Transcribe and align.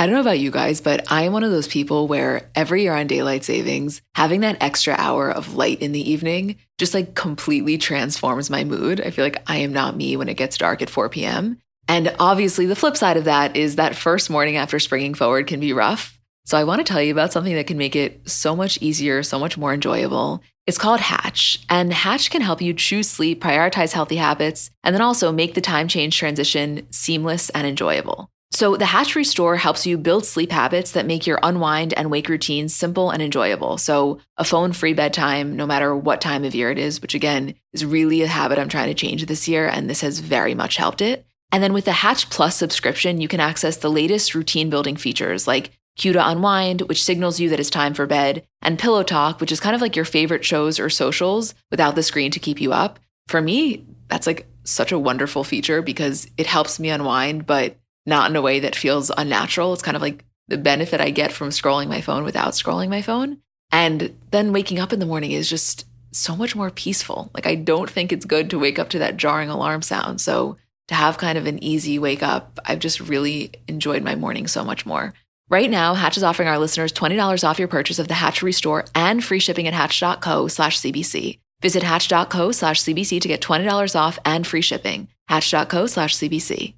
I 0.00 0.06
don't 0.06 0.14
know 0.14 0.22
about 0.22 0.38
you 0.38 0.50
guys, 0.50 0.80
but 0.80 1.12
I 1.12 1.24
am 1.24 1.34
one 1.34 1.44
of 1.44 1.50
those 1.50 1.68
people 1.68 2.08
where 2.08 2.48
every 2.54 2.84
year 2.84 2.94
on 2.94 3.06
daylight 3.06 3.44
savings, 3.44 4.00
having 4.14 4.40
that 4.40 4.56
extra 4.62 4.94
hour 4.96 5.30
of 5.30 5.56
light 5.56 5.82
in 5.82 5.92
the 5.92 6.10
evening 6.10 6.56
just 6.78 6.94
like 6.94 7.14
completely 7.14 7.76
transforms 7.76 8.48
my 8.48 8.64
mood. 8.64 9.02
I 9.02 9.10
feel 9.10 9.26
like 9.26 9.42
I 9.46 9.58
am 9.58 9.74
not 9.74 9.94
me 9.94 10.16
when 10.16 10.30
it 10.30 10.38
gets 10.38 10.56
dark 10.56 10.80
at 10.80 10.88
4 10.88 11.10
p.m. 11.10 11.58
And 11.86 12.16
obviously, 12.18 12.64
the 12.64 12.74
flip 12.74 12.96
side 12.96 13.18
of 13.18 13.24
that 13.24 13.58
is 13.58 13.76
that 13.76 13.94
first 13.94 14.30
morning 14.30 14.56
after 14.56 14.78
springing 14.78 15.12
forward 15.12 15.46
can 15.46 15.60
be 15.60 15.74
rough. 15.74 16.18
So, 16.46 16.56
I 16.56 16.64
want 16.64 16.78
to 16.78 16.90
tell 16.90 17.02
you 17.02 17.12
about 17.12 17.34
something 17.34 17.54
that 17.56 17.66
can 17.66 17.76
make 17.76 17.94
it 17.94 18.26
so 18.26 18.56
much 18.56 18.80
easier, 18.80 19.22
so 19.22 19.38
much 19.38 19.58
more 19.58 19.74
enjoyable. 19.74 20.42
It's 20.66 20.78
called 20.78 21.00
Hatch, 21.00 21.62
and 21.68 21.92
Hatch 21.92 22.30
can 22.30 22.40
help 22.40 22.62
you 22.62 22.72
choose 22.72 23.10
sleep, 23.10 23.42
prioritize 23.42 23.92
healthy 23.92 24.16
habits, 24.16 24.70
and 24.82 24.94
then 24.94 25.02
also 25.02 25.30
make 25.30 25.52
the 25.52 25.60
time 25.60 25.88
change 25.88 26.16
transition 26.16 26.86
seamless 26.90 27.50
and 27.50 27.66
enjoyable. 27.66 28.30
So, 28.52 28.76
the 28.76 28.86
Hatch 28.86 29.14
Restore 29.14 29.56
helps 29.56 29.86
you 29.86 29.96
build 29.96 30.26
sleep 30.26 30.50
habits 30.50 30.90
that 30.92 31.06
make 31.06 31.24
your 31.24 31.38
unwind 31.42 31.94
and 31.94 32.10
wake 32.10 32.28
routines 32.28 32.74
simple 32.74 33.10
and 33.10 33.22
enjoyable. 33.22 33.78
So, 33.78 34.18
a 34.36 34.44
phone 34.44 34.72
free 34.72 34.92
bedtime, 34.92 35.54
no 35.54 35.66
matter 35.66 35.94
what 35.94 36.20
time 36.20 36.44
of 36.44 36.54
year 36.54 36.70
it 36.70 36.78
is, 36.78 37.00
which 37.00 37.14
again 37.14 37.54
is 37.72 37.84
really 37.84 38.22
a 38.22 38.26
habit 38.26 38.58
I'm 38.58 38.68
trying 38.68 38.88
to 38.88 38.94
change 38.94 39.24
this 39.26 39.46
year, 39.46 39.68
and 39.68 39.88
this 39.88 40.00
has 40.00 40.18
very 40.18 40.54
much 40.54 40.76
helped 40.76 41.00
it. 41.00 41.24
And 41.52 41.62
then 41.62 41.72
with 41.72 41.84
the 41.84 41.92
Hatch 41.92 42.28
Plus 42.28 42.56
subscription, 42.56 43.20
you 43.20 43.28
can 43.28 43.40
access 43.40 43.76
the 43.76 43.90
latest 43.90 44.34
routine 44.34 44.68
building 44.68 44.96
features 44.96 45.46
like 45.46 45.70
Cue 45.96 46.12
to 46.12 46.28
Unwind, 46.28 46.82
which 46.82 47.04
signals 47.04 47.38
you 47.38 47.50
that 47.50 47.60
it's 47.60 47.70
time 47.70 47.94
for 47.94 48.06
bed, 48.06 48.44
and 48.62 48.78
Pillow 48.78 49.02
Talk, 49.02 49.40
which 49.40 49.52
is 49.52 49.60
kind 49.60 49.74
of 49.74 49.80
like 49.80 49.96
your 49.96 50.04
favorite 50.04 50.44
shows 50.44 50.80
or 50.80 50.90
socials 50.90 51.54
without 51.70 51.94
the 51.94 52.02
screen 52.02 52.30
to 52.32 52.40
keep 52.40 52.60
you 52.60 52.72
up. 52.72 52.98
For 53.28 53.40
me, 53.40 53.86
that's 54.08 54.26
like 54.26 54.48
such 54.64 54.92
a 54.92 54.98
wonderful 54.98 55.44
feature 55.44 55.82
because 55.82 56.28
it 56.36 56.46
helps 56.46 56.80
me 56.80 56.90
unwind, 56.90 57.46
but 57.46 57.76
not 58.06 58.30
in 58.30 58.36
a 58.36 58.42
way 58.42 58.60
that 58.60 58.76
feels 58.76 59.10
unnatural. 59.16 59.72
It's 59.72 59.82
kind 59.82 59.96
of 59.96 60.02
like 60.02 60.24
the 60.48 60.58
benefit 60.58 61.00
I 61.00 61.10
get 61.10 61.32
from 61.32 61.50
scrolling 61.50 61.88
my 61.88 62.00
phone 62.00 62.24
without 62.24 62.52
scrolling 62.52 62.88
my 62.88 63.02
phone. 63.02 63.38
And 63.72 64.16
then 64.30 64.52
waking 64.52 64.78
up 64.78 64.92
in 64.92 64.98
the 64.98 65.06
morning 65.06 65.32
is 65.32 65.48
just 65.48 65.86
so 66.12 66.34
much 66.34 66.56
more 66.56 66.70
peaceful. 66.70 67.30
Like, 67.34 67.46
I 67.46 67.54
don't 67.54 67.88
think 67.88 68.12
it's 68.12 68.24
good 68.24 68.50
to 68.50 68.58
wake 68.58 68.78
up 68.78 68.88
to 68.90 68.98
that 68.98 69.16
jarring 69.16 69.48
alarm 69.48 69.82
sound. 69.82 70.20
So, 70.20 70.56
to 70.88 70.94
have 70.96 71.18
kind 71.18 71.38
of 71.38 71.46
an 71.46 71.62
easy 71.62 72.00
wake 72.00 72.22
up, 72.22 72.58
I've 72.64 72.80
just 72.80 72.98
really 72.98 73.52
enjoyed 73.68 74.02
my 74.02 74.16
morning 74.16 74.48
so 74.48 74.64
much 74.64 74.84
more. 74.84 75.14
Right 75.48 75.70
now, 75.70 75.94
Hatch 75.94 76.16
is 76.16 76.24
offering 76.24 76.48
our 76.48 76.58
listeners 76.58 76.92
$20 76.92 77.48
off 77.48 77.60
your 77.60 77.68
purchase 77.68 78.00
of 78.00 78.08
the 78.08 78.14
Hatch 78.14 78.42
Restore 78.42 78.86
and 78.94 79.22
free 79.22 79.38
shipping 79.38 79.68
at 79.68 79.74
hatch.co 79.74 80.48
slash 80.48 80.78
CBC. 80.78 81.38
Visit 81.62 81.84
hatch.co 81.84 82.50
slash 82.50 82.82
CBC 82.82 83.20
to 83.20 83.28
get 83.28 83.40
$20 83.40 83.94
off 83.94 84.18
and 84.24 84.44
free 84.44 84.62
shipping. 84.62 85.08
Hatch.co 85.28 85.86
slash 85.86 86.16
CBC. 86.16 86.74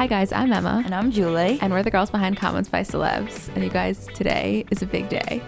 Hi, 0.00 0.06
guys, 0.06 0.32
I'm 0.32 0.50
Emma. 0.50 0.80
And 0.82 0.94
I'm 0.94 1.10
Julie. 1.10 1.58
And 1.60 1.74
we're 1.74 1.82
the 1.82 1.90
girls 1.90 2.08
behind 2.08 2.38
Comments 2.38 2.66
by 2.70 2.80
Celebs. 2.80 3.54
And 3.54 3.62
you 3.62 3.68
guys, 3.68 4.06
today 4.14 4.64
is 4.70 4.80
a 4.80 4.86
big 4.86 5.10
day. 5.10 5.42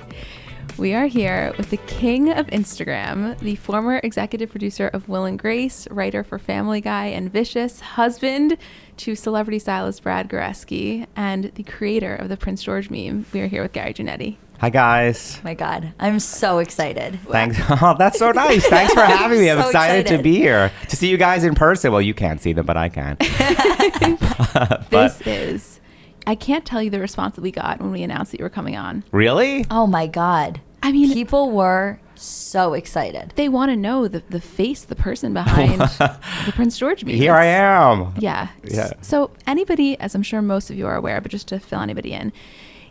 We 0.77 0.93
are 0.93 1.07
here 1.07 1.55
with 1.57 1.71
the 1.71 1.79
king 1.79 2.31
of 2.31 2.49
Instagram, 2.49 3.39
the 3.39 3.55
former 3.55 3.99
executive 4.05 4.51
producer 4.51 4.89
of 4.89 5.09
Will 5.09 5.25
and 5.25 5.39
Grace, 5.39 5.89
writer 5.91 6.23
for 6.23 6.39
Family 6.39 6.83
Guy 6.83 7.07
and 7.07 7.33
Vicious, 7.33 7.81
husband 7.81 8.59
to 8.99 9.15
celebrity 9.15 9.59
stylist 9.59 10.03
Brad 10.03 10.29
Goreski, 10.29 11.07
and 11.17 11.45
the 11.55 11.63
creator 11.63 12.15
of 12.15 12.29
the 12.29 12.37
Prince 12.37 12.63
George 12.63 12.91
meme. 12.91 13.25
We 13.33 13.41
are 13.41 13.47
here 13.47 13.63
with 13.63 13.73
Gary 13.73 13.95
Janetti. 13.95 14.37
Hi 14.63 14.71
guys. 14.71 15.39
Oh 15.39 15.41
my 15.43 15.55
God, 15.55 15.93
I'm 15.99 16.21
so 16.21 16.59
excited. 16.59 17.19
Thanks. 17.29 17.59
Oh, 17.83 17.97
that's 17.99 18.17
so 18.17 18.31
nice. 18.31 18.65
Thanks 18.65 18.95
for 18.95 19.01
having 19.05 19.41
me. 19.41 19.51
I'm 19.51 19.61
so 19.61 19.67
excited, 19.67 20.03
excited, 20.03 20.19
to 20.19 20.23
be 20.23 20.37
here 20.37 20.71
to 20.89 20.95
see 20.95 21.09
you 21.09 21.17
guys 21.17 21.43
in 21.43 21.57
person. 21.57 21.91
Well, 21.91 22.01
you 22.01 22.15
can't 22.15 22.41
see 22.41 22.53
them, 22.53 22.65
but 22.65 22.77
I 22.77 22.89
can. 22.89 23.17
this 24.91 25.21
is. 25.27 25.81
I 26.29 26.37
can't 26.37 26.65
tell 26.65 26.81
you 26.81 26.91
the 26.91 27.01
response 27.01 27.35
that 27.35 27.41
we 27.41 27.51
got 27.51 27.81
when 27.81 27.91
we 27.91 28.05
announced 28.05 28.31
that 28.31 28.39
you 28.39 28.45
were 28.45 28.51
coming 28.51 28.77
on. 28.77 29.03
Really? 29.11 29.67
Oh 29.69 29.89
my 29.89 30.07
God. 30.07 30.61
I 30.81 30.93
mean, 30.93 31.13
people 31.13 31.51
were 31.51 31.99
so 32.15 32.75
excited. 32.75 33.33
They 33.35 33.49
want 33.49 33.73
to 33.73 33.77
know 33.77 34.07
the, 34.07 34.23
the 34.31 34.41
face, 34.41 34.85
the 34.85 34.95
person 34.95 35.35
behind 35.35 35.81
the 35.81 36.53
Prince 36.55 36.79
George 36.79 37.05
meme. 37.05 37.17
Here 37.17 37.35
I 37.35 37.47
am. 37.47 38.15
Yeah. 38.17 38.47
Yeah. 38.63 38.93
So 39.01 39.33
anybody, 39.45 39.99
as 39.99 40.15
I'm 40.15 40.23
sure 40.23 40.41
most 40.41 40.71
of 40.71 40.77
you 40.77 40.87
are 40.87 40.95
aware, 40.95 41.21
but 41.21 41.33
just 41.33 41.49
to 41.49 41.59
fill 41.59 41.81
anybody 41.81 42.13
in, 42.13 42.33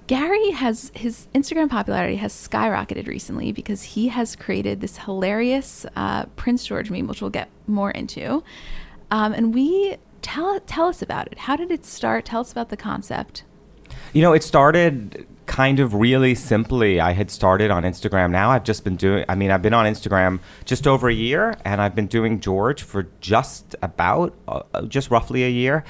Gary 0.08 0.52
has 0.52 0.92
his 0.94 1.28
Instagram 1.34 1.70
popularity 1.70 2.18
has 2.18 2.34
skyrocketed 2.34 3.08
recently 3.08 3.52
because 3.52 3.84
he 3.84 4.10
has 4.10 4.36
created 4.36 4.82
this 4.82 4.98
hilarious 4.98 5.86
uh, 5.96 6.26
Prince 6.36 6.66
George 6.66 6.90
meme, 6.92 7.08
which 7.08 7.22
we'll 7.22 7.30
get 7.30 7.50
more 7.68 7.92
into. 7.92 8.44
Um, 9.10 9.34
and 9.34 9.54
we 9.54 9.98
tell 10.22 10.60
tell 10.62 10.88
us 10.88 11.02
about 11.02 11.28
it. 11.32 11.40
How 11.40 11.56
did 11.56 11.72
it 11.72 11.86
start? 11.86 12.26
Tell 12.26 12.42
us 12.42 12.52
about 12.52 12.70
the 12.70 12.78
concept. 12.78 13.44
You 14.14 14.22
know, 14.22 14.34
it 14.34 14.44
started 14.44 15.26
kind 15.46 15.80
of 15.80 15.94
really 15.94 16.34
simply. 16.36 17.00
I 17.00 17.12
had 17.12 17.30
started 17.30 17.72
on 17.72 17.84
Instagram. 17.84 18.32
Now 18.32 18.52
I've 18.52 18.64
just 18.64 18.84
been 18.84 18.96
doing. 18.96 19.26
I 19.28 19.36
mean, 19.36 19.52
I've 19.52 19.62
been 19.62 19.74
on 19.74 19.86
Instagram 19.86 20.40
just 20.66 20.88
over 20.88 21.10
a 21.10 21.14
year, 21.14 21.58
and 21.66 21.82
I've 21.82 21.96
been 21.96 22.08
doing 22.08 22.40
George 22.40 22.84
for 22.84 23.08
just 23.20 23.76
about, 23.82 24.34
uh, 24.48 24.84
just 24.84 25.12
roughly 25.12 25.44
a 25.44 25.50
year 25.50 25.84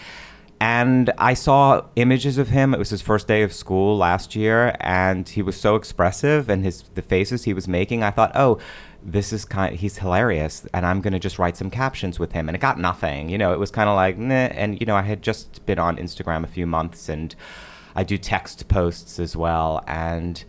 and 0.61 1.11
I 1.17 1.33
saw 1.33 1.85
images 1.95 2.37
of 2.37 2.49
him. 2.49 2.75
It 2.75 2.77
was 2.77 2.91
his 2.91 3.01
first 3.01 3.27
day 3.27 3.41
of 3.41 3.51
school 3.51 3.97
last 3.97 4.35
year, 4.35 4.75
and 4.79 5.27
he 5.27 5.41
was 5.41 5.59
so 5.59 5.75
expressive, 5.75 6.49
and 6.49 6.63
his 6.63 6.83
the 6.93 7.01
faces 7.01 7.45
he 7.45 7.53
was 7.55 7.67
making. 7.67 8.03
I 8.03 8.11
thought, 8.11 8.31
oh, 8.35 8.59
this 9.01 9.33
is 9.33 9.43
kind. 9.43 9.73
Of, 9.73 9.79
he's 9.79 9.97
hilarious, 9.97 10.67
and 10.71 10.85
I'm 10.85 11.01
gonna 11.01 11.17
just 11.17 11.39
write 11.39 11.57
some 11.57 11.71
captions 11.71 12.19
with 12.19 12.33
him. 12.33 12.47
And 12.47 12.55
it 12.55 12.59
got 12.59 12.77
nothing. 12.77 13.27
You 13.27 13.39
know, 13.39 13.53
it 13.53 13.59
was 13.59 13.71
kind 13.71 13.89
of 13.89 13.95
like, 13.95 14.17
and 14.19 14.79
you 14.79 14.85
know, 14.85 14.95
I 14.95 15.01
had 15.01 15.23
just 15.23 15.65
been 15.65 15.79
on 15.79 15.97
Instagram 15.97 16.43
a 16.43 16.47
few 16.47 16.67
months, 16.67 17.09
and 17.09 17.35
I 17.95 18.03
do 18.03 18.19
text 18.19 18.67
posts 18.67 19.17
as 19.17 19.35
well, 19.35 19.83
and 19.87 20.45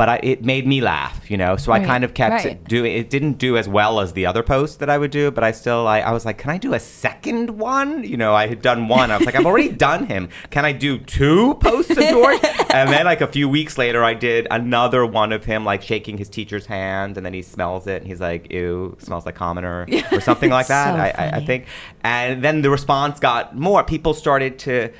but 0.00 0.08
I, 0.08 0.20
it 0.22 0.42
made 0.42 0.66
me 0.66 0.80
laugh, 0.80 1.30
you 1.30 1.36
know. 1.36 1.56
So 1.56 1.72
right, 1.72 1.82
I 1.82 1.84
kind 1.84 2.04
of 2.04 2.14
kept 2.14 2.44
right. 2.44 2.64
doing. 2.64 2.96
It 2.96 3.10
didn't 3.10 3.34
do 3.34 3.58
as 3.58 3.68
well 3.68 4.00
as 4.00 4.14
the 4.14 4.24
other 4.24 4.42
posts 4.42 4.76
that 4.76 4.88
I 4.88 4.96
would 4.96 5.10
do, 5.10 5.30
but 5.30 5.44
I 5.44 5.52
still, 5.52 5.86
I, 5.86 6.00
I 6.00 6.12
was 6.12 6.24
like, 6.24 6.38
can 6.38 6.48
I 6.48 6.56
do 6.56 6.72
a 6.72 6.80
second 6.80 7.50
one? 7.58 8.02
You 8.04 8.16
know, 8.16 8.34
I 8.34 8.46
had 8.46 8.62
done 8.62 8.88
one. 8.88 9.10
I 9.10 9.18
was 9.18 9.26
like, 9.26 9.34
I've 9.34 9.44
already 9.44 9.68
done 9.88 10.06
him. 10.06 10.30
Can 10.48 10.64
I 10.64 10.72
do 10.72 10.98
two 10.98 11.54
posts 11.56 11.90
of 11.90 11.98
George? 11.98 12.40
and 12.70 12.88
then 12.88 13.04
like 13.04 13.20
a 13.20 13.26
few 13.26 13.46
weeks 13.46 13.76
later, 13.76 14.02
I 14.02 14.14
did 14.14 14.46
another 14.50 15.04
one 15.04 15.32
of 15.32 15.44
him 15.44 15.66
like 15.66 15.82
shaking 15.82 16.16
his 16.16 16.30
teacher's 16.30 16.64
hand, 16.64 17.18
and 17.18 17.26
then 17.26 17.34
he 17.34 17.42
smells 17.42 17.86
it, 17.86 18.00
and 18.00 18.06
he's 18.06 18.20
like, 18.20 18.50
"Ew, 18.50 18.96
smells 19.00 19.26
like 19.26 19.34
commoner," 19.34 19.86
or 20.12 20.20
something 20.22 20.50
like 20.50 20.68
that. 20.68 20.94
so 20.94 21.20
I, 21.20 21.26
I, 21.26 21.30
I 21.36 21.44
think. 21.44 21.66
And 22.02 22.42
then 22.42 22.62
the 22.62 22.70
response 22.70 23.20
got 23.20 23.54
more. 23.54 23.84
People 23.84 24.14
started 24.14 24.58
to 24.60 24.92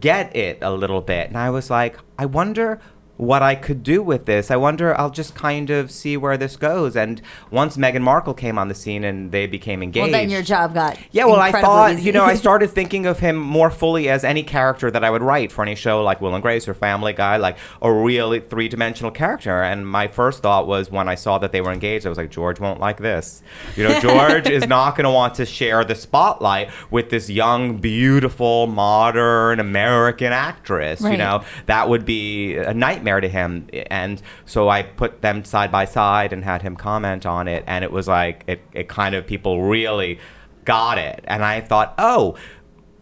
get 0.00 0.34
it 0.34 0.58
a 0.62 0.70
little 0.72 1.02
bit, 1.02 1.28
and 1.28 1.36
I 1.36 1.50
was 1.50 1.68
like, 1.68 1.98
I 2.18 2.24
wonder 2.24 2.80
what 3.18 3.42
I 3.42 3.56
could 3.56 3.82
do 3.82 4.00
with 4.00 4.26
this. 4.26 4.48
I 4.50 4.56
wonder, 4.56 4.98
I'll 4.98 5.10
just 5.10 5.34
kind 5.34 5.70
of 5.70 5.90
see 5.90 6.16
where 6.16 6.36
this 6.36 6.56
goes. 6.56 6.96
And 6.96 7.20
once 7.50 7.76
Meghan 7.76 8.00
Markle 8.00 8.32
came 8.32 8.56
on 8.56 8.68
the 8.68 8.74
scene 8.74 9.02
and 9.02 9.32
they 9.32 9.46
became 9.46 9.82
engaged. 9.82 10.04
Well, 10.04 10.12
then 10.12 10.30
your 10.30 10.42
job 10.42 10.72
got. 10.72 10.96
Yeah, 11.10 11.24
well, 11.24 11.40
I 11.40 11.50
thought, 11.50 11.94
easy. 11.94 12.02
you 12.04 12.12
know, 12.12 12.24
I 12.24 12.34
started 12.36 12.70
thinking 12.70 13.06
of 13.06 13.18
him 13.18 13.36
more 13.36 13.70
fully 13.70 14.08
as 14.08 14.22
any 14.22 14.44
character 14.44 14.88
that 14.92 15.02
I 15.02 15.10
would 15.10 15.22
write 15.22 15.50
for 15.50 15.62
any 15.62 15.74
show 15.74 16.02
like 16.02 16.20
Will 16.20 16.32
and 16.32 16.42
Grace 16.42 16.68
or 16.68 16.74
Family 16.74 17.12
Guy, 17.12 17.38
like 17.38 17.58
a 17.82 17.92
really 17.92 18.38
three 18.38 18.68
dimensional 18.68 19.10
character. 19.10 19.62
And 19.62 19.86
my 19.86 20.06
first 20.06 20.40
thought 20.40 20.68
was 20.68 20.88
when 20.88 21.08
I 21.08 21.16
saw 21.16 21.38
that 21.38 21.50
they 21.50 21.60
were 21.60 21.72
engaged, 21.72 22.06
I 22.06 22.10
was 22.10 22.18
like, 22.18 22.30
George 22.30 22.60
won't 22.60 22.78
like 22.78 22.98
this. 22.98 23.42
You 23.74 23.82
know, 23.82 23.98
George 23.98 24.48
is 24.48 24.66
not 24.68 24.94
going 24.94 25.04
to 25.04 25.10
want 25.10 25.34
to 25.34 25.44
share 25.44 25.84
the 25.84 25.96
spotlight 25.96 26.70
with 26.92 27.10
this 27.10 27.28
young, 27.28 27.78
beautiful, 27.78 28.68
modern 28.68 29.58
American 29.58 30.32
actress. 30.32 31.00
Right. 31.00 31.12
You 31.12 31.18
know, 31.18 31.42
that 31.66 31.88
would 31.88 32.04
be 32.04 32.56
a 32.56 32.72
nightmare 32.72 33.07
to 33.20 33.28
him. 33.28 33.68
And 33.90 34.20
so 34.44 34.68
I 34.68 34.82
put 34.82 35.22
them 35.22 35.44
side 35.44 35.72
by 35.72 35.84
side 35.84 36.32
and 36.32 36.44
had 36.44 36.62
him 36.62 36.76
comment 36.76 37.26
on 37.26 37.48
it. 37.48 37.64
And 37.66 37.84
it 37.84 37.92
was 37.92 38.08
like, 38.08 38.44
it, 38.46 38.60
it 38.72 38.88
kind 38.88 39.14
of, 39.14 39.26
people 39.26 39.62
really 39.62 40.18
got 40.64 40.98
it. 40.98 41.24
And 41.26 41.44
I 41.44 41.60
thought, 41.60 41.94
oh, 41.98 42.36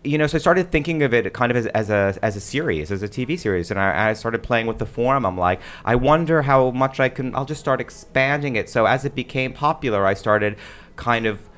you 0.06 0.18
know, 0.18 0.26
so 0.26 0.36
I 0.36 0.40
started 0.40 0.70
thinking 0.70 1.02
of 1.02 1.12
it 1.12 1.32
kind 1.32 1.50
of 1.50 1.56
as, 1.56 1.66
as 1.66 1.90
a 1.90 2.16
as 2.22 2.36
a 2.36 2.40
series, 2.40 2.92
as 2.92 3.02
a 3.02 3.08
TV 3.08 3.36
series, 3.36 3.72
and 3.72 3.80
I, 3.80 4.10
I, 4.10 4.12
started 4.12 4.42
playing 4.42 4.68
with 4.68 4.78
the 4.78 4.86
form. 4.86 5.26
I'm 5.26 5.36
like, 5.36 5.60
I 5.84 5.96
wonder 5.96 6.42
how 6.42 6.70
much 6.70 7.00
I 7.00 7.08
can. 7.08 7.34
I'll 7.34 7.44
just 7.44 7.60
start 7.60 7.80
expanding 7.80 8.54
it. 8.54 8.70
So 8.70 8.86
as 8.86 9.04
it 9.04 9.16
became 9.16 9.52
popular, 9.52 10.06
I 10.06 10.14
started 10.14 10.56
kind 10.94 11.26
of 11.26 11.48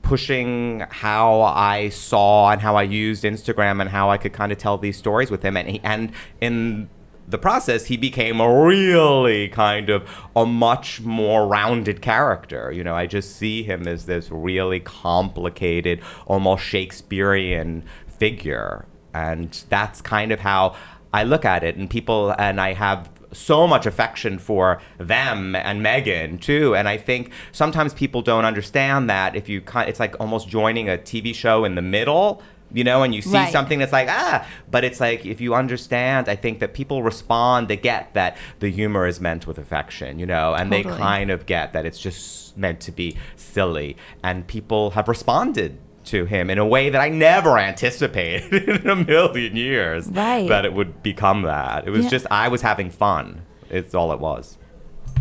pushing 0.00 0.84
how 0.90 1.42
I 1.42 1.90
saw 1.90 2.50
and 2.50 2.60
how 2.60 2.76
I 2.76 2.82
used 2.82 3.24
Instagram 3.24 3.80
and 3.80 3.90
how 3.90 4.10
I 4.10 4.18
could 4.18 4.32
kind 4.32 4.52
of 4.52 4.58
tell 4.58 4.78
these 4.78 4.96
stories 4.96 5.30
with 5.30 5.42
him. 5.42 5.56
And 5.56 5.68
he, 5.68 5.80
and 5.84 6.12
in 6.40 6.88
the 7.26 7.38
process, 7.38 7.86
he 7.86 7.96
became 7.96 8.40
a 8.40 8.64
really 8.66 9.48
kind 9.48 9.90
of 9.90 10.08
a 10.34 10.44
much 10.44 11.00
more 11.00 11.46
rounded 11.46 12.02
character. 12.02 12.70
You 12.72 12.84
know, 12.84 12.94
I 12.94 13.06
just 13.06 13.36
see 13.36 13.62
him 13.62 13.86
as 13.86 14.06
this 14.06 14.30
really 14.30 14.80
complicated, 14.80 16.00
almost 16.26 16.64
Shakespearean 16.64 17.84
figure. 18.06 18.86
And 19.14 19.64
that's 19.68 20.00
kind 20.00 20.32
of 20.32 20.40
how 20.40 20.74
I 21.12 21.24
look 21.24 21.44
at 21.44 21.62
it. 21.62 21.76
And 21.76 21.88
people, 21.88 22.34
and 22.38 22.60
I 22.60 22.72
have 22.72 23.10
so 23.32 23.66
much 23.66 23.86
affection 23.86 24.38
for 24.38 24.80
them 24.98 25.56
and 25.56 25.84
Meghan 25.84 26.40
too. 26.40 26.74
And 26.74 26.88
I 26.88 26.96
think 26.96 27.32
sometimes 27.50 27.94
people 27.94 28.22
don't 28.22 28.44
understand 28.44 29.08
that 29.10 29.34
if 29.34 29.48
you 29.48 29.60
kind, 29.60 29.88
it's 29.88 30.00
like 30.00 30.14
almost 30.20 30.48
joining 30.48 30.88
a 30.88 30.98
TV 30.98 31.34
show 31.34 31.64
in 31.64 31.74
the 31.74 31.82
middle. 31.82 32.42
You 32.74 32.84
know, 32.84 33.02
and 33.02 33.14
you 33.14 33.20
see 33.22 33.32
Right. 33.34 33.52
something 33.52 33.78
that's 33.78 33.92
like 33.92 34.08
ah, 34.10 34.46
but 34.70 34.82
it's 34.84 34.98
like 35.00 35.26
if 35.26 35.40
you 35.40 35.54
understand, 35.54 36.28
I 36.28 36.36
think 36.36 36.58
that 36.60 36.72
people 36.74 37.02
respond. 37.02 37.68
They 37.68 37.76
get 37.76 38.14
that 38.14 38.36
the 38.60 38.70
humor 38.70 39.06
is 39.06 39.20
meant 39.20 39.46
with 39.46 39.58
affection, 39.58 40.18
you 40.18 40.26
know, 40.26 40.54
and 40.54 40.72
they 40.72 40.82
kind 40.82 41.30
of 41.30 41.44
get 41.46 41.72
that 41.74 41.84
it's 41.86 41.98
just 41.98 42.56
meant 42.56 42.80
to 42.80 42.92
be 42.92 43.16
silly, 43.36 43.96
and 44.22 44.46
people 44.46 44.90
have 44.92 45.08
responded 45.08 45.78
to 46.04 46.24
him 46.24 46.50
in 46.50 46.58
a 46.58 46.66
way 46.66 46.90
that 46.90 47.00
I 47.00 47.08
never 47.08 47.58
anticipated 47.58 48.68
in 48.68 48.88
a 48.90 48.96
million 48.96 49.54
years 49.56 50.08
Right. 50.08 50.48
that 50.48 50.64
it 50.64 50.72
would 50.72 51.02
become 51.02 51.42
that. 51.42 51.86
It 51.86 51.90
was 51.90 52.04
Yeah. 52.04 52.10
just 52.10 52.26
I 52.30 52.48
was 52.48 52.62
having 52.62 52.90
fun. 52.90 53.42
It's 53.70 53.94
all 53.94 54.12
it 54.12 54.18
was. 54.18 54.58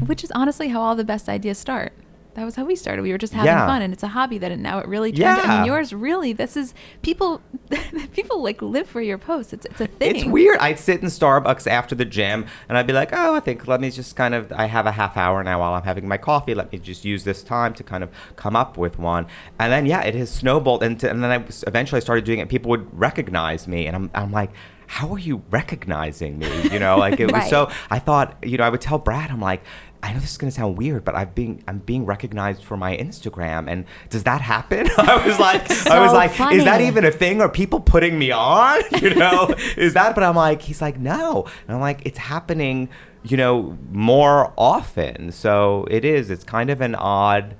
Which 0.06 0.24
is 0.24 0.32
honestly 0.32 0.70
how 0.70 0.82
all 0.82 0.96
the 0.96 1.04
best 1.04 1.30
ideas 1.30 1.60
start. 1.60 1.94
That 2.36 2.46
was 2.46 2.56
how 2.56 2.64
we 2.64 2.76
started. 2.76 3.02
We 3.02 3.12
were 3.12 3.18
just 3.18 3.34
having 3.34 3.48
Yeah. 3.48 3.66
fun, 3.68 3.82
and 3.82 3.92
it's 3.94 4.04
a 4.04 4.08
hobby 4.08 4.38
that 4.38 4.58
now 4.58 4.80
it 4.80 4.88
really 4.88 5.12
turned. 5.12 5.40
I 5.42 5.44
Yeah. 5.44 5.58
mean, 5.58 5.66
yours 5.66 5.94
really. 5.94 6.32
This 6.34 6.56
is 6.56 6.74
people. 7.02 7.42
people 8.14 8.42
like 8.42 8.62
live 8.62 8.88
for 8.88 9.02
your 9.02 9.18
posts. 9.18 9.54
It's 9.54 9.66
it's 9.66 9.82
a 9.82 9.88
thing. 9.88 10.16
It's 10.16 10.26
weird. 10.26 10.58
I'd 10.60 10.80
sit 10.80 11.02
in 11.02 11.08
Starbucks 11.08 11.68
after 11.70 11.96
the 11.96 12.06
gym 12.06 12.46
and 12.70 12.78
I'd 12.78 12.88
be 12.88 12.94
like, 12.94 13.10
oh, 13.14 13.36
I 13.36 13.40
think 13.40 13.68
let 13.68 13.80
me 13.82 13.90
just 13.92 14.16
kind 14.16 14.34
of, 14.34 14.52
I 14.52 14.66
have 14.66 14.86
a 14.86 14.92
half 14.92 15.16
hour 15.18 15.44
now 15.44 15.60
while 15.60 15.74
I'm 15.74 15.84
having 15.84 16.08
my 16.08 16.18
coffee. 16.18 16.54
Let 16.54 16.72
me 16.72 16.80
just 16.80 17.06
use 17.06 17.24
this 17.24 17.44
time 17.44 17.74
to 17.76 17.84
kind 17.84 18.04
of 18.04 18.10
come 18.36 18.56
up 18.56 18.78
with 18.78 19.00
one. 19.00 19.28
And 19.60 19.72
then, 19.72 19.86
yeah, 19.86 20.02
it 20.02 20.16
has 20.16 20.30
snowballed. 20.30 20.84
And, 20.84 21.02
and 21.04 21.24
then 21.24 21.32
I 21.32 21.44
eventually 21.68 21.98
I 21.98 22.02
started 22.02 22.26
doing 22.26 22.40
it. 22.40 22.50
People 22.50 22.70
would 22.70 22.88
recognize 22.98 23.68
me. 23.68 23.88
And 23.88 23.96
I'm, 23.96 24.10
I'm 24.14 24.32
like, 24.32 24.52
how 24.88 25.14
are 25.14 25.20
you 25.20 25.42
recognizing 25.50 26.38
me? 26.40 26.50
You 26.70 26.80
know, 26.80 26.98
like 26.98 27.20
it 27.22 27.32
was 27.32 27.50
so, 27.50 27.70
I 27.90 28.00
thought, 28.00 28.36
you 28.44 28.58
know, 28.58 28.66
I 28.66 28.70
would 28.70 28.82
tell 28.82 28.98
Brad, 28.98 29.32
I'm 29.32 29.40
like, 29.40 29.62
I 30.04 30.14
know 30.14 30.20
this 30.20 30.32
is 30.32 30.38
gonna 30.38 30.52
sound 30.52 30.78
weird, 30.78 31.04
but 31.04 31.16
I've 31.16 31.36
been 31.36 31.64
I'm 31.68 31.80
being 31.80 32.06
recognized 32.06 32.64
for 32.64 32.76
my 32.76 32.98
Instagram, 32.98 33.70
and 33.70 33.86
does 34.10 34.24
that 34.24 34.42
happen? 34.42 34.90
I 34.98 35.26
was 35.26 35.40
like, 35.40 35.70
I 35.88 36.00
was 36.00 36.12
So 36.12 36.18
like, 36.18 36.32
is 36.54 36.64
that 36.64 36.82
even 36.82 37.06
a 37.06 37.12
thing? 37.12 37.42
Are 37.42 37.50
people 37.50 37.80
putting 37.80 38.18
me 38.18 38.32
on? 38.32 38.82
You 39.02 39.16
know, 39.16 39.56
is 39.78 39.96
that? 39.96 40.14
But 40.14 40.24
I'm 40.24 40.36
like, 40.36 40.62
he's 40.62 40.80
like, 40.82 41.00
no, 41.00 41.46
and 41.68 41.76
I'm 41.76 41.82
like, 41.82 42.02
it's 42.06 42.20
happening, 42.20 42.88
you 43.24 43.36
know, 43.36 43.78
more 43.92 44.54
often. 44.58 45.32
So 45.32 45.88
it 45.90 46.06
is. 46.06 46.30
It's 46.30 46.44
kind 46.44 46.70
of 46.70 46.82
an 46.82 46.94
odd. 46.94 47.56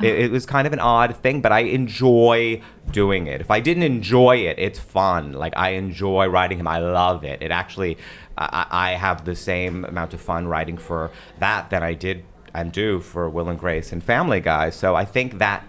It, 0.00 0.12
oh. 0.12 0.24
it 0.24 0.30
was 0.30 0.46
kind 0.46 0.66
of 0.66 0.72
an 0.72 0.78
odd 0.80 1.16
thing, 1.16 1.42
but 1.42 1.52
I 1.52 1.60
enjoy 1.60 2.62
doing 2.90 3.26
it. 3.26 3.40
If 3.40 3.50
I 3.50 3.60
didn't 3.60 3.82
enjoy 3.82 4.36
it, 4.36 4.58
it's 4.58 4.78
fun. 4.78 5.32
Like 5.32 5.52
I 5.56 5.70
enjoy 5.70 6.26
writing 6.28 6.58
him. 6.58 6.66
I 6.66 6.78
love 6.78 7.24
it. 7.24 7.42
It 7.42 7.50
actually, 7.50 7.98
I, 8.40 8.66
I 8.70 8.90
have 8.92 9.24
the 9.24 9.36
same 9.36 9.84
amount 9.84 10.14
of 10.14 10.20
fun 10.20 10.48
writing 10.48 10.78
for 10.78 11.10
that 11.38 11.70
that 11.70 11.82
I 11.82 11.94
did 11.94 12.24
and 12.54 12.72
do 12.72 13.00
for 13.00 13.28
Will 13.30 13.48
and 13.48 13.58
Grace 13.58 13.92
and 13.92 14.02
Family 14.02 14.40
Guy. 14.40 14.70
So 14.70 14.96
I 14.96 15.04
think 15.04 15.38
that 15.38 15.64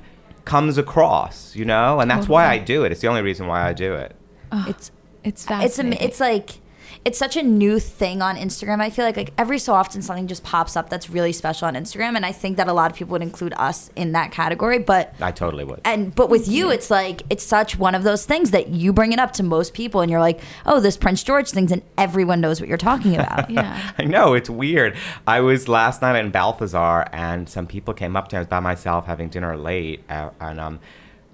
comes 0.45 0.77
across, 0.77 1.55
you 1.55 1.65
know, 1.65 1.99
and 1.99 2.09
that's 2.09 2.27
why 2.27 2.47
I 2.47 2.57
do 2.57 2.83
it. 2.83 2.91
It's 2.91 3.01
the 3.01 3.07
only 3.07 3.21
reason 3.21 3.45
why 3.47 3.67
I 3.67 3.73
do 3.73 3.93
it. 3.93 4.15
It's 4.51 4.69
It's 4.69 4.91
it's 5.23 5.45
fascinating. 5.45 5.99
am- 5.99 6.07
it's 6.07 6.19
like 6.19 6.60
it's 7.03 7.17
such 7.17 7.35
a 7.35 7.41
new 7.41 7.79
thing 7.79 8.21
on 8.21 8.35
Instagram. 8.35 8.79
I 8.79 8.91
feel 8.91 9.05
like 9.05 9.17
like 9.17 9.33
every 9.37 9.57
so 9.57 9.73
often 9.73 10.01
something 10.01 10.27
just 10.27 10.43
pops 10.43 10.75
up 10.75 10.89
that's 10.89 11.09
really 11.09 11.31
special 11.31 11.67
on 11.67 11.73
Instagram, 11.73 12.15
and 12.15 12.25
I 12.25 12.31
think 12.31 12.57
that 12.57 12.67
a 12.67 12.73
lot 12.73 12.91
of 12.91 12.97
people 12.97 13.13
would 13.13 13.23
include 13.23 13.53
us 13.57 13.89
in 13.95 14.11
that 14.11 14.31
category. 14.31 14.77
But 14.77 15.15
I 15.19 15.31
totally 15.31 15.63
would. 15.63 15.81
and 15.83 16.13
but 16.13 16.29
with 16.29 16.47
you, 16.47 16.69
it's 16.69 16.91
like 16.91 17.23
it's 17.29 17.43
such 17.43 17.77
one 17.77 17.95
of 17.95 18.03
those 18.03 18.25
things 18.25 18.51
that 18.51 18.69
you 18.69 18.93
bring 18.93 19.13
it 19.13 19.19
up 19.19 19.33
to 19.33 19.43
most 19.43 19.73
people, 19.73 20.01
and 20.01 20.11
you're 20.11 20.19
like, 20.19 20.41
oh, 20.65 20.79
this 20.79 20.95
Prince 20.95 21.23
George 21.23 21.49
thing's, 21.49 21.71
and 21.71 21.81
everyone 21.97 22.39
knows 22.39 22.59
what 22.59 22.69
you're 22.69 22.77
talking 22.77 23.15
about. 23.15 23.49
yeah. 23.49 23.93
I 23.97 24.03
know 24.03 24.33
it's 24.33 24.49
weird. 24.49 24.95
I 25.25 25.41
was 25.41 25.67
last 25.67 26.03
night 26.03 26.19
in 26.19 26.29
Balthazar, 26.29 27.07
and 27.11 27.49
some 27.49 27.65
people 27.65 27.93
came 27.95 28.15
up 28.15 28.27
to 28.29 28.35
me. 28.35 28.37
I 28.37 28.41
was 28.41 28.47
by 28.47 28.59
myself 28.59 29.07
having 29.07 29.29
dinner 29.29 29.57
late, 29.57 30.03
uh, 30.07 30.29
and 30.39 30.59
um, 30.59 30.79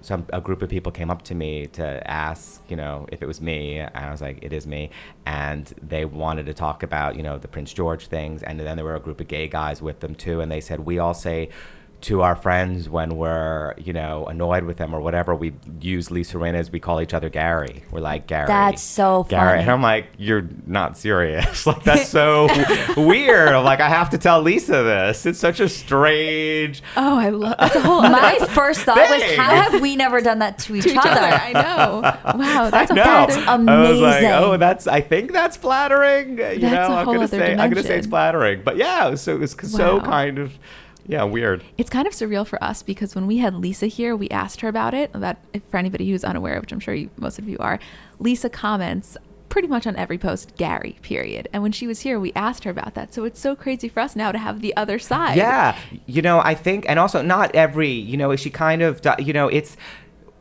some 0.08 0.26
a 0.32 0.40
group 0.40 0.62
of 0.62 0.70
people 0.70 0.90
came 0.90 1.10
up 1.10 1.22
to 1.22 1.34
me 1.34 1.66
to 1.68 2.10
ask, 2.10 2.62
you 2.68 2.76
know, 2.76 3.06
if 3.12 3.22
it 3.22 3.26
was 3.26 3.40
me, 3.40 3.78
and 3.78 3.94
I 3.94 4.10
was 4.10 4.22
like, 4.22 4.38
it 4.42 4.52
is 4.52 4.66
me, 4.66 4.90
and 5.26 5.66
they 5.82 6.04
wanted 6.04 6.46
to 6.46 6.54
talk 6.54 6.82
about, 6.82 7.14
you 7.14 7.22
know, 7.22 7.36
the 7.38 7.46
Prince 7.46 7.72
George 7.72 8.06
things, 8.08 8.42
and 8.42 8.58
then 8.58 8.76
there 8.76 8.84
were 8.84 8.96
a 8.96 9.00
group 9.00 9.20
of 9.20 9.28
gay 9.28 9.46
guys 9.46 9.80
with 9.82 10.00
them 10.00 10.14
too, 10.14 10.40
and 10.40 10.50
they 10.50 10.60
said 10.60 10.80
we 10.80 10.98
all 10.98 11.14
say. 11.14 11.50
To 12.02 12.22
our 12.22 12.36
friends, 12.36 12.88
when 12.88 13.16
we're 13.16 13.74
you 13.76 13.92
know 13.92 14.24
annoyed 14.26 14.62
with 14.64 14.76
them 14.76 14.94
or 14.94 15.00
whatever, 15.00 15.34
we 15.34 15.52
use 15.80 16.12
Lisa 16.12 16.36
Rinna 16.36 16.54
as 16.54 16.70
we 16.70 16.78
call 16.78 17.00
each 17.00 17.12
other 17.12 17.28
Gary. 17.28 17.82
We're 17.90 17.98
like 18.00 18.28
Gary. 18.28 18.46
That's 18.46 18.80
so 18.80 19.24
Gary, 19.28 19.48
funny. 19.50 19.62
and 19.62 19.70
I'm 19.70 19.82
like, 19.82 20.06
you're 20.16 20.48
not 20.66 20.96
serious. 20.96 21.66
like 21.66 21.82
that's 21.82 22.08
so 22.08 22.46
weird. 22.96 23.48
I'm 23.48 23.64
like, 23.64 23.80
I 23.80 23.88
have 23.88 24.10
to 24.10 24.18
tell 24.18 24.40
Lisa 24.40 24.84
this. 24.84 25.26
It's 25.26 25.40
such 25.40 25.58
a 25.58 25.68
strange. 25.68 26.82
Oh, 26.96 27.18
I 27.18 27.30
love. 27.30 27.56
That's 27.58 27.74
a 27.74 27.80
whole. 27.80 28.02
My 28.02 28.38
first 28.50 28.82
thought 28.82 28.96
was, 28.96 29.22
how 29.36 29.50
have 29.70 29.80
we 29.80 29.96
never 29.96 30.20
done 30.20 30.38
that 30.38 30.58
to 30.60 30.76
each, 30.76 30.84
to 30.84 30.90
each 30.90 30.96
other? 30.98 31.10
other. 31.10 31.20
I 31.20 31.52
know. 31.52 32.00
Wow, 32.38 32.70
that's 32.70 32.90
I 32.92 32.94
a 32.94 32.96
know. 32.96 33.02
whole 33.02 33.26
That's 33.26 33.36
other- 33.48 33.70
I 33.70 33.90
was 33.90 34.00
like, 34.00 34.22
oh, 34.22 34.26
amazing. 34.28 34.30
oh, 34.52 34.56
that's. 34.56 34.86
I 34.86 35.00
think 35.00 35.32
that's 35.32 35.56
flattering. 35.56 36.30
You 36.30 36.36
That's 36.60 36.62
know, 36.62 36.68
a 36.94 36.98
I'm 36.98 37.04
whole 37.06 37.14
gonna 37.14 37.24
other 37.24 37.38
say. 37.38 37.52
I'm 37.56 37.70
gonna 37.70 37.82
say 37.82 37.98
it's 37.98 38.06
flattering. 38.06 38.62
But 38.64 38.76
yeah, 38.76 39.16
so 39.16 39.34
it 39.34 39.40
was 39.40 39.56
so 39.60 40.00
kind 40.00 40.38
of, 40.38 40.58
yeah, 41.08 41.24
weird. 41.24 41.64
It's 41.78 41.90
kind 41.90 42.06
of 42.06 42.12
surreal 42.12 42.46
for 42.46 42.62
us 42.62 42.82
because 42.82 43.14
when 43.14 43.26
we 43.26 43.38
had 43.38 43.54
Lisa 43.54 43.86
here, 43.86 44.14
we 44.14 44.28
asked 44.28 44.60
her 44.60 44.68
about 44.68 44.94
it. 44.94 45.10
About 45.14 45.38
for 45.70 45.78
anybody 45.78 46.08
who's 46.10 46.22
unaware, 46.22 46.60
which 46.60 46.70
I'm 46.70 46.80
sure 46.80 46.94
you, 46.94 47.10
most 47.16 47.38
of 47.38 47.48
you 47.48 47.56
are, 47.58 47.80
Lisa 48.18 48.50
comments 48.50 49.16
pretty 49.48 49.66
much 49.66 49.86
on 49.86 49.96
every 49.96 50.18
post 50.18 50.54
Gary. 50.56 50.98
Period. 51.00 51.48
And 51.52 51.62
when 51.62 51.72
she 51.72 51.86
was 51.86 52.00
here, 52.00 52.20
we 52.20 52.32
asked 52.34 52.64
her 52.64 52.70
about 52.70 52.94
that. 52.94 53.14
So 53.14 53.24
it's 53.24 53.40
so 53.40 53.56
crazy 53.56 53.88
for 53.88 54.00
us 54.00 54.14
now 54.14 54.30
to 54.30 54.38
have 54.38 54.60
the 54.60 54.76
other 54.76 54.98
side. 54.98 55.38
Yeah, 55.38 55.78
you 56.04 56.20
know, 56.20 56.40
I 56.40 56.54
think, 56.54 56.84
and 56.86 56.98
also 56.98 57.22
not 57.22 57.54
every, 57.54 57.90
you 57.90 58.18
know, 58.18 58.36
she 58.36 58.50
kind 58.50 58.82
of, 58.82 59.00
you 59.18 59.32
know, 59.32 59.48
it's. 59.48 59.76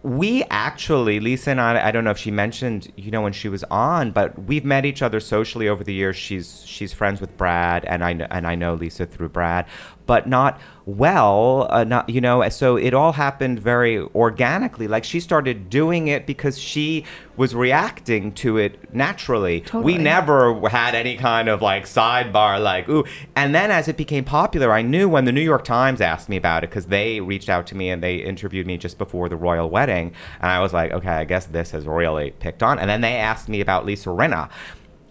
We 0.04 0.44
actually, 0.52 1.20
Lisa 1.20 1.52
and 1.52 1.60
I, 1.60 1.88
I 1.88 1.92
don't 1.92 2.06
know 2.06 2.12
if 2.12 2.20
she 2.20 2.32
mentioned, 2.32 2.94
you 2.96 3.12
know, 3.12 3.22
when 3.22 3.34
she 3.34 3.50
was 3.50 3.66
on, 3.66 4.12
but 4.12 4.42
we've 4.44 4.64
met 4.64 4.86
each 4.86 5.02
other 5.02 5.20
socially 5.20 5.68
over 5.68 5.84
the 5.84 5.94
years. 5.94 6.16
She's 6.16 6.64
she's 6.66 6.94
friends 6.94 7.20
with 7.20 7.36
Brad, 7.36 7.84
and 7.84 8.04
I 8.06 8.12
and 8.12 8.48
I 8.48 8.56
know 8.56 8.76
Lisa 8.76 9.06
through 9.06 9.30
Brad, 9.30 9.66
but 10.08 10.28
not 10.28 10.60
well, 10.88 11.68
uh, 11.70 11.84
not 11.84 12.10
you 12.10 12.22
know. 12.22 12.48
So 12.48 12.78
it 12.78 12.94
all 12.94 13.12
happened 13.12 13.60
very 13.60 14.00
organically. 14.00 14.88
Like 14.88 15.04
she 15.04 15.20
started 15.20 15.70
doing 15.70 16.08
it 16.08 16.26
because 16.26 16.58
she 16.58 17.04
was 17.36 17.54
reacting 17.54 18.32
to 18.36 18.58
it 18.58 18.94
naturally. 18.94 19.62
Totally. 19.62 19.84
We 19.84 19.98
never 19.98 20.68
had 20.70 20.96
any 20.96 21.18
kind 21.18 21.50
of 21.50 21.62
like 21.62 21.84
sidebar, 21.84 22.64
like 22.64 22.88
ooh. 22.88 23.04
And 23.36 23.54
then 23.54 23.70
as 23.70 23.90
it 23.90 23.98
became 23.98 24.24
popular, 24.24 24.72
I 24.72 24.82
knew 24.82 25.10
when 25.10 25.26
the 25.26 25.34
New 25.34 25.42
York 25.42 25.66
Times 25.66 26.00
asked 26.00 26.30
me 26.30 26.38
about 26.38 26.64
it 26.64 26.70
because 26.70 26.88
they 26.88 27.20
reached 27.20 27.50
out 27.50 27.68
to 27.68 27.76
me 27.76 27.90
and 27.90 28.02
they 28.02 28.16
interviewed 28.16 28.66
me 28.66 28.78
just 28.78 28.98
before 28.98 29.28
the 29.28 29.36
royal 29.36 29.70
wedding, 29.70 30.14
and 30.40 30.50
I 30.50 30.62
was 30.62 30.72
like, 30.72 30.92
okay, 30.94 31.10
I 31.10 31.26
guess 31.26 31.46
this 31.46 31.72
has 31.72 31.86
really 31.86 32.32
picked 32.32 32.64
on. 32.64 32.80
And 32.80 32.90
then 32.90 33.02
they 33.02 33.18
asked 33.18 33.50
me 33.50 33.60
about 33.60 33.86
Lisa 33.86 34.10
Rinna, 34.10 34.50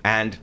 and. 0.02 0.38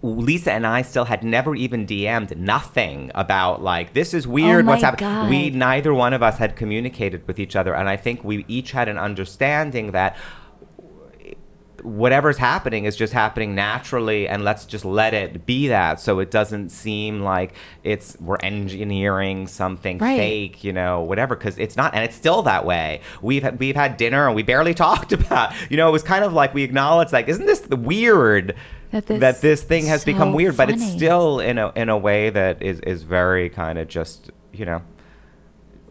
Lisa 0.00 0.52
and 0.52 0.66
I 0.66 0.82
still 0.82 1.06
had 1.06 1.24
never 1.24 1.56
even 1.56 1.86
DM'd 1.86 2.38
nothing 2.38 3.10
about 3.14 3.62
like 3.62 3.94
this 3.94 4.14
is 4.14 4.28
weird. 4.28 4.60
Oh 4.60 4.66
my 4.66 4.72
what's 4.72 4.84
happening? 4.84 5.28
We 5.28 5.50
neither 5.50 5.92
one 5.92 6.12
of 6.12 6.22
us 6.22 6.38
had 6.38 6.54
communicated 6.54 7.26
with 7.26 7.38
each 7.40 7.56
other, 7.56 7.74
and 7.74 7.88
I 7.88 7.96
think 7.96 8.22
we 8.22 8.44
each 8.48 8.70
had 8.72 8.88
an 8.88 8.96
understanding 8.98 9.90
that 9.92 10.16
whatever's 11.82 12.38
happening 12.38 12.86
is 12.86 12.96
just 12.96 13.12
happening 13.12 13.54
naturally 13.54 14.26
and 14.26 14.42
let's 14.42 14.66
just 14.66 14.84
let 14.84 15.14
it 15.14 15.46
be 15.46 15.68
that 15.68 16.00
so 16.00 16.18
it 16.18 16.28
doesn't 16.28 16.70
seem 16.70 17.20
like 17.20 17.54
it's 17.84 18.16
we're 18.20 18.36
engineering 18.38 19.46
something 19.46 19.96
Right. 19.98 20.16
fake 20.18 20.64
you 20.64 20.72
know 20.72 21.02
whatever 21.02 21.36
because 21.36 21.56
it's 21.56 21.76
not 21.76 21.94
and 21.94 22.02
it's 22.02 22.16
still 22.16 22.42
that 22.42 22.64
way 22.64 23.00
we've 23.22 23.44
had, 23.44 23.60
we've 23.60 23.76
had 23.76 23.96
dinner 23.96 24.26
and 24.26 24.34
we 24.34 24.42
barely 24.42 24.74
talked 24.86 25.12
about 25.12 25.52
you 25.70 25.76
know 25.76 25.88
it 25.88 25.92
was 25.92 26.02
kind 26.02 26.24
of 26.24 26.32
like 26.32 26.52
we 26.52 26.64
acknowledged 26.64 27.12
like 27.12 27.28
isn't 27.28 27.46
this 27.46 27.60
the 27.60 27.76
weird 27.76 28.56
That 28.90 29.06
this- 29.06 29.40
this 29.40 29.62
thing 29.62 29.86
has 29.86 30.04
become 30.04 30.30
So 30.32 30.36
weird 30.36 30.56
but 30.56 30.70
it's 30.70 30.84
still 30.90 31.40
in 31.40 31.58
a 31.58 31.72
in 31.76 31.88
a 31.88 31.96
way 31.98 32.30
that 32.30 32.62
is 32.62 32.80
is 32.80 33.02
very 33.02 33.48
kind 33.50 33.78
of 33.78 33.88
just 33.88 34.30
you 34.52 34.64
know 34.64 34.82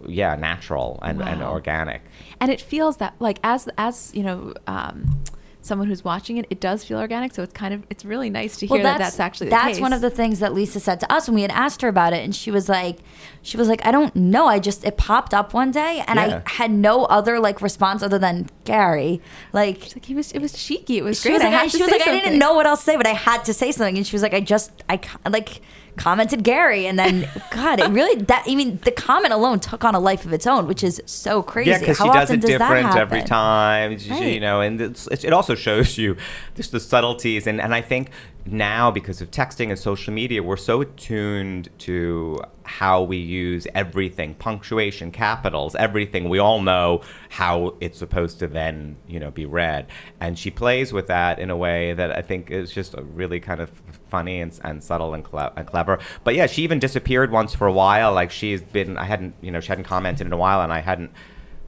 yeah 0.08 0.36
natural 0.36 1.00
and, 1.02 1.22
and 1.22 1.42
organic 1.42 2.02
and 2.40 2.52
it 2.52 2.62
feels 2.62 2.98
that 2.98 3.16
like 3.20 3.40
as 3.44 3.68
as 3.78 4.12
you 4.14 4.22
know 4.24 4.54
um 4.68 5.22
someone 5.62 5.88
who's 5.88 6.04
watching 6.04 6.38
it 6.38 6.46
it 6.50 6.60
does 6.62 6.86
feel 6.86 6.98
organic 7.00 7.34
so 7.34 7.42
it's 7.44 7.52
kind 7.52 7.74
of 7.74 7.84
it's 7.90 8.06
really 8.06 8.30
nice 8.30 8.56
to 8.58 8.66
hear 8.68 8.82
that 8.84 9.00
that's 9.00 9.20
actually 9.20 9.48
the 9.48 9.52
that's 9.52 9.74
case. 9.74 9.80
one 9.82 9.92
of 9.92 10.00
the 10.02 10.10
things 10.10 10.40
that 10.40 10.54
Lisa 10.54 10.80
said 10.80 11.00
to 11.00 11.12
us 11.12 11.28
when 11.28 11.36
we 11.36 11.42
had 11.42 11.52
asked 11.52 11.82
her 11.82 11.90
about 11.90 12.14
it, 12.14 12.24
and 12.24 12.34
she 12.34 12.52
was 12.52 12.70
like, 12.70 13.00
she 13.42 13.58
was 13.58 13.68
like, 13.68 13.86
I 13.86 13.92
don't 13.92 14.16
know, 14.16 14.46
I 14.48 14.60
just 14.60 14.86
it 14.86 14.96
popped 14.96 15.34
up 15.34 15.54
one 15.54 15.72
day, 15.72 16.04
and 16.08 16.18
Yeah. 16.20 16.42
I 16.46 16.50
had 16.50 16.72
no 16.72 17.04
other 17.06 17.38
like 17.40 17.62
response 17.62 18.02
other 18.02 18.18
than 18.20 18.48
Gary, 18.68 19.22
like. 19.54 19.82
She's 19.82 19.96
like 19.96 20.06
he 20.06 20.16
was 20.16 20.32
it 20.32 20.42
was 20.42 20.54
cheeky 20.54 20.98
it 20.98 21.04
was 21.04 21.22
She 21.22 21.30
great 21.30 21.36
was 21.36 21.44
like, 21.44 21.54
I 21.54 21.68
I, 21.68 21.68
she 21.68 21.82
was 21.82 21.90
say 21.90 22.00
like 22.00 22.08
I 22.08 22.12
didn't 22.12 22.40
know 22.40 22.54
what 22.54 22.66
else 22.66 22.80
to 22.82 22.86
say, 22.86 22.98
but 22.98 23.08
I 23.08 23.14
had 23.14 23.44
to 23.46 23.54
say 23.54 23.72
something. 23.72 23.98
And 23.98 24.06
she 24.06 24.16
was 24.16 24.24
like, 24.24 24.34
I 24.34 24.40
just, 24.40 24.72
I 24.90 25.00
like 25.30 25.62
commented 25.98 26.44
Gary, 26.44 26.86
and 26.86 26.98
then 26.98 27.28
God, 27.52 27.80
it 27.80 27.90
really 27.90 28.22
that. 28.24 28.46
I 28.48 28.56
mean, 28.56 28.80
the 28.84 28.92
comment 28.92 29.34
alone 29.34 29.60
took 29.60 29.84
on 29.84 29.96
a 29.96 30.00
life 30.00 30.26
of 30.26 30.34
its 30.34 30.48
own, 30.48 30.68
which 30.68 30.84
is 30.84 31.02
so 31.06 31.42
crazy. 31.42 31.72
Yeah, 31.72 31.80
because 31.80 31.98
How 31.98 32.06
she 32.06 32.12
does 32.12 32.30
often 32.30 32.40
it 32.40 32.48
different 32.48 32.96
every 32.96 33.24
time. 33.24 33.92
Right. 33.92 34.34
You 34.34 34.40
know, 34.40 34.62
and 34.62 34.80
it's, 34.80 35.08
it, 35.08 35.26
it 35.26 35.34
also 35.34 35.56
shows 35.56 35.98
you 35.98 36.16
just 36.56 36.72
the 36.72 36.80
subtleties, 36.80 37.48
and, 37.48 37.60
and 37.60 37.74
I 37.74 37.82
think 37.82 38.12
now 38.52 38.92
because 38.92 39.22
of 39.22 39.32
texting 39.32 39.70
and 39.70 39.80
social 39.80 40.14
media, 40.14 40.44
we're 40.44 40.58
so 40.58 40.82
attuned 40.82 41.70
to 41.80 42.42
how 42.64 43.02
we 43.02 43.18
use 43.18 43.66
everything, 43.74 44.36
punctuation, 44.36 45.12
capitals, 45.12 45.76
everything. 45.76 46.28
We 46.28 46.40
all 46.40 46.62
know 46.62 47.02
how 47.30 47.76
it's 47.80 47.98
supposed 47.98 48.40
to 48.40 48.48
then, 48.48 48.98
you 49.08 49.20
know, 49.20 49.32
be 49.32 49.46
read. 49.46 49.88
And 50.20 50.38
she 50.38 50.52
plays 50.52 50.92
with 50.92 51.08
that 51.08 51.40
in 51.40 51.50
a 51.50 51.58
way 51.58 51.94
that 51.94 52.16
I 52.16 52.22
think 52.22 52.52
is 52.52 52.72
just 52.72 52.96
really 52.98 53.40
kind 53.40 53.62
of 53.62 53.72
funny 54.10 54.42
and, 54.42 54.60
and 54.64 54.84
subtle 54.84 55.14
and, 55.14 55.24
cle- 55.24 55.54
and 55.56 55.66
clever. 55.66 56.00
But 56.24 56.36
yeah, 56.36 56.48
she 56.48 56.64
even 56.64 56.80
disappeared 56.80 57.32
once 57.32 57.56
for 57.56 57.68
a 57.68 57.74
while. 57.74 58.14
Like 58.14 58.32
she's 58.32 58.62
been, 58.62 58.98
I 58.98 59.06
hadn't, 59.06 59.36
you 59.42 59.52
know, 59.52 59.62
she 59.62 59.70
hadn't 59.70 59.86
commented 59.86 60.28
in 60.28 60.34
a 60.34 60.38
while 60.38 60.62
and 60.62 60.74
I 60.74 60.80
hadn't 60.80 61.12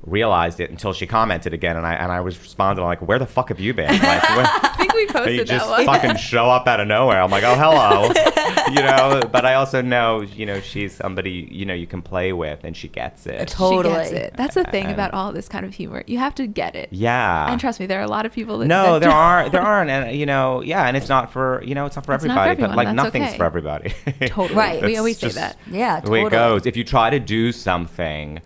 realized 0.04 0.60
it 0.62 0.70
until 0.72 0.94
she 0.94 1.06
commented 1.06 1.54
again 1.54 1.76
and 1.76 1.86
I 1.86 1.94
and 1.94 2.10
I 2.12 2.22
was 2.22 2.40
responding 2.40 2.86
like 2.86 3.02
where 3.06 3.20
the 3.20 3.26
fuck 3.26 3.50
have 3.50 3.60
you 3.60 3.74
been 3.74 3.92
like 3.92 4.02
I 4.30 4.74
think 4.78 4.94
we 4.94 5.06
posted 5.08 5.34
you 5.34 5.40
posted 5.40 5.48
just 5.48 5.68
that 5.68 5.72
one. 5.72 5.86
fucking 5.86 6.16
show 6.32 6.50
up 6.50 6.68
out 6.68 6.80
of 6.80 6.88
nowhere 6.88 7.22
I'm 7.22 7.30
like 7.30 7.44
oh 7.44 7.56
hello 7.56 8.04
you 8.70 8.82
know 8.82 9.22
but 9.30 9.46
I 9.46 9.56
also 9.56 9.82
know 9.82 10.22
you 10.22 10.46
know 10.46 10.62
she's 10.62 10.96
somebody 10.96 11.50
you 11.52 11.66
know 11.66 11.74
you 11.74 11.86
can 11.86 12.02
play 12.02 12.32
with 12.32 12.64
and 12.64 12.78
she 12.78 12.88
gets 12.88 13.28
it 13.28 13.50
Totally. 13.50 13.94
She 14.06 14.12
gets 14.12 14.12
it. 14.12 14.34
That's 14.38 14.56
the 14.56 14.64
thing 14.64 14.86
And- 14.86 14.94
about 14.94 15.14
all 15.14 15.34
this 15.34 15.50
kind 15.50 15.66
of 15.66 15.74
humor. 15.74 16.04
You 16.08 16.18
have 16.20 16.34
to 16.36 16.48
get 16.48 16.76
it. 16.76 16.88
yeah 16.92 17.52
And 17.52 17.60
trust 17.60 17.82
me, 17.82 17.86
there 17.86 18.00
are 18.00 18.04
a 18.06 18.08
lot 18.10 18.26
of 18.26 18.32
people 18.32 18.58
that 18.60 18.68
no 18.68 18.94
that 18.94 19.00
there 19.02 19.10
don't. 19.10 19.18
are 19.18 19.50
there 19.50 19.62
aren't 19.62 19.90
and 19.90 20.16
you 20.18 20.26
know 20.26 20.62
yeah 20.62 20.88
and 20.88 20.96
it's 20.96 21.10
not 21.10 21.32
for 21.34 21.62
you 21.66 21.76
know 21.76 21.86
it's 21.86 21.98
not 21.98 22.06
for 22.06 22.14
It's 22.16 22.24
not 22.24 22.36
for 22.36 22.40
everybody 22.50 22.70
but 22.72 22.78
like 22.78 22.88
that's 22.88 22.96
nothing's 22.96 23.28
okay. 23.30 23.38
for 23.38 23.44
everybody 23.44 23.94
Totally. 24.28 24.56
Right. 24.58 24.82
We 24.82 24.88
That's 24.88 25.00
always 25.00 25.18
say 25.20 25.30
that. 25.30 25.58
Yeah, 25.70 26.00
the 26.00 26.10
way 26.10 26.22
it 26.24 26.30
goes 26.32 26.66
if 26.66 26.78
you 26.78 26.86
try 26.86 27.10
to 27.10 27.20
do 27.20 27.52
something 27.52 28.40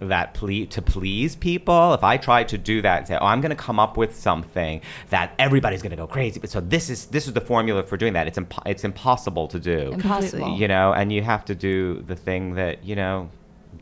that 0.00 0.34
ple- 0.34 0.66
to 0.66 0.80
please 0.82 1.36
people 1.36 1.92
if 1.94 2.02
i 2.02 2.16
try 2.16 2.42
to 2.42 2.56
do 2.56 2.80
that 2.82 2.98
and 2.98 3.06
say 3.08 3.18
oh 3.20 3.26
i'm 3.26 3.40
going 3.40 3.50
to 3.50 3.56
come 3.56 3.78
up 3.78 3.96
with 3.96 4.16
something 4.16 4.80
that 5.10 5.32
everybody's 5.38 5.82
going 5.82 5.90
to 5.90 5.96
go 5.96 6.06
crazy 6.06 6.40
but 6.40 6.48
so 6.50 6.60
this 6.60 6.88
is 6.88 7.06
this 7.06 7.26
is 7.26 7.34
the 7.34 7.40
formula 7.40 7.82
for 7.82 7.96
doing 7.96 8.14
that 8.14 8.26
it's 8.26 8.38
impo- 8.38 8.62
it's 8.66 8.82
impossible 8.84 9.46
to 9.46 9.60
do 9.60 9.92
Impossible. 9.92 10.56
you 10.56 10.66
know 10.66 10.92
and 10.92 11.12
you 11.12 11.22
have 11.22 11.44
to 11.44 11.54
do 11.54 12.00
the 12.02 12.16
thing 12.16 12.54
that 12.54 12.82
you 12.84 12.96
know 12.96 13.30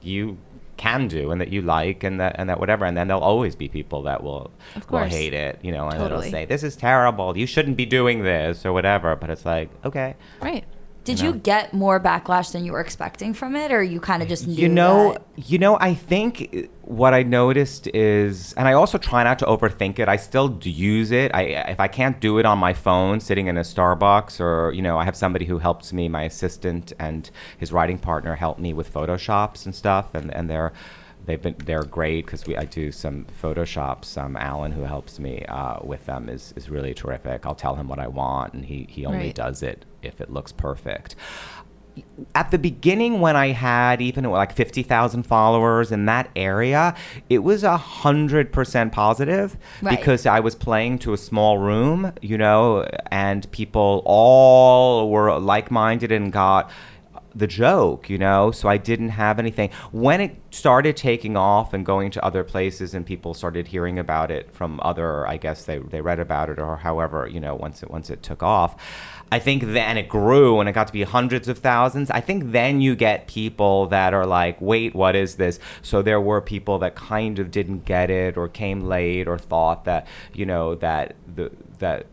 you 0.03 0.39
can 0.77 1.09
do 1.09 1.31
and 1.33 1.41
that 1.41 1.49
you 1.49 1.61
like 1.61 2.05
and 2.05 2.21
that 2.21 2.37
and 2.39 2.49
that 2.49 2.61
whatever 2.61 2.85
and 2.85 2.97
then 2.97 3.09
there'll 3.09 3.23
always 3.23 3.57
be 3.57 3.69
people 3.69 4.03
that 4.03 4.23
will 4.23 4.51
Of 4.77 4.89
will 4.91 5.01
hate 5.05 5.35
it 5.35 5.59
you 5.63 5.73
know 5.73 5.85
and 5.89 5.99
Totally. 5.99 6.29
it'll 6.29 6.31
say 6.31 6.45
this 6.45 6.63
is 6.63 6.77
terrible 6.77 7.37
you 7.37 7.47
shouldn't 7.47 7.77
be 7.77 7.85
doing 7.87 8.23
this 8.23 8.65
or 8.65 8.73
whatever 8.73 9.17
but 9.17 9.29
it's 9.31 9.45
like 9.45 9.71
okay 9.85 10.15
Right. 10.41 10.65
Did 11.09 11.21
you 11.21 11.29
you 11.33 11.35
get 11.39 11.75
more 11.75 11.99
backlash 11.99 12.53
than 12.53 12.65
you 12.65 12.73
were 12.73 12.81
expecting 12.81 13.35
from 13.35 13.57
it, 13.57 13.73
or 13.73 13.83
you 13.83 14.01
kind 14.01 14.23
of 14.23 14.29
just 14.29 14.47
knew 14.47 14.55
you 14.55 14.69
know 14.69 15.13
that- 15.13 15.23
you 15.51 15.59
know 15.59 15.79
i 15.81 15.95
think 15.95 16.69
what 16.83 17.15
i 17.15 17.23
noticed 17.23 17.87
is 17.95 18.53
and 18.55 18.67
i 18.67 18.73
also 18.73 18.99
try 18.99 19.23
not 19.23 19.39
to 19.39 19.45
overthink 19.47 19.99
it 20.01 20.09
i 20.09 20.17
still 20.17 20.59
use 20.63 21.11
it. 21.13 21.31
I 21.33 21.43
if 21.75 21.79
i 21.79 21.87
can't 21.87 22.19
do 22.21 22.39
it 22.39 22.47
on 22.47 22.59
my 22.59 22.73
phone 22.73 23.21
sitting 23.21 23.47
in 23.47 23.57
a 23.57 23.61
starbucks 23.61 24.41
or 24.41 24.73
you 24.73 24.83
know 24.83 24.99
i 24.99 25.05
have 25.05 25.15
somebody 25.17 25.45
who 25.45 25.59
helps 25.59 25.93
me 25.93 26.09
my 26.09 26.25
assistant 26.25 26.93
and 26.99 27.31
his 27.57 27.71
writing 27.73 27.99
partner 27.99 28.35
help 28.35 28.59
me 28.59 28.73
with 28.75 28.93
photoshops 28.93 29.65
and 29.65 29.75
stuff 29.75 30.07
and 30.15 30.35
and 30.35 30.51
they're 30.51 30.73
they've 31.27 31.41
been 31.41 31.57
they're 31.65 31.83
great 31.85 32.25
because 32.27 32.47
we 32.47 32.57
I 32.57 32.65
do 32.65 32.91
some 32.93 33.27
photoshops. 33.43 34.17
Um, 34.17 34.37
Alan, 34.37 34.73
who 34.73 34.83
helps 34.83 35.19
me 35.19 35.45
uh, 35.49 35.79
with 35.83 36.07
them, 36.07 36.29
is 36.29 36.53
is 36.57 36.71
really 36.71 36.95
terrific. 36.95 37.45
I'll 37.47 37.55
tell 37.55 37.75
him 37.77 37.89
what 37.89 37.99
I 37.99 38.09
want, 38.09 38.55
and 38.55 38.65
he 38.65 38.87
he 38.89 39.05
only 39.07 39.19
Right. 39.27 39.35
does 39.35 39.63
it 39.63 39.85
if 40.03 40.21
it 40.21 40.31
looks 40.31 40.53
perfect 40.53 41.17
at 42.35 42.53
the 42.53 42.59
beginning 42.59 43.21
when 43.21 43.35
I 43.35 43.49
had 43.49 44.01
even 44.01 44.23
like 44.25 44.53
50,000 44.53 45.25
followers 45.25 45.91
in 45.91 46.07
that 46.07 46.31
area, 46.37 46.95
it 47.29 47.39
was 47.39 47.65
a 47.65 47.77
hundred 47.77 48.53
percent 48.53 48.93
positive 48.93 49.57
Right. 49.83 49.99
because 49.99 50.25
I 50.27 50.39
was 50.39 50.55
playing 50.55 51.01
to 51.01 51.13
a 51.13 51.17
small 51.17 51.59
room, 51.59 52.13
you 52.23 52.39
know, 52.39 52.87
and 53.11 53.51
people 53.51 54.03
all 54.05 55.11
were 55.11 55.37
like-minded 55.41 56.13
and 56.13 56.33
got 56.33 56.71
the 57.39 57.47
joke, 57.47 58.11
you 58.11 58.19
know, 58.19 58.51
so 58.51 58.69
I 58.69 58.77
didn't 58.77 59.11
have 59.11 59.39
anything. 59.39 59.71
When 59.93 60.21
it 60.21 60.37
started 60.51 60.97
taking 60.97 61.37
off 61.37 61.73
and 61.73 61.87
going 61.87 62.11
to 62.13 62.25
other 62.25 62.43
places 62.43 62.95
and 62.95 63.07
people 63.07 63.33
started 63.33 63.69
hearing 63.69 63.99
about 63.99 64.31
it 64.31 64.53
from 64.53 64.81
other, 64.83 65.27
I 65.27 65.37
guess 65.37 65.65
they, 65.65 65.79
they 65.79 66.01
read 66.01 66.19
about 66.19 66.51
it 66.51 66.59
or 66.59 66.79
however, 66.79 67.27
you 67.27 67.41
know, 67.41 67.55
once 67.55 67.83
it, 67.83 67.91
once 67.91 68.11
it 68.11 68.23
took 68.23 68.43
off, 68.43 68.75
I 69.31 69.39
think 69.39 69.63
then 69.63 69.97
it 69.97 70.09
grew 70.09 70.59
and 70.59 70.69
it 70.69 70.73
got 70.73 70.89
to 70.89 70.93
be 70.93 71.05
hundreds 71.05 71.49
of 71.49 71.59
thousands. 71.59 72.11
I 72.11 72.21
think 72.21 72.51
then 72.53 72.81
you 72.81 72.97
get 72.97 73.29
people 73.29 73.87
that 73.87 74.15
are 74.15 74.27
like, 74.27 74.61
wait, 74.61 74.95
what 74.95 75.15
is 75.15 75.37
this? 75.37 75.61
So 75.83 76.03
there 76.03 76.21
were 76.21 76.41
people 76.41 76.79
that 76.81 76.97
kind 76.97 77.39
of 77.39 77.51
didn't 77.51 77.85
get 77.85 78.11
it 78.11 78.37
or 78.37 78.49
came 78.49 78.83
late 78.83 79.29
or 79.29 79.39
thought 79.39 79.85
that, 79.85 80.07
you 80.35 80.47
know, 80.47 80.75
that 80.77 81.15
the, 81.33 81.53
that, 81.79 82.07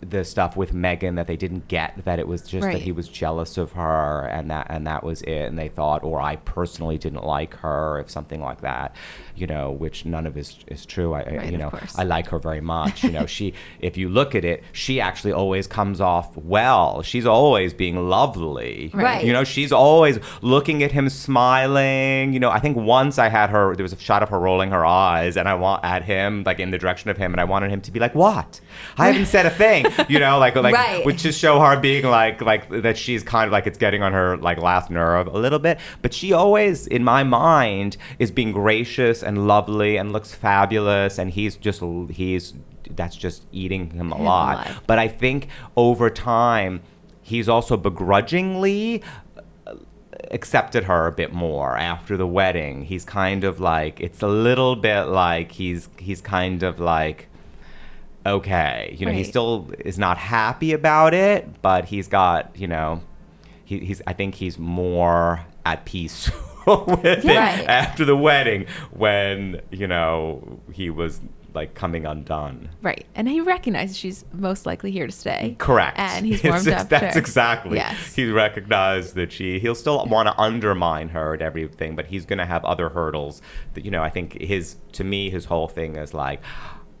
the 0.00 0.24
stuff 0.24 0.56
with 0.56 0.72
Meghan 0.72 1.16
that 1.16 1.26
they 1.26 1.36
didn't 1.36 1.68
get 1.68 2.02
that 2.06 2.18
it 2.18 2.26
was 2.26 2.42
just 2.42 2.64
Right. 2.64 2.72
that 2.74 2.82
he 2.82 2.92
was 2.92 3.08
jealous 3.08 3.58
of 3.58 3.72
her 3.72 4.26
and 4.32 4.50
that 4.50 4.66
and 4.70 4.86
that 4.86 5.04
was 5.04 5.20
it. 5.22 5.42
And 5.42 5.58
they 5.58 5.68
thought 5.68 6.02
or 6.02 6.18
I 6.18 6.36
personally 6.36 6.96
didn't 6.96 7.24
like 7.24 7.56
her 7.56 7.98
if 8.00 8.10
something 8.10 8.40
like 8.40 8.62
that 8.62 8.96
you 9.34 9.46
know 9.46 9.70
which 9.70 10.06
none 10.06 10.26
of 10.26 10.34
is 10.38 10.56
is 10.68 10.86
true. 10.86 11.12
I, 11.12 11.24
Right, 11.24 11.52
you 11.52 11.58
know. 11.58 11.70
I 11.96 12.04
like 12.04 12.28
her 12.28 12.38
very 12.38 12.62
much 12.62 13.04
you 13.04 13.10
know. 13.10 13.26
She 13.36 13.52
if 13.80 13.98
you 13.98 14.08
look 14.08 14.34
at 14.34 14.46
it 14.46 14.64
she 14.72 14.98
actually 14.98 15.32
always 15.32 15.66
comes 15.66 16.00
off 16.00 16.34
well. 16.38 17.02
She's 17.02 17.26
always 17.26 17.74
being 17.74 18.08
lovely. 18.08 18.90
Right. 18.94 19.24
you 19.26 19.32
know 19.34 19.44
she's 19.44 19.72
always 19.72 20.18
looking 20.40 20.82
at 20.82 20.92
him 20.92 21.10
smiling. 21.10 22.32
You 22.32 22.40
know 22.40 22.50
I 22.50 22.60
think 22.60 22.78
once 22.78 23.18
I 23.18 23.28
had 23.28 23.50
her 23.50 23.76
there 23.76 23.82
was 23.84 23.92
a 23.92 23.98
shot 23.98 24.22
of 24.22 24.30
her 24.30 24.38
rolling 24.38 24.70
her 24.70 24.86
eyes 24.86 25.36
and 25.36 25.46
I 25.48 25.54
want 25.54 25.84
at 25.84 26.04
him 26.04 26.44
like 26.46 26.60
in 26.60 26.70
the 26.70 26.78
direction 26.78 27.10
of 27.10 27.18
him 27.18 27.34
and 27.34 27.40
I 27.42 27.44
wanted 27.44 27.70
him 27.70 27.82
to 27.82 27.90
be 27.90 28.00
like 28.00 28.14
what? 28.14 28.60
I 28.96 29.08
haven't 29.08 29.26
said 29.26 29.44
a 29.44 29.50
thing 29.50 29.65
you 30.08 30.18
know 30.18 30.38
like 30.38 30.54
like 30.56 30.74
Right. 30.74 31.04
which 31.06 31.22
just 31.22 31.38
show 31.38 31.60
her 31.60 31.78
being 31.78 32.04
like 32.04 32.40
like 32.42 32.68
that 32.82 32.96
she's 32.96 33.22
kind 33.22 33.46
of 33.46 33.52
like 33.52 33.66
it's 33.66 33.78
getting 33.78 34.02
on 34.02 34.12
her 34.12 34.36
like 34.36 34.58
last 34.58 34.90
nerve 34.90 35.26
a 35.26 35.38
little 35.38 35.58
bit 35.58 35.78
but 36.02 36.12
she 36.14 36.32
always 36.32 36.86
in 36.86 37.02
my 37.04 37.22
mind 37.22 37.96
is 38.18 38.30
being 38.30 38.52
gracious 38.52 39.22
and 39.22 39.46
lovely 39.46 39.96
and 39.96 40.12
looks 40.12 40.34
fabulous 40.34 41.18
and 41.18 41.30
he's 41.32 41.56
just 41.56 41.82
he's 42.10 42.54
that's 42.90 43.16
just 43.16 43.42
eating 43.52 43.90
him 43.90 44.12
alive 44.12 44.58
alive. 44.66 44.80
but 44.86 44.98
i 44.98 45.08
think 45.08 45.48
over 45.76 46.08
time 46.10 46.80
he's 47.22 47.48
also 47.48 47.76
begrudgingly 47.76 49.02
uh, 49.66 49.74
accepted 50.30 50.84
her 50.84 51.06
a 51.06 51.12
bit 51.12 51.32
more 51.32 51.76
after 51.76 52.16
the 52.16 52.26
wedding 52.26 52.82
he's 52.84 53.04
kind 53.04 53.42
of 53.44 53.58
like 53.60 54.00
it's 54.00 54.22
a 54.22 54.28
little 54.28 54.76
bit 54.76 55.02
like 55.04 55.52
he's 55.52 55.88
he's 55.98 56.20
kind 56.20 56.62
of 56.62 56.78
like 56.80 57.28
okay 58.26 58.94
you 58.98 59.06
know 59.06 59.12
he 59.12 59.24
still 59.24 59.70
is 59.78 59.98
not 59.98 60.18
happy 60.18 60.72
about 60.72 61.14
it 61.14 61.62
but 61.62 61.84
he's 61.86 62.08
got 62.08 62.50
you 62.56 62.66
know 62.66 63.00
he, 63.64 63.78
he's 63.80 64.02
i 64.06 64.12
think 64.12 64.34
he's 64.34 64.58
more 64.58 65.44
at 65.64 65.84
peace 65.84 66.30
with 66.66 67.04
it 67.04 67.24
Right. 67.24 67.64
after 67.68 68.04
the 68.04 68.16
wedding 68.16 68.66
when 68.90 69.60
you 69.70 69.86
know 69.86 70.60
he 70.72 70.90
was 70.90 71.20
like 71.54 71.72
coming 71.74 72.04
undone 72.04 72.68
Right. 72.82 73.06
And 73.14 73.26
he 73.26 73.40
recognizes 73.40 73.96
she's 73.96 74.26
most 74.30 74.66
likely 74.66 74.90
here 74.90 75.06
to 75.06 75.12
stay. 75.12 75.56
Correct. 75.58 75.98
And 75.98 76.26
he's 76.26 76.44
warmed 76.44 76.68
up. 76.68 76.90
That's 76.90 77.14
sure. 77.14 77.18
exactly. 77.18 77.76
Yes. 77.78 78.14
He 78.14 78.30
recognized 78.30 79.14
that 79.14 79.32
she. 79.32 79.58
He'll 79.58 79.74
still 79.74 80.04
want 80.04 80.28
to 80.28 80.38
undermine 80.38 81.08
her 81.08 81.32
and 81.32 81.40
everything, 81.40 81.96
but 81.96 82.06
he's 82.08 82.26
going 82.26 82.40
to 82.40 82.44
have 82.44 82.62
other 82.66 82.90
hurdles. 82.90 83.40
That 83.72 83.86
you 83.86 83.90
know, 83.90 84.02
I 84.02 84.10
think 84.10 84.38
his 84.38 84.76
to 84.92 85.02
me 85.02 85.30
his 85.30 85.46
whole 85.46 85.66
thing 85.66 85.96
is 85.96 86.12
like. 86.12 86.42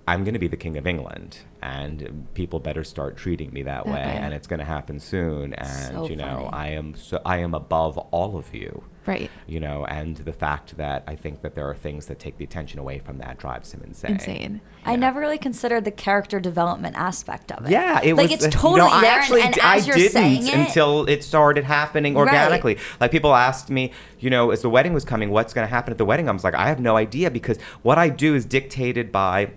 I'm 0.08 0.22
going 0.22 0.34
to 0.34 0.38
be 0.40 0.46
the 0.48 0.56
king 0.56 0.76
of 0.76 0.86
England, 0.86 1.38
and 1.62 2.28
people 2.34 2.60
better 2.60 2.84
start 2.84 3.16
treating 3.16 3.52
me 3.52 3.62
that, 3.64 3.84
That 3.84 3.92
way, 3.92 3.98
way. 4.00 4.18
and 4.22 4.32
it's 4.32 4.46
going 4.46 4.60
to 4.60 4.64
happen 4.64 5.00
soon. 5.00 5.52
And 5.54 5.94
So 5.96 6.08
you 6.08 6.14
know, 6.16 6.48
funny. 6.48 6.48
I 6.52 6.68
am 6.70 6.94
so 6.94 7.20
I 7.24 7.38
am 7.38 7.54
above 7.54 7.98
all 7.98 8.36
of 8.36 8.54
you 8.54 8.84
Right. 9.04 9.30
you 9.46 9.58
know, 9.60 9.84
and 9.86 10.16
the 10.16 10.32
fact 10.32 10.76
that 10.76 11.02
I 11.08 11.14
think 11.16 11.42
that 11.42 11.54
there 11.56 11.68
are 11.68 11.74
things 11.74 12.06
that 12.06 12.18
take 12.20 12.38
the 12.38 12.44
attention 12.44 12.78
away 12.80 12.98
from 13.00 13.18
that 13.18 13.38
drives 13.38 13.72
him 13.72 13.82
insane. 13.84 14.12
Insane. 14.12 14.60
I 14.84 14.94
never 14.96 15.18
really 15.20 15.38
considered 15.38 15.84
the 15.84 15.90
character 15.92 16.38
development 16.40 16.96
aspect 16.96 17.50
of 17.52 17.66
it. 17.66 17.70
Yeah, 17.72 18.00
it 18.02 18.14
like 18.14 18.30
was. 18.30 18.44
it's 18.44 18.54
totally 18.54 18.82
you 18.82 18.86
know, 18.88 18.88
I 18.88 19.00
there, 19.00 19.10
and- 19.12 19.20
actually, 19.22 19.42
and, 19.42 19.54
d- 19.54 19.60
as 19.62 19.82
I 19.82 19.86
you're 19.86 19.96
didn't 19.96 20.12
saying 20.12 20.46
it, 20.46 20.54
until 20.54 21.04
it 21.06 21.24
started 21.24 21.64
happening 21.64 22.14
Right. 22.14 22.20
organically. 22.28 22.78
Like 23.00 23.10
people 23.10 23.34
asked 23.34 23.70
me, 23.70 23.92
you 24.20 24.30
know, 24.30 24.50
as 24.52 24.62
the 24.62 24.70
wedding 24.70 24.92
was 24.92 25.04
coming, 25.04 25.30
what's 25.30 25.52
going 25.52 25.66
to 25.66 25.72
happen 25.74 25.90
at 25.92 25.98
the 25.98 26.04
wedding? 26.04 26.28
I 26.28 26.32
was 26.32 26.44
like, 26.44 26.54
I 26.54 26.68
have 26.68 26.78
no 26.80 26.96
idea 26.96 27.28
because 27.30 27.58
what 27.82 27.98
I 27.98 28.08
do 28.08 28.34
is 28.36 28.44
dictated 28.44 29.10
by 29.12 29.50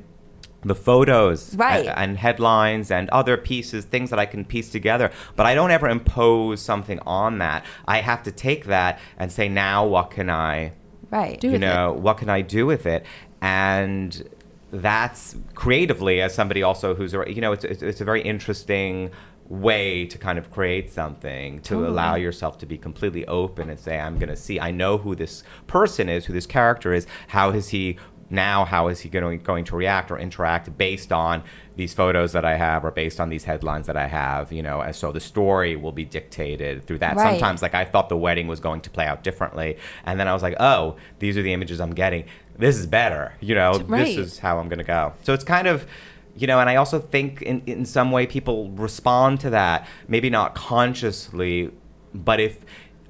the 0.64 0.76
photos 0.76 1.56
Right. 1.56 1.86
a- 1.86 1.98
and 1.98 2.18
headlines 2.18 2.92
and 2.92 3.10
other 3.12 3.38
pieces 3.38 3.86
things 3.86 4.10
that 4.10 4.20
i 4.20 4.26
can 4.26 4.44
piece 4.44 4.70
together 4.70 5.10
but 5.38 5.46
i 5.46 5.56
don't 5.56 5.72
ever 5.72 5.88
impose 5.88 6.62
something 6.62 7.00
on 7.06 7.38
that 7.38 7.64
i 7.88 8.02
have 8.02 8.24
to 8.24 8.32
take 8.32 8.66
that 8.66 9.00
and 9.18 9.32
say 9.32 9.48
now 9.48 9.86
what 9.86 10.12
can 10.12 10.30
i 10.30 10.74
right? 11.12 11.40
Do 11.40 11.48
you 11.48 11.54
with 11.54 11.64
it. 11.64 11.66
know 11.66 11.94
what 11.94 12.18
can 12.18 12.30
i 12.30 12.42
do 12.42 12.66
with 12.66 12.86
it 12.86 13.06
and 13.42 14.28
that's 14.72 15.36
creatively 15.56 16.22
as 16.22 16.34
somebody 16.36 16.62
also 16.62 16.94
who's 16.94 17.14
a- 17.14 17.24
you 17.34 17.42
know 17.42 17.52
it's, 17.54 17.64
it's, 17.64 17.82
it's 17.82 18.02
a 18.02 18.06
very 18.06 18.22
interesting 18.22 19.10
way 19.48 20.06
to 20.06 20.18
kind 20.20 20.38
of 20.38 20.52
create 20.52 20.92
something 20.92 21.60
to 21.62 21.88
allow 21.88 22.14
yourself 22.14 22.60
to 22.60 22.68
be 22.68 22.78
completely 22.78 23.26
open 23.28 23.68
and 23.70 23.80
say 23.80 24.00
i'm 24.00 24.20
going 24.20 24.30
to 24.30 24.36
see 24.36 24.60
i 24.60 24.70
know 24.70 24.98
who 25.00 25.16
this 25.16 25.42
person 25.66 26.08
is 26.08 26.26
who 26.26 26.34
this 26.34 26.46
character 26.46 26.94
is 26.94 27.08
how 27.30 27.52
has 27.52 27.70
he 27.70 27.98
now 28.30 28.66
how 28.66 28.88
is 28.88 29.02
he 29.02 29.10
going 29.10 29.40
going 29.40 29.66
to 29.66 29.76
react 29.76 30.12
or 30.12 30.18
interact 30.20 30.78
based 30.78 31.12
on 31.12 31.44
these 31.76 31.94
photos 31.94 32.34
that 32.34 32.46
I 32.46 32.56
have 32.58 32.84
or 32.84 32.92
based 32.92 33.20
on 33.20 33.30
these 33.30 33.46
headlines 33.46 33.88
that 33.88 33.96
I 33.96 34.08
have, 34.08 34.52
you 34.52 34.62
know, 34.62 34.82
and 34.82 34.96
so 34.96 35.12
the 35.12 35.20
story 35.20 35.76
will 35.76 35.92
be 35.92 36.06
dictated 36.06 36.86
through 36.86 37.00
that. 37.00 37.16
Right. 37.16 37.32
Sometimes 37.32 37.62
like 37.62 37.74
I 37.74 37.86
thought 37.86 38.10
the 38.10 38.18
wedding 38.18 38.48
was 38.48 38.60
going 38.60 38.82
to 38.82 38.90
play 38.90 39.06
out 39.06 39.24
differently 39.24 39.78
and 40.06 40.20
then 40.20 40.28
I 40.28 40.34
was 40.34 40.44
like, 40.44 40.56
"Oh, 40.60 40.98
these 41.20 41.38
are 41.38 41.42
the 41.42 41.54
images 41.54 41.80
I'm 41.80 41.94
getting. 41.94 42.26
This 42.58 42.78
is 42.78 42.86
better." 42.86 43.34
You 43.40 43.56
know, 43.56 43.74
Right. 43.88 44.06
this 44.06 44.18
is 44.18 44.40
how 44.40 44.60
I'm 44.60 44.68
going 44.70 44.80
to 44.80 44.84
go. 44.86 45.14
So 45.24 45.34
it's 45.34 45.44
kind 45.46 45.68
of 45.68 45.88
you 46.36 46.48
know, 46.48 46.60
and 46.60 46.70
I 46.70 46.78
also 46.78 47.00
think 47.00 47.42
in, 47.42 47.62
in 47.66 47.86
some 47.86 48.12
way 48.12 48.26
people 48.26 48.70
respond 48.70 49.42
to 49.42 49.50
that, 49.50 49.86
maybe 50.08 50.30
not 50.30 50.56
consciously, 50.56 51.72
but 52.14 52.40
if 52.40 52.64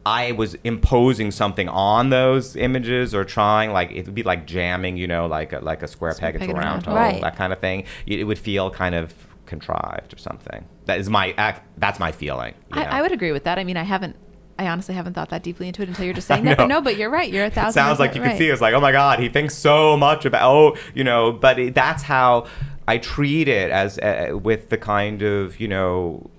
I 0.05 0.31
was 0.31 0.55
imposing 0.63 1.31
something 1.31 1.67
on 1.69 2.09
those 2.09 2.55
images 2.55 3.13
or 3.13 3.23
trying 3.25 3.71
like 3.71 3.91
it 3.91 4.05
would 4.05 4.15
be 4.15 4.23
like 4.23 4.47
jamming, 4.47 4.97
you 4.97 5.07
know, 5.07 5.25
like 5.27 5.53
a, 5.53 5.59
like 5.59 5.83
a 5.83 5.87
square 5.87 6.13
peg 6.17 6.35
into 6.35 6.51
a 6.51 6.57
round 6.57 6.85
hole, 6.85 6.95
Right. 6.95 7.21
that 7.21 7.35
kind 7.35 7.51
of 7.53 7.59
thing. 7.59 7.83
It 8.07 8.19
it 8.19 8.23
would 8.23 8.39
feel 8.39 8.71
kind 8.71 8.95
of 8.95 9.13
contrived 9.45 10.13
or 10.13 10.17
something. 10.17 10.65
That 10.85 10.99
is 10.99 11.09
my 11.09 11.57
that's 11.77 11.99
my 11.99 12.11
feeling. 12.11 12.53
I. 12.71 12.83
I 12.85 13.01
would 13.01 13.11
agree 13.11 13.31
with 13.31 13.43
that. 13.43 13.59
I 13.59 13.63
mean, 13.63 13.77
I 13.77 13.83
haven't. 13.83 14.15
I 14.57 14.67
honestly 14.67 14.93
haven't 14.93 15.13
thought 15.13 15.29
that 15.29 15.41
deeply 15.41 15.67
into 15.67 15.81
it 15.83 15.87
until 15.89 16.03
you're 16.05 16.13
just 16.13 16.27
saying 16.31 16.43
that. 16.45 16.57
But 16.57 16.67
no, 16.67 16.81
but 16.81 16.97
you're 16.97 17.09
right. 17.09 17.31
You're 17.31 17.45
a 17.45 17.47
It 17.47 17.53
thousand. 17.53 17.73
sounds 17.73 17.99
like 17.99 18.13
you 18.15 18.21
right. 18.21 18.29
can 18.29 18.37
see 18.37 18.49
it's 18.49 18.61
like, 18.61 18.73
oh 18.73 18.81
my 18.81 18.91
god, 18.91 19.19
he 19.19 19.29
thinks 19.29 19.55
so 19.55 19.95
much 19.97 20.25
about 20.25 20.41
oh, 20.49 20.77
you 20.93 21.03
know. 21.03 21.31
But 21.31 21.59
it, 21.59 21.73
that's 21.75 22.03
how 22.03 22.45
I 22.87 22.97
treat 22.97 23.47
it 23.47 23.71
as 23.71 23.97
uh, 23.99 24.31
with 24.41 24.69
the 24.69 24.77
kind 24.77 25.21
of 25.21 25.59
you 25.59 25.67
know 25.67 26.29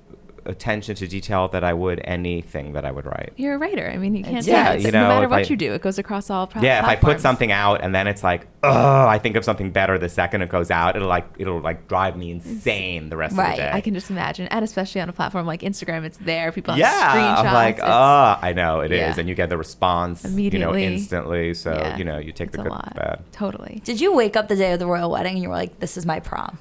attention 0.45 0.95
to 0.97 1.07
detail 1.07 1.49
that 1.49 1.63
I 1.65 1.73
would 1.73 2.01
anything 2.05 2.73
that 2.73 2.85
I 2.85 2.91
would 2.91 3.07
write. 3.07 3.33
You're 3.37 3.55
a 3.55 3.59
writer. 3.59 3.89
I 3.91 3.97
mean, 3.99 4.15
you 4.15 4.25
can't. 4.25 4.45
Yeah, 4.47 4.73
do 4.73 4.79
it. 4.81 4.85
you 4.87 4.93
no 4.93 5.09
matter 5.09 5.29
what 5.29 5.41
I- 5.41 5.49
you 5.51 5.57
do, 5.57 5.73
it 5.73 5.83
goes 5.83 5.99
across 5.99 6.31
all. 6.31 6.47
Pro- 6.47 6.63
yeah, 6.63 6.81
if 6.81 6.85
I 6.87 6.97
put 6.97 7.21
something 7.21 7.51
out 7.53 7.83
and 7.83 7.95
then 7.95 8.07
it's 8.07 8.23
like, 8.23 8.47
oh, 8.63 9.07
I 9.07 9.19
think 9.19 9.37
of 9.37 9.45
something 9.45 9.71
better 9.71 9.99
the 9.99 10.09
second 10.09 10.43
it 10.43 10.49
goes 10.49 10.71
out, 10.71 10.97
it'll 10.97 11.09
like 11.09 11.27
it'll 11.39 11.61
like 11.61 11.89
drive 11.89 12.17
me 12.17 12.31
insane 12.31 13.09
the 13.09 13.17
rest 13.17 13.37
Right, 13.37 13.51
of 13.53 13.57
the 13.57 13.63
day. 13.63 13.71
I 13.73 13.81
can 13.81 13.95
just 13.95 14.11
imagine, 14.11 14.47
and 14.49 14.65
especially 14.65 15.01
on 15.01 15.09
a 15.09 15.13
platform 15.13 15.47
like 15.47 15.63
Instagram, 15.63 16.05
it's 16.05 16.19
there. 16.19 16.53
People 16.53 16.75
have 16.75 16.79
yeah, 16.81 17.15
screenshots. 17.15 17.45
I'm 17.47 17.55
like, 17.55 17.77
it's- 17.77 17.89
oh, 17.91 18.39
I 18.43 18.53
know 18.53 18.81
it 18.81 18.93
is, 18.93 18.99
Yeah. 18.99 19.15
and 19.19 19.29
you 19.29 19.35
get 19.35 19.49
the 19.49 19.59
response, 19.59 20.25
immediately, 20.25 20.83
you 20.83 20.89
know, 20.91 20.95
instantly. 20.95 21.55
So 21.55 21.73
yeah, 21.73 21.97
you 21.97 22.05
know, 22.05 22.19
you 22.19 22.33
take 22.33 22.49
it's 22.49 22.57
the 22.57 22.61
a 22.63 22.65
good 22.65 22.73
lot. 22.73 22.95
bad. 22.97 23.21
Totally. 23.33 23.81
Did 23.85 24.01
you 24.01 24.15
wake 24.15 24.37
up 24.37 24.49
the 24.49 24.57
day 24.57 24.73
of 24.73 24.79
the 24.79 24.87
royal 24.87 25.11
wedding 25.11 25.35
and 25.35 25.43
you 25.43 25.49
were 25.49 25.55
like, 25.55 25.79
"This 25.81 25.97
is 25.97 26.05
my 26.07 26.21
prom"? 26.21 26.59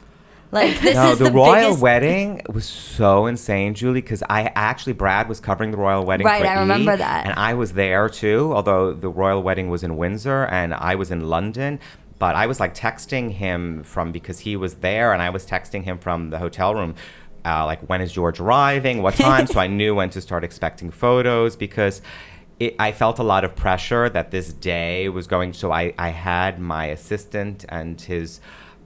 Like 0.52 0.80
this 0.80 0.96
no, 0.96 1.12
is 1.12 1.20
the, 1.20 1.26
the, 1.26 1.32
royal 1.32 1.54
biggest- 1.70 1.82
wedding 1.82 2.42
was 2.52 2.66
so 2.66 3.28
insane, 3.28 3.76
Julie, 3.76 4.02
because 4.02 4.24
I 4.30 4.52
actually 4.56 4.94
Brad 4.94 5.30
was 5.30 5.40
covering 5.40 5.70
the 5.72 5.78
royal 5.78 6.04
wedding. 6.06 6.26
Right, 6.26 6.42
for 6.42 6.48
I 6.48 6.56
E! 6.56 6.60
remember 6.60 6.98
that. 6.98 7.28
and 7.28 7.38
I 7.38 7.54
was 7.54 7.74
there 7.74 8.10
too. 8.10 8.52
Although 8.56 8.94
the 8.94 9.10
royal 9.10 9.44
wedding 9.44 9.70
was 9.70 9.84
in 9.84 9.96
Windsor 9.98 10.46
and 10.46 10.74
I 10.74 10.96
was 10.96 11.12
in 11.12 11.30
London, 11.30 11.80
but 12.18 12.36
I 12.36 12.48
was 12.48 12.60
like 12.60 12.74
texting 12.74 13.32
him 13.32 13.84
from 13.84 14.12
because 14.12 14.40
he 14.40 14.56
was 14.56 14.76
there, 14.76 15.14
and 15.14 15.22
I 15.22 15.30
was 15.30 15.46
texting 15.46 15.84
him 15.84 16.00
from 16.00 16.32
the 16.32 16.40
hotel 16.40 16.74
room. 16.74 16.96
Uh, 17.46 17.66
like 17.66 17.82
when 17.88 18.02
is 18.02 18.12
George 18.12 18.40
arriving? 18.40 19.02
What 19.04 19.14
time? 19.30 19.46
so 19.46 19.60
I 19.60 19.68
knew 19.68 19.94
when 19.96 20.10
to 20.10 20.20
start 20.22 20.44
expecting 20.44 20.90
photos 20.90 21.56
because 21.56 22.02
it, 22.60 22.76
I 22.80 22.92
felt 22.92 23.20
a 23.20 23.24
lot 23.24 23.46
of 23.46 23.56
pressure 23.56 24.10
that 24.10 24.32
this 24.32 24.52
day 24.52 25.08
was 25.10 25.28
going. 25.28 25.54
So 25.54 25.72
I, 25.72 25.94
I 25.98 26.10
had 26.10 26.60
my 26.60 26.86
assistant 26.88 27.66
and 27.70 28.02
his 28.02 28.42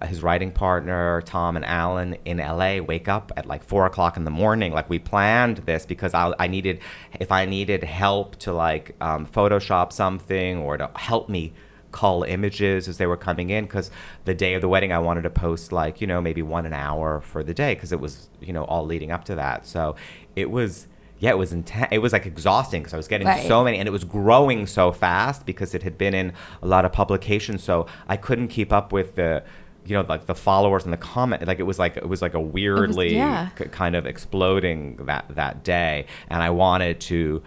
his 0.06 0.22
writing 0.24 0.52
partner 0.52 1.22
Tom 1.22 1.56
and 1.56 1.66
Alan 1.66 2.16
in 2.26 2.38
LA 2.38 2.78
wake 2.80 3.08
up 3.08 3.32
at 3.38 3.46
like 3.46 3.64
four 3.64 3.86
o'clock 3.86 4.18
in 4.18 4.24
the 4.26 4.32
morning. 4.32 4.74
Like 4.74 4.90
we 4.90 5.00
planned 5.00 5.58
this 5.60 5.86
because 5.86 6.14
I, 6.14 6.34
I 6.40 6.48
needed 6.48 6.80
if 7.20 7.32
I 7.32 7.46
needed 7.46 7.84
help 7.84 8.36
to 8.38 8.54
like 8.54 8.96
um, 9.02 9.26
Photoshop 9.26 9.92
something 9.92 10.58
or 10.58 10.78
to 10.78 10.90
help 10.96 11.30
me 11.30 11.54
cull 11.92 12.24
images 12.24 12.88
as 12.88 12.98
they 12.98 13.06
were 13.06 13.16
coming 13.18 13.52
in 13.52 13.66
because 13.66 13.92
the 14.26 14.34
day 14.34 14.56
of 14.56 14.62
the 14.62 14.68
wedding 14.68 14.92
I 14.92 14.98
wanted 14.98 15.22
to 15.22 15.30
post 15.30 15.72
like 15.72 16.02
you 16.02 16.08
know 16.08 16.22
maybe 16.22 16.42
one 16.42 16.66
an 16.66 16.74
hour 16.74 17.22
for 17.22 17.44
the 17.44 17.54
day 17.54 17.76
because 17.76 17.92
it 17.92 18.00
was 18.00 18.30
you 18.42 18.52
know 18.52 18.64
all 18.66 18.86
leading 18.86 19.12
up 19.12 19.26
to 19.26 19.36
that. 19.36 19.66
So 19.68 19.96
it 20.36 20.50
was 20.50 20.88
yeah, 21.20 21.30
it 21.30 21.38
was 21.38 21.54
intense. 21.54 21.88
It 21.92 22.00
was 22.00 22.12
like 22.12 22.26
exhausting 22.26 22.82
because 22.82 22.94
I 22.94 22.98
was 22.98 23.08
getting 23.08 23.28
Right. 23.28 23.48
so 23.48 23.64
many, 23.64 23.78
and 23.78 23.88
it 23.88 23.92
was 23.92 24.04
growing 24.04 24.68
so 24.68 24.92
fast 24.92 25.46
because 25.46 25.74
it 25.74 25.84
had 25.84 25.98
been 25.98 26.14
in 26.14 26.34
a 26.62 26.68
lot 26.68 26.84
of 26.84 26.92
publications. 26.92 27.64
So 27.64 27.86
I 28.10 28.18
couldn't 28.18 28.50
keep 28.50 28.74
up 28.74 28.92
with 28.92 29.16
the, 29.16 29.42
you 29.86 29.96
know, 29.96 30.06
like 30.08 30.26
the 30.28 30.36
followers 30.36 30.84
and 30.86 30.94
the 30.94 30.98
comment. 30.98 31.46
Like 31.48 31.60
it 31.60 31.64
was 31.64 31.80
like 31.80 31.98
it 31.98 32.08
was 32.08 32.22
like 32.22 32.34
a 32.34 32.40
weirdly 32.40 33.16
yeah. 33.16 33.50
k- 33.56 33.66
kind 33.68 33.96
of 33.96 34.06
exploding 34.06 34.98
that 35.06 35.26
that 35.36 35.64
day, 35.64 36.06
and 36.30 36.42
I 36.42 36.50
wanted 36.50 37.00
to 37.02 37.44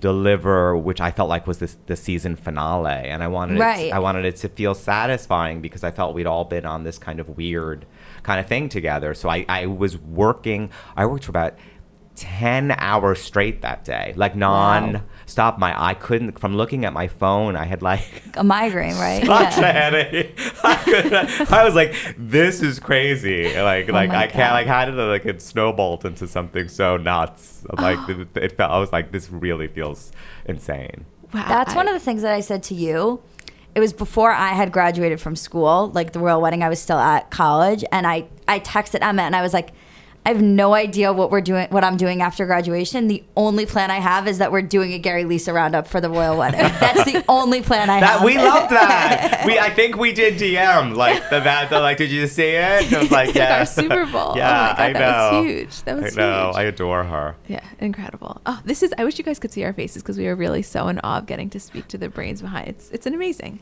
deliver 0.00 0.76
which 0.76 1.00
I 1.00 1.10
felt 1.10 1.28
like 1.28 1.46
was 1.48 1.58
this 1.58 1.76
the 1.86 1.96
season 1.96 2.36
finale 2.36 3.08
and 3.08 3.20
I 3.20 3.26
wanted 3.26 3.58
Right. 3.58 3.86
it 3.86 3.92
I 3.92 3.98
wanted 3.98 4.24
it 4.24 4.36
to 4.36 4.48
feel 4.48 4.72
satisfying 4.74 5.60
because 5.60 5.82
I 5.82 5.90
felt 5.90 6.14
we'd 6.14 6.26
all 6.26 6.44
been 6.44 6.64
on 6.64 6.84
this 6.84 6.98
kind 6.98 7.18
of 7.18 7.36
weird 7.36 7.84
kind 8.22 8.38
of 8.38 8.46
thing 8.46 8.68
together 8.68 9.12
so 9.12 9.28
I, 9.28 9.44
I 9.48 9.66
was 9.66 9.98
working 9.98 10.70
I 10.96 11.04
worked 11.04 11.24
for 11.24 11.32
about 11.32 11.54
10 12.18 12.72
hours 12.78 13.20
straight 13.20 13.62
that 13.62 13.84
day 13.84 14.12
like 14.16 14.34
non 14.34 15.02
stop 15.26 15.58
my 15.58 15.72
I 15.80 15.94
couldn't 15.94 16.38
from 16.38 16.56
looking 16.56 16.84
at 16.84 16.92
my 16.92 17.06
phone 17.06 17.54
I 17.56 17.64
had 17.64 17.80
like 17.82 18.22
a 18.34 18.42
migraine, 18.44 18.96
right? 18.96 19.24
such 19.26 19.58
a 19.58 19.60
Yeah. 19.60 19.72
headache. 19.72 20.38
I, 20.64 20.74
couldn't- 20.76 21.52
I 21.52 21.64
was 21.64 21.74
like, 21.74 21.94
"This 22.18 22.62
is 22.62 22.80
crazy!" 22.80 23.44
Like, 23.60 23.88
oh 23.88 23.92
like 23.92 24.10
Oh 24.10 24.12
my 24.12 24.22
I 24.24 24.26
can't. 24.26 24.52
Like, 24.52 24.66
how 24.66 24.84
did 24.84 24.94
it 24.94 25.02
like 25.02 25.26
it 25.26 25.40
snowballed 25.42 26.04
into 26.04 26.26
something 26.26 26.68
so 26.68 26.96
nuts? 26.96 27.64
Like, 27.78 28.08
it, 28.08 28.28
it 28.36 28.52
felt. 28.56 28.70
I 28.72 28.78
was 28.78 28.92
like, 28.92 29.12
"This 29.12 29.30
really 29.30 29.68
feels 29.68 30.12
insane." 30.46 31.04
Wow. 31.34 31.44
That's 31.48 31.74
one 31.74 31.86
of 31.88 31.94
the 31.94 32.00
things 32.00 32.22
that 32.22 32.32
I 32.32 32.40
said 32.40 32.62
to 32.64 32.74
you. 32.74 33.20
It 33.74 33.80
was 33.80 33.92
before 33.92 34.32
I 34.32 34.48
had 34.54 34.72
graduated 34.72 35.20
from 35.20 35.36
school, 35.36 35.90
like 35.94 36.12
the 36.12 36.18
royal 36.18 36.40
wedding. 36.40 36.62
I 36.62 36.68
was 36.68 36.80
still 36.80 36.98
at 36.98 37.30
college, 37.30 37.84
and 37.92 38.06
I 38.06 38.26
I 38.48 38.60
texted 38.60 38.98
Emma 39.02 39.22
and 39.22 39.36
I 39.36 39.42
was 39.42 39.52
like, 39.52 39.70
I 40.28 40.32
have 40.32 40.42
no 40.42 40.74
idea 40.74 41.10
what 41.10 41.30
we're 41.30 41.40
doing, 41.40 41.68
what 41.70 41.84
I'm 41.84 41.96
doing 41.96 42.20
after 42.20 42.44
graduation. 42.44 43.08
The 43.08 43.24
only 43.34 43.64
plan 43.64 43.90
I 43.90 43.96
have 43.98 44.28
is 44.28 44.36
that 44.38 44.52
we're 44.52 44.60
doing 44.60 44.92
a 44.92 44.98
Gary 44.98 45.24
Lisa 45.24 45.54
roundup 45.54 45.86
for 45.86 46.02
the 46.02 46.10
royal 46.10 46.36
wedding. 46.36 46.60
That's 46.80 47.10
the 47.10 47.24
only 47.30 47.62
plan 47.62 47.88
I 47.88 48.00
That 48.00 48.18
have. 48.18 48.24
we 48.24 48.36
love 48.36 48.68
that. 48.68 49.44
we 49.46 49.58
I 49.58 49.70
think 49.70 49.96
we 49.96 50.12
did 50.12 50.34
DM 50.34 50.94
like 50.94 51.30
the 51.30 51.40
that 51.40 51.70
the, 51.70 51.80
like. 51.80 51.96
Did 51.96 52.10
you 52.10 52.26
see 52.26 52.42
it? 52.50 52.92
It 52.92 52.98
was 52.98 53.10
like 53.10 53.28
Like 53.28 53.36
yeah, 53.36 53.60
our 53.60 53.64
Super 53.64 54.04
Bowl. 54.04 54.34
yeah, 54.36 54.74
oh 54.78 54.82
my 54.82 54.92
God, 54.92 54.92
I 54.92 54.92
know. 54.92 54.98
that 55.00 55.32
was 55.32 55.46
huge. 55.50 55.82
That 55.84 55.96
was 56.02 56.18
I 56.18 56.20
know. 56.20 56.46
huge. 56.48 56.56
I 56.56 56.62
adore 56.64 57.04
her. 57.04 57.36
Yeah, 57.46 57.64
incredible. 57.78 58.42
Oh, 58.44 58.60
this 58.66 58.82
is. 58.82 58.92
I 58.98 59.04
wish 59.04 59.16
you 59.16 59.24
guys 59.24 59.38
could 59.38 59.50
see 59.52 59.64
our 59.64 59.72
faces 59.72 60.02
because 60.02 60.18
we 60.18 60.28
are 60.28 60.34
really 60.36 60.60
so 60.60 60.88
in 60.88 61.00
awe 61.02 61.16
of 61.18 61.24
getting 61.26 61.48
to 61.50 61.58
speak 61.58 61.88
to 61.88 61.96
the 61.96 62.10
brains 62.10 62.42
behind. 62.42 62.68
It's, 62.68 62.90
it's 62.90 63.06
an 63.06 63.14
amazing. 63.14 63.60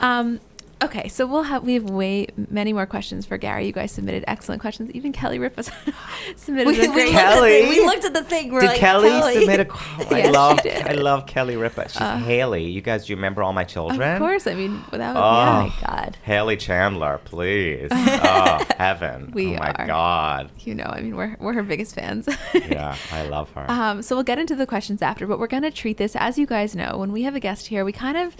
Um, 0.00 0.40
okay, 0.82 1.08
so 1.08 1.26
we'll 1.26 1.42
have 1.44 1.64
we 1.64 1.74
have 1.74 1.84
way 1.84 2.26
many 2.50 2.72
more 2.72 2.86
questions 2.86 3.26
for 3.26 3.36
Gary. 3.38 3.66
You 3.66 3.72
guys 3.72 3.92
submitted 3.92 4.24
excellent 4.26 4.60
questions. 4.60 4.90
Even 4.92 5.12
Kelly 5.12 5.38
Ripa 5.38 5.62
submitted 6.36 6.68
we, 6.68 6.78
a 6.86 6.88
we 6.90 6.94
great. 6.94 7.12
looked 7.12 7.16
at 7.16 7.34
the, 7.34 7.34
Kelly? 7.34 7.68
we 7.68 7.80
looked 7.86 8.04
at 8.04 8.14
the 8.14 8.22
thing. 8.24 8.52
We're 8.52 8.60
Did 8.60 8.66
like, 8.68 8.78
Kelly, 8.78 9.08
Kelly. 9.10 9.34
submit 9.40 9.60
a? 9.60 9.64
qu- 9.66 10.04
I 10.14 10.18
Yeah, 10.18 10.22
she 10.26 10.30
love. 10.30 10.62
did. 10.62 10.86
I 10.86 10.92
love 10.92 11.26
Kelly 11.26 11.56
Ripa. 11.56 11.88
She's 11.88 12.00
uh, 12.00 12.16
Haley. 12.18 12.64
You 12.64 12.80
guys, 12.80 13.06
do 13.06 13.12
you 13.12 13.16
remember 13.16 13.42
all 13.42 13.52
my 13.52 13.64
children? 13.64 14.00
Of 14.12 14.18
course, 14.18 14.46
I 14.46 14.54
mean 14.54 14.82
without. 14.90 15.16
Oh. 15.16 15.20
Ah, 15.20 15.62
oh 15.62 15.64
yeah, 15.64 15.70
my 15.70 15.86
god. 15.86 16.16
Haley 16.22 16.56
Chandler, 16.56 17.20
please. 17.24 17.88
oh, 17.90 18.64
heaven. 18.78 19.30
We 19.34 19.56
oh 19.56 19.58
my 19.58 19.72
are. 19.72 19.86
God. 19.86 20.50
you 20.60 20.74
know, 20.74 20.84
I 20.86 21.00
mean 21.00 21.16
we're 21.16 21.36
we're 21.40 21.52
her 21.54 21.62
biggest 21.62 21.94
fans. 21.94 22.28
Yeah, 22.54 22.96
I 23.12 23.22
love 23.28 23.50
her. 23.52 23.66
Um, 23.70 24.02
so 24.02 24.14
we'll 24.16 24.24
get 24.24 24.38
into 24.38 24.54
the 24.54 24.66
questions 24.66 25.02
after, 25.02 25.26
but 25.26 25.38
we're 25.38 25.46
going 25.46 25.62
to 25.62 25.70
treat 25.70 25.96
this 25.96 26.14
as 26.16 26.38
you 26.38 26.46
guys 26.46 26.74
know. 26.74 26.96
When 26.98 27.12
we 27.12 27.22
have 27.22 27.34
a 27.34 27.40
guest 27.40 27.66
here, 27.68 27.84
we 27.84 27.92
kind 27.92 28.16
of 28.16 28.36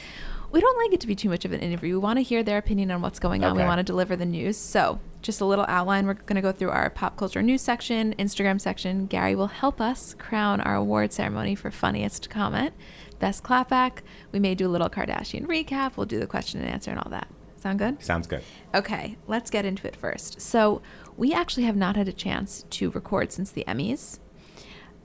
we 0.50 0.60
don't 0.60 0.76
like 0.78 0.92
it 0.94 1.00
to 1.00 1.06
be 1.06 1.14
too 1.14 1.28
much 1.28 1.44
of 1.44 1.52
an 1.52 1.60
interview. 1.60 1.94
We 1.94 1.98
want 1.98 2.18
to 2.18 2.22
hear 2.22 2.42
their 2.42 2.58
opinion 2.58 2.90
on 2.90 3.02
what's 3.02 3.18
going 3.18 3.44
on. 3.44 3.56
We 3.56 3.62
want 3.62 3.78
to 3.78 3.84
deliver 3.84 4.16
the 4.16 4.26
news. 4.26 4.56
So 4.56 4.98
just 5.20 5.40
a 5.40 5.44
little 5.44 5.66
outline. 5.68 6.06
We're 6.06 6.14
going 6.14 6.36
to 6.36 6.42
go 6.42 6.52
through 6.52 6.70
our 6.70 6.90
pop 6.90 7.16
culture 7.16 7.42
news 7.42 7.60
section, 7.60 8.14
Instagram 8.18 8.60
section. 8.60 9.06
Gary 9.06 9.34
will 9.34 9.48
help 9.48 9.80
us 9.80 10.14
crown 10.18 10.60
our 10.62 10.74
award 10.74 11.12
ceremony 11.12 11.54
for 11.54 11.70
funniest 11.70 12.30
comment, 12.30 12.72
best 13.18 13.42
clapback. 13.42 13.98
We 14.32 14.38
may 14.38 14.54
do 14.54 14.66
a 14.66 14.70
little 14.70 14.88
Kardashian 14.88 15.46
recap. 15.46 15.96
We'll 15.96 16.06
do 16.06 16.18
the 16.20 16.26
question 16.26 16.60
and 16.60 16.68
answer 16.70 16.90
and 16.90 17.00
all 17.00 17.10
that. 17.10 17.28
Sound 17.56 17.80
good? 17.80 18.02
Sounds 18.02 18.26
good. 18.26 18.42
Okay, 18.74 19.16
let's 19.26 19.50
get 19.50 19.64
into 19.64 19.86
it 19.88 19.96
first. 19.96 20.40
So, 20.40 20.80
we 21.16 21.34
actually 21.34 21.64
have 21.64 21.74
not 21.74 21.96
had 21.96 22.06
a 22.06 22.12
chance 22.12 22.64
to 22.70 22.90
record 22.92 23.32
since 23.32 23.50
the 23.50 23.64
Emmys 23.66 24.20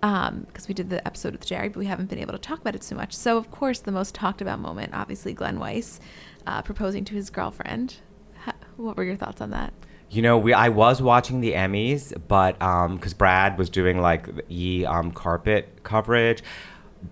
because 0.04 0.68
we 0.68 0.74
did 0.74 0.90
the 0.90 1.06
episode 1.08 1.32
with 1.32 1.46
Jerry, 1.46 1.70
but 1.70 1.80
we 1.80 1.86
haven't 1.86 2.10
been 2.10 2.20
able 2.20 2.34
to 2.34 2.40
talk 2.40 2.60
about 2.60 2.76
it 2.76 2.84
so 2.84 2.94
much. 2.94 3.14
So, 3.14 3.38
of 3.38 3.50
course, 3.52 3.80
the 3.80 3.92
most 3.92 4.14
talked 4.14 4.42
about 4.42 4.60
moment, 4.60 4.94
obviously, 4.94 5.34
Glenn 5.34 5.60
Weiss 5.60 6.02
uh, 6.46 6.62
proposing 6.62 7.06
to 7.06 7.14
his 7.16 7.30
girlfriend. 7.30 7.96
Ha- 8.40 8.56
what 8.76 8.98
were 8.98 9.06
your 9.06 9.16
thoughts 9.16 9.40
on 9.40 9.52
that? 9.52 9.74
You 10.10 10.22
know, 10.22 10.38
we 10.38 10.54
I 10.54 10.70
was 10.70 11.02
watching 11.02 11.40
the 11.40 11.54
Emmys, 11.54 12.14
but 12.28 12.62
um, 12.62 12.98
because 12.98 13.14
Brad 13.14 13.58
was 13.58 13.70
doing 13.70 14.02
like 14.02 14.28
E 14.50 14.86
um 14.86 15.12
carpet 15.12 15.84
coverage, 15.84 16.44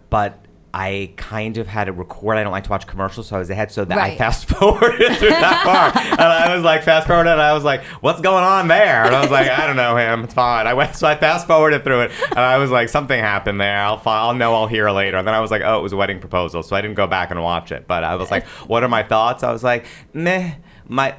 but 0.10 0.45
I 0.73 1.12
kind 1.17 1.57
of 1.57 1.67
had 1.67 1.86
to 1.86 1.91
record. 1.91 2.38
I 2.38 2.43
don't 2.43 2.51
like 2.51 2.63
to 2.63 2.69
watch 2.69 2.88
commercials, 2.88 3.27
so 3.27 3.36
I 3.36 3.39
was 3.39 3.49
ahead. 3.49 3.71
So 3.71 3.84
that 3.84 3.97
I 3.97 4.17
fast 4.17 4.47
forwarded 4.49 5.17
through 5.17 5.29
that 5.29 5.63
part, 5.93 6.05
and 6.05 6.21
I 6.21 6.55
was 6.55 6.63
like 6.63 6.84
fast 6.84 7.07
forwarded. 7.07 7.34
And 7.34 7.41
I 7.41 7.53
was 7.53 7.63
like, 7.63 7.84
"What's 8.01 8.21
going 8.21 8.43
on 8.43 8.67
there?" 8.69 9.03
And 9.05 9.13
I 9.13 9.21
was 9.21 9.31
like, 9.31 9.49
"I 9.49 9.67
don't 9.67 9.75
know 9.75 9.97
him. 9.97 10.23
It's 10.23 10.34
fine." 10.34 10.67
I 10.67 10.73
went, 10.73 10.95
so 10.95 11.07
I 11.07 11.15
fast 11.15 11.45
forwarded 11.45 11.84
through 11.84 12.01
it, 12.01 12.12
and 12.29 12.39
I 12.39 12.57
was 12.57 12.71
like, 12.71 12.88
"Something 12.88 13.19
happened 13.19 13.60
there. 13.60 13.77
I'll 13.79 13.97
fi- 13.97 14.21
I'll 14.21 14.34
know. 14.34 14.53
I'll 14.53 14.67
hear 14.67 14.89
later." 14.91 15.17
And 15.17 15.27
then 15.27 15.34
I 15.36 15.41
was 15.41 15.51
like, 15.51 15.62
"Oh, 15.63 15.77
it 15.79 15.81
was 15.81 15.91
a 15.91 15.97
wedding 15.97 16.19
proposal." 16.19 16.63
So 16.63 16.75
I 16.75 16.81
didn't 16.81 16.95
go 16.95 17.07
back 17.07 17.31
and 17.31 17.43
watch 17.43 17.71
it. 17.71 17.86
But 17.88 18.03
I 18.03 18.15
was 18.15 18.31
like, 18.31 18.45
"What 18.67 18.84
are 18.84 18.89
my 18.89 19.03
thoughts?" 19.03 19.43
I 19.43 19.51
was 19.51 19.63
like, 19.63 19.86
"Meh." 20.13 20.53
My, 20.88 21.13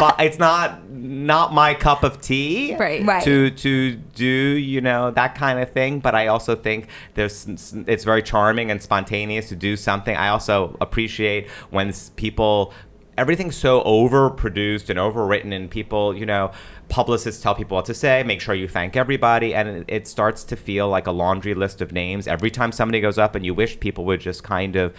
but 0.00 0.16
it's 0.20 0.38
not 0.38 0.88
not 0.90 1.52
my 1.52 1.74
cup 1.74 2.02
of 2.02 2.20
tea 2.20 2.74
Right. 2.76 3.04
Right. 3.04 3.22
to 3.24 3.50
to 3.50 3.92
do 4.14 4.24
you 4.26 4.80
know 4.80 5.10
that 5.12 5.34
kind 5.34 5.58
of 5.60 5.70
thing 5.70 6.00
but 6.00 6.14
i 6.14 6.26
also 6.26 6.56
think 6.56 6.88
there's 7.14 7.46
it's 7.86 8.04
very 8.04 8.22
charming 8.22 8.70
and 8.70 8.82
spontaneous 8.82 9.48
to 9.50 9.56
do 9.56 9.76
something 9.76 10.16
i 10.16 10.28
also 10.28 10.76
appreciate 10.80 11.48
when 11.70 11.92
people 12.16 12.72
everything's 13.18 13.56
so 13.56 13.82
overproduced 13.82 14.88
and 14.88 14.98
overwritten 14.98 15.54
and 15.54 15.70
people 15.70 16.16
you 16.16 16.24
know 16.26 16.50
publicists 16.88 17.42
tell 17.42 17.54
people 17.54 17.76
what 17.76 17.84
to 17.84 17.94
say 17.94 18.22
make 18.22 18.40
sure 18.40 18.54
you 18.54 18.66
thank 18.68 18.96
everybody 18.96 19.54
and 19.54 19.68
it, 19.68 19.84
it 19.88 20.08
starts 20.08 20.42
to 20.44 20.56
feel 20.56 20.88
like 20.88 21.06
a 21.06 21.12
laundry 21.12 21.54
list 21.54 21.80
of 21.80 21.92
names 21.92 22.26
every 22.26 22.50
time 22.50 22.72
somebody 22.72 23.00
goes 23.00 23.18
up 23.18 23.34
and 23.34 23.44
you 23.44 23.54
wish 23.54 23.78
people 23.80 24.04
would 24.04 24.20
just 24.20 24.42
kind 24.42 24.74
of 24.76 24.94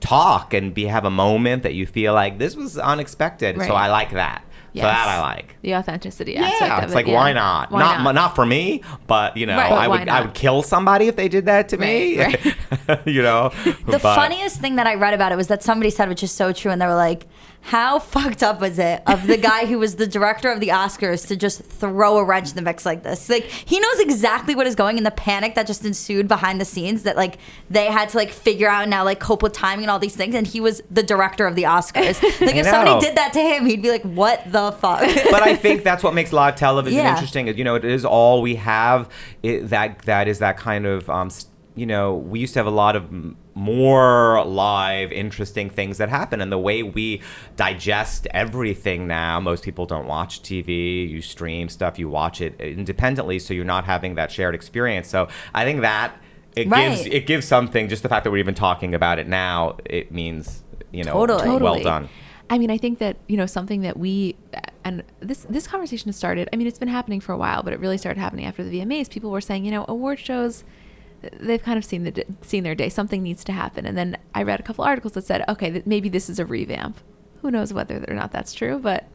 talk 0.00 0.54
and 0.54 0.74
be 0.74 0.84
have 0.84 1.04
a 1.04 1.10
moment 1.10 1.62
that 1.62 1.74
you 1.74 1.86
feel 1.86 2.14
like 2.14 2.38
this 2.38 2.56
was 2.56 2.78
unexpected 2.78 3.56
so 3.56 3.74
i 3.74 3.88
like 3.88 4.12
that 4.12 4.44
so 4.74 4.82
that 4.82 5.08
i 5.08 5.20
like 5.20 5.56
The 5.62 5.74
authenticity 5.74 6.36
aspect 6.36 6.60
yeah, 6.62 6.78
of 6.78 6.84
it's 6.84 6.92
it, 6.92 6.96
like 6.96 7.06
yeah. 7.06 7.14
why 7.14 7.32
not? 7.32 7.70
Why 7.70 7.80
not 7.80 8.02
not? 8.02 8.14
not 8.14 8.34
for 8.34 8.46
me, 8.46 8.82
but 9.06 9.36
you 9.36 9.44
know, 9.46 9.56
Right, 9.56 9.68
but 9.68 9.78
I 9.78 9.88
why 9.88 9.98
would 9.98 10.08
I 10.08 10.20
would 10.22 10.34
kill 10.34 10.62
somebody 10.62 11.08
if 11.08 11.16
they 11.16 11.28
did 11.28 11.46
that 11.46 11.68
to 11.70 11.76
me. 11.76 12.18
Right, 12.18 12.56
you 13.06 13.22
know, 13.22 13.52
The 13.86 13.98
funniest 13.98 14.60
thing 14.60 14.76
that 14.76 14.86
I 14.86 14.94
read 14.94 15.12
about 15.12 15.32
it 15.32 15.36
was 15.36 15.48
that 15.48 15.62
somebody 15.62 15.90
said, 15.90 16.08
which 16.08 16.22
is 16.22 16.30
so 16.32 16.52
true, 16.52 16.70
and 16.70 16.80
they 16.80 16.86
were 16.86 16.94
like, 16.94 17.26
"How 17.62 17.98
fucked 17.98 18.42
up 18.42 18.60
was 18.60 18.78
it 18.78 19.02
of 19.06 19.26
the 19.26 19.36
guy 19.36 19.66
who 19.66 19.78
was 19.78 19.96
the 19.96 20.06
director 20.06 20.50
of 20.50 20.60
the 20.60 20.68
Oscars 20.68 21.26
to 21.28 21.36
just 21.36 21.62
throw 21.62 22.16
a 22.18 22.24
wrench 22.24 22.48
in 22.50 22.56
the 22.56 22.62
mix 22.62 22.84
like 22.86 23.02
this? 23.02 23.28
Like 23.28 23.44
he 23.44 23.78
knows 23.78 24.00
exactly 24.00 24.54
what 24.54 24.66
is 24.66 24.74
going, 24.74 24.96
and 24.96 25.06
the 25.06 25.10
panic 25.10 25.54
that 25.54 25.66
just 25.66 25.84
ensued 25.84 26.26
behind 26.26 26.60
the 26.60 26.64
scenes 26.64 27.02
that 27.04 27.16
like 27.16 27.38
they 27.68 27.86
had 27.86 28.08
to 28.10 28.16
like 28.16 28.30
figure 28.30 28.68
out 28.68 28.82
and 28.82 28.90
now 28.90 29.04
like 29.04 29.20
cope 29.20 29.42
with 29.42 29.52
timing 29.52 29.84
and 29.84 29.90
all 29.90 29.98
these 29.98 30.16
things, 30.16 30.34
and 30.34 30.46
he 30.46 30.60
was 30.60 30.82
the 30.90 31.02
director 31.02 31.46
of 31.46 31.54
the 31.54 31.64
Oscars. 31.64 32.20
Like 32.40 32.56
if 32.56 32.66
somebody 32.66 33.04
did 33.06 33.16
that 33.16 33.32
to 33.34 33.40
him, 33.40 33.66
he'd 33.66 33.82
be 33.82 33.90
like, 33.90 34.02
"What 34.02 34.50
the 34.50 34.72
fuck?" 34.72 35.00
but 35.30 35.42
I 35.42 35.54
think 35.54 35.84
that's 35.84 36.02
what 36.02 36.14
makes 36.14 36.32
live 36.32 36.56
television 36.56 36.98
Yeah. 36.98 37.12
interesting. 37.12 37.46
You 37.56 37.64
know, 37.64 37.74
it 37.74 37.84
is 37.84 38.04
all 38.04 38.40
we 38.42 38.54
have. 38.56 39.08
It, 39.42 39.68
that 39.68 40.00
that 40.02 40.26
is 40.28 40.38
that 40.38 40.56
kind 40.56 40.86
of. 40.86 41.08
Um, 41.10 41.26
s- 41.28 41.46
you 41.74 41.86
know, 41.86 42.14
we 42.14 42.40
used 42.40 42.54
to 42.54 42.58
have 42.58 42.66
a 42.66 42.70
lot 42.70 42.96
of 42.96 43.10
more 43.54 44.44
live, 44.44 45.12
interesting 45.12 45.70
things 45.70 45.98
that 45.98 46.08
happen, 46.08 46.40
and 46.40 46.50
the 46.50 46.58
way 46.58 46.82
we 46.82 47.22
digest 47.56 48.26
everything 48.32 49.06
now. 49.06 49.40
Most 49.40 49.62
people 49.62 49.86
don't 49.86 50.06
watch 50.06 50.42
TV. 50.42 51.08
You 51.08 51.22
stream 51.22 51.68
stuff. 51.68 51.98
You 51.98 52.08
watch 52.08 52.40
it 52.40 52.60
independently, 52.60 53.38
so 53.38 53.54
you're 53.54 53.64
not 53.64 53.84
having 53.84 54.16
that 54.16 54.32
shared 54.32 54.54
experience. 54.54 55.08
So 55.08 55.28
I 55.54 55.64
think 55.64 55.82
that 55.82 56.16
it 56.56 56.68
gives 56.68 57.06
it 57.06 57.26
gives 57.26 57.46
something. 57.46 57.88
Just 57.88 58.02
the 58.02 58.08
fact 58.08 58.24
that 58.24 58.30
we're 58.30 58.38
even 58.38 58.54
talking 58.54 58.94
about 58.94 59.18
it 59.18 59.28
now, 59.28 59.76
it 59.84 60.12
means 60.12 60.64
you 60.92 61.04
know, 61.04 61.12
Totally. 61.12 61.48
well 61.48 61.58
Totally. 61.58 61.84
done. 61.84 62.08
I 62.48 62.58
mean, 62.58 62.70
I 62.70 62.78
think 62.78 62.98
that 62.98 63.16
you 63.28 63.36
know 63.36 63.46
something 63.46 63.82
that 63.82 63.96
we 63.96 64.36
and 64.84 65.04
this 65.20 65.46
this 65.48 65.66
conversation 65.66 66.08
has 66.08 66.16
started. 66.16 66.48
I 66.52 66.56
mean, 66.56 66.66
it's 66.66 66.78
been 66.78 66.88
happening 66.88 67.20
for 67.20 67.32
a 67.32 67.38
while, 67.38 67.62
but 67.62 67.72
it 67.72 67.78
really 67.78 67.98
started 67.98 68.18
happening 68.20 68.44
after 68.44 68.64
the 68.64 68.80
VMAs. 68.80 69.08
People 69.08 69.30
were 69.30 69.40
saying, 69.40 69.64
you 69.64 69.70
know, 69.70 69.84
award 69.88 70.18
shows, 70.18 70.64
they've 71.38 71.62
kind 71.62 71.76
of 71.78 71.84
seen 71.84 72.04
the 72.04 72.24
seen 72.42 72.64
their 72.64 72.74
day. 72.74 72.88
Something 72.88 73.22
needs 73.22 73.44
to 73.44 73.52
happen. 73.52 73.86
And 73.86 73.96
then 73.96 74.16
I 74.34 74.42
read 74.42 74.60
a 74.60 74.62
couple 74.62 74.84
articles 74.84 75.12
that 75.14 75.24
said, 75.24 75.44
okay, 75.48 75.82
maybe 75.86 76.08
this 76.08 76.28
is 76.30 76.38
a 76.38 76.44
revamp. 76.46 76.98
Who 77.42 77.50
knows 77.50 77.72
whether 77.72 78.04
or 78.08 78.14
not 78.14 78.32
that's 78.32 78.52
true, 78.52 78.78
but 78.78 79.08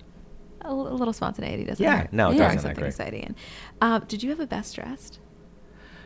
a, 0.61 0.67
l- 0.67 0.87
a 0.87 0.95
little 0.95 1.13
spontaneity 1.13 1.63
doesn't 1.65 1.83
Yeah, 1.83 2.01
hurt. 2.01 2.13
no, 2.13 2.31
it 2.31 2.35
Yeah, 2.37 2.45
doesn't, 2.53 2.61
Something 2.61 2.85
exciting. 2.85 3.35
Um, 3.81 4.03
did 4.07 4.23
you 4.23 4.29
have 4.31 4.39
a 4.39 4.47
best 4.47 4.75
dressed? 4.75 5.19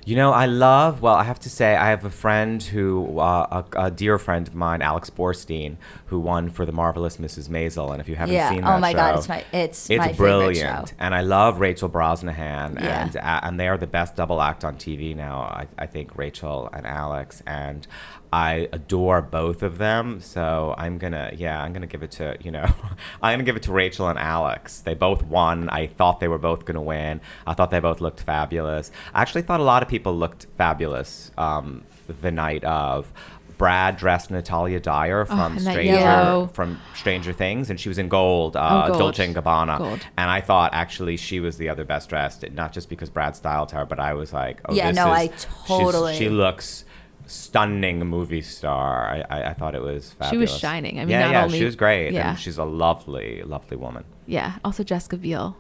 You 0.10 0.16
know, 0.16 0.32
I 0.32 0.48
love. 0.48 1.04
Well, 1.04 1.14
I 1.14 1.24
have 1.24 1.40
to 1.42 1.52
say, 1.52 1.76
I 1.76 1.92
have 1.92 2.04
a 2.04 2.10
friend 2.10 2.64
who, 2.64 3.20
uh, 3.20 3.62
a, 3.76 3.84
a 3.86 3.92
dear 3.92 4.18
friend 4.18 4.48
of 4.48 4.56
mine, 4.56 4.82
Alex 4.82 5.12
Borstein, 5.12 5.76
who 6.08 6.20
won 6.20 6.50
for 6.50 6.66
the 6.66 6.72
marvelous 6.72 7.18
Mrs. 7.18 7.48
Maisel. 7.48 7.92
And 7.92 8.02
if 8.02 8.10
you 8.10 8.16
haven't 8.16 8.34
Yeah. 8.34 8.50
seen 8.50 8.64
Oh 8.66 8.80
my 8.80 8.92
show, 8.92 8.98
God, 8.98 9.18
it's 9.20 9.30
my- 9.30 9.44
it's 9.54 9.88
my 9.88 10.12
brilliant. 10.14 10.88
show. 10.90 10.96
And 10.98 11.14
I 11.14 11.22
love 11.22 11.60
Rachel 11.60 11.90
Brosnahan, 11.90 12.82
Yeah. 12.82 13.04
and 13.04 13.18
uh, 13.18 13.40
and 13.44 13.60
they 13.60 13.68
are 13.68 13.78
the 13.78 13.86
best 13.86 14.16
double 14.16 14.42
act 14.42 14.66
on 14.66 14.78
TV 14.78 15.16
now. 15.16 15.42
I, 15.42 15.68
I 15.78 15.86
think 15.86 16.18
Rachel 16.18 16.72
and 16.74 16.88
Alex, 16.88 17.44
and 17.46 17.86
I 18.32 18.70
adore 18.72 19.22
both 19.22 19.64
of 19.64 19.78
them. 19.80 20.22
So 20.22 20.76
I'm 20.78 20.98
gonna, 20.98 21.32
yeah, 21.36 21.62
I'm 21.62 21.74
gonna 21.74 21.88
give 21.88 22.04
it 22.04 22.12
to 22.12 22.38
you 22.42 22.52
know, 22.52 22.66
I'm 23.22 23.34
gonna 23.34 23.44
give 23.44 23.56
it 23.56 23.64
to 23.64 23.72
Rachel 23.72 24.08
and 24.08 24.20
Alex. 24.20 24.82
They 24.82 24.94
both 24.94 25.24
won. 25.24 25.70
I 25.70 25.88
thought 25.88 26.20
they 26.20 26.28
were 26.28 26.38
both 26.38 26.66
gonna 26.66 26.82
win. 26.82 27.22
I 27.48 27.54
thought 27.54 27.72
they 27.72 27.80
both 27.80 28.02
looked 28.02 28.22
fabulous. 28.22 28.92
I 29.14 29.22
actually 29.22 29.42
thought 29.44 29.60
a 29.60 29.64
lot 29.64 29.82
of 29.84 29.90
people 29.90 30.16
looked 30.16 30.46
fabulous 30.58 31.32
um, 31.38 31.84
the 32.22 32.32
night 32.32 32.64
of. 32.64 33.12
Brad 33.58 33.98
dressed 33.98 34.32
Natalia 34.32 34.80
Dyer 34.80 35.26
from 35.26 35.58
and 35.58 35.66
that 35.66 35.72
Stranger 35.74 36.50
from 36.54 36.80
Stranger 36.96 37.34
Things, 37.34 37.70
and 37.70 37.78
she 37.78 37.90
was 37.90 37.98
in 37.98 38.08
gold, 38.08 38.56
uh, 38.56 38.84
Oh, 38.86 38.88
gold. 38.88 39.00
Dolce 39.00 39.26
and 39.26 39.36
Gabbana. 39.36 39.78
Gold. 39.80 40.00
And 40.18 40.32
I 40.32 40.40
thought 40.40 40.74
actually 40.74 41.18
she 41.18 41.42
was 41.42 41.58
the 41.58 41.68
other 41.68 41.84
best 41.84 42.08
dressed, 42.08 42.50
not 42.54 42.72
just 42.72 42.88
because 42.88 43.10
Brad 43.10 43.36
styled 43.36 43.72
her, 43.72 43.84
but 43.84 44.00
I 44.00 44.14
was 44.14 44.32
like, 44.32 44.62
oh, 44.64 44.74
Yeah, 44.74 44.88
this 44.92 44.96
no, 44.96 45.12
is, 45.12 45.18
I 45.18 45.28
totally- 45.68 46.16
She 46.16 46.30
looks 46.30 46.86
stunning 47.30 48.00
movie 48.06 48.42
star. 48.42 49.08
I, 49.10 49.24
I, 49.38 49.50
I 49.52 49.54
thought 49.54 49.76
it 49.76 49.82
was 49.82 50.12
fabulous. 50.14 50.32
She 50.32 50.38
was 50.38 50.60
shining. 50.60 51.00
I 51.00 51.04
mean, 51.04 51.10
yeah, 51.10 51.22
not 51.22 51.32
yeah, 51.32 51.44
only- 51.46 51.60
she 51.60 51.66
was 51.66 51.76
great. 51.76 52.12
yeah. 52.12 52.32
And 52.32 52.40
she's 52.40 52.58
a 52.58 52.66
lovely, 52.66 53.42
lovely 53.44 53.78
woman. 53.78 54.04
Yeah. 54.26 54.58
Also, 54.66 54.84
Jessica 54.84 55.18
Biel. 55.18 55.56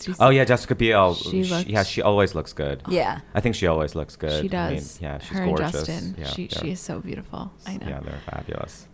She's- 0.00 0.16
Oh 0.20 0.30
yeah, 0.30 0.44
Jessica 0.44 0.74
Biel. 0.74 1.14
She 1.14 1.44
She 1.44 1.44
looks- 1.52 1.68
yeah, 1.68 1.82
she 1.82 2.02
always 2.02 2.34
looks 2.34 2.52
good. 2.52 2.82
Yeah. 2.88 3.20
I 3.34 3.40
think 3.40 3.54
she 3.54 3.66
always 3.66 3.94
looks 3.94 4.16
good. 4.16 4.30
She 4.32 4.56
I 4.56 4.68
mean, 4.70 4.76
does. 4.78 4.98
yeah, 5.00 5.18
she's 5.18 5.28
Her 5.38 5.44
gorgeous. 5.46 5.74
and 5.74 5.86
Justin. 5.86 6.14
Yeah, 6.18 6.26
she 6.28 6.48
she 6.48 6.70
is 6.72 6.80
so 6.80 7.00
beautiful. 7.00 7.52
I 7.66 7.76
know. 7.76 7.86
Yeah, 7.88 8.00
they're 8.00 8.20
fabulous. 8.30 8.87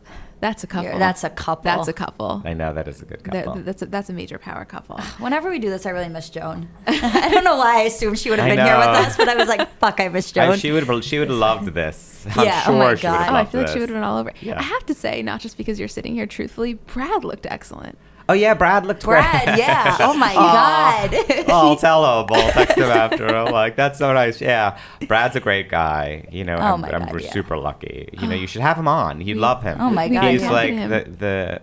That's 0.44 0.62
a 0.62 0.66
couple. 0.66 0.90
Yeah, 0.90 0.98
that's 0.98 1.24
a 1.24 1.30
couple. 1.30 1.62
That's 1.64 1.88
a 1.88 1.94
couple. 1.94 2.42
I 2.44 2.52
know 2.52 2.74
that 2.74 2.86
is 2.86 3.00
a 3.00 3.06
good 3.06 3.24
That- 3.24 3.46
couple. 3.46 3.62
that's 3.62 3.80
a, 3.80 3.86
that's 3.86 4.10
a 4.10 4.12
major 4.12 4.36
power 4.36 4.66
couple. 4.66 5.00
Whenever 5.18 5.48
we 5.48 5.58
do 5.58 5.70
this, 5.70 5.86
I 5.86 5.90
really 5.90 6.10
miss 6.10 6.28
Joan. 6.28 6.68
I 6.86 7.30
don't 7.32 7.44
know 7.44 7.56
why 7.56 7.78
I 7.78 7.82
assumed 7.84 8.18
she 8.18 8.28
would 8.28 8.38
have 8.38 8.52
I 8.52 8.54
been 8.54 8.66
here 8.66 8.76
with 8.76 8.86
us, 8.88 9.16
but 9.16 9.26
I 9.26 9.36
was 9.36 9.48
like, 9.48 9.66
fuck, 9.78 10.00
I 10.00 10.08
miss 10.08 10.30
I- 10.36 10.46
Joan. 10.48 10.58
she 10.58 10.70
would 10.70 11.02
she 11.02 11.18
would 11.18 11.30
have 11.30 11.38
loved 11.38 11.68
this. 11.68 12.26
I'm 12.36 12.44
Yeah, 12.44 12.60
oh 12.66 12.72
sure 12.72 12.78
my 12.78 12.94
she 12.94 13.06
would 13.06 13.16
have 13.16 13.20
God. 13.20 13.20
Oh, 13.20 13.32
I 13.32 13.38
loved 13.38 13.52
feel 13.52 13.60
like 13.62 13.70
she 13.70 13.78
would 13.78 13.88
have 13.88 13.96
been 13.96 14.04
all 14.04 14.18
over. 14.18 14.32
Yeah. 14.42 14.58
I 14.58 14.62
have 14.64 14.84
to 14.84 14.92
say, 14.94 15.22
not 15.22 15.40
just 15.40 15.56
because 15.56 15.78
you're 15.78 15.88
sitting 15.88 16.14
here, 16.14 16.26
truthfully, 16.26 16.74
Brad 16.74 17.24
looked 17.24 17.46
excellent. 17.46 17.96
Oh 18.28 18.32
yeah, 18.32 18.54
Brad 18.54 18.86
looked 18.86 19.04
Brad, 19.04 19.44
great. 19.44 19.58
yeah. 19.58 19.96
Oh 20.00 20.14
my. 20.14 20.32
God. 20.34 21.10
oh, 21.48 21.68
I'll 21.68 21.76
tell 21.76 22.22
him. 22.22 22.26
I'll 22.30 22.52
text 22.52 22.78
him 22.78 22.84
after. 22.84 23.26
I'm 23.26 23.52
like, 23.52 23.76
that's 23.76 23.98
so 23.98 24.12
nice. 24.12 24.40
Yeah, 24.40 24.78
Brad's 25.06 25.36
a 25.36 25.40
great 25.40 25.68
guy. 25.68 26.26
You 26.30 26.44
know, 26.44 26.56
Oh 26.56 26.74
I'm, 26.74 26.84
I'm 26.84 27.02
God, 27.02 27.12
we're 27.12 27.20
yeah. 27.20 27.32
super 27.32 27.58
lucky. 27.58 28.08
You 28.12 28.28
know, 28.28 28.34
oh. 28.34 28.38
you 28.38 28.46
should 28.46 28.62
have 28.62 28.78
him 28.78 28.88
on. 28.88 29.20
You'd 29.20 29.36
love 29.36 29.62
him. 29.62 29.78
Oh 29.80 29.90
my 29.90 30.08
God, 30.08 30.30
He's 30.30 30.42
yeah. 30.42 30.50
like 30.50 30.74
the 30.74 31.10
the 31.10 31.62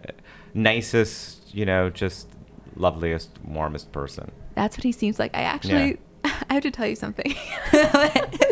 nicest. 0.54 1.54
You 1.54 1.66
know, 1.66 1.90
just 1.90 2.28
loveliest, 2.76 3.30
warmest 3.44 3.92
person. 3.92 4.32
That's 4.56 4.78
what 4.78 4.84
he 4.84 4.92
seems 4.92 5.20
like. 5.20 5.36
I 5.36 5.42
actually, 5.42 5.98
I 6.24 6.54
have 6.54 6.64
to 6.64 6.72
tell 6.72 6.88
you 6.88 6.96
something. 6.96 7.34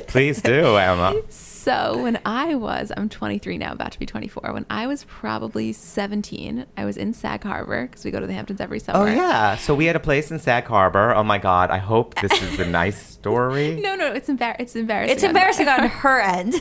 Please 0.09 0.41
do, 0.41 0.75
Emma. 0.77 1.15
so 1.29 2.01
when 2.01 2.19
I 2.25 2.55
was, 2.55 2.91
I'm 2.97 3.09
23 3.09 3.57
now, 3.57 3.73
about 3.73 3.91
to 3.91 3.99
be 3.99 4.05
24. 4.05 4.53
When 4.53 4.65
I 4.69 4.87
was 4.87 5.03
probably 5.05 5.71
17, 5.71 6.65
I 6.75 6.85
was 6.85 6.97
in 6.97 7.13
Sag 7.13 7.43
Harbor 7.43 7.83
because 7.87 8.03
we 8.03 8.11
go 8.11 8.19
to 8.19 8.25
the 8.27 8.33
Hamptons 8.33 8.59
every 8.59 8.79
summer. 8.79 8.99
Oh 8.99 9.05
yeah. 9.05 9.55
So 9.55 9.75
we 9.75 9.85
had 9.85 9.95
a 9.95 9.99
place 9.99 10.31
in 10.31 10.39
Sag 10.39 10.65
Harbor. 10.65 11.13
Oh 11.13 11.23
my 11.23 11.37
God. 11.37 11.69
I 11.69 11.77
hope 11.77 12.15
this 12.15 12.31
is 12.41 12.59
a 12.59 12.65
nice 12.65 12.97
story. 13.13 13.79
No, 13.79 13.95
no, 13.95 14.11
it's 14.11 14.29
embar- 14.29 14.55
It's 14.59 14.75
embarrassing. 14.75 15.13
it's 15.13 15.23
on- 15.23 15.29
embarrassing 15.29 15.67
on 15.67 15.87
her 15.87 16.19
end. 16.19 16.55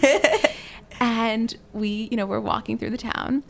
and 1.00 1.56
we, 1.72 2.08
you 2.10 2.16
know, 2.16 2.26
we're 2.26 2.40
walking 2.40 2.76
through 2.76 2.90
the 2.90 2.98
town. 2.98 3.42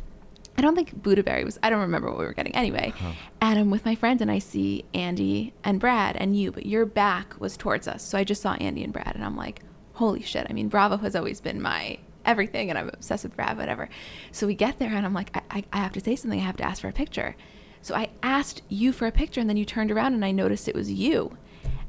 I 0.56 0.60
don't 0.60 0.74
think 0.74 1.02
Buddha 1.02 1.22
Berry 1.22 1.44
was. 1.44 1.58
I 1.62 1.70
don't 1.70 1.80
remember 1.80 2.08
what 2.08 2.18
we 2.18 2.24
were 2.24 2.32
getting. 2.34 2.54
Anyway, 2.56 2.92
uh-huh. 2.96 3.12
and 3.40 3.58
I'm 3.60 3.70
with 3.70 3.84
my 3.84 3.94
friends, 3.94 4.20
and 4.20 4.28
I 4.28 4.40
see 4.40 4.84
Andy 4.92 5.54
and 5.62 5.78
Brad 5.78 6.16
and 6.16 6.36
you, 6.36 6.50
but 6.50 6.66
your 6.66 6.84
back 6.84 7.38
was 7.40 7.56
towards 7.56 7.86
us. 7.86 8.02
So 8.02 8.18
I 8.18 8.24
just 8.24 8.42
saw 8.42 8.54
Andy 8.54 8.82
and 8.82 8.92
Brad, 8.92 9.12
and 9.14 9.24
I'm 9.24 9.36
like, 9.36 9.62
holy 9.98 10.22
shit! 10.22 10.46
I 10.48 10.52
mean, 10.52 10.68
Bravo 10.68 10.96
has 10.98 11.14
always 11.14 11.40
been 11.40 11.60
my 11.60 11.98
everything, 12.24 12.70
and 12.70 12.78
I'm 12.78 12.88
obsessed 12.88 13.24
with 13.24 13.36
Brad, 13.36 13.56
whatever. 13.56 13.88
So 14.32 14.46
we 14.46 14.54
get 14.54 14.78
there, 14.78 14.92
and 14.94 15.04
I'm 15.06 15.14
like, 15.14 15.36
I, 15.36 15.42
I, 15.58 15.64
I 15.72 15.76
have 15.78 15.92
to 15.92 16.00
say 16.00 16.14
something. 16.16 16.40
I 16.40 16.44
have 16.44 16.56
to 16.58 16.64
ask 16.64 16.82
for 16.82 16.88
a 16.88 16.92
picture. 16.92 17.36
So 17.80 17.94
I 17.94 18.10
asked 18.22 18.62
you 18.68 18.92
for 18.92 19.06
a 19.06 19.12
picture, 19.12 19.40
and 19.40 19.48
then 19.48 19.56
you 19.56 19.64
turned 19.64 19.90
around, 19.90 20.14
and 20.14 20.24
I 20.24 20.30
noticed 20.30 20.68
it 20.68 20.74
was 20.74 20.90
you. 20.90 21.36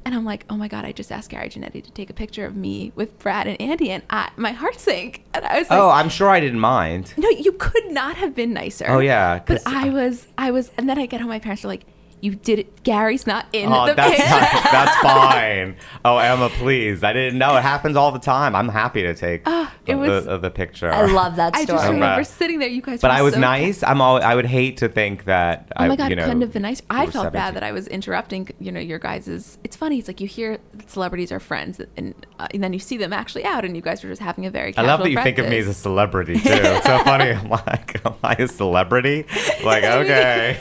And 0.05 0.15
I'm 0.15 0.23
like, 0.23 0.45
oh 0.49 0.55
my 0.55 0.67
God, 0.69 0.85
I 0.85 0.91
just 0.93 1.11
asked 1.11 1.29
Gary 1.29 1.49
Janetti 1.49 1.83
to 1.83 1.91
take 1.91 2.09
a 2.09 2.13
picture 2.13 2.45
of 2.45 2.55
me 2.55 2.91
with 2.95 3.19
Brad 3.19 3.47
and 3.47 3.59
Andy, 3.59 3.91
and 3.91 4.01
I, 4.09 4.31
my 4.37 4.53
heart 4.53 4.79
sank. 4.79 5.25
And 5.33 5.43
I 5.45 5.59
was 5.59 5.69
like, 5.69 5.77
Oh, 5.77 5.89
I'm 5.89 6.07
sure 6.09 6.29
I 6.29 6.39
didn't 6.39 6.59
mind. 6.61 7.13
no, 7.17 7.29
you 7.29 7.51
could 7.51 7.91
not 7.91 8.15
have 8.15 8.33
been 8.33 8.53
nicer. 8.53 8.85
Oh, 8.87 8.99
yeah, 8.99 9.39
But 9.45 9.61
I 9.65 9.89
was, 9.89 10.27
I 10.37 10.51
was, 10.51 10.71
and 10.77 10.87
then 10.87 10.97
I 10.97 11.05
get 11.05 11.19
home. 11.19 11.29
My 11.29 11.39
parents 11.39 11.65
are 11.65 11.67
like, 11.67 11.85
You 12.21 12.35
did 12.35 12.59
it. 12.59 12.83
Gary's 12.83 13.25
not 13.25 13.45
in 13.53 13.71
Oh, 13.71 13.87
the 13.87 13.93
that's 13.93 14.09
picture. 14.17 14.29
not- 14.29 14.41
that's 14.71 14.95
fine. 14.97 15.75
Oh, 16.03 16.17
Emma, 16.17 16.49
please. 16.49 17.03
I 17.03 17.13
didn't 17.13 17.37
know. 17.39 17.55
It 17.55 17.61
happens 17.61 17.95
all 17.95 18.11
the 18.11 18.19
time. 18.19 18.55
I'm 18.55 18.67
happy 18.69 19.01
to 19.03 19.13
take 19.13 19.43
Ah, 19.45 19.73
it 19.85 19.91
the, 19.93 19.97
was- 19.97 20.25
the, 20.25 20.37
the 20.37 20.49
picture. 20.49 20.91
I 20.91 21.05
love 21.05 21.35
that 21.37 21.55
story. 21.55 21.63
I 21.63 21.65
just 21.81 21.85
remember 21.91 22.13
Okay. 22.21 22.23
sitting 22.25 22.59
there. 22.59 22.67
You 22.69 22.81
guys. 22.81 22.99
But 23.01 23.09
were 23.11 23.13
I 23.17 23.21
was 23.21 23.35
so 23.35 23.39
nice. 23.39 23.83
I'm 23.83 24.01
all. 24.01 24.21
I 24.21 24.35
would 24.35 24.45
hate 24.47 24.77
to 24.77 24.89
think 24.89 25.25
that. 25.25 25.71
Oh 25.77 25.83
I, 25.83 25.87
my 25.87 25.95
god, 25.95 26.09
you 26.09 26.15
know, 26.15 26.23
couldn't 26.25 26.41
have 26.41 26.51
been 26.53 26.61
nice. 26.63 26.81
I 26.89 27.03
felt 27.05 27.25
17. 27.25 27.31
bad 27.33 27.53
that 27.55 27.63
I 27.63 27.71
was 27.71 27.87
interrupting. 27.87 28.49
You 28.59 28.71
know, 28.71 28.79
your 28.81 28.99
guys's. 28.99 29.57
It's 29.63 29.75
funny. 29.75 29.99
It's 29.99 30.07
like 30.07 30.19
you 30.19 30.27
hear 30.27 30.57
celebrities 30.87 31.31
are 31.31 31.39
friends, 31.39 31.79
and, 31.95 32.13
uh, 32.39 32.47
and 32.53 32.63
then 32.63 32.73
you 32.73 32.79
see 32.79 32.97
them 32.97 33.13
actually 33.13 33.45
out, 33.45 33.63
and 33.65 33.75
you 33.75 33.81
guys 33.81 34.03
were 34.03 34.09
just 34.09 34.21
having 34.21 34.45
a 34.45 34.51
very. 34.51 34.75
I 34.77 34.81
love 34.81 34.99
that 35.01 35.09
you 35.11 35.21
think 35.21 35.37
of 35.37 35.47
me 35.47 35.57
as 35.59 35.67
a 35.67 35.73
celebrity 35.73 36.33
too. 36.39 36.49
It's 36.49 36.85
so 36.85 36.99
funny. 37.03 37.31
I'm 37.31 37.49
like, 37.49 38.05
am 38.05 38.13
I 38.23 38.33
a 38.39 38.47
celebrity? 38.47 39.25
Like, 39.63 39.83
okay. 39.83 40.57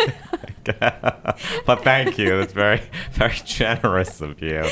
But 0.81 1.83
thank 1.85 2.19
you. 2.19 2.39
That's 2.39 2.53
very, 2.53 2.83
very 3.13 3.37
generous 3.45 4.21
of 4.21 4.41
you. 4.43 4.65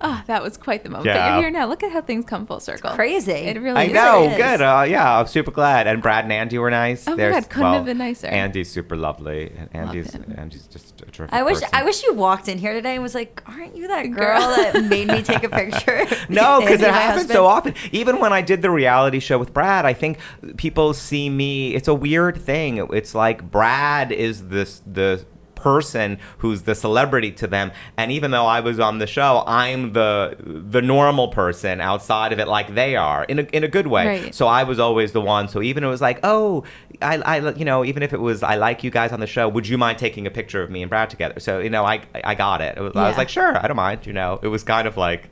Oh, 0.00 0.22
that 0.26 0.42
was 0.42 0.56
quite 0.56 0.82
the 0.82 0.90
moment. 0.90 1.06
But 1.06 1.14
Yeah. 1.16 1.34
you're 1.34 1.42
here 1.42 1.50
now. 1.50 1.66
Look 1.66 1.82
at 1.82 1.92
how 1.92 2.00
things 2.00 2.24
come 2.24 2.46
full 2.46 2.60
circle. 2.60 2.90
crazy. 2.90 3.32
It 3.32 3.60
really 3.60 3.70
is. 3.70 3.76
I 3.76 3.84
is. 3.86 3.92
know. 3.92 4.22
is. 4.30 4.36
Good. 4.36 4.60
Uh, 4.62 4.84
yeah, 4.88 5.18
I'm 5.18 5.26
super 5.26 5.50
glad. 5.50 5.86
And 5.86 6.02
Brad 6.02 6.24
and 6.24 6.32
Andy 6.32 6.58
were 6.58 6.70
nice. 6.70 7.06
Oh 7.08 7.12
my 7.12 7.16
There's- 7.16 7.34
God, 7.44 7.50
couldn't 7.50 7.72
have 7.74 7.84
been 7.84 7.98
nicer. 7.98 8.26
Andy's 8.26 8.70
super 8.70 8.96
lovely. 8.96 9.52
And 9.56 9.68
Andy's 9.74 10.12
him. 10.12 10.34
Andy's 10.36 10.66
just 10.66 11.00
a 11.00 11.04
terrific 11.06 11.34
I 11.34 11.42
wish 11.42 11.54
person. 11.60 11.68
I 11.72 11.84
wish 11.84 12.02
you 12.02 12.12
walked 12.14 12.48
in 12.48 12.58
here 12.58 12.72
today 12.72 12.94
and 12.94 13.02
was 13.02 13.14
like, 13.14 13.42
"Aren't 13.46 13.76
you 13.76 13.88
that 13.88 14.10
girl 14.10 14.40
that 14.40 14.84
made 14.84 15.08
me 15.08 15.22
take 15.22 15.42
a 15.44 15.48
picture?" 15.48 16.04
No, 16.28 16.60
because 16.60 16.80
it 16.80 16.88
my 16.88 16.92
happens 16.92 17.22
husband? 17.22 17.36
so 17.36 17.46
often. 17.46 17.74
Even 17.92 18.18
when 18.18 18.32
I 18.32 18.40
did 18.42 18.62
the 18.62 18.70
reality 18.70 19.20
show 19.20 19.38
with 19.38 19.52
Brad, 19.52 19.84
I 19.84 19.92
think 19.92 20.18
people 20.56 20.92
see 20.94 21.28
me. 21.30 21.74
It's 21.74 21.88
a 21.88 21.94
weird 21.94 22.36
thing. 22.40 22.78
It's 22.92 23.14
like 23.14 23.50
Brad 23.50 24.10
is 24.12 24.48
this 24.48 24.80
the 24.86 25.24
person 25.64 26.18
who's 26.38 26.64
the 26.64 26.74
celebrity 26.74 27.32
to 27.32 27.46
them. 27.46 27.72
And 27.96 28.12
even 28.12 28.32
though 28.32 28.44
I 28.44 28.60
was 28.60 28.78
on 28.78 28.98
the 28.98 29.06
show 29.06 29.42
I'm 29.46 29.94
the 29.94 30.36
the 30.44 30.82
normal 30.82 31.28
person 31.28 31.80
outside 31.80 32.34
of 32.34 32.38
it 32.38 32.46
like 32.46 32.74
they 32.74 32.96
are 32.96 33.24
in 33.24 33.38
a, 33.38 33.42
in 33.44 33.64
a 33.64 33.68
good 33.68 33.86
way. 33.86 34.06
Right. 34.06 34.34
so 34.34 34.46
I 34.46 34.64
was 34.64 34.78
always 34.78 35.12
the 35.12 35.22
one. 35.22 35.48
So 35.48 35.62
even 35.62 35.82
it 35.82 35.86
was 35.86 36.02
like 36.02 36.20
oh 36.22 36.64
I, 37.00 37.16
I 37.16 37.50
you 37.54 37.64
know 37.64 37.82
even 37.82 38.02
if 38.02 38.12
it 38.12 38.20
was 38.20 38.42
I 38.42 38.56
like 38.56 38.84
you 38.84 38.90
guys 38.90 39.10
on 39.10 39.20
the 39.20 39.26
show 39.26 39.48
would 39.48 39.66
you 39.66 39.78
mind 39.78 39.96
taking 39.96 40.26
a 40.26 40.30
picture 40.30 40.62
of 40.62 40.70
me 40.70 40.82
and 40.82 40.90
Brad 40.90 41.08
together? 41.08 41.40
So 41.40 41.60
you 41.60 41.70
know 41.70 41.84
I 41.86 42.02
I 42.22 42.34
got 42.34 42.60
it, 42.60 42.76
it 42.76 42.82
was, 42.82 42.94
I 42.94 43.08
was 43.08 43.16
like 43.16 43.30
sure 43.30 43.56
I 43.56 43.66
don't 43.66 43.76
mind 43.76 44.06
you 44.06 44.12
know. 44.12 44.40
It 44.42 44.48
was 44.48 44.62
kind 44.64 44.86
of 44.86 44.98
like 44.98 45.30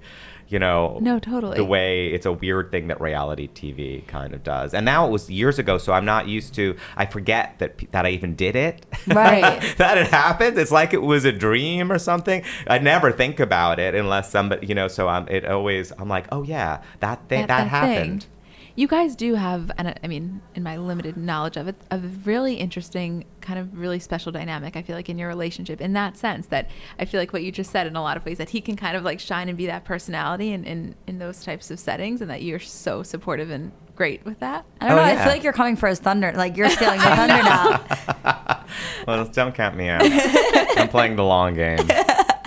you 0.52 0.58
know 0.58 0.98
No, 1.00 1.18
totally. 1.18 1.56
the 1.56 1.64
way 1.64 2.08
it's 2.08 2.26
a 2.26 2.32
weird 2.32 2.70
thing 2.70 2.88
that 2.88 3.00
reality 3.00 3.48
TV 3.48 4.06
kind 4.06 4.34
of 4.34 4.44
does. 4.44 4.74
And 4.74 4.84
now 4.84 5.06
it 5.06 5.10
was 5.10 5.30
years 5.30 5.58
ago, 5.58 5.78
so 5.78 5.92
I'm 5.92 6.04
not 6.04 6.28
used 6.28 6.54
to. 6.54 6.76
I 6.96 7.06
forget 7.06 7.58
that 7.58 7.78
that 7.92 8.04
I 8.06 8.10
even 8.10 8.34
did 8.34 8.54
it. 8.54 8.84
Right. 9.06 9.74
that 9.78 9.96
it 9.98 10.08
happened. 10.08 10.58
It's 10.58 10.70
like 10.70 10.92
it 10.92 11.02
was 11.02 11.24
a 11.24 11.32
dream 11.32 11.90
or 11.90 11.98
something. 11.98 12.44
I 12.66 12.78
never 12.78 13.10
think 13.10 13.40
about 13.40 13.78
it 13.78 13.94
unless 13.94 14.30
somebody, 14.30 14.66
you 14.66 14.74
know. 14.74 14.88
So 14.88 15.08
I'm. 15.08 15.26
It 15.28 15.46
always. 15.46 15.92
I'm 15.98 16.08
like, 16.08 16.26
oh 16.30 16.42
yeah, 16.42 16.82
that 17.00 17.28
thing 17.28 17.46
that, 17.46 17.60
thing. 17.60 17.68
happened. 17.68 18.26
You 18.74 18.88
guys 18.88 19.14
do 19.16 19.34
have, 19.34 19.70
and 19.76 19.94
I- 20.02 20.06
mean, 20.06 20.40
in 20.54 20.62
my 20.62 20.76
limited 20.78 21.16
knowledge 21.16 21.56
of 21.58 21.68
it, 21.68 21.76
a 21.90 21.98
really 21.98 22.54
interesting, 22.54 23.26
kind 23.42 23.58
of 23.58 23.76
really 23.78 23.98
special 23.98 24.32
dynamic. 24.32 24.76
I 24.76 24.82
feel 24.82 24.96
like 24.96 25.10
in 25.10 25.18
your 25.18 25.28
relationship, 25.28 25.80
in 25.80 25.92
that 25.92 26.16
sense, 26.16 26.46
that 26.46 26.70
I 26.98 27.04
feel 27.04 27.20
like 27.20 27.32
what 27.34 27.42
you 27.42 27.52
just 27.52 27.70
said 27.70 27.86
in 27.86 27.96
a 27.96 28.02
lot 28.02 28.16
of 28.16 28.24
ways, 28.24 28.38
that 28.38 28.48
he 28.50 28.60
can 28.62 28.76
kind 28.76 28.96
of 28.96 29.02
like 29.04 29.20
shine 29.20 29.48
and 29.50 29.58
be 29.58 29.66
that 29.66 29.84
personality 29.84 30.52
in 30.52 30.64
in, 30.64 30.94
in 31.06 31.18
those 31.18 31.44
types 31.44 31.70
of 31.70 31.78
settings, 31.78 32.22
and 32.22 32.30
that 32.30 32.42
you're 32.42 32.58
so 32.58 33.02
supportive 33.02 33.50
and 33.50 33.72
great 33.94 34.24
with 34.24 34.40
that. 34.40 34.64
I 34.80 34.88
don't 34.88 34.98
Oh, 34.98 35.02
know. 35.02 35.08
I 35.08 35.16
feel 35.16 35.26
like 35.26 35.42
you're 35.44 35.52
coming 35.52 35.76
for 35.76 35.88
his 35.88 35.98
thunder. 35.98 36.32
Like 36.34 36.56
you're 36.56 36.70
stealing 36.70 36.98
the 36.98 37.04
thunder 37.16 37.42
now. 37.42 38.58
Well, 39.06 39.26
don't 39.26 39.54
count 39.54 39.76
me 39.76 39.88
out. 39.88 40.00
I'm 40.02 40.88
playing 40.88 41.16
the 41.16 41.24
long 41.24 41.54
game. 41.54 41.78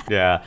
Yeah. 0.10 0.44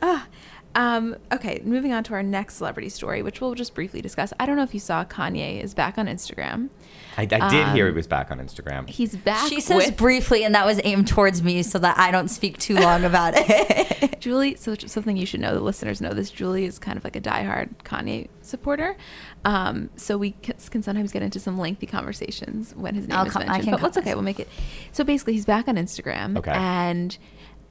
Ah. 0.00 0.26
Um, 0.74 1.16
okay, 1.32 1.60
moving 1.64 1.92
on 1.92 2.04
to 2.04 2.14
our 2.14 2.22
next 2.22 2.54
celebrity 2.56 2.88
story, 2.90 3.22
which 3.22 3.40
we'll 3.40 3.54
just 3.56 3.74
briefly 3.74 4.00
discuss. 4.00 4.32
I 4.38 4.46
don't 4.46 4.56
know 4.56 4.62
if 4.62 4.72
you 4.72 4.78
saw 4.80 5.04
Kanye 5.04 5.60
is 5.62 5.74
back 5.74 5.98
on 5.98 6.06
Instagram. 6.06 6.68
I, 7.16 7.22
I 7.22 7.26
did 7.26 7.68
hear 7.74 7.86
he 7.86 7.90
Um, 7.90 7.96
was 7.96 8.06
back 8.06 8.30
on 8.30 8.38
Instagram. 8.38 8.88
He's 8.88 9.16
back. 9.16 9.48
She 9.48 9.60
says 9.60 9.76
with 9.88 9.96
briefly, 9.96 10.44
and 10.44 10.54
that 10.54 10.64
was 10.64 10.80
aimed 10.84 11.08
towards 11.08 11.42
me 11.42 11.64
so 11.64 11.78
that 11.80 11.98
I 11.98 12.12
don't 12.12 12.28
speak 12.28 12.56
too 12.58 12.76
long 12.76 13.04
about 13.04 13.34
it. 13.36 14.20
Julie, 14.20 14.54
so 14.54 14.74
something 14.76 15.16
you 15.16 15.26
should 15.26 15.40
know, 15.40 15.54
the 15.54 15.60
listeners 15.60 16.00
know 16.00 16.14
this. 16.14 16.30
Julie 16.30 16.66
is 16.66 16.78
kind 16.78 16.96
of 16.96 17.02
like 17.02 17.16
a 17.16 17.20
diehard 17.20 17.70
Kanye 17.84 18.28
supporter. 18.42 18.96
Um, 19.44 19.90
so 19.96 20.16
we 20.18 20.36
c- 20.44 20.52
can 20.70 20.82
sometimes 20.82 21.10
get 21.10 21.22
into 21.22 21.40
some 21.40 21.58
lengthy 21.58 21.86
conversations 21.86 22.74
when 22.76 22.94
his 22.94 23.08
name 23.08 23.18
I'll 23.18 23.26
is 23.26 23.32
com- 23.32 23.42
I 23.42 23.46
mentioned. 23.46 23.64
can 23.64 23.72
But 23.72 23.80
that's 23.82 23.96
com- 23.96 24.02
okay. 24.04 24.14
We'll 24.14 24.22
make 24.22 24.38
it. 24.38 24.48
So 24.92 25.02
basically, 25.02 25.32
he's 25.32 25.46
back 25.46 25.66
on 25.68 25.74
Instagram. 25.76 26.38
Okay. 26.38 26.52
And 26.52 27.16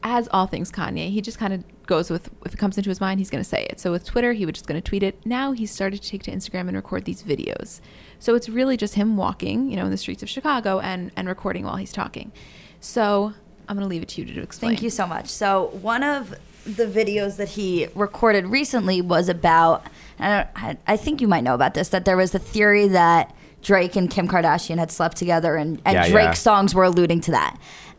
as 0.03 0.27
all 0.31 0.47
things 0.47 0.71
Kanye, 0.71 1.09
he 1.11 1.21
just 1.21 1.37
kind 1.37 1.53
of 1.53 1.63
goes 1.85 2.09
with 2.09 2.29
if 2.45 2.53
it 2.53 2.57
comes 2.57 2.77
into 2.77 2.89
his 2.89 3.01
mind, 3.01 3.19
he's 3.19 3.29
going 3.29 3.43
to 3.43 3.49
say 3.49 3.65
it. 3.69 3.79
So 3.79 3.91
with 3.91 4.05
Twitter, 4.05 4.33
he 4.33 4.45
was 4.45 4.53
just 4.53 4.67
going 4.67 4.81
to 4.81 4.87
tweet 4.87 5.03
it. 5.03 5.19
Now 5.25 5.51
he's 5.51 5.71
started 5.71 6.01
to 6.01 6.09
take 6.09 6.23
to 6.23 6.31
Instagram 6.31 6.67
and 6.67 6.75
record 6.75 7.05
these 7.05 7.23
videos. 7.23 7.81
So 8.19 8.35
it's 8.35 8.47
really 8.47 8.77
just 8.77 8.95
him 8.95 9.17
walking, 9.17 9.69
you 9.69 9.75
know, 9.75 9.85
in 9.85 9.91
the 9.91 9.97
streets 9.97 10.23
of 10.23 10.29
Chicago 10.29 10.79
and 10.79 11.11
and 11.15 11.27
recording 11.27 11.65
while 11.65 11.75
he's 11.75 11.91
talking. 11.91 12.31
So 12.79 13.33
I'm 13.67 13.75
going 13.75 13.87
to 13.87 13.89
leave 13.89 14.03
it 14.03 14.09
to 14.09 14.21
you 14.21 14.33
to 14.33 14.41
explain. 14.41 14.71
Thank 14.71 14.83
you 14.83 14.89
so 14.89 15.05
much. 15.05 15.27
So 15.27 15.67
one 15.81 16.03
of 16.03 16.35
the 16.65 16.85
videos 16.85 17.37
that 17.37 17.49
he 17.49 17.87
recorded 17.95 18.47
recently 18.47 19.01
was 19.01 19.29
about. 19.29 19.85
I, 20.19 20.27
don't, 20.29 20.47
I, 20.55 20.77
I 20.87 20.97
think 20.97 21.21
you 21.21 21.27
might 21.27 21.43
know 21.43 21.55
about 21.55 21.73
this. 21.73 21.89
That 21.89 22.05
there 22.05 22.17
was 22.17 22.35
a 22.35 22.39
theory 22.39 22.87
that 22.89 23.33
Drake 23.61 23.95
and 23.95 24.09
Kim 24.09 24.27
Kardashian 24.27 24.77
had 24.77 24.91
slept 24.91 25.17
together, 25.17 25.55
and, 25.55 25.81
and 25.85 25.95
Yeah, 25.95 26.09
Drake's 26.09 26.27
yeah. 26.27 26.33
songs 26.33 26.75
were 26.75 26.83
alluding 26.83 27.21
to 27.21 27.31
that. 27.31 27.57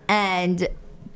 And 0.08 0.68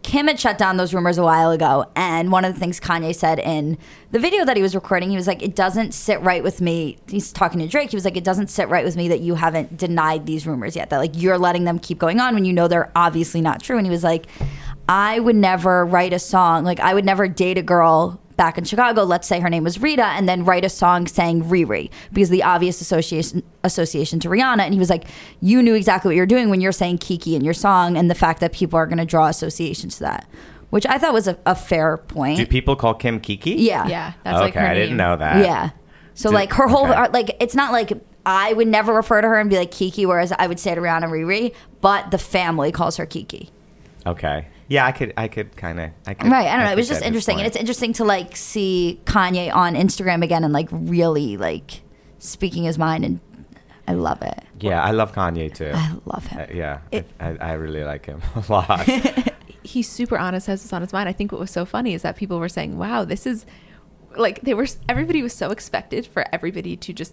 Kim 0.04 0.28
had 0.28 0.38
shut 0.38 0.58
down 0.58 0.76
those 0.76 0.92
rumors 0.92 1.16
a 1.16 1.22
while 1.22 1.50
ago. 1.50 1.86
And 1.96 2.30
one 2.30 2.44
of 2.44 2.52
the 2.52 2.60
things 2.60 2.78
Kanye 2.78 3.14
said 3.14 3.38
in 3.38 3.78
the 4.12 4.18
video 4.20 4.44
that 4.44 4.54
he 4.54 4.62
was 4.62 4.74
recording, 4.74 5.08
he 5.08 5.16
was 5.16 5.26
like, 5.26 5.42
It 5.42 5.56
doesn't 5.56 5.92
sit 5.94 6.20
right 6.20 6.42
with 6.42 6.60
me. 6.60 6.98
He's 7.08 7.32
talking 7.32 7.58
to 7.60 7.66
Drake. 7.66 7.90
He 7.90 7.96
was 7.96 8.04
like, 8.04 8.16
It 8.16 8.22
doesn't 8.22 8.50
sit 8.50 8.68
right 8.68 8.84
with 8.84 8.96
me 8.96 9.08
that 9.08 9.20
you 9.20 9.34
haven't 9.34 9.78
denied 9.78 10.26
these 10.26 10.46
rumors 10.46 10.76
yet. 10.76 10.90
That 10.90 10.98
like 10.98 11.12
you're 11.14 11.38
letting 11.38 11.64
them 11.64 11.78
keep 11.78 11.98
going 11.98 12.20
on 12.20 12.34
when 12.34 12.44
you 12.44 12.52
know 12.52 12.68
they're 12.68 12.92
obviously 12.94 13.40
not 13.40 13.62
true. 13.62 13.78
And 13.78 13.86
he 13.86 13.90
was 13.90 14.04
like, 14.04 14.26
I 14.88 15.18
would 15.18 15.36
never 15.36 15.86
write 15.86 16.12
a 16.12 16.18
song. 16.18 16.64
Like, 16.64 16.80
I 16.80 16.92
would 16.92 17.06
never 17.06 17.26
date 17.26 17.56
a 17.56 17.62
girl 17.62 18.20
back 18.36 18.58
in 18.58 18.64
Chicago, 18.64 19.02
let's 19.04 19.26
say 19.26 19.40
her 19.40 19.48
name 19.48 19.64
was 19.64 19.80
Rita, 19.80 20.04
and 20.04 20.28
then 20.28 20.44
write 20.44 20.64
a 20.64 20.68
song 20.68 21.06
saying 21.06 21.44
Riri 21.44 21.90
because 22.12 22.30
the 22.30 22.42
obvious 22.42 22.80
association 22.80 23.42
association 23.62 24.20
to 24.20 24.28
Rihanna. 24.28 24.60
And 24.60 24.74
he 24.74 24.80
was 24.80 24.90
like, 24.90 25.04
You 25.40 25.62
knew 25.62 25.74
exactly 25.74 26.08
what 26.10 26.16
you're 26.16 26.26
doing 26.26 26.50
when 26.50 26.60
you're 26.60 26.72
saying 26.72 26.98
Kiki 26.98 27.34
in 27.36 27.44
your 27.44 27.54
song, 27.54 27.96
and 27.96 28.10
the 28.10 28.14
fact 28.14 28.40
that 28.40 28.52
people 28.52 28.76
are 28.76 28.86
going 28.86 28.98
to 28.98 29.04
draw 29.04 29.26
associations 29.28 29.96
to 29.96 30.00
that, 30.04 30.28
which 30.70 30.86
I 30.86 30.98
thought 30.98 31.12
was 31.12 31.28
a, 31.28 31.38
a 31.46 31.54
fair 31.54 31.96
point. 31.96 32.38
Do 32.38 32.46
people 32.46 32.76
call 32.76 32.94
Kim 32.94 33.20
Kiki? 33.20 33.52
yeah. 33.52 33.86
Yeah, 33.86 34.12
that's 34.22 34.36
okay, 34.36 34.44
like 34.44 34.54
her 34.54 34.60
I 34.66 34.74
didn't 34.74 34.96
know 34.96 35.16
that. 35.16 35.44
Yeah. 35.44 35.70
So 36.14 36.30
Did- 36.30 36.34
like 36.34 36.52
her 36.54 36.68
whole 36.68 36.86
okay. 36.90 37.08
like 37.12 37.36
it's 37.40 37.54
not 37.54 37.72
like 37.72 37.92
I 38.26 38.52
would 38.54 38.68
never 38.68 38.94
refer 38.94 39.20
to 39.20 39.28
her 39.28 39.38
and 39.38 39.50
be 39.50 39.56
like 39.58 39.70
Kiki, 39.70 40.06
whereas 40.06 40.32
I 40.32 40.46
would 40.46 40.58
say 40.58 40.74
to 40.74 40.80
Rihanna 40.80 41.10
Riri, 41.10 41.54
but 41.80 42.10
the 42.10 42.18
family 42.18 42.72
calls 42.72 42.96
her 42.96 43.06
Kiki. 43.06 43.50
Okay. 44.06 44.48
Yeah, 44.68 44.86
I 44.86 44.92
could. 44.92 45.12
I 45.16 45.28
could 45.28 45.56
kind 45.56 45.78
of. 45.80 45.90
I 46.06 46.14
could, 46.14 46.30
Right. 46.30 46.46
I 46.48 46.56
don't 46.56 46.64
know. 46.66 46.72
It 46.72 46.76
was 46.76 46.88
just 46.88 47.02
interesting. 47.02 47.38
And 47.38 47.46
it's 47.46 47.56
interesting 47.56 47.92
to 47.94 48.04
like 48.04 48.36
see 48.36 49.00
Kanye 49.04 49.54
on 49.54 49.74
Instagram 49.74 50.22
again 50.22 50.42
and 50.44 50.52
like 50.52 50.68
really 50.70 51.36
like 51.36 51.82
speaking 52.18 52.64
his 52.64 52.78
mind 52.78 53.04
and 53.04 53.20
I 53.86 53.92
love 53.92 54.22
it. 54.22 54.42
Yeah, 54.60 54.82
I 54.82 54.92
love 54.92 55.12
Kanye 55.12 55.52
too. 55.54 55.72
I 55.74 55.92
love 56.06 56.26
him. 56.26 56.40
Uh, 56.40 56.46
yeah, 56.54 56.78
It- 56.90 57.06
I, 57.20 57.36
I 57.36 57.52
really 57.54 57.84
like 57.84 58.06
him 58.06 58.22
a 58.34 58.44
lot. 58.50 58.88
he's 59.62 59.88
super 59.88 60.16
honest, 60.18 60.46
has 60.46 60.62
this 60.62 60.72
on 60.72 60.80
his 60.82 60.92
mind. 60.92 61.08
I 61.08 61.12
think 61.12 61.32
what 61.32 61.40
was 61.40 61.50
so 61.50 61.64
funny 61.66 61.92
is 61.94 62.02
that 62.02 62.16
people 62.16 62.38
were 62.38 62.48
saying, 62.48 62.78
"Wow, 62.78 63.04
this 63.04 63.26
is 63.26 63.44
like 64.16 64.40
they 64.42 64.54
were." 64.54 64.66
Everybody 64.88 65.22
was 65.22 65.34
so 65.34 65.50
expected 65.50 66.06
for 66.06 66.24
everybody 66.32 66.76
to 66.78 66.92
just 66.92 67.12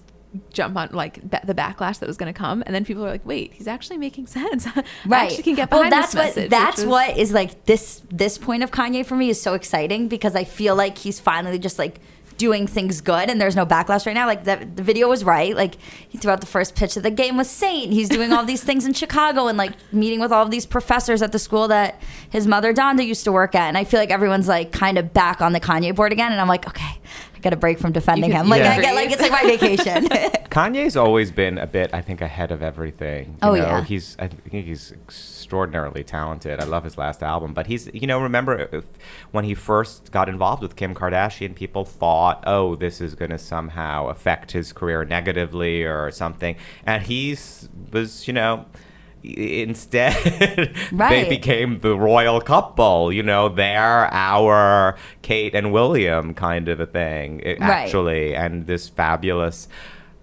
jump 0.53 0.77
on 0.77 0.89
like 0.91 1.21
ba- 1.29 1.41
the 1.45 1.53
backlash 1.53 1.99
that 1.99 2.07
was 2.07 2.17
going 2.17 2.33
to 2.33 2.37
come, 2.37 2.63
and 2.65 2.73
then 2.73 2.85
people 2.85 3.05
are 3.05 3.09
like, 3.09 3.25
"Wait, 3.25 3.53
he's 3.53 3.67
actually 3.67 3.97
making 3.97 4.27
sense. 4.37 4.65
I 4.67 4.83
Right. 5.05 5.23
actually 5.29 5.43
can 5.43 5.55
get 5.55 5.71
well, 5.71 5.81
behind 5.81 5.93
that's 5.93 6.11
this 6.13 6.15
what 6.19 6.25
message." 6.35 6.49
that's 6.49 6.77
was- 6.77 6.85
what 6.87 7.17
is 7.17 7.31
like 7.33 7.65
this 7.65 8.01
this 8.09 8.37
point 8.37 8.63
of 8.63 8.71
Kanye 8.71 9.05
for 9.05 9.15
me 9.15 9.29
is 9.29 9.41
so 9.41 9.53
exciting 9.53 10.07
because 10.07 10.35
I 10.35 10.43
feel 10.43 10.75
like 10.75 10.97
he's 10.97 11.19
finally 11.19 11.59
just 11.59 11.77
like 11.79 11.99
doing 12.37 12.65
things 12.65 13.01
good 13.01 13.29
and 13.29 13.39
there's 13.39 13.55
no 13.55 13.67
backlash 13.67 14.07
right 14.07 14.15
now. 14.15 14.25
Like 14.25 14.45
the, 14.45 14.67
the 14.73 14.81
video 14.81 15.07
was 15.07 15.23
right. 15.23 15.55
Like 15.55 15.75
he 16.09 16.17
threw 16.17 16.31
out 16.31 16.41
the 16.41 16.47
first 16.47 16.73
pitch 16.75 16.97
of 16.97 17.03
the 17.03 17.11
game 17.11 17.37
with 17.37 17.45
Saint. 17.45 17.93
He's 17.93 18.09
doing 18.09 18.33
all 18.33 18.43
these 18.45 18.63
things 18.63 18.83
in 18.83 18.93
Chicago 18.93 19.45
and 19.47 19.59
like 19.59 19.73
meeting 19.93 20.19
with 20.19 20.31
all 20.31 20.43
of 20.43 20.49
these 20.49 20.65
professors 20.65 21.21
at 21.21 21.33
the 21.33 21.37
school 21.37 21.67
that 21.67 22.01
his 22.31 22.47
mother 22.47 22.73
Donda 22.73 23.05
used 23.05 23.25
to 23.25 23.31
work 23.31 23.53
at. 23.53 23.67
And 23.67 23.77
I 23.77 23.83
feel 23.83 23.99
like 23.99 24.09
everyone's 24.09 24.47
like 24.47 24.71
kind 24.71 24.97
of 24.97 25.13
back 25.13 25.39
on 25.39 25.53
the 25.53 25.59
Kanye 25.59 25.93
board 25.93 26.11
again. 26.13 26.31
And 26.31 26.41
I'm 26.41 26.47
like, 26.47 26.67
okay, 26.67 26.99
I 27.41 27.43
got 27.43 27.53
a 27.53 27.57
break 27.57 27.79
from 27.79 27.91
defending 27.91 28.29
can- 28.29 28.41
him. 28.45 28.49
Like 28.49 28.61
Yeah. 28.61 28.73
I 28.73 28.81
get 28.81 28.93
like 28.93 29.09
it's 29.11 29.19
like 29.21 29.31
my 29.31 29.41
vacation. 29.43 30.05
Kanye's 30.51 30.95
always 30.95 31.31
been 31.31 31.57
a 31.57 31.65
bit, 31.65 31.91
I 31.93 32.01
think, 32.01 32.21
ahead 32.21 32.51
of 32.51 32.61
everything. 32.61 33.29
You 33.29 33.35
Oh, 33.41 33.55
know, 33.55 33.61
yeah. 33.61 33.83
he's. 33.83 34.15
I 34.19 34.27
think 34.27 34.65
he's 34.65 34.91
extraordinarily 34.91 36.03
talented. 36.03 36.59
I 36.59 36.65
love 36.65 36.83
his 36.83 36.97
last 36.99 37.23
album, 37.23 37.53
but 37.53 37.65
he's. 37.67 37.89
You 37.93 38.05
know, 38.05 38.21
remember 38.21 38.59
uh, 38.71 38.77
if, 38.77 38.85
when 39.31 39.43
he 39.45 39.55
first 39.55 40.11
got 40.11 40.29
involved 40.29 40.61
with 40.61 40.75
Kim 40.75 40.93
Kardashian, 40.93 41.55
people 41.55 41.83
thought, 41.85 42.43
"Oh, 42.45 42.75
this 42.75 43.01
is 43.01 43.15
going 43.15 43.31
to 43.31 43.37
somehow 43.39 44.07
affect 44.09 44.51
his 44.51 44.71
career 44.71 45.03
negatively 45.05 45.83
or 45.83 46.11
something," 46.11 46.55
and 46.85 47.03
he's 47.03 47.69
was, 47.91 48.27
you 48.27 48.33
know. 48.33 48.65
Instead 49.23 50.73
they 50.91 51.27
became 51.29 51.79
the 51.81 51.95
royal 51.95 52.41
couple 52.41 53.11
you 53.13 53.21
know 53.21 53.47
they're 53.49 54.11
our 54.11 54.97
kate 55.21 55.53
and 55.53 55.71
william 55.71 56.33
kind 56.33 56.67
of 56.67 56.79
a 56.79 56.85
thing 56.87 57.39
it- 57.41 57.59
Right. 57.59 57.69
actually 57.69 58.35
and 58.35 58.65
this 58.65 58.89
fabulous 58.89 59.67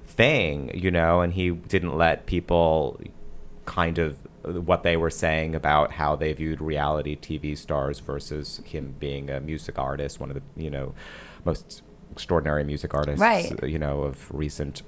thing 0.04 0.70
you 0.74 0.90
know 0.90 1.20
and 1.20 1.32
he 1.34 1.50
didn't 1.50 1.96
let 1.96 2.26
people 2.26 3.00
kind 3.66 3.98
of 3.98 4.16
what 4.66 4.82
they 4.82 4.96
were 4.96 5.10
saying 5.10 5.54
about 5.54 5.92
how 5.92 6.16
they 6.16 6.32
viewed 6.32 6.60
reality 6.60 7.16
tv 7.16 7.56
stars 7.56 8.00
versus 8.00 8.60
him 8.64 8.94
being 8.98 9.30
a 9.30 9.38
music 9.40 9.78
artist 9.78 10.18
one 10.18 10.30
of 10.30 10.34
the 10.36 10.42
you 10.62 10.70
know 10.70 10.92
most 11.44 11.82
extraordinary 12.10 12.64
music 12.64 12.94
artists 12.94 13.20
Right. 13.20 13.52
you 13.62 13.78
know 13.78 14.02
of 14.02 14.28
recent 14.34 14.82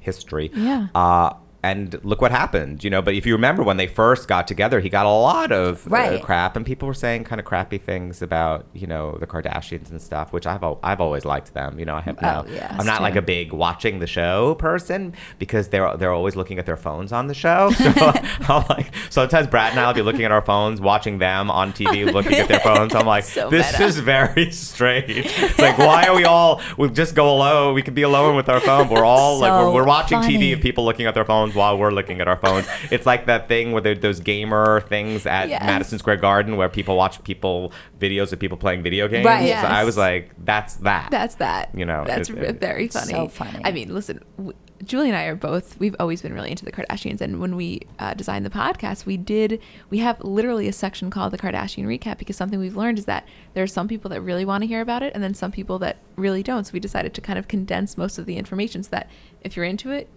history. 0.00 0.50
Yeah. 0.54 0.88
Uh, 0.94 1.34
and 1.62 2.02
look 2.04 2.20
what 2.22 2.30
happened, 2.30 2.82
you 2.82 2.90
know. 2.90 3.02
But 3.02 3.14
if 3.14 3.26
you 3.26 3.34
remember 3.34 3.62
when 3.62 3.76
they 3.76 3.86
first 3.86 4.28
got 4.28 4.48
together, 4.48 4.80
he 4.80 4.88
got 4.88 5.04
a 5.06 5.10
lot 5.10 5.52
of 5.52 5.92
uh, 5.92 6.18
crap, 6.20 6.56
and 6.56 6.64
people 6.64 6.88
were 6.88 6.94
saying 6.94 7.24
kind 7.24 7.38
of 7.38 7.44
crappy 7.44 7.76
things 7.78 8.22
about, 8.22 8.66
you 8.72 8.86
know, 8.86 9.16
the 9.18 9.26
Kardashians 9.26 9.90
and 9.90 10.00
stuff. 10.00 10.32
Which 10.32 10.46
I've 10.46 10.62
al- 10.62 10.80
I've 10.82 11.00
always 11.00 11.24
liked 11.24 11.52
them. 11.54 11.78
You 11.78 11.84
know, 11.84 11.96
I 11.96 12.00
have 12.00 12.20
no. 12.22 12.44
Oh, 12.46 12.50
yeah, 12.50 12.74
I'm 12.78 12.86
not 12.86 13.02
like 13.02 13.16
a 13.16 13.22
big 13.22 13.52
watching 13.52 13.98
the 13.98 14.06
show 14.06 14.54
person 14.54 15.14
because 15.38 15.68
they're 15.68 15.96
they're 15.96 16.12
always 16.12 16.34
looking 16.36 16.58
at 16.58 16.66
their 16.66 16.76
phones 16.78 17.12
on 17.12 17.26
the 17.26 17.34
show. 17.34 17.70
So 17.80 17.90
I'm 18.48 18.64
like 18.68 18.92
sometimes 19.10 19.46
Brad 19.46 19.70
and 19.72 19.80
I'll 19.80 19.92
be 19.94 20.02
looking 20.02 20.24
at 20.24 20.32
our 20.32 20.40
phones, 20.42 20.80
watching 20.80 21.18
them 21.18 21.50
on 21.50 21.72
TV, 21.72 22.10
looking 22.12 22.34
at 22.34 22.48
their 22.48 22.60
phones. 22.60 22.94
I'm 22.94 23.06
like, 23.06 23.24
So 23.24 23.50
this 23.50 23.72
meta. 23.72 23.84
is 23.84 23.98
very 23.98 24.50
strange. 24.52 25.04
It's 25.26 25.58
like 25.58 25.76
why 25.78 26.06
are 26.06 26.14
we 26.14 26.24
all? 26.24 26.60
We 26.78 26.88
just 26.90 27.14
go 27.14 27.34
alone. 27.34 27.74
We 27.74 27.82
could 27.82 27.94
be 27.94 28.02
alone 28.02 28.36
with 28.36 28.48
our 28.48 28.60
phone. 28.60 28.88
We're 28.88 29.04
all 29.04 29.38
like 29.38 29.52
we're, 29.52 29.72
we're 29.72 29.84
watching 29.86 30.20
funny. 30.20 30.36
TV 30.38 30.52
of 30.54 30.60
people 30.60 30.84
looking 30.84 31.06
at 31.06 31.14
their 31.14 31.24
phones 31.24 31.49
while 31.54 31.78
we're 31.78 31.90
looking 31.90 32.20
at 32.20 32.28
our 32.28 32.36
phones. 32.36 32.66
It's 32.90 33.06
like 33.06 33.26
that 33.26 33.48
thing 33.48 33.72
where 33.72 33.80
there, 33.82 33.94
those 33.94 34.20
gamer 34.20 34.80
things 34.82 35.26
at 35.26 35.48
Yes. 35.48 35.62
Madison 35.62 35.98
Square 35.98 36.18
Garden 36.18 36.56
where 36.56 36.68
people 36.68 36.96
watch 36.96 37.22
people 37.24 37.72
videos 37.98 38.32
of 38.32 38.38
people 38.38 38.56
playing 38.58 38.82
video 38.82 39.08
games. 39.08 39.26
Right. 39.26 39.46
Yes. 39.46 39.62
So 39.62 39.68
I 39.68 39.84
was 39.84 39.96
like, 39.96 40.32
that's 40.44 40.74
that. 40.76 41.10
That's 41.10 41.36
that. 41.36 41.70
You 41.74 41.84
know, 41.84 42.04
that's 42.06 42.28
it- 42.30 42.38
it- 42.38 42.60
very 42.60 42.88
funny. 42.88 43.12
So 43.12 43.28
funny. 43.28 43.60
I 43.64 43.72
mean, 43.72 43.92
listen, 43.94 44.20
w- 44.36 44.56
Julie 44.82 45.08
and 45.08 45.16
I 45.16 45.24
are 45.24 45.34
both. 45.36 45.78
We've 45.78 45.94
always 46.00 46.22
been 46.22 46.32
really 46.32 46.50
into 46.50 46.64
the 46.64 46.72
Kardashians, 46.72 47.20
and 47.20 47.38
when 47.38 47.54
we 47.54 47.82
uh, 47.98 48.14
designed 48.14 48.46
the 48.46 48.50
podcast, 48.50 49.04
we 49.04 49.18
did. 49.18 49.60
We 49.90 49.98
have 49.98 50.18
literally 50.24 50.68
a 50.68 50.72
section 50.72 51.10
called 51.10 51.34
the 51.34 51.38
Kardashian 51.38 51.84
recap 51.84 52.16
because 52.16 52.36
something 52.36 52.58
we've 52.58 52.78
learned 52.78 52.98
is 52.98 53.04
that 53.04 53.28
there 53.52 53.62
are 53.62 53.66
some 53.66 53.88
people 53.88 54.08
that 54.08 54.22
really 54.22 54.46
want 54.46 54.62
to 54.62 54.66
hear 54.66 54.80
about 54.80 55.02
it, 55.02 55.12
and 55.14 55.22
then 55.22 55.34
some 55.34 55.52
people 55.52 55.78
that 55.80 55.98
really 56.16 56.42
don't. 56.42 56.64
So 56.66 56.72
we 56.72 56.80
decided 56.80 57.12
to 57.12 57.20
kind 57.20 57.38
of 57.38 57.46
condense 57.46 57.98
most 57.98 58.16
of 58.18 58.24
the 58.24 58.38
information 58.38 58.82
so 58.82 58.88
that 58.92 59.10
if 59.42 59.54
you're 59.54 59.66
into 59.66 59.90
it. 59.90 60.08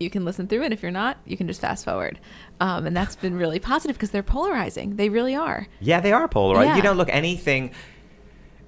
You 0.00 0.10
can 0.10 0.24
listen 0.24 0.48
through 0.48 0.62
it. 0.64 0.72
If 0.72 0.82
you're 0.82 0.90
not, 0.90 1.18
you 1.26 1.36
can 1.36 1.46
just 1.46 1.60
fast 1.60 1.84
forward, 1.84 2.18
um, 2.58 2.86
and 2.86 2.96
that's 2.96 3.16
been 3.16 3.36
really 3.36 3.58
positive 3.58 3.96
because 3.96 4.10
they're 4.10 4.22
polarizing. 4.22 4.96
They 4.96 5.10
really 5.10 5.34
are. 5.34 5.68
Yeah, 5.78 6.00
they 6.00 6.12
are 6.12 6.26
polarized. 6.26 6.68
Yeah. 6.68 6.76
You 6.76 6.82
know, 6.82 6.92
look, 6.94 7.10
anything 7.10 7.72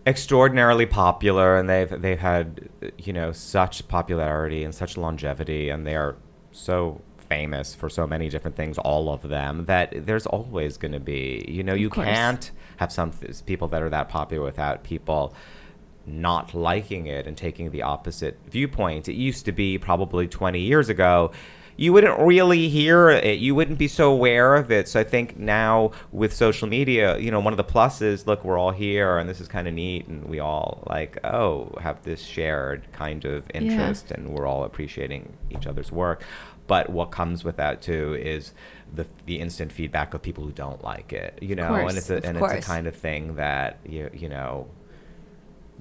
extraordinarily 0.06 0.84
popular, 0.84 1.56
and 1.56 1.70
they've 1.70 2.02
they've 2.02 2.18
had 2.18 2.68
you 2.98 3.14
know 3.14 3.32
such 3.32 3.88
popularity 3.88 4.62
and 4.62 4.74
such 4.74 4.98
longevity, 4.98 5.70
and 5.70 5.86
they 5.86 5.96
are 5.96 6.16
so 6.50 7.00
famous 7.32 7.74
for 7.74 7.88
so 7.88 8.06
many 8.06 8.28
different 8.28 8.56
things, 8.56 8.76
all 8.76 9.10
of 9.10 9.22
them, 9.22 9.64
that 9.64 9.90
there's 10.04 10.26
always 10.26 10.76
going 10.76 10.92
to 10.92 11.00
be, 11.00 11.42
you 11.48 11.62
know, 11.62 11.72
you 11.72 11.88
can't 11.88 12.50
have 12.76 12.92
some 12.92 13.10
th- 13.10 13.46
people 13.46 13.68
that 13.68 13.80
are 13.82 13.88
that 13.88 14.10
popular 14.10 14.44
without 14.44 14.84
people 14.84 15.34
not 16.06 16.54
liking 16.54 17.06
it 17.06 17.26
and 17.26 17.36
taking 17.36 17.70
the 17.70 17.82
opposite 17.82 18.38
viewpoint. 18.48 19.08
It 19.08 19.14
used 19.14 19.44
to 19.46 19.52
be 19.52 19.78
probably 19.78 20.26
20 20.28 20.60
years 20.60 20.88
ago. 20.88 21.32
You 21.76 21.92
wouldn't 21.92 22.18
really 22.18 22.68
hear 22.68 23.08
it. 23.08 23.38
You 23.38 23.54
wouldn't 23.54 23.78
be 23.78 23.88
so 23.88 24.12
aware 24.12 24.56
of 24.56 24.70
it. 24.70 24.88
So 24.88 25.00
I 25.00 25.04
think 25.04 25.38
now 25.38 25.92
with 26.12 26.32
social 26.34 26.68
media, 26.68 27.16
you 27.18 27.30
know, 27.30 27.40
one 27.40 27.52
of 27.52 27.56
the 27.56 27.64
pluses, 27.64 28.26
look, 28.26 28.44
we're 28.44 28.58
all 28.58 28.72
here 28.72 29.16
and 29.16 29.28
this 29.28 29.40
is 29.40 29.48
kind 29.48 29.66
of 29.66 29.74
neat. 29.74 30.06
And 30.06 30.24
we 30.26 30.38
all 30.38 30.84
like, 30.88 31.18
oh, 31.24 31.74
have 31.80 32.02
this 32.02 32.22
shared 32.22 32.92
kind 32.92 33.24
of 33.24 33.50
interest 33.54 34.10
and 34.10 34.28
we're 34.28 34.46
all 34.46 34.64
appreciating 34.64 35.32
each 35.50 35.66
other's 35.66 35.90
work. 35.90 36.24
But 36.66 36.90
what 36.90 37.10
comes 37.10 37.42
with 37.42 37.56
that 37.56 37.82
too 37.82 38.14
is 38.14 38.52
the, 38.94 39.06
the 39.26 39.40
instant 39.40 39.72
feedback 39.72 40.14
of 40.14 40.22
people 40.22 40.44
who 40.44 40.52
don't 40.52 40.82
like 40.84 41.12
it, 41.12 41.38
you 41.40 41.54
know, 41.56 41.68
course, 41.68 41.88
and 41.88 41.98
it's 41.98 42.10
a, 42.10 42.28
and 42.28 42.36
it's 42.38 42.52
a 42.52 42.60
kind 42.60 42.86
of 42.86 42.94
thing 42.94 43.36
that 43.36 43.78
you, 43.84 44.10
you 44.12 44.28
know, 44.28 44.68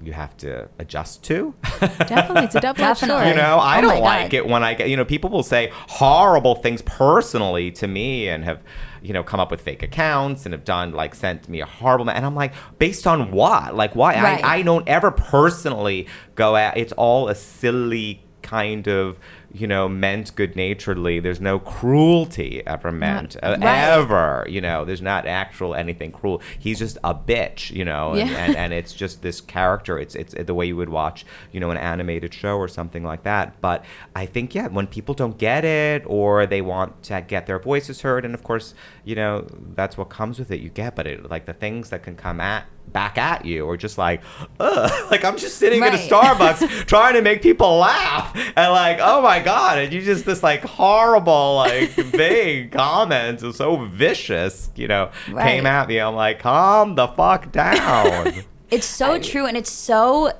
you 0.02 0.12
have 0.12 0.36
to 0.38 0.68
adjust 0.78 1.22
to. 1.24 1.54
Definitely, 1.80 2.44
it's 2.44 2.54
a 2.54 2.60
double 2.60 2.82
edged 2.82 3.00
sword. 3.00 3.28
you 3.28 3.34
know, 3.34 3.58
I 3.58 3.78
Oh 3.78 3.82
don't 3.82 4.00
like 4.00 4.30
God. 4.30 4.36
it 4.36 4.46
when 4.48 4.62
I 4.62 4.74
get, 4.74 4.88
you 4.88 4.96
know, 4.96 5.04
people 5.04 5.30
will 5.30 5.42
say 5.42 5.70
horrible 5.88 6.54
things 6.56 6.82
personally 6.82 7.70
to 7.72 7.86
me 7.86 8.28
and 8.28 8.44
have, 8.44 8.60
you 9.02 9.12
know, 9.12 9.22
come 9.22 9.38
up 9.40 9.50
with 9.50 9.60
fake 9.60 9.82
accounts 9.82 10.44
and 10.46 10.52
have 10.52 10.64
done 10.64 10.92
like 10.92 11.14
sent 11.14 11.48
me 11.48 11.60
a 11.60 11.66
horrible, 11.66 12.04
ma- 12.04 12.12
and 12.12 12.26
I'm 12.26 12.34
like, 12.34 12.52
based 12.78 13.06
on 13.06 13.30
what? 13.30 13.74
Like, 13.74 13.94
why? 13.94 14.14
Right. 14.20 14.44
I, 14.44 14.56
I 14.58 14.62
don't 14.62 14.86
ever 14.88 15.10
personally 15.10 16.06
go 16.34 16.56
at. 16.56 16.76
It's 16.76 16.92
all 16.92 17.28
a 17.28 17.34
silly 17.34 18.24
kind 18.42 18.88
of. 18.88 19.18
You 19.54 19.66
know, 19.66 19.88
meant 19.88 20.34
good 20.34 20.56
naturedly. 20.56 21.20
There's 21.20 21.40
no 21.40 21.58
cruelty 21.58 22.62
ever 22.66 22.90
meant, 22.90 23.36
uh, 23.42 23.56
Right. 23.60 23.62
ever. 23.92 24.46
You 24.48 24.60
know, 24.62 24.84
there's 24.84 25.02
not 25.02 25.26
actual 25.26 25.74
anything 25.74 26.10
cruel. 26.10 26.40
He's 26.58 26.78
just 26.78 26.96
a 27.04 27.14
bitch. 27.14 27.70
You 27.70 27.84
know, 27.84 28.12
and, 28.12 28.30
Yeah. 28.30 28.36
and, 28.44 28.56
and 28.56 28.72
it's 28.72 28.94
just 28.94 29.20
this 29.22 29.40
character. 29.40 29.98
It's 29.98 30.14
it's 30.14 30.34
the 30.34 30.54
way 30.54 30.66
you 30.66 30.76
would 30.76 30.88
watch, 30.88 31.26
you 31.52 31.60
know, 31.60 31.70
an 31.70 31.76
animated 31.76 32.32
show 32.32 32.56
or 32.56 32.68
something 32.68 33.04
like 33.04 33.24
that. 33.24 33.60
But 33.60 33.84
I 34.16 34.24
think 34.26 34.54
yeah, 34.54 34.68
when 34.68 34.86
people 34.86 35.14
don't 35.14 35.36
get 35.36 35.64
it 35.64 36.02
or 36.06 36.46
they 36.46 36.62
want 36.62 37.02
to 37.04 37.20
get 37.20 37.46
their 37.46 37.58
voices 37.58 38.00
heard, 38.02 38.24
and 38.24 38.34
of 38.34 38.42
course, 38.42 38.74
you 39.04 39.14
know, 39.14 39.46
that's 39.74 39.98
what 39.98 40.08
comes 40.08 40.38
with 40.38 40.50
it. 40.50 40.60
You 40.60 40.70
get, 40.70 40.96
but 40.96 41.06
it 41.06 41.28
like 41.30 41.44
the 41.46 41.52
things 41.52 41.90
that 41.90 42.02
can 42.02 42.16
come 42.16 42.40
at 42.40 42.64
back 42.88 43.16
at 43.16 43.44
you 43.46 43.64
or 43.64 43.76
just 43.76 43.96
like 43.96 44.20
ugh, 44.60 44.90
like 45.10 45.24
i'm 45.24 45.36
just 45.38 45.56
sitting 45.56 45.82
at 45.82 45.94
a 45.94 45.96
starbucks 45.96 46.86
trying 46.86 47.14
to 47.14 47.22
make 47.22 47.40
people 47.40 47.78
laugh 47.78 48.36
and 48.54 48.70
like 48.72 48.98
oh 49.00 49.22
my 49.22 49.40
god 49.40 49.78
and 49.78 49.92
you 49.94 50.02
just 50.02 50.26
this 50.26 50.42
like 50.42 50.62
horrible 50.62 51.54
like 51.56 51.88
vague 51.96 52.70
comments 52.70 53.42
is 53.42 53.56
so 53.56 53.76
vicious 53.86 54.68
you 54.76 54.86
know 54.86 55.10
came 55.38 55.64
at 55.64 55.88
me 55.88 55.98
i'm 55.98 56.14
like 56.14 56.38
calm 56.38 56.94
the 56.94 57.08
fuck 57.08 57.50
down 57.52 58.32
It's 58.70 58.86
so 58.86 59.18
true, 59.18 59.44
and 59.44 59.54
it's 59.54 59.70
so. 59.70 60.32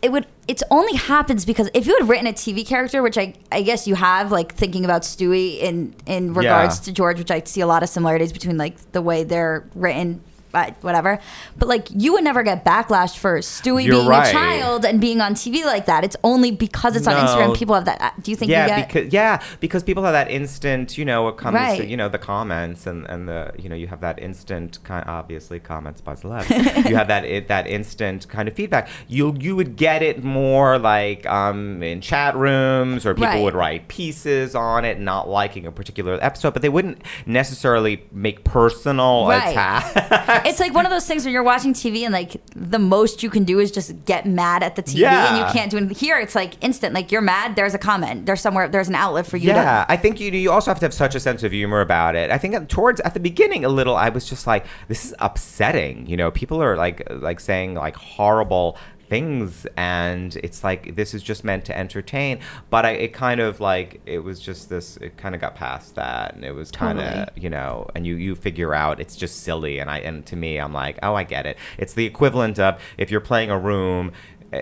It 0.00 0.10
would. 0.10 0.26
It 0.48 0.62
only 0.70 0.96
happens 0.96 1.44
because 1.44 1.68
if 1.74 1.86
you 1.86 1.94
had 1.98 2.08
written 2.08 2.26
a 2.26 2.32
TV 2.32 2.66
character, 2.66 3.02
which 3.02 3.18
I, 3.18 3.34
I 3.52 3.60
guess 3.60 3.86
you 3.86 3.94
have, 3.94 4.32
like 4.32 4.54
thinking 4.54 4.86
about 4.86 5.02
Stewie 5.02 5.58
in 5.58 5.94
in 6.06 6.32
regards 6.32 6.78
Yeah. 6.78 6.84
to 6.84 6.92
George, 6.92 7.18
which 7.18 7.30
I 7.30 7.42
see 7.44 7.60
a 7.60 7.66
lot 7.66 7.82
of 7.82 7.90
similarities 7.90 8.32
between 8.32 8.56
like 8.56 8.76
the 8.92 9.02
way 9.02 9.22
they're 9.22 9.68
written, 9.74 10.22
but 10.54 10.76
whatever. 10.82 11.18
But 11.58 11.68
like 11.68 11.88
you 11.90 12.12
would 12.14 12.24
never 12.24 12.42
get 12.42 12.64
backlash 12.64 13.18
for 13.18 13.40
Stewie 13.40 13.84
You're 13.84 13.96
being 13.96 14.06
right. 14.08 14.28
a 14.28 14.32
child 14.32 14.84
and 14.86 15.00
being 15.00 15.20
on 15.20 15.34
TV 15.34 15.64
like 15.66 15.84
that. 15.86 16.04
It's 16.04 16.16
only 16.24 16.50
because 16.52 16.96
it's 16.96 17.06
on 17.06 17.14
Instagram. 17.16 17.54
People 17.54 17.74
have 17.74 17.84
that. 17.84 18.00
uh, 18.00 18.10
Do 18.22 18.30
you 18.30 18.36
think 18.36 18.50
yeah, 18.50 18.62
you 18.62 18.68
get? 18.82 18.88
because 18.88 19.12
yeah, 19.12 19.42
because 19.60 19.82
people 19.82 20.04
have 20.04 20.12
that 20.14 20.30
instant, 20.30 20.96
you 20.96 21.04
know, 21.04 21.28
it 21.28 21.36
comes, 21.36 21.54
Right. 21.56 21.86
you 21.86 21.96
know, 21.96 22.08
the 22.08 22.18
comments 22.18 22.86
and 22.86 23.04
and 23.10 23.28
the, 23.28 23.50
you 23.58 23.68
know, 23.68 23.74
you 23.76 23.88
have 23.88 24.00
that 24.00 24.18
instant 24.22 24.78
kind, 24.84 25.04
obviously 25.08 25.58
comments 25.60 26.00
by 26.00 26.14
celebs. 26.14 26.48
you 26.88 26.94
have 26.96 27.08
that 27.08 27.24
it, 27.24 27.48
that 27.48 27.66
instant 27.66 28.28
kind 28.28 28.46
of 28.48 28.54
feedback. 28.54 28.88
You 29.08 29.34
you 29.40 29.56
would 29.56 29.74
get 29.76 30.02
it 30.02 30.22
more 30.22 30.78
like 30.78 31.26
um 31.26 31.82
in 31.82 32.00
chat 32.00 32.36
rooms 32.36 33.04
or 33.04 33.14
people 33.14 33.24
Right. 33.28 33.42
would 33.42 33.54
write 33.54 33.88
pieces 33.88 34.54
on 34.54 34.84
it, 34.84 35.00
not 35.00 35.28
liking 35.28 35.66
a 35.66 35.72
particular 35.72 36.18
episode, 36.22 36.52
but 36.52 36.62
they 36.62 36.68
wouldn't 36.68 37.02
necessarily 37.26 38.04
make 38.12 38.44
personal 38.44 39.26
Right. 39.26 39.50
attacks. 39.50 40.43
it's 40.44 40.60
like 40.60 40.74
one 40.74 40.84
of 40.86 40.90
those 40.90 41.06
things 41.06 41.24
where 41.24 41.32
you're 41.32 41.42
watching 41.42 41.72
TV 41.72 42.02
and 42.02 42.12
like 42.12 42.40
the 42.54 42.78
most 42.78 43.22
you 43.22 43.30
can 43.30 43.44
do 43.44 43.58
is 43.58 43.70
just 43.70 44.04
get 44.04 44.26
mad 44.26 44.62
at 44.62 44.76
the 44.76 44.82
TV 44.82 45.04
and 45.04 45.38
you 45.38 45.44
can't 45.52 45.70
do 45.70 45.76
anything. 45.76 45.96
Here 45.96 46.18
it's 46.18 46.34
like 46.34 46.62
instant. 46.62 46.94
Like 46.94 47.10
you're 47.10 47.22
mad, 47.22 47.56
there's 47.56 47.74
a 47.74 47.78
comment. 47.78 48.26
There's 48.26 48.40
somewhere 48.40 48.68
there's 48.68 48.88
an 48.88 48.94
outlet 48.94 49.26
for 49.26 49.36
you 49.36 49.48
yeah, 49.48 49.84
to 49.84 49.92
I 49.92 49.96
think 49.96 50.20
you 50.20 50.30
you 50.30 50.50
also 50.50 50.70
have 50.70 50.78
to 50.80 50.86
have 50.86 50.94
such 50.94 51.14
a 51.14 51.20
sense 51.20 51.42
of 51.42 51.52
humor 51.52 51.80
about 51.80 52.16
it. 52.16 52.30
I 52.30 52.38
think 52.38 52.68
towards 52.68 53.00
at 53.00 53.14
the 53.14 53.20
beginning 53.20 53.64
a 53.64 53.68
little, 53.68 53.96
I 53.96 54.08
was 54.08 54.28
just 54.28 54.46
like, 54.46 54.66
this 54.88 55.04
is 55.04 55.14
upsetting. 55.18 56.06
You 56.06 56.16
know, 56.16 56.30
people 56.30 56.62
are 56.62 56.76
like 56.76 57.02
like 57.10 57.40
saying 57.40 57.74
like 57.74 57.96
horrible 57.96 58.76
things 59.14 59.64
and 59.76 60.34
it's 60.42 60.64
like 60.64 60.96
this 60.96 61.14
is 61.14 61.22
just 61.22 61.44
meant 61.44 61.64
to 61.64 61.78
entertain 61.78 62.40
but 62.68 62.84
I, 62.84 62.90
it 62.90 63.12
kind 63.12 63.40
of 63.40 63.60
like 63.60 64.00
it 64.06 64.24
was 64.24 64.40
just 64.40 64.68
this 64.68 64.96
it 64.96 65.16
kind 65.16 65.36
of 65.36 65.40
got 65.40 65.54
past 65.54 65.94
that 65.94 66.34
and 66.34 66.44
it 66.44 66.50
was 66.50 66.72
kind 66.72 66.98
of 66.98 67.04
Totally. 67.04 67.42
you 67.42 67.48
know 67.48 67.88
and 67.94 68.04
you 68.04 68.16
you 68.16 68.34
figure 68.34 68.74
out 68.74 68.98
it's 68.98 69.14
just 69.14 69.44
silly 69.44 69.78
and 69.78 69.88
i 69.88 69.98
and 70.00 70.26
to 70.26 70.34
me 70.34 70.58
i'm 70.58 70.72
like 70.72 70.98
oh 71.04 71.14
i 71.14 71.22
get 71.22 71.46
it 71.46 71.56
it's 71.78 71.94
the 71.94 72.06
equivalent 72.06 72.58
of 72.58 72.80
if 72.98 73.12
you're 73.12 73.20
playing 73.20 73.50
a 73.50 73.58
room 73.58 74.10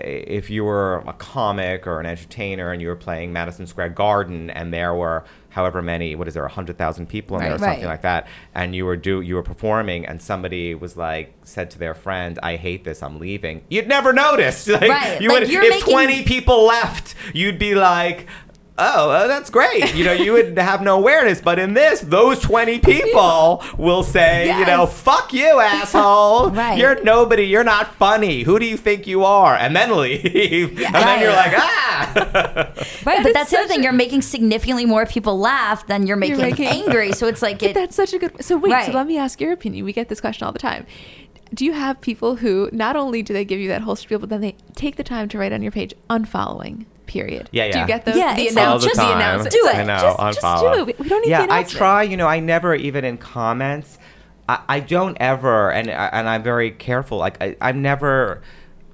if 0.03 0.49
you 0.49 0.63
were 0.63 1.03
a 1.07 1.13
comic 1.13 1.85
or 1.87 1.99
an 1.99 2.05
entertainer 2.05 2.71
and 2.71 2.81
you 2.81 2.87
were 2.87 2.95
playing 2.95 3.31
madison 3.33 3.67
square 3.67 3.89
garden 3.89 4.49
and 4.49 4.73
there 4.73 4.93
were 4.93 5.23
however 5.49 5.81
many 5.81 6.15
what 6.15 6.27
is 6.27 6.33
there 6.33 6.43
100000 6.43 7.05
people 7.07 7.37
in 7.37 7.43
there 7.43 7.51
or 7.51 7.57
Right. 7.57 7.71
something 7.73 7.85
like 7.85 8.01
that 8.01 8.27
and 8.55 8.75
you 8.75 8.85
were 8.85 8.95
do 8.97 9.21
you 9.21 9.35
were 9.35 9.43
performing 9.43 10.05
and 10.05 10.21
somebody 10.21 10.73
was 10.73 10.97
like 10.97 11.33
said 11.43 11.69
to 11.71 11.79
their 11.79 11.93
friend 11.93 12.39
i 12.41 12.55
hate 12.55 12.83
this 12.83 13.03
i'm 13.03 13.19
leaving 13.19 13.63
you'd 13.69 13.87
never 13.87 14.13
notice 14.13 14.67
like 14.67 14.81
Right. 14.89 15.21
you 15.21 15.29
Like, 15.29 15.41
would 15.41 15.49
if 15.49 15.69
making- 15.69 15.93
20 15.93 16.23
people 16.23 16.63
left 16.65 17.13
you'd 17.33 17.59
be 17.59 17.75
like 17.75 18.27
oh, 18.77 19.09
uh, 19.11 19.27
that's 19.27 19.49
great. 19.49 19.93
You 19.95 20.03
know, 20.05 20.13
you 20.13 20.33
would 20.33 20.57
have 20.71 20.81
no 20.81 20.97
awareness. 20.97 21.41
But 21.41 21.59
in 21.59 21.73
this, 21.73 22.01
those 22.01 22.39
20 22.39 22.79
people 22.79 23.63
will 23.77 24.03
say, 24.03 24.57
you 24.59 24.65
know, 24.65 24.85
fuck 24.85 25.33
you, 25.33 25.59
asshole. 25.59 26.49
Right. 26.53 26.77
You're 26.77 27.01
nobody. 27.03 27.43
You're 27.43 27.63
not 27.63 27.93
funny. 27.95 28.43
Who 28.43 28.59
do 28.59 28.65
you 28.65 28.77
think 28.77 29.07
you 29.07 29.23
are? 29.23 29.55
And 29.55 29.75
then 29.75 29.95
leave. 29.97 30.79
And 30.85 30.95
then 30.95 31.19
you're 31.21 31.31
like, 31.33 31.53
ah. 31.55 32.11
Right, 33.05 33.19
is 33.19 33.23
but 33.25 33.33
that's 33.33 33.49
the 33.51 33.57
other 33.57 33.67
thing. 33.67 33.79
a- 33.79 33.83
You're 33.83 33.93
making 33.93 34.21
significantly 34.21 34.85
more 34.85 35.05
people 35.05 35.37
laugh 35.39 35.85
than 35.87 36.05
you're 36.07 36.17
making, 36.17 36.37
making- 36.37 36.67
angry. 36.67 37.11
So 37.13 37.27
it's 37.27 37.41
like 37.41 37.61
it. 37.63 37.73
that's 37.73 37.95
such 37.95 38.13
a 38.13 38.19
good. 38.19 38.43
So 38.43 38.57
wait, 38.57 38.71
Right. 38.71 38.85
so 38.85 38.91
let 38.91 39.07
me 39.07 39.17
ask 39.17 39.39
your 39.41 39.51
opinion. 39.51 39.85
We 39.85 39.93
get 39.93 40.09
this 40.09 40.21
question 40.21 40.45
all 40.45 40.51
the 40.51 40.59
time. 40.59 40.85
Do 41.53 41.65
you 41.65 41.73
have 41.73 42.01
people 42.01 42.37
who 42.37 42.69
not 42.71 42.95
only 42.95 43.21
do 43.21 43.31
they 43.33 43.45
give 43.45 43.59
you 43.59 43.67
that 43.69 43.81
whole 43.81 43.95
spiel, 43.95 44.17
but 44.19 44.29
then 44.29 44.41
they 44.41 44.55
take 44.75 44.95
the 44.95 45.03
time 45.03 45.29
to 45.29 45.37
write 45.37 45.53
on 45.53 45.61
your 45.61 45.71
page 45.71 45.93
unfollowing? 46.09 46.85
Period. 47.13 47.47
Yeah, 47.51 47.71
Do 47.71 47.77
yeah. 47.77 47.81
you 47.81 47.87
get 47.87 48.05
the 48.05 48.17
Yeah, 48.17 48.35
the 48.35 48.41
it's 48.41 48.57
all 48.57 48.79
the 48.79 48.85
announcement? 48.89 48.89
just 48.89 48.99
time. 48.99 49.07
The 49.09 49.15
announcement. 49.23 49.51
do 49.53 49.67
it. 49.67 49.75
I 49.75 49.83
know, 49.83 49.99
Just, 50.01 50.19
just 50.19 50.41
unfollow. 50.41 50.73
do 50.85 50.89
it. 50.89 50.99
We 50.99 51.07
don't 51.09 51.21
need 51.21 51.29
yeah, 51.29 51.45
the 51.45 51.51
I 51.53 51.57
announcement. 51.59 51.77
try. 51.77 52.03
You 52.03 52.17
know, 52.17 52.27
I 52.27 52.39
never 52.39 52.73
even 52.75 53.05
in 53.05 53.17
comments. 53.17 53.99
I, 54.49 54.59
I 54.67 54.79
don't 54.81 55.15
ever, 55.21 55.71
and 55.71 55.89
and 55.89 56.27
I'm 56.27 56.43
very 56.43 56.71
careful. 56.71 57.17
Like 57.19 57.41
I, 57.41 57.55
I'm 57.61 57.81
never. 57.81 58.41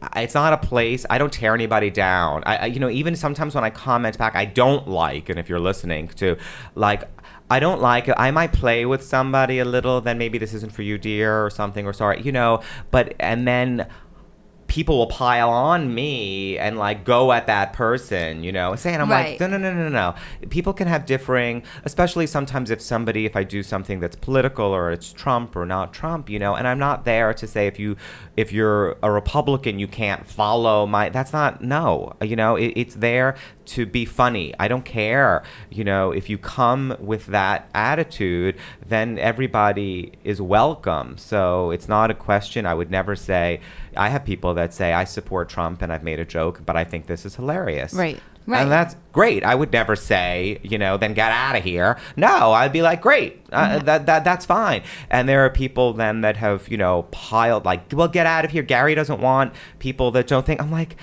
I- 0.01 0.21
It's 0.23 0.33
not 0.35 0.53
a 0.53 0.57
place. 0.57 1.05
I 1.09 1.17
don't 1.17 1.31
tear 1.33 1.53
anybody 1.53 1.89
down. 1.89 2.43
I, 2.45 2.55
I, 2.57 2.65
you 2.67 2.79
know, 2.79 2.89
even 2.89 3.15
sometimes 3.15 3.55
when 3.55 3.63
I 3.63 3.69
comment 3.69 4.17
back, 4.17 4.35
I 4.35 4.45
don't 4.45 4.87
like. 4.87 5.27
And 5.29 5.39
if 5.39 5.49
you're 5.49 5.59
listening 5.59 6.07
to, 6.21 6.37
like, 6.75 7.03
I 7.49 7.59
don't 7.59 7.81
like 7.81 8.07
it. 8.07 8.15
I 8.17 8.31
might 8.31 8.53
play 8.53 8.85
with 8.85 9.01
somebody 9.03 9.59
a 9.59 9.65
little. 9.65 9.99
Then 10.01 10.17
maybe 10.17 10.37
this 10.37 10.53
isn't 10.53 10.71
for 10.71 10.83
you, 10.83 10.97
dear, 10.97 11.43
or 11.45 11.49
something, 11.49 11.85
or 11.85 11.93
sorry, 11.93 12.21
you 12.21 12.31
know. 12.31 12.61
But 12.91 13.13
and 13.19 13.47
then 13.47 13.87
people 14.69 14.97
will 14.97 15.07
pile 15.07 15.49
on 15.49 15.93
me 15.93 16.57
and 16.57 16.77
like 16.77 17.03
go 17.03 17.31
at 17.33 17.47
that 17.47 17.73
person, 17.73 18.43
you 18.43 18.51
know, 18.51 18.75
saying 18.75 19.01
I'm 19.01 19.09
Right. 19.09 19.31
like, 19.31 19.39
no, 19.39 19.47
no, 19.47 19.57
no, 19.57 19.73
no, 19.73 19.89
no. 19.89 20.15
People 20.49 20.73
can 20.73 20.87
have 20.87 21.05
differing, 21.05 21.63
especially 21.83 22.27
sometimes 22.27 22.69
if 22.69 22.79
somebody, 22.79 23.25
if 23.25 23.35
I 23.35 23.43
do 23.43 23.63
something 23.63 23.99
that's 23.99 24.15
political 24.15 24.67
or 24.67 24.91
it's 24.91 25.11
Trump 25.11 25.55
or 25.55 25.65
not 25.65 25.91
Trump, 25.93 26.29
you 26.29 26.37
know, 26.39 26.55
and 26.55 26.67
I'm 26.67 26.79
not 26.79 27.03
there 27.03 27.33
to 27.33 27.47
say 27.47 27.67
if 27.67 27.79
you, 27.79 27.97
if 28.37 28.53
you're 28.53 28.95
a 29.01 29.11
Republican, 29.11 29.79
you 29.79 29.87
can't 29.87 30.25
follow 30.25 30.85
my. 30.85 31.09
That's 31.09 31.33
not 31.33 31.61
no, 31.63 32.13
you 32.21 32.35
know, 32.35 32.55
it, 32.55 32.73
it's 32.75 32.95
there 32.95 33.35
to 33.65 33.85
be 33.85 34.05
funny. 34.05 34.53
I 34.59 34.67
don't 34.67 34.85
care, 34.85 35.43
you 35.69 35.83
know, 35.83 36.11
if 36.11 36.29
you 36.29 36.37
come 36.37 36.95
with 36.99 37.27
that 37.27 37.69
attitude, 37.73 38.55
then 38.85 39.19
everybody 39.19 40.13
is 40.23 40.41
welcome. 40.41 41.17
So 41.17 41.71
it's 41.71 41.87
not 41.87 42.09
a 42.11 42.13
question. 42.13 42.65
I 42.65 42.73
would 42.75 42.91
never 42.91 43.15
say. 43.15 43.61
I 43.95 44.09
have 44.09 44.25
people 44.25 44.53
that 44.55 44.73
say 44.73 44.93
I 44.93 45.03
support 45.03 45.49
Trump 45.49 45.81
and 45.81 45.91
I've 45.91 46.03
made 46.03 46.19
a 46.19 46.25
joke, 46.25 46.61
but 46.65 46.75
I 46.75 46.83
think 46.83 47.07
this 47.07 47.25
is 47.25 47.35
hilarious. 47.35 47.93
Right. 47.93 48.19
Right. 48.47 48.63
And 48.63 48.71
that's 48.71 48.95
great. 49.11 49.43
I 49.43 49.53
would 49.53 49.71
never 49.71 49.95
say, 49.95 50.59
you 50.63 50.79
know, 50.79 50.97
then 50.97 51.13
get 51.13 51.31
out 51.31 51.55
of 51.55 51.63
here. 51.63 51.99
No, 52.15 52.51
I'd 52.51 52.73
be 52.73 52.81
like, 52.81 52.99
great, 52.99 53.45
uh, 53.51 53.77
that, 53.79 54.07
that 54.07 54.23
that's 54.23 54.43
fine. 54.43 54.81
And 55.11 55.29
there 55.29 55.45
are 55.45 55.51
people 55.51 55.93
then 55.93 56.21
that 56.21 56.37
have, 56.37 56.67
you 56.67 56.77
know, 56.77 57.03
piled 57.11 57.65
like, 57.65 57.83
well, 57.93 58.07
get 58.07 58.25
out 58.25 58.45
of 58.45 58.51
here. 58.51 58.63
Gary 58.63 58.95
doesn't 58.95 59.21
want 59.21 59.53
people 59.77 60.09
that 60.11 60.25
don't 60.25 60.47
think. 60.47 60.59
I'm 60.59 60.71
like, 60.71 60.95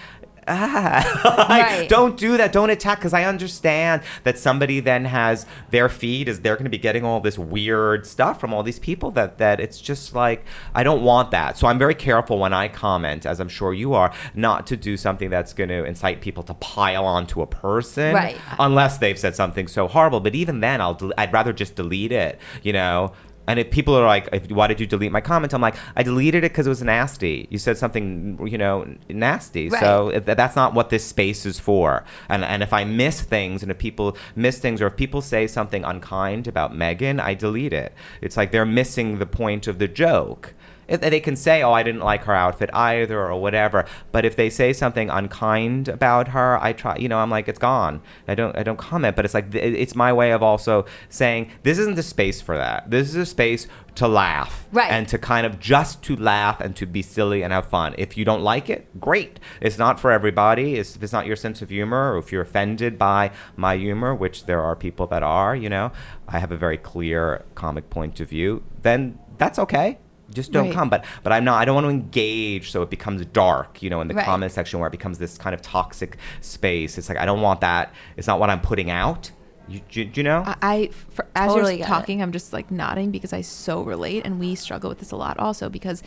ah, 0.49 1.47
Like, 1.49 1.67
Right. 1.67 1.89
don't 1.89 2.17
do 2.17 2.37
that. 2.37 2.53
Don't 2.53 2.71
attack 2.71 2.99
because 2.99 3.13
I 3.13 3.25
understand 3.25 4.03
that 4.25 4.39
somebody 4.39 4.81
then 4.81 5.05
has 5.07 5.47
their 5.71 5.89
feed 5.89 6.29
is 6.29 6.41
they're 6.41 6.55
going 6.57 6.65
to 6.65 6.71
be 6.71 6.79
getting 6.79 7.05
all 7.05 7.21
this 7.21 7.39
weird 7.39 8.07
stuff 8.07 8.41
from 8.41 8.53
all 8.55 8.63
these 8.63 8.79
people 8.79 9.11
that 9.13 9.39
that 9.39 9.61
it's 9.61 9.81
just 9.81 10.15
like 10.15 10.45
I 10.75 10.83
don't 10.83 11.03
want 11.03 11.31
that. 11.31 11.57
So 11.59 11.67
I'm 11.67 11.79
very 11.79 11.95
careful 11.95 12.39
when 12.39 12.53
I 12.53 12.69
comment, 12.69 13.27
as 13.27 13.41
I'm 13.41 13.49
sure 13.49 13.73
you 13.75 13.95
are, 13.95 14.13
not 14.35 14.67
to 14.69 14.77
do 14.77 14.97
something 14.97 15.31
that's 15.31 15.53
going 15.53 15.69
to 15.71 15.85
incite 15.85 16.21
people 16.21 16.43
to 16.45 16.55
pile 16.55 17.05
onto 17.05 17.43
a 17.43 17.47
person, 17.47 18.15
Right. 18.15 18.37
Unless 18.59 18.99
they've 18.99 19.19
said 19.19 19.35
something 19.37 19.67
so 19.69 19.89
horrible. 19.89 20.21
But 20.21 20.35
even 20.35 20.61
then, 20.61 20.81
I'll 20.81 20.95
del- 20.95 21.13
I'd 21.19 21.33
rather 21.33 21.53
just 21.53 21.75
delete 21.75 22.13
it. 22.13 22.39
You 22.63 22.73
know. 22.73 23.13
And 23.47 23.59
if 23.59 23.71
people 23.71 23.95
are 23.95 24.07
like, 24.07 24.51
"Why 24.51 24.67
did 24.67 24.81
you 24.81 24.87
delete 24.87 25.13
my 25.13 25.21
comment?" 25.21 25.55
I'm 25.55 25.61
like, 25.61 25.77
"I 25.95 26.03
deleted 26.03 26.45
it 26.45 26.53
because 26.53 26.67
it 26.67 26.71
was 26.71 26.83
nasty. 26.83 27.47
You 27.51 27.59
said 27.59 27.79
something, 27.79 28.39
you 28.47 28.59
know, 28.59 28.87
nasty. 29.09 29.71
So 29.71 30.09
if, 30.09 30.25
that's 30.25 30.57
not 30.57 30.75
what 30.75 30.91
this 30.91 31.05
space 31.05 31.47
is 31.47 31.59
for. 31.59 32.05
And 32.29 32.45
and 32.45 32.63
if 32.63 32.73
I 32.73 32.85
miss 32.85 33.23
things, 33.23 33.63
and 33.63 33.71
if 33.71 33.79
people 33.79 34.17
miss 34.35 34.59
things, 34.59 34.83
or 34.83 34.89
if 34.89 34.97
people 34.97 35.23
say 35.23 35.47
something 35.47 35.85
unkind 35.85 36.47
about 36.47 36.73
Meghan, 36.73 37.21
I 37.21 37.35
delete 37.35 37.73
it. 37.73 37.93
It's 38.21 38.37
like 38.37 38.53
they're 38.53 38.67
missing 38.67 39.19
the 39.19 39.27
point 39.27 39.67
of 39.67 39.79
the 39.79 39.89
joke. 39.89 40.55
They 40.89 41.21
can 41.21 41.37
say, 41.37 41.63
"Oh, 41.63 41.73
I 41.73 41.83
didn't 41.83 42.03
like 42.03 42.25
her 42.25 42.35
outfit 42.35 42.71
either," 42.73 43.21
or 43.21 43.41
whatever. 43.41 43.85
But 44.13 44.25
if 44.25 44.37
they 44.37 44.51
say 44.51 44.73
something 44.73 45.11
unkind 45.11 45.89
about 45.89 46.29
her, 46.29 46.59
I 46.63 46.73
try. 46.73 46.97
You 46.97 47.09
know, 47.09 47.19
I'm 47.19 47.31
like, 47.31 47.49
it's 47.49 47.59
gone. 47.59 48.03
I 48.29 48.35
don't. 48.35 48.57
I 48.57 48.63
don't 48.63 48.79
comment. 48.79 49.17
But 49.17 49.25
it's 49.25 49.35
like 49.35 49.55
it's 49.55 49.95
my 49.95 50.13
way 50.13 50.33
of 50.33 50.43
also 50.43 50.85
saying 51.09 51.51
this 51.63 51.79
isn't 51.79 51.97
the 51.97 52.03
space 52.03 52.41
for 52.41 52.57
that. 52.57 52.91
This 52.91 53.09
is 53.09 53.17
a 53.17 53.27
space 53.27 53.67
to 53.97 54.07
laugh, 54.07 54.69
Right. 54.73 54.91
And 54.91 55.09
to 55.09 55.19
kind 55.19 55.47
of 55.47 55.59
just 55.59 56.03
to 56.05 56.17
laugh 56.17 56.61
and 56.61 56.77
to 56.77 56.87
be 56.87 57.03
silly 57.03 57.43
and 57.43 57.53
have 57.53 57.67
fun. 57.67 57.95
If 57.97 58.17
you 58.17 58.25
don't 58.25 58.43
like 58.43 58.69
it, 58.69 59.01
great. 59.01 59.41
It's 59.61 59.79
not 59.79 59.99
for 59.99 60.13
everybody. 60.13 60.75
It's, 60.75 60.97
if 60.97 61.03
it's 61.03 61.13
not 61.13 61.27
your 61.27 61.37
sense 61.37 61.63
of 61.63 61.71
humor, 61.71 62.13
or 62.13 62.19
if 62.19 62.31
you're 62.31 62.43
offended 62.43 62.99
by 62.99 63.31
my 63.57 63.77
humor, 63.77 64.15
which 64.15 64.45
there 64.45 64.61
are 64.61 64.77
people 64.77 65.07
that 65.09 65.23
are, 65.23 65.57
you 65.57 65.71
know, 65.71 65.93
I 66.29 66.39
have 66.39 66.53
a 66.53 66.57
very 66.57 66.77
clear 66.77 67.45
comic 67.55 67.89
point 67.89 68.21
of 68.21 68.29
view. 68.29 68.63
Then 68.83 69.19
that's 69.39 69.59
okay. 69.59 69.99
Just 70.37 70.53
don't 70.53 70.67
Right. 70.67 70.75
come. 70.75 70.89
But 70.89 71.05
but 71.25 71.33
I'm 71.33 71.45
not. 71.45 71.61
I 71.61 71.65
don't 71.65 71.75
want 71.75 71.87
to 71.87 71.91
engage, 71.91 72.71
so 72.71 72.83
it 72.83 72.91
becomes 72.91 73.25
dark. 73.27 73.83
You 73.83 73.91
know, 73.91 74.01
in 74.01 74.07
the 74.09 74.15
Right. 74.15 74.25
comment 74.25 74.53
section 74.53 74.79
where 74.79 74.87
it 74.87 74.93
becomes 74.93 75.19
this 75.19 75.37
kind 75.37 75.53
of 75.55 75.63
toxic 75.63 76.17
space. 76.41 76.97
It's 76.99 77.09
like 77.09 77.19
I 77.19 77.25
don't 77.25 77.41
want 77.41 77.61
that. 77.63 77.93
It's 78.17 78.29
not 78.29 78.39
what 78.39 78.51
I'm 78.51 78.61
putting 78.61 78.91
out. 78.91 79.33
You, 79.69 79.81
you, 79.91 80.09
you 80.15 80.23
know? 80.23 80.45
I, 80.47 80.55
I 80.63 80.91
for, 81.11 81.27
as 81.35 81.49
Totally 81.53 81.73
you're 81.73 81.79
get 81.79 81.87
it. 81.87 81.89
talking, 81.89 82.23
I'm 82.23 82.31
just 82.31 82.53
like 82.53 82.71
nodding 82.71 83.11
because 83.11 83.33
I 83.33 83.41
so 83.41 83.83
relate, 83.83 84.25
and 84.25 84.39
we 84.39 84.55
struggle 84.55 84.89
with 84.89 85.01
this 85.01 85.11
a 85.11 85.17
lot 85.17 85.37
also 85.41 85.69
because, 85.69 86.05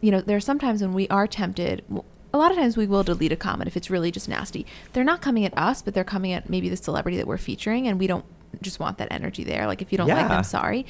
you 0.00 0.10
know, 0.10 0.22
there 0.22 0.38
are 0.38 0.40
sometimes 0.40 0.80
when 0.80 0.94
we 0.94 1.06
are 1.08 1.26
tempted. 1.26 1.84
A 2.32 2.38
lot 2.38 2.50
of 2.50 2.56
times 2.56 2.78
we 2.78 2.86
will 2.86 3.02
delete 3.04 3.30
a 3.30 3.36
comment 3.36 3.68
if 3.68 3.76
it's 3.76 3.90
really 3.90 4.10
just 4.10 4.26
nasty. 4.28 4.64
They're 4.94 5.04
not 5.04 5.20
coming 5.20 5.44
at 5.44 5.56
us, 5.56 5.82
but 5.82 5.92
they're 5.92 6.02
coming 6.02 6.32
at 6.32 6.48
maybe 6.48 6.70
the 6.70 6.78
celebrity 6.78 7.18
that 7.18 7.26
we're 7.26 7.36
featuring, 7.36 7.86
and 7.86 7.98
we 8.00 8.06
don't 8.06 8.24
just 8.62 8.80
want 8.80 8.96
that 8.98 9.08
energy 9.10 9.44
there. 9.44 9.66
Like 9.66 9.82
if 9.82 9.92
you 9.92 9.98
don't 9.98 10.08
like 10.08 10.16
Yeah. 10.16 10.28
them, 10.28 10.42
sorry, 10.44 10.86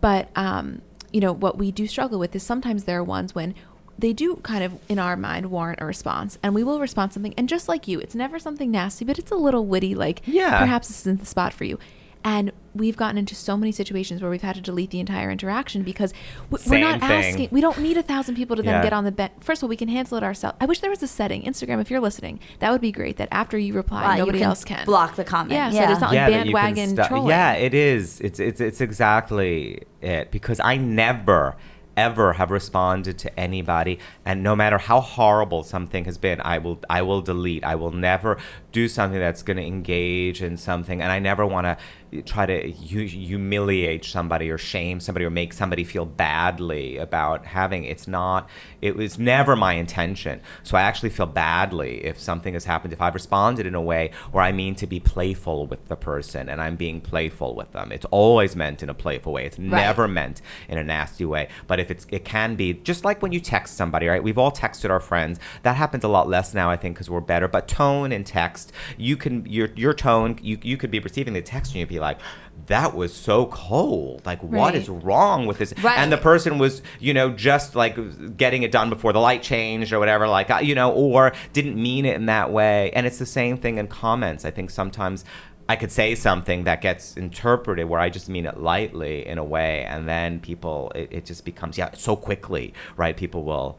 but 0.00 0.30
um, 0.36 0.82
you 1.16 1.20
know 1.24 1.32
what 1.32 1.56
we 1.56 1.68
do 1.72 1.86
struggle 1.86 2.18
with 2.18 2.36
is 2.36 2.42
sometimes 2.42 2.84
there 2.84 2.98
are 2.98 3.04
ones 3.18 3.34
when 3.34 3.54
they 3.98 4.12
do 4.12 4.36
kind 4.50 4.62
of 4.62 4.70
in 4.90 4.98
our 4.98 5.16
mind 5.16 5.44
warrant 5.50 5.80
a 5.80 5.86
response 5.86 6.38
and 6.42 6.54
we 6.54 6.62
will 6.62 6.78
respond 6.78 7.10
something 7.14 7.32
and 7.38 7.48
just 7.48 7.66
like 7.72 7.88
you 7.88 7.98
it's 8.04 8.14
never 8.14 8.38
something 8.38 8.70
nasty 8.70 9.02
but 9.06 9.18
it's 9.18 9.30
a 9.30 9.36
little 9.46 9.64
witty 9.64 9.94
like 9.94 10.20
Yeah. 10.26 10.58
perhaps 10.58 10.88
this 10.88 11.00
isn't 11.00 11.20
the 11.20 11.26
spot 11.34 11.54
for 11.54 11.64
you 11.64 11.78
and 12.26 12.50
we've 12.74 12.96
gotten 12.96 13.16
into 13.16 13.36
so 13.36 13.56
many 13.56 13.70
situations 13.70 14.20
where 14.20 14.28
we've 14.30 14.42
had 14.42 14.56
to 14.56 14.60
delete 14.60 14.90
the 14.90 14.98
entire 14.98 15.30
interaction 15.30 15.82
because 15.84 16.12
we're 16.50 16.58
Same 16.58 16.80
not 16.80 17.00
thing. 17.00 17.10
asking 17.10 17.48
we 17.52 17.60
don't 17.60 17.78
need 17.78 17.96
a 17.96 18.02
thousand 18.02 18.34
people 18.34 18.56
to 18.56 18.62
then 18.62 18.74
Yeah. 18.74 18.82
get 18.82 18.92
on 18.92 19.04
the 19.04 19.12
bet 19.12 19.32
first 19.42 19.60
of 19.60 19.64
all 19.64 19.68
we 19.68 19.76
can 19.76 19.88
handle 19.88 20.18
it 20.18 20.24
ourselves 20.24 20.56
i 20.60 20.66
wish 20.66 20.80
there 20.80 20.90
was 20.90 21.02
a 21.02 21.06
setting 21.06 21.42
instagram 21.44 21.80
if 21.80 21.88
you're 21.90 22.00
listening 22.00 22.40
that 22.58 22.72
would 22.72 22.80
be 22.80 22.90
great 22.92 23.16
that 23.18 23.28
after 23.30 23.56
you 23.56 23.72
reply 23.74 24.02
Wow, 24.02 24.12
you 24.14 24.18
nobody 24.18 24.38
can 24.40 24.48
else 24.48 24.64
can 24.64 24.84
block 24.84 25.14
the 25.14 25.24
comment. 25.24 25.52
yeah, 25.52 25.66
yeah. 25.66 25.70
so 25.70 25.76
Yeah. 25.80 25.86
there's 25.86 26.00
not 26.00 26.10
like 26.14 26.18
that 26.18 26.30
bandwagon 26.32 26.88
stu- 26.96 27.04
trolling 27.04 27.28
Yeah, 27.28 27.52
it 27.52 27.72
is. 27.74 28.20
It's 28.20 28.40
it's 28.40 28.60
it's 28.60 28.80
exactly 28.80 29.82
it 30.02 30.30
because 30.32 30.58
I 30.60 30.76
never 30.76 31.56
ever 31.96 32.34
have 32.34 32.50
responded 32.50 33.16
to 33.16 33.40
anybody 33.40 33.98
and 34.22 34.42
no 34.42 34.54
matter 34.54 34.76
how 34.76 35.00
horrible 35.00 35.62
something 35.62 36.04
has 36.04 36.18
been 36.18 36.38
I 36.42 36.58
will 36.58 36.78
I 36.90 37.00
will 37.00 37.22
delete 37.22 37.64
I 37.64 37.74
will 37.74 37.90
never 37.90 38.36
do 38.70 38.86
something 38.86 39.18
that's 39.18 39.42
going 39.42 39.56
to 39.56 39.64
engage 39.64 40.42
in 40.42 40.58
something 40.58 41.00
and 41.00 41.10
I 41.10 41.18
never 41.20 41.46
want 41.46 41.64
to 41.64 41.78
try 42.24 42.46
to 42.46 42.70
hu- 42.72 43.06
humiliate 43.06 44.04
somebody 44.04 44.50
or 44.50 44.58
shame 44.58 45.00
somebody 45.00 45.24
or 45.24 45.30
make 45.30 45.52
somebody 45.52 45.84
feel 45.84 46.06
badly 46.06 46.96
about 46.96 47.46
having 47.46 47.84
it's 47.84 48.06
not 48.06 48.48
it 48.80 48.94
was 48.94 49.18
never 49.18 49.56
my 49.56 49.72
intention. 49.74 50.40
So 50.62 50.76
I 50.76 50.82
actually 50.82 51.10
feel 51.10 51.26
badly 51.26 52.04
if 52.04 52.18
something 52.18 52.54
has 52.54 52.64
happened 52.64 52.92
if 52.92 53.00
I've 53.00 53.14
responded 53.14 53.66
in 53.66 53.74
a 53.74 53.80
way 53.80 54.10
where 54.30 54.44
I 54.44 54.52
mean 54.52 54.74
to 54.76 54.86
be 54.86 55.00
playful 55.00 55.66
with 55.66 55.88
the 55.88 55.96
person 55.96 56.48
and 56.48 56.60
I'm 56.60 56.76
being 56.76 57.00
playful 57.00 57.54
with 57.54 57.72
them. 57.72 57.90
It's 57.90 58.06
always 58.06 58.54
meant 58.54 58.82
in 58.82 58.88
a 58.88 58.94
playful 58.94 59.32
way. 59.32 59.46
It's 59.46 59.58
never 59.58 60.06
meant 60.06 60.42
in 60.68 60.78
a 60.78 60.84
nasty 60.84 61.24
way. 61.24 61.48
But 61.66 61.80
if 61.80 61.90
it's 61.90 62.06
it 62.10 62.24
can 62.24 62.54
be 62.54 62.74
just 62.74 63.04
like 63.04 63.22
when 63.22 63.32
you 63.32 63.40
text 63.40 63.76
somebody 63.76 64.06
right? 64.06 64.22
We've 64.22 64.38
all 64.38 64.52
texted 64.52 64.90
our 64.90 65.00
friends. 65.00 65.40
That 65.62 65.76
happens 65.76 66.04
a 66.04 66.08
lot 66.08 66.28
less 66.28 66.54
now 66.54 66.70
I 66.70 66.76
think 66.76 66.96
because 66.96 67.10
we're 67.10 67.20
better. 67.20 67.48
But 67.48 67.68
tone 67.68 68.12
and 68.12 68.26
text 68.26 68.72
you 68.96 69.16
can 69.16 69.44
your 69.46 69.68
your 69.74 69.94
tone 69.94 70.38
you 70.42 70.58
you 70.62 70.76
could 70.76 70.90
be 70.90 70.98
receiving 70.98 71.34
the 71.34 71.42
text 71.42 71.72
and 71.72 71.80
you'd 71.80 71.88
be 71.88 71.95
like 72.00 72.18
that 72.66 72.94
was 72.96 73.12
so 73.14 73.46
cold. 73.46 74.22
Like 74.24 74.42
what 74.42 74.74
is 74.74 74.88
Right. 74.88 75.04
wrong 75.04 75.46
with 75.46 75.58
this? 75.58 75.72
Right. 75.82 75.98
and 75.98 76.10
the 76.10 76.16
person 76.16 76.58
was 76.58 76.82
you 77.00 77.14
know 77.14 77.30
just 77.30 77.76
like 77.76 78.36
getting 78.36 78.62
it 78.62 78.72
done 78.72 78.88
before 78.90 79.12
the 79.12 79.20
light 79.20 79.42
changed 79.42 79.92
or 79.92 79.98
whatever 79.98 80.26
like 80.26 80.50
uh, 80.50 80.58
you 80.58 80.74
know 80.74 80.90
or 80.92 81.32
didn't 81.52 81.76
mean 81.80 82.04
it 82.06 82.16
in 82.16 82.26
that 82.26 82.50
way. 82.52 82.90
And 82.92 83.06
it's 83.06 83.18
the 83.18 83.26
same 83.26 83.56
thing 83.56 83.78
in 83.78 83.86
comments. 83.88 84.44
I 84.44 84.50
think 84.50 84.70
sometimes 84.70 85.24
i 85.68 85.74
could 85.74 85.90
say 85.90 86.14
something 86.14 86.62
that 86.62 86.80
gets 86.80 87.16
interpreted 87.16 87.88
where 87.88 87.98
i 87.98 88.08
just 88.08 88.28
mean 88.28 88.46
it 88.46 88.56
lightly 88.60 89.26
in 89.26 89.36
a 89.36 89.42
way 89.42 89.82
and 89.86 90.08
then 90.08 90.38
people 90.38 90.92
it, 90.94 91.08
it 91.10 91.24
just 91.26 91.44
becomes 91.44 91.76
yeah 91.76 91.90
so 91.94 92.14
quickly 92.14 92.72
right? 92.96 93.16
People 93.16 93.42
will 93.42 93.76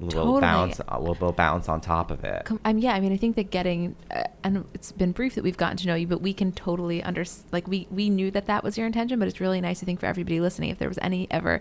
little 0.00 0.24
Totally. 0.24 0.40
bounce, 0.40 0.80
a 0.88 1.00
little 1.00 1.32
bounce 1.32 1.68
on 1.68 1.80
top 1.80 2.10
of 2.10 2.24
it. 2.24 2.44
Com- 2.46 2.60
um, 2.64 2.78
yeah, 2.78 2.94
I 2.94 3.00
mean, 3.00 3.12
I 3.12 3.16
think 3.16 3.36
that 3.36 3.50
getting, 3.50 3.96
uh, 4.10 4.24
and 4.42 4.64
it's 4.74 4.92
been 4.92 5.12
brief 5.12 5.34
that 5.34 5.44
we've 5.44 5.56
gotten 5.56 5.76
to 5.78 5.86
know 5.86 5.94
you, 5.94 6.06
but 6.06 6.22
we 6.22 6.32
can 6.32 6.52
totally 6.52 7.02
under 7.02 7.24
like 7.52 7.68
we 7.68 7.86
we 7.90 8.10
knew 8.10 8.30
that 8.30 8.46
that 8.46 8.64
was 8.64 8.78
your 8.78 8.86
intention, 8.86 9.18
but 9.18 9.28
it's 9.28 9.40
really 9.40 9.60
nice, 9.60 9.82
I 9.82 9.86
think, 9.86 10.00
for 10.00 10.06
everybody 10.06 10.40
listening, 10.40 10.70
if 10.70 10.78
there 10.78 10.88
was 10.88 10.98
any 11.02 11.28
ever, 11.30 11.60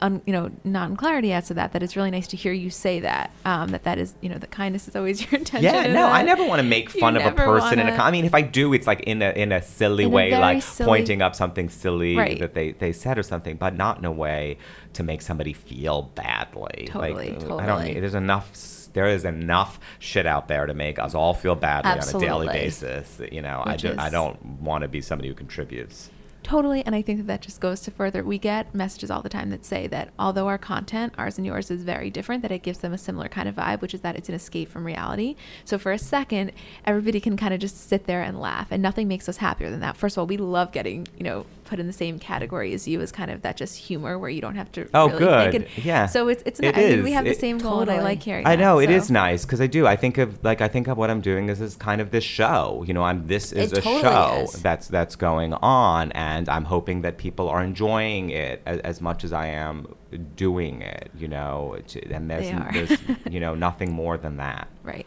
un, 0.00 0.22
you 0.26 0.32
know, 0.32 0.50
not 0.64 0.90
in 0.90 0.96
clarity 0.96 1.32
as 1.32 1.48
to 1.48 1.54
that, 1.54 1.72
that 1.72 1.82
it's 1.82 1.96
really 1.96 2.10
nice 2.10 2.26
to 2.28 2.36
hear 2.36 2.52
you 2.52 2.70
say 2.70 3.00
that, 3.00 3.32
um, 3.44 3.70
that 3.70 3.84
that 3.84 3.98
is, 3.98 4.14
you 4.20 4.28
know, 4.28 4.38
that 4.38 4.50
kindness 4.50 4.88
is 4.88 4.94
always 4.96 5.20
your 5.30 5.38
intention. 5.38 5.64
Yeah, 5.72 5.92
no, 5.92 6.06
I 6.06 6.22
never 6.22 6.44
want 6.46 6.60
to 6.60 6.66
make 6.66 6.90
fun 6.90 7.16
of 7.16 7.24
a 7.24 7.32
person 7.32 7.78
in 7.78 7.86
a. 7.88 7.90
wanna- 7.92 8.02
I 8.02 8.10
mean, 8.10 8.24
if 8.24 8.34
I 8.34 8.42
do, 8.42 8.72
it's 8.72 8.86
like 8.86 9.00
in 9.00 9.22
a 9.22 9.30
in 9.30 9.52
a 9.52 9.62
silly 9.62 10.04
In 10.04 10.10
way, 10.10 10.30
very 10.30 10.40
like 10.42 10.62
silly- 10.62 10.86
pointing 10.88 11.22
up 11.22 11.34
something 11.34 11.68
silly 11.68 12.16
Right. 12.16 12.38
that 12.38 12.54
they 12.54 12.72
they 12.72 12.92
said 12.92 13.18
or 13.18 13.22
something, 13.22 13.56
but 13.56 13.74
not 13.76 13.98
in 13.98 14.04
a 14.04 14.12
way 14.12 14.58
to 14.94 15.02
make 15.02 15.22
somebody 15.22 15.52
feel 15.52 16.02
badly. 16.14 16.86
Totally, 16.88 17.12
like, 17.32 17.36
I 17.36 17.38
don't 17.46 17.58
totally. 17.58 17.94
need. 17.94 18.00
There's 18.00 18.14
enough. 18.14 18.52
There 18.94 19.06
is 19.06 19.24
enough 19.24 19.78
shit 19.98 20.26
out 20.26 20.48
there 20.48 20.64
to 20.66 20.72
make 20.74 20.98
us 20.98 21.14
all 21.14 21.34
feel 21.34 21.54
badly 21.54 21.90
on 21.92 21.98
a 22.16 22.18
daily 22.26 22.46
basis. 22.48 23.20
You 23.30 23.42
know, 23.42 23.62
I 23.64 23.72
Which 23.72 23.82
do, 23.82 23.94
I 23.98 24.08
don't 24.10 24.42
want 24.62 24.82
to 24.82 24.88
be 24.88 25.02
somebody 25.02 25.28
who 25.28 25.34
contributes. 25.34 26.10
Totally, 26.48 26.82
and 26.86 26.94
I 26.94 27.02
think 27.02 27.18
that 27.18 27.26
that 27.26 27.42
just 27.42 27.60
goes 27.60 27.82
to 27.82 27.90
further. 27.90 28.24
We 28.24 28.38
get 28.38 28.74
messages 28.74 29.10
all 29.10 29.20
the 29.20 29.28
time 29.28 29.50
that 29.50 29.66
say 29.66 29.86
that 29.88 30.08
although 30.18 30.46
our 30.46 30.56
content, 30.56 31.12
ours 31.18 31.36
and 31.36 31.46
yours, 31.46 31.70
is 31.70 31.82
very 31.82 32.08
different, 32.08 32.40
that 32.40 32.50
it 32.50 32.62
gives 32.62 32.78
them 32.78 32.94
a 32.94 32.96
similar 32.96 33.28
kind 33.28 33.50
of 33.50 33.56
vibe, 33.56 33.82
which 33.82 33.92
is 33.92 34.00
that 34.00 34.16
it's 34.16 34.30
an 34.30 34.34
escape 34.34 34.70
from 34.70 34.86
reality. 34.86 35.36
So 35.66 35.78
for 35.78 35.92
a 35.92 35.98
second, 35.98 36.52
everybody 36.86 37.20
can 37.20 37.36
kind 37.36 37.52
of 37.52 37.60
just 37.60 37.86
sit 37.86 38.06
there 38.06 38.22
and 38.22 38.40
laugh, 38.40 38.68
and 38.70 38.82
nothing 38.82 39.08
makes 39.08 39.28
us 39.28 39.36
happier 39.36 39.68
than 39.68 39.80
that. 39.80 39.98
First 39.98 40.16
of 40.16 40.20
all, 40.20 40.26
we 40.26 40.38
love 40.38 40.72
getting 40.72 41.06
you 41.18 41.24
know 41.24 41.44
put 41.68 41.78
in 41.78 41.86
the 41.86 41.92
same 41.92 42.18
category 42.18 42.72
as 42.74 42.88
you 42.88 43.00
as 43.00 43.12
kind 43.12 43.30
of 43.30 43.42
that 43.42 43.56
just 43.56 43.76
humor 43.76 44.18
where 44.18 44.30
you 44.30 44.40
don't 44.40 44.56
have 44.56 44.72
to. 44.72 44.88
Oh, 44.94 45.08
really 45.08 45.18
good. 45.18 45.52
Think 45.52 45.76
and 45.76 45.84
Yeah. 45.84 46.06
So 46.06 46.28
it's 46.28 46.42
it's. 46.46 46.58
It 46.60 46.76
I 46.76 46.80
mean, 46.80 47.02
we 47.02 47.10
is. 47.10 47.14
have 47.16 47.24
the 47.24 47.30
It- 47.32 47.40
same 47.40 47.58
goal, 47.58 47.80
and 47.80 47.90
I 47.90 48.00
like 48.02 48.22
hearing. 48.22 48.46
I 48.46 48.56
that, 48.56 48.62
know 48.62 48.78
it 48.78 48.88
so. 48.88 48.92
is 48.96 49.10
nice 49.10 49.44
because 49.44 49.60
I 49.60 49.66
do. 49.66 49.86
I 49.86 49.96
think 49.96 50.18
of 50.18 50.42
like 50.42 50.60
I 50.60 50.68
think 50.68 50.88
of 50.88 50.96
what 50.96 51.10
I'm 51.10 51.20
doing. 51.20 51.46
This 51.46 51.60
is 51.60 51.76
kind 51.76 52.00
of 52.00 52.10
this 52.10 52.24
show. 52.24 52.84
You 52.86 52.94
know, 52.94 53.04
I'm 53.04 53.26
this 53.26 53.52
is 53.52 53.72
It 53.72 53.78
a 53.78 53.82
totally 53.82 54.02
show 54.02 54.40
is. 54.44 54.62
that's 54.62 54.88
that's 54.88 55.14
going 55.16 55.52
on, 55.54 56.10
and 56.12 56.48
I'm 56.48 56.64
hoping 56.64 57.02
that 57.02 57.18
people 57.18 57.48
are 57.48 57.62
enjoying 57.62 58.30
it 58.30 58.62
as, 58.66 58.78
as 58.80 59.00
much 59.00 59.22
as 59.24 59.32
I 59.32 59.46
am 59.48 59.94
doing 60.36 60.82
it. 60.82 61.10
You 61.16 61.28
know, 61.28 61.76
to, 61.88 62.12
and 62.12 62.30
there's, 62.30 62.46
They 62.46 62.52
are. 62.52 62.70
there's 62.72 62.98
you 63.30 63.40
know 63.40 63.54
nothing 63.54 63.92
more 63.92 64.16
than 64.16 64.38
that. 64.38 64.68
Right. 64.82 65.06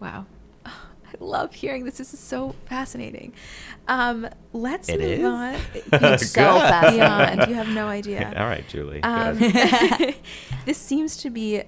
Wow. 0.00 0.26
I 1.12 1.14
love 1.24 1.54
hearing 1.54 1.84
this. 1.84 1.98
This 1.98 2.14
is 2.14 2.20
so 2.20 2.54
fascinating. 2.66 3.32
Um, 3.88 4.28
let's 4.52 4.88
It 4.88 5.00
move 5.00 5.08
is? 5.10 5.24
on. 5.24 5.54
It's 6.14 6.30
so 6.30 6.52
Good. 6.52 6.60
fascinating. 6.60 6.98
Beyond. 7.36 7.48
You 7.50 7.54
have 7.56 7.68
no 7.68 7.86
idea. 7.98 8.32
All 8.36 8.46
right, 8.46 8.66
Julie. 8.68 9.02
Um, 9.02 9.38
this 10.64 10.78
seems 10.78 11.16
to 11.18 11.30
be. 11.30 11.62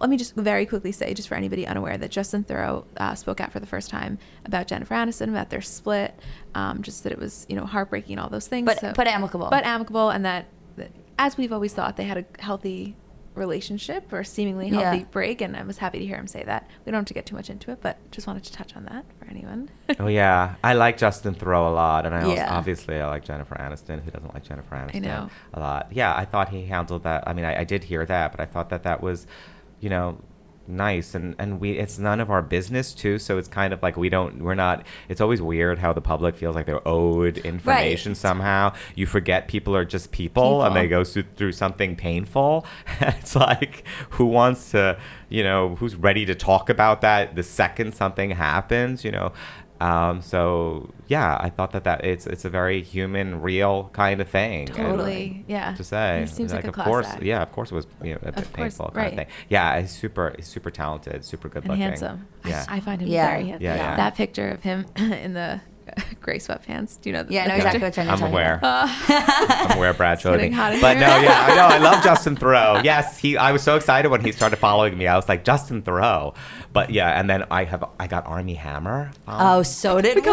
Let 0.00 0.10
me 0.10 0.16
just 0.16 0.34
very 0.34 0.66
quickly 0.66 0.92
say, 0.92 1.12
just 1.14 1.28
for 1.28 1.34
anybody 1.34 1.66
unaware, 1.66 1.96
that 1.98 2.10
Justin 2.10 2.44
Theroux 2.44 2.84
uh, 2.98 3.14
spoke 3.14 3.40
out 3.40 3.52
for 3.52 3.60
the 3.60 3.66
first 3.66 3.90
time 3.90 4.18
about 4.44 4.66
Jennifer 4.68 4.94
Aniston, 4.94 5.28
about 5.28 5.50
their 5.50 5.60
split, 5.60 6.14
um, 6.54 6.82
just 6.82 7.02
that 7.04 7.12
it 7.12 7.18
was 7.18 7.46
you 7.48 7.56
know 7.56 7.64
heartbreaking, 7.66 8.18
all 8.18 8.28
those 8.28 8.46
things. 8.48 8.66
But- 8.66 8.94
but 8.96 9.06
amicable. 9.06 9.48
But 9.50 9.64
amicable, 9.64 10.10
and 10.10 10.24
that, 10.24 10.46
that 10.76 10.90
as 11.18 11.36
we've 11.36 11.52
always 11.52 11.72
thought, 11.74 11.96
they 11.96 12.04
had 12.04 12.18
a 12.18 12.42
healthy 12.42 12.96
relationship 13.38 14.12
or 14.12 14.22
seemingly 14.24 14.68
healthy 14.68 14.98
Yeah. 14.98 15.04
break, 15.10 15.40
and 15.40 15.56
I 15.56 15.62
was 15.62 15.78
happy 15.78 15.98
to 15.98 16.04
hear 16.06 16.16
him 16.16 16.26
say 16.26 16.42
that. 16.44 16.68
We 16.84 16.92
don't 16.92 17.00
have 17.00 17.06
to 17.06 17.14
get 17.14 17.26
too 17.26 17.36
much 17.36 17.48
into 17.48 17.70
it, 17.70 17.78
but 17.80 17.96
just 18.10 18.26
wanted 18.26 18.44
to 18.44 18.52
touch 18.52 18.76
on 18.76 18.84
that 18.86 19.04
for 19.18 19.26
anyone. 19.30 19.70
oh 19.98 20.06
yeah, 20.08 20.56
I 20.62 20.74
like 20.74 20.98
Justin 20.98 21.34
Theroux 21.34 21.68
a 21.70 21.74
lot, 21.74 22.04
and 22.06 22.14
I 22.14 22.22
also, 22.22 22.42
obviously 22.48 22.96
I 23.00 23.06
like 23.08 23.24
Jennifer 23.24 23.54
Aniston. 23.54 24.02
Who 24.04 24.10
doesn't 24.10 24.34
like 24.34 24.44
Jennifer 24.44 24.74
Aniston? 24.74 25.02
know. 25.02 25.30
a 25.54 25.60
lot. 25.60 25.88
Yeah, 25.92 26.14
I 26.14 26.24
thought 26.24 26.50
he 26.50 26.66
handled 26.66 27.04
that. 27.04 27.24
I 27.26 27.32
mean, 27.32 27.44
I, 27.44 27.60
I 27.60 27.64
did 27.64 27.84
hear 27.84 28.04
that, 28.04 28.30
but 28.32 28.40
I 28.40 28.44
thought 28.46 28.68
that 28.70 28.82
that 28.82 29.02
was, 29.02 29.26
you 29.80 29.88
know, 29.90 30.18
nice 30.68 31.14
and 31.14 31.34
and 31.38 31.60
we 31.60 31.72
it's 31.72 31.98
none 31.98 32.20
of 32.20 32.30
our 32.30 32.42
business 32.42 32.92
too 32.92 33.18
so 33.18 33.38
it's 33.38 33.48
kind 33.48 33.72
of 33.72 33.82
like 33.82 33.96
we 33.96 34.08
don't 34.08 34.42
we're 34.42 34.54
not 34.54 34.86
it's 35.08 35.20
always 35.20 35.40
weird 35.40 35.78
how 35.78 35.92
the 35.92 36.00
public 36.00 36.36
feels 36.36 36.54
like 36.54 36.66
they're 36.66 36.86
owed 36.86 37.38
information 37.38 38.14
somehow. 38.14 38.72
You 38.94 39.06
forget 39.06 39.48
people 39.48 39.74
are 39.74 39.84
just 39.84 40.12
people, 40.12 40.62
and 40.62 40.76
they 40.76 40.88
go 40.88 41.04
through, 41.04 41.24
through 41.36 41.52
something 41.52 41.96
painful. 41.96 42.66
It's 43.00 43.34
like 43.36 43.84
who 44.10 44.26
wants 44.26 44.70
to 44.72 44.98
you 45.28 45.42
know 45.42 45.76
who's 45.76 45.94
ready 45.94 46.24
to 46.24 46.34
talk 46.34 46.70
about 46.70 47.00
that 47.00 47.36
the 47.36 47.42
second 47.42 47.94
something 47.94 48.30
happens 48.30 49.04
you 49.04 49.10
know 49.10 49.32
um, 49.80 50.22
so 50.22 50.92
yeah, 51.06 51.36
I 51.40 51.50
thought 51.50 51.72
that 51.72 51.84
that 51.84 52.04
it's 52.04 52.26
it's 52.26 52.44
a 52.44 52.50
very 52.50 52.82
human, 52.82 53.40
real 53.40 53.90
kind 53.92 54.20
of 54.20 54.28
thing. 54.28 54.68
and 54.68 54.76
Totally, 54.76 55.44
yeah. 55.46 55.74
To 55.74 55.84
say, 55.84 56.20
He 56.22 56.26
seems 56.26 56.52
like 56.52 56.64
a 56.64 56.68
of 56.68 56.74
class 56.74 56.86
course, 56.86 57.06
act. 57.06 57.22
yeah, 57.22 57.42
of 57.42 57.52
course 57.52 57.70
it 57.70 57.74
was 57.74 57.86
you 58.02 58.12
know, 58.14 58.18
a 58.22 58.28
Of 58.28 58.34
bit 58.34 58.44
course, 58.52 58.56
painful 58.76 58.86
kind 58.86 58.96
right. 58.96 59.12
of 59.12 59.14
thing. 59.18 59.26
Yeah, 59.48 59.80
he's 59.80 59.90
super, 59.92 60.34
he's 60.36 60.46
super 60.48 60.70
talented, 60.70 61.24
super 61.24 61.48
good 61.48 61.62
and 61.64 61.70
looking, 61.70 61.82
handsome. 61.82 62.26
I- 62.44 62.48
Yeah, 62.48 62.64
I, 62.68 62.80
find 62.80 63.00
him 63.00 63.08
Yeah. 63.08 63.28
very 63.30 63.44
handsome. 63.46 63.62
Yeah, 63.64 63.76
yeah. 63.76 63.96
That 63.96 64.14
picture 64.16 64.48
of 64.48 64.62
him 64.62 64.86
in 64.96 65.34
the 65.34 65.60
gray 66.20 66.38
sweatpants. 66.38 67.00
Do 67.00 67.10
you 67.10 67.14
know? 67.14 67.22
The, 67.22 67.32
Yeah, 67.34 67.40
I 67.40 67.44
the 67.44 67.48
know 67.50 67.54
exactly 67.56 67.80
what 67.82 67.96
you're 67.96 68.02
I'm 68.06 68.18
talking 68.18 68.32
aware. 68.32 68.54
about. 68.56 68.88
Uh, 68.88 68.92
I'm 69.70 69.76
aware, 69.78 69.94
Brad 69.94 70.18
getting 70.22 70.38
Showing. 70.40 70.52
hot 70.52 70.72
But 70.80 70.96
here. 70.96 71.06
no, 71.06 71.16
yeah, 71.18 71.46
I 71.48 71.54
know. 71.56 71.66
I 71.66 71.78
love 71.78 72.02
Justin 72.04 72.36
Theroux. 72.36 72.84
Yes, 72.84 73.18
he. 73.18 73.36
I 73.36 73.52
was 73.52 73.62
so 73.62 73.76
excited 73.76 74.08
when 74.10 74.20
he 74.24 74.32
started 74.32 74.56
following 74.56 74.96
me. 74.98 75.06
I 75.06 75.16
was 75.16 75.28
like 75.28 75.44
Justin 75.44 75.82
Theroux. 75.82 76.34
But 76.72 76.90
yeah, 76.90 77.18
and 77.18 77.28
then 77.30 77.44
I 77.50 77.64
have 77.64 77.84
I 77.98 78.06
got 78.06 78.26
Armie 78.26 78.54
Hammer. 78.54 79.10
Um, 79.26 79.36
oh, 79.40 79.62
so 79.62 80.00
did 80.00 80.16
we. 80.24 80.30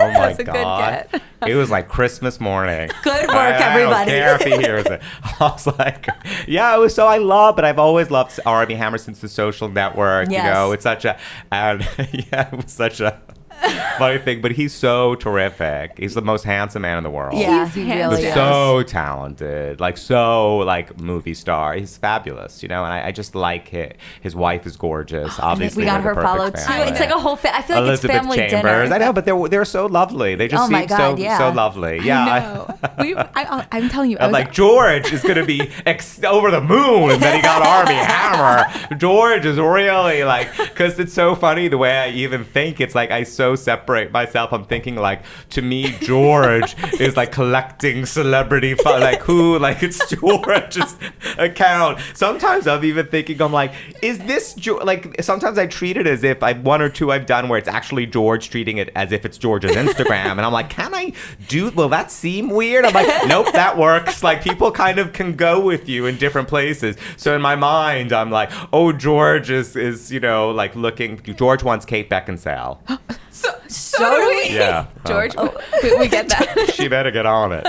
Oh 0.00 0.06
my 0.12 0.28
That's 0.28 0.38
a 0.38 0.44
good 0.44 0.52
god! 0.52 1.08
get. 1.10 1.22
It 1.48 1.54
was 1.56 1.70
like 1.70 1.88
Christmas 1.88 2.38
morning. 2.40 2.88
Good 3.02 3.26
work, 3.26 3.34
I, 3.36 3.48
I 3.50 3.70
everybody. 3.72 4.10
don't 4.10 4.20
care 4.20 4.34
if 4.36 4.42
he 4.42 4.56
hears 4.58 4.86
it. 4.86 5.02
I 5.24 5.34
was 5.40 5.66
like, 5.66 6.06
yeah, 6.46 6.74
it 6.76 6.78
was 6.78 6.94
so 6.94 7.06
I 7.06 7.18
love, 7.18 7.56
but 7.56 7.64
I've 7.64 7.78
always 7.78 8.10
loved 8.10 8.38
Armie 8.46 8.74
Hammer 8.74 8.98
since 8.98 9.20
the 9.20 9.28
Social 9.28 9.68
Network. 9.68 10.30
Yes. 10.30 10.44
You 10.44 10.52
know, 10.52 10.72
it's 10.72 10.82
such 10.84 11.04
a 11.04 11.18
and 11.50 11.80
yeah, 12.12 12.48
it 12.52 12.62
was 12.64 12.70
such 12.72 13.00
a 13.00 13.20
funny 13.98 14.18
thing. 14.18 14.40
But 14.40 14.52
he's 14.52 14.72
so 14.74 15.14
terrific. 15.16 15.98
He's 15.98 16.14
the 16.14 16.22
most 16.22 16.44
handsome 16.44 16.82
man 16.82 16.98
in 16.98 17.04
the 17.04 17.10
world. 17.10 17.38
Yeah, 17.38 17.66
He's 17.66 17.74
he 17.74 17.92
really 17.92 18.24
is. 18.24 18.34
so 18.34 18.82
talented, 18.82 19.80
like 19.80 19.96
so 19.96 20.58
like 20.58 21.00
movie 21.00 21.34
star. 21.34 21.74
He's 21.74 21.96
fabulous, 21.96 22.62
you 22.62 22.68
know, 22.68 22.84
and 22.84 22.92
I, 22.92 23.08
I 23.08 23.12
just 23.12 23.34
like 23.34 23.72
it. 23.74 23.96
His 24.20 24.34
wife 24.36 24.66
is 24.66 24.76
gorgeous. 24.76 25.34
Oh, 25.38 25.42
obviously, 25.42 25.82
we 25.82 25.86
got 25.86 26.02
her 26.02 26.14
followed 26.14 26.54
too. 26.54 26.62
It's 26.68 27.00
like 27.00 27.10
a 27.10 27.18
whole. 27.18 27.36
Fa- 27.36 27.54
I 27.54 27.62
feel 27.62 27.76
like 27.76 27.84
Elizabeth 27.86 28.10
it's 28.16 28.20
family 28.22 28.36
Chambers. 28.38 28.62
dinner. 28.88 28.94
I 28.94 28.98
know, 28.98 29.12
but 29.12 29.24
they're 29.24 29.48
they're 29.48 29.64
so 29.64 29.86
lovely. 29.86 30.34
They 30.34 30.48
just 30.48 30.62
Oh 30.62 30.68
seem 30.68 30.86
God, 30.86 30.96
so 30.96 31.16
yeah. 31.22 31.38
so 31.38 31.50
lovely. 31.50 32.00
Yeah, 32.00 32.24
I 32.24 32.40
know. 32.40 32.78
we, 33.02 33.16
I, 33.16 33.66
I'm 33.72 33.88
telling 33.88 34.10
you, 34.10 34.18
I'm 34.20 34.32
like 34.32 34.52
George 34.52 35.12
is 35.12 35.22
gonna 35.22 35.44
be 35.44 35.70
ex- 35.86 36.22
over 36.24 36.50
the 36.50 36.60
moon, 36.60 37.18
then 37.20 37.36
he 37.36 37.42
got 37.42 37.62
Armie 37.66 37.94
Hammer. 37.98 38.96
George 38.96 39.44
is 39.46 39.58
really 39.58 40.24
like, 40.24 40.56
because 40.56 40.98
it's 40.98 41.12
so 41.12 41.34
funny 41.34 41.68
the 41.68 41.78
way 41.78 41.96
I 41.96 42.08
even 42.10 42.44
think. 42.44 42.80
It's 42.80 42.94
like 42.94 43.10
I 43.10 43.22
so 43.22 43.47
separate 43.54 44.12
myself. 44.12 44.52
I'm 44.52 44.64
thinking 44.64 44.96
like, 44.96 45.22
to 45.50 45.62
me, 45.62 45.92
George 46.00 46.74
is 47.00 47.16
like 47.16 47.32
collecting 47.32 48.06
celebrity, 48.06 48.74
fo- 48.74 48.98
like 48.98 49.20
who, 49.20 49.58
like 49.58 49.82
it's 49.82 50.08
George's 50.10 50.96
account. 51.38 51.98
Sometimes 52.14 52.66
I'm 52.66 52.84
even 52.84 53.06
thinking, 53.06 53.40
I'm 53.40 53.52
like, 53.52 53.72
is 54.02 54.18
this 54.20 54.54
Jo-? 54.54 54.78
like? 54.78 55.22
Sometimes 55.22 55.58
I 55.58 55.66
treat 55.66 55.96
it 55.96 56.06
as 56.06 56.24
if 56.24 56.42
I 56.42 56.52
one 56.54 56.82
or 56.82 56.88
two 56.88 57.12
I've 57.12 57.26
done 57.26 57.48
where 57.48 57.58
it's 57.58 57.68
actually 57.68 58.06
George 58.06 58.50
treating 58.50 58.78
it 58.78 58.90
as 58.94 59.12
if 59.12 59.24
it's 59.24 59.38
George's 59.38 59.72
Instagram, 59.72 60.32
and 60.32 60.40
I'm 60.42 60.52
like, 60.52 60.70
can 60.70 60.94
I 60.94 61.12
do? 61.48 61.70
Will 61.70 61.88
that 61.90 62.10
seem 62.10 62.50
weird? 62.50 62.84
I'm 62.84 62.94
like, 62.94 63.26
nope, 63.28 63.52
that 63.52 63.76
works. 63.76 64.22
Like 64.22 64.42
people 64.42 64.70
kind 64.72 64.98
of 64.98 65.12
can 65.12 65.34
go 65.34 65.60
with 65.60 65.88
you 65.88 66.06
in 66.06 66.16
different 66.16 66.48
places. 66.48 66.96
So 67.16 67.34
in 67.34 67.42
my 67.42 67.56
mind, 67.56 68.12
I'm 68.12 68.30
like, 68.30 68.50
oh, 68.72 68.92
George 68.92 69.50
is 69.50 69.76
is 69.76 70.12
you 70.12 70.20
know 70.20 70.50
like 70.50 70.74
looking. 70.74 71.20
George 71.22 71.62
wants 71.62 71.84
Kate 71.84 72.08
Beckinsale. 72.10 72.78
so, 73.38 73.50
so, 73.68 73.98
So 73.98 74.10
do 74.10 74.20
do 74.20 74.28
we. 74.28 74.56
Yeah, 74.56 74.86
George, 75.06 75.36
um, 75.36 75.50
we, 75.82 75.96
we 75.98 76.08
get 76.08 76.28
that. 76.28 76.70
she 76.74 76.88
better 76.88 77.10
get 77.10 77.26
on 77.26 77.52
it. 77.52 77.66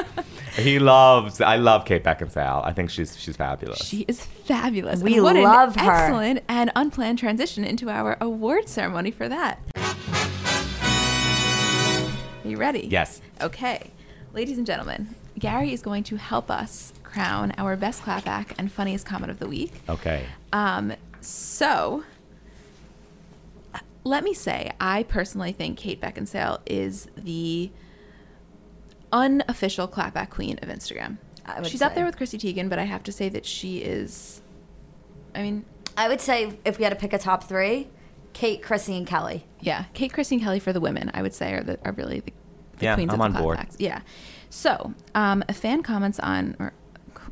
He 0.56 0.80
loves. 0.80 1.42
I 1.42 1.58
love 1.58 1.86
Kate 1.86 2.04
Beckinsale. 2.04 2.66
I 2.66 2.74
think 2.74 2.90
she's 2.90 3.18
she's 3.18 3.36
fabulous. 3.38 3.80
She 3.86 4.06
is 4.08 4.24
fabulous. 4.26 5.02
We 5.02 5.16
and 5.16 5.24
what 5.24 5.36
love 5.36 5.78
an 5.78 5.84
her. 5.86 5.92
excellent 5.92 6.44
and 6.48 6.72
unplanned 6.76 7.20
transition 7.20 7.64
into 7.64 7.90
our 7.90 8.18
award 8.20 8.68
ceremony 8.68 9.12
for 9.12 9.30
that. 9.30 9.60
Are 12.44 12.50
you 12.50 12.58
ready? 12.58 12.88
Yes. 12.90 13.22
Okay. 13.42 13.92
Ladies 14.34 14.58
and 14.58 14.66
gentlemen, 14.66 15.16
Gary 15.38 15.72
is 15.74 15.82
going 15.82 16.04
to 16.06 16.16
help 16.18 16.50
us 16.52 16.94
crown 17.04 17.54
our 17.58 17.76
best 17.76 18.04
clapback 18.04 18.54
and 18.58 18.72
funniest 18.72 19.06
comment 19.06 19.32
of 19.32 19.40
the 19.40 19.48
week. 19.48 19.82
Okay. 19.88 20.26
Um, 20.54 20.94
so 21.22 22.04
let 24.10 24.24
me 24.24 24.34
say, 24.34 24.72
I 24.82 25.04
personally 25.04 25.52
think 25.52 25.78
Kate 25.78 26.02
Beckinsale 26.02 26.60
is 26.66 27.08
the 27.16 27.72
unofficial 29.12 29.88
clapback 29.88 30.30
queen 30.32 30.58
of 30.62 30.70
Instagram. 30.70 31.18
I 31.46 31.62
would 31.62 31.70
She's 31.70 31.82
up 31.82 31.96
there 31.96 32.06
with 32.06 32.18
Chrissy 32.18 32.38
Teigen, 32.38 32.70
but 32.70 32.80
I 32.80 32.84
have 32.84 33.04
to 33.04 33.12
say 33.12 33.30
that 33.30 33.46
she 33.46 33.78
is. 33.80 34.42
I 35.36 35.42
mean, 35.44 35.66
I 35.96 36.08
would 36.08 36.22
say 36.22 36.58
if 36.66 36.78
we 36.78 36.84
had 36.84 36.90
to 36.92 36.96
pick 36.96 37.14
a 37.14 37.18
top 37.20 37.44
three, 37.44 37.88
Kate, 38.34 38.62
Chrissy, 38.64 38.98
and 38.98 39.06
Kelly. 39.08 39.46
yeah, 39.62 39.86
Kate, 39.94 40.12
Chrissy, 40.12 40.36
and 40.36 40.44
Kelly 40.44 40.60
for 40.60 40.74
the 40.74 40.80
women, 40.82 41.12
I 41.14 41.22
would 41.22 41.34
say, 41.34 41.54
are, 41.54 41.62
the, 41.64 41.80
are 41.86 41.92
really 41.94 42.20
the, 42.22 42.34
the 42.78 42.86
Yeah, 42.86 42.96
queens 42.96 43.14
I'm 43.14 43.22
of 43.22 43.32
the 43.34 43.38
on 43.38 43.44
board. 43.44 43.58
clapbacks. 43.58 43.76
Yeah. 43.80 44.02
So, 44.50 44.94
um, 45.14 45.44
a 45.48 45.54
fan 45.54 45.84
comments 45.84 46.20
on, 46.20 46.56
or 46.60 46.74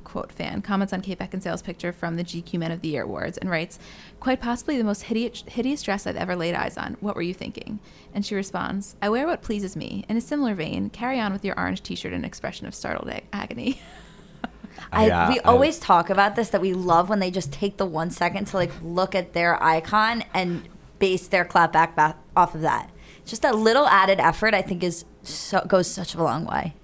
quote 0.08 0.32
fan, 0.32 0.62
comments 0.62 0.93
on 0.93 1.01
Kate 1.01 1.20
Beckinsale's 1.20 1.62
picture 1.62 1.91
from 1.91 2.16
the 2.16 2.24
GQ 2.24 2.58
Men 2.60 2.72
of 2.72 2.80
the 2.82 2.88
Year 2.88 3.03
Awards 3.03 3.38
and 3.38 3.49
writes, 3.49 3.78
Quite 4.22 4.39
possibly 4.39 4.78
the 4.78 4.84
most 4.86 5.03
hideous, 5.03 5.43
hideous 5.47 5.84
dress 5.84 6.08
I've 6.08 6.16
ever 6.16 6.36
laid 6.36 6.55
eyes 6.55 6.78
on. 6.78 6.95
What 7.01 7.16
were 7.16 7.22
you 7.22 7.34
thinking? 7.34 7.80
And 8.14 8.26
she 8.26 8.34
responds, 8.34 8.95
I 9.01 9.10
wear 9.10 9.28
what 9.28 9.41
pleases 9.41 9.76
me. 9.76 10.05
In 10.08 10.16
a 10.16 10.22
similar 10.22 10.55
vein, 10.55 10.89
carry 10.89 11.20
on 11.20 11.34
with 11.34 11.43
your 11.43 11.60
orange 11.60 11.84
t 11.84 11.93
shirt 11.95 12.14
and 12.14 12.24
expression 12.26 12.66
of 12.66 12.74
startled 12.74 13.10
ag- 13.10 13.26
agony. 13.34 13.82
I, 14.91 15.08
Yeah, 15.08 15.30
we 15.30 15.39
I- 15.41 15.43
always 15.43 15.78
talk 15.80 16.10
about 16.10 16.36
this 16.38 16.49
that 16.49 16.62
we 16.62 16.74
love 16.74 17.10
when 17.10 17.20
they 17.20 17.30
just 17.30 17.51
take 17.51 17.76
the 17.78 17.86
one 17.86 18.10
second 18.10 18.45
to 18.45 18.58
like 18.58 18.72
look 18.82 19.14
at 19.14 19.34
their 19.34 19.62
icon 19.62 20.24
and 20.34 20.68
base 20.99 21.28
their 21.28 21.43
clapback 21.45 21.95
back 21.95 22.16
off 22.36 22.55
of 22.55 22.62
that. 22.62 22.89
Just 23.26 23.41
that 23.41 23.55
little 23.58 23.88
added 23.88 24.22
effort, 24.22 24.53
I 24.53 24.62
think, 24.62 24.84
is 24.84 25.03
so, 25.24 25.62
goes 25.68 25.89
such 25.91 26.16
a 26.16 26.24
long 26.24 26.45
way. 26.45 26.76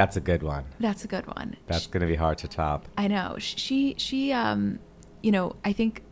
That's 0.00 0.16
a 0.16 0.20
good 0.22 0.42
one. 0.42 0.64
That's 0.80 1.04
a 1.04 1.08
good 1.08 1.26
one. 1.26 1.56
That's 1.66 1.86
going 1.86 2.00
to 2.00 2.06
be 2.06 2.14
hard 2.14 2.38
to 2.38 2.48
top. 2.48 2.88
I 2.96 3.06
know. 3.06 3.36
She, 3.38 3.94
she, 3.98 4.32
um, 4.32 4.78
you 5.22 5.30
know, 5.30 5.56
I 5.62 5.74
think 5.74 6.02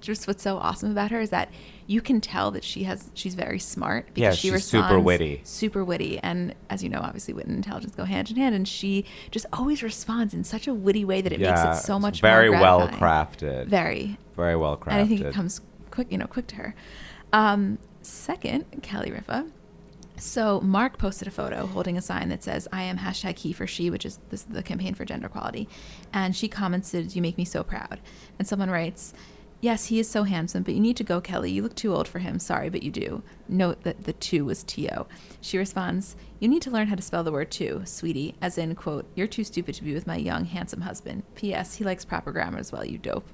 just 0.00 0.26
what's 0.26 0.42
so 0.42 0.56
awesome 0.56 0.90
about 0.90 1.12
her 1.12 1.20
is 1.20 1.30
that 1.30 1.50
you 1.86 2.00
can 2.00 2.20
tell 2.20 2.50
that 2.50 2.64
she 2.64 2.82
has, 2.82 3.08
she's 3.14 3.36
very 3.36 3.60
smart 3.60 4.06
because 4.06 4.20
Yeah, 4.20 4.32
she 4.32 4.50
she's 4.50 4.64
super 4.64 4.98
witty. 4.98 5.42
super 5.44 5.84
witty. 5.84 6.18
And 6.24 6.56
as 6.70 6.82
you 6.82 6.88
know, 6.88 6.98
obviously 7.00 7.34
wit 7.34 7.46
and 7.46 7.54
intelligence 7.54 7.94
go 7.94 8.02
hand 8.02 8.30
in 8.32 8.36
hand. 8.36 8.56
And 8.56 8.66
she 8.66 9.04
just 9.30 9.46
always 9.52 9.80
responds 9.80 10.34
in 10.34 10.42
such 10.42 10.66
a 10.66 10.74
witty 10.74 11.04
way 11.04 11.20
that 11.20 11.32
it 11.32 11.38
makes 11.38 11.60
it 11.62 11.76
so 11.76 12.00
much 12.00 12.20
very 12.20 12.50
well 12.50 12.88
crafted. 12.88 13.68
Very. 13.68 14.18
very 14.34 14.56
well 14.56 14.76
crafted. 14.76 14.90
And 14.92 15.00
I 15.02 15.06
think 15.06 15.20
it 15.20 15.32
comes 15.32 15.60
quick, 15.92 16.10
you 16.10 16.18
know, 16.18 16.26
quick 16.26 16.48
to 16.48 16.56
her. 16.56 16.74
Um, 17.32 17.78
second, 18.02 18.64
Kelly 18.82 19.12
Ripa. 19.12 19.46
So 20.18 20.60
Mark 20.60 20.98
posted 20.98 21.28
a 21.28 21.30
photo 21.30 21.66
holding 21.66 21.96
a 21.98 22.02
sign 22.02 22.30
that 22.30 22.42
says 22.42 22.66
"I 22.72 22.82
am 22.82 22.98
hashtag 22.98 23.38
He 23.38 23.52
for 23.52 23.66
She," 23.66 23.90
which 23.90 24.06
is 24.06 24.18
this, 24.30 24.42
the 24.42 24.62
campaign 24.62 24.94
for 24.94 25.04
gender 25.04 25.26
equality, 25.26 25.68
and 26.12 26.34
she 26.34 26.48
commented, 26.48 27.14
"You 27.14 27.22
make 27.22 27.36
me 27.36 27.44
so 27.44 27.62
proud." 27.62 28.00
And 28.38 28.48
someone 28.48 28.70
writes, 28.70 29.12
"Yes, 29.60 29.86
he 29.86 29.98
is 29.98 30.08
so 30.08 30.24
handsome, 30.24 30.62
but 30.62 30.74
you 30.74 30.80
need 30.80 30.96
to 30.96 31.04
go, 31.04 31.20
Kelly. 31.20 31.50
You 31.50 31.62
look 31.62 31.74
too 31.74 31.94
old 31.94 32.08
for 32.08 32.18
him. 32.18 32.38
Sorry, 32.38 32.70
but 32.70 32.82
you 32.82 32.90
do." 32.90 33.22
Note 33.48 33.82
that 33.84 34.04
the 34.04 34.12
two 34.14 34.44
was 34.44 34.64
to. 34.64 35.06
She 35.40 35.58
responds, 35.58 36.16
"You 36.40 36.48
need 36.48 36.62
to 36.62 36.70
learn 36.70 36.88
how 36.88 36.94
to 36.94 37.02
spell 37.02 37.24
the 37.24 37.32
word 37.32 37.50
two, 37.50 37.82
sweetie, 37.84 38.34
as 38.40 38.58
in 38.58 38.74
quote, 38.74 39.06
you're 39.14 39.26
too 39.26 39.44
stupid 39.44 39.74
to 39.76 39.84
be 39.84 39.94
with 39.94 40.06
my 40.06 40.16
young 40.16 40.46
handsome 40.46 40.82
husband. 40.82 41.24
P.S. 41.34 41.76
He 41.76 41.84
likes 41.84 42.04
proper 42.04 42.32
grammar 42.32 42.58
as 42.58 42.72
well. 42.72 42.84
You 42.84 42.98
dope." 42.98 43.28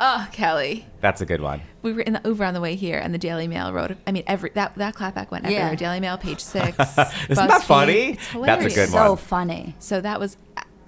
Oh, 0.00 0.28
Kelly 0.32 0.86
That's 1.00 1.20
a 1.20 1.26
good 1.26 1.40
one. 1.40 1.60
we 1.82 1.92
were 1.92 2.02
in 2.02 2.12
the 2.12 2.20
Uber 2.24 2.44
on 2.44 2.54
the 2.54 2.60
way 2.60 2.74
here, 2.76 2.98
and 2.98 3.12
the 3.12 3.18
Daily 3.18 3.48
Mail 3.48 3.72
wrote. 3.72 3.96
I 4.06 4.12
mean, 4.12 4.22
every 4.26 4.50
that 4.50 4.74
that 4.76 4.94
clapback 4.94 5.30
went 5.30 5.44
everywhere. 5.44 5.70
Yeah. 5.70 5.74
Daily 5.74 6.00
Mail, 6.00 6.18
page 6.18 6.40
six. 6.54 6.78
Isn't 6.78 7.48
that 7.48 7.62
funny? 7.64 8.10
It's 8.12 8.18
That's 8.18 8.28
a 8.28 8.32
hilarious. 8.38 8.74
good 8.74 8.88
so 8.90 9.16
funny. 9.16 9.74
So 9.78 10.00
that 10.00 10.20
was. 10.20 10.36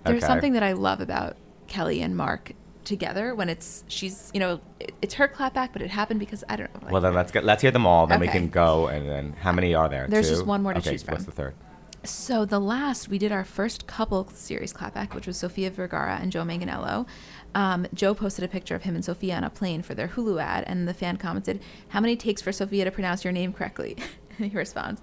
There's 0.05 0.23
Okay. 0.23 0.27
something 0.27 0.53
that 0.55 0.63
I 0.63 0.73
love 0.73 1.01
about 1.01 1.37
Kelly 1.67 2.01
and 2.01 2.17
Mark 2.17 2.53
together 2.85 3.35
when 3.35 3.49
it's 3.51 3.85
she's 3.89 4.31
you 4.33 4.41
know 4.41 4.61
it, 4.81 4.93
it's 5.03 5.15
her 5.15 5.29
clapback, 5.29 5.71
but 5.73 5.83
it 5.83 5.91
happened 5.91 6.21
because 6.21 6.43
I 6.49 6.57
don't 6.57 6.73
know. 6.75 6.81
like- 6.85 6.93
Well, 6.93 7.03
then 7.03 7.15
let's 7.15 7.31
get 7.33 7.45
let's 7.45 7.63
hear 7.63 7.71
them 7.71 7.87
all. 7.87 8.07
Then 8.07 8.21
we 8.21 8.29
can 8.29 8.49
go. 8.49 8.87
And 8.87 9.09
then 9.09 9.35
how 9.41 9.53
many 9.53 9.75
are 9.75 9.89
there? 9.89 10.07
There's 10.09 10.29
Two? 10.29 10.35
just 10.37 10.47
one 10.47 10.63
more 10.63 10.73
to 10.73 10.79
okay, 10.79 10.93
choose 10.93 11.07
What's 11.07 11.25
the 11.25 11.33
third? 11.33 11.55
So 12.03 12.47
the 12.47 12.59
last 12.59 13.09
we 13.11 13.19
did 13.19 13.31
our 13.31 13.45
first 13.45 13.87
couple 13.87 14.27
series 14.33 14.73
clapback, 14.73 15.13
which 15.15 15.27
was 15.27 15.37
Sofia 15.37 15.71
Vergara 15.71 16.19
and 16.23 16.33
Joe 16.33 16.45
Manganiello. 16.45 17.07
Um, 17.55 17.87
Joe 17.95 18.15
posted 18.15 18.45
a 18.45 18.49
picture 18.49 18.75
of 18.75 18.83
him 18.83 18.95
and 18.95 19.05
Sofia 19.05 19.37
on 19.37 19.45
a 19.45 19.51
plane 19.51 19.83
for 19.83 19.95
their 19.95 20.09
Hulu 20.09 20.41
ad, 20.41 20.65
and 20.67 20.87
the 20.87 20.95
fan 20.95 21.17
commented, 21.17 21.61
"How 21.89 22.01
many 22.01 22.17
takes 22.17 22.41
for 22.43 22.53
Sofia 22.53 22.85
to 22.85 22.91
pronounce 22.91 23.25
your 23.25 23.33
name 23.33 23.53
correctly?" 23.53 23.97
and 24.39 24.51
he 24.51 24.57
responds, 24.57 25.03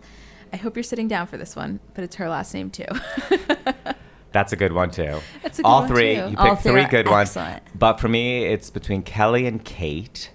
"I 0.54 0.58
hope 0.58 0.76
you're 0.76 0.84
sitting 0.84 1.08
down 1.08 1.28
for 1.28 1.38
this 1.38 1.56
one, 1.56 1.80
but 1.94 2.04
it's 2.04 2.16
her 2.16 2.30
last 2.30 2.54
name 2.54 2.70
too." 2.70 2.86
That's 4.32 4.54
a 4.54 4.56
good 4.56 4.74
one 4.74 4.92
too. 4.92 5.20
That's 5.42 5.60
a 5.60 5.64
good 5.64 5.68
all 5.68 5.80
one, 5.82 5.88
three. 5.90 6.16
too. 6.16 6.22
You 6.22 6.28
picked 6.30 6.40
All 6.40 6.56
three 6.56 6.72
three 6.72 6.82
are 6.84 6.90
good 6.90 7.08
ones. 7.08 7.30
excellent. 7.36 7.64
But 7.78 8.00
for 8.00 8.08
me, 8.08 8.46
it's 8.46 8.70
between 8.70 9.02
Kelly 9.02 9.48
and 9.48 9.64
Kate. 9.64 10.32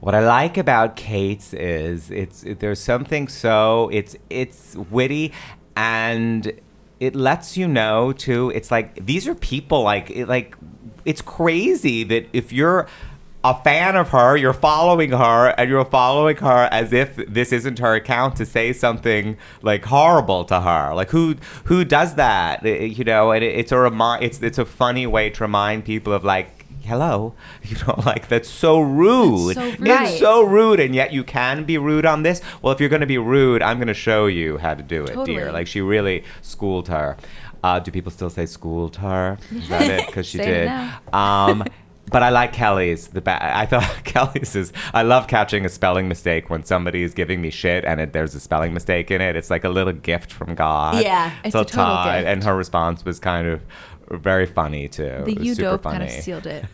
What 0.00 0.14
I 0.14 0.20
like 0.26 0.56
about 0.56 0.96
Kate's 0.96 1.52
is 1.52 2.10
it's 2.10 2.42
it, 2.42 2.58
there's 2.60 2.80
something 2.80 3.28
so 3.28 3.90
it's 3.92 4.16
it's 4.30 4.74
witty 4.90 5.32
and 5.76 6.52
it 7.00 7.14
lets 7.14 7.56
you 7.56 7.68
know 7.68 8.12
too. 8.12 8.50
It's 8.54 8.70
like 8.70 9.04
these 9.06 9.28
are 9.28 9.34
people 9.34 9.82
like 9.82 10.10
it, 10.10 10.26
like 10.26 10.56
it's 11.04 11.22
crazy 11.22 12.04
that 12.04 12.26
if 12.32 12.52
you're 12.52 12.86
a 13.42 13.54
fan 13.62 13.96
of 13.96 14.10
her, 14.10 14.36
you're 14.36 14.52
following 14.52 15.12
her, 15.12 15.48
and 15.56 15.70
you're 15.70 15.84
following 15.86 16.36
her 16.36 16.68
as 16.70 16.92
if 16.92 17.16
this 17.26 17.52
isn't 17.52 17.78
her 17.78 17.94
account 17.94 18.36
to 18.36 18.44
say 18.44 18.70
something 18.72 19.38
like 19.62 19.84
horrible 19.86 20.44
to 20.44 20.60
her. 20.60 20.92
Like 20.94 21.08
who 21.08 21.36
who 21.64 21.84
does 21.84 22.16
that? 22.16 22.64
Eh, 22.66 22.84
You 22.84 23.04
know, 23.04 23.32
and 23.32 23.42
it, 23.42 23.54
it's 23.56 23.72
a 23.72 23.78
remind. 23.78 24.22
It's 24.24 24.42
it's 24.42 24.58
a 24.58 24.66
funny 24.66 25.06
way 25.06 25.30
to 25.30 25.44
remind 25.44 25.84
people 25.84 26.12
of 26.12 26.24
like. 26.24 26.56
Hello, 26.82 27.34
you 27.62 27.76
know, 27.86 27.94
like 28.06 28.26
that's 28.28 28.48
so 28.48 28.80
rude. 28.80 29.54
so 29.54 29.62
rude. 29.62 29.86
It's 29.86 30.18
so 30.18 30.42
rude, 30.42 30.80
and 30.80 30.94
yet 30.94 31.12
you 31.12 31.22
can 31.22 31.64
be 31.64 31.76
rude 31.78 32.06
on 32.06 32.22
this. 32.22 32.40
Well, 32.62 32.72
if 32.72 32.80
you're 32.80 32.88
going 32.88 33.00
to 33.02 33.06
be 33.06 33.18
rude, 33.18 33.60
I'm 33.62 33.76
going 33.76 33.88
to 33.88 33.94
show 33.94 34.26
you 34.26 34.56
how 34.56 34.74
to 34.74 34.82
do 34.82 35.04
it, 35.04 35.14
dear. 35.26 35.52
Like 35.52 35.66
she 35.66 35.82
really 35.82 36.24
schooled 36.40 36.88
her. 36.88 37.16
Uh, 37.62 37.78
do 37.78 37.90
people 37.90 38.10
still 38.10 38.30
say 38.30 38.46
schooled 38.46 38.96
her? 38.96 39.38
Is 39.54 39.68
that 39.68 39.82
it? 39.82 40.06
Because 40.06 40.26
she 40.26 40.38
did. 40.52 40.68
Um, 41.12 41.64
but 42.10 42.22
I 42.22 42.30
like 42.30 42.52
Kelly's. 42.52 43.08
The 43.08 43.20
ba- 43.20 43.38
I 43.56 43.66
thought 43.66 43.84
Kelly's 44.04 44.56
is. 44.56 44.72
I 44.94 45.02
love 45.02 45.28
catching 45.28 45.64
a 45.64 45.68
spelling 45.68 46.08
mistake 46.08 46.48
when 46.50 46.64
somebody 46.64 47.02
is 47.02 47.14
giving 47.14 47.40
me 47.40 47.50
shit 47.50 47.84
and 47.84 48.00
it, 48.00 48.12
there's 48.12 48.34
a 48.34 48.40
spelling 48.40 48.72
mistake 48.74 49.10
in 49.10 49.20
it. 49.20 49.36
It's 49.36 49.50
like 49.50 49.64
a 49.64 49.68
little 49.68 49.92
gift 49.92 50.32
from 50.32 50.54
God. 50.54 51.02
Yeah, 51.02 51.32
it's 51.44 51.52
so 51.52 51.60
a 51.60 51.64
total 51.64 52.04
gift. 52.04 52.26
And 52.26 52.44
her 52.44 52.56
response 52.56 53.04
was 53.04 53.18
kind 53.20 53.46
of 53.46 53.60
very 54.10 54.44
funny 54.46 54.88
too. 54.88 55.22
the 55.24 55.34
you 55.40 55.54
dope 55.54 55.84
funny. 55.84 55.98
kind 55.98 56.10
of 56.10 56.24
sealed 56.24 56.44
it. 56.46 56.64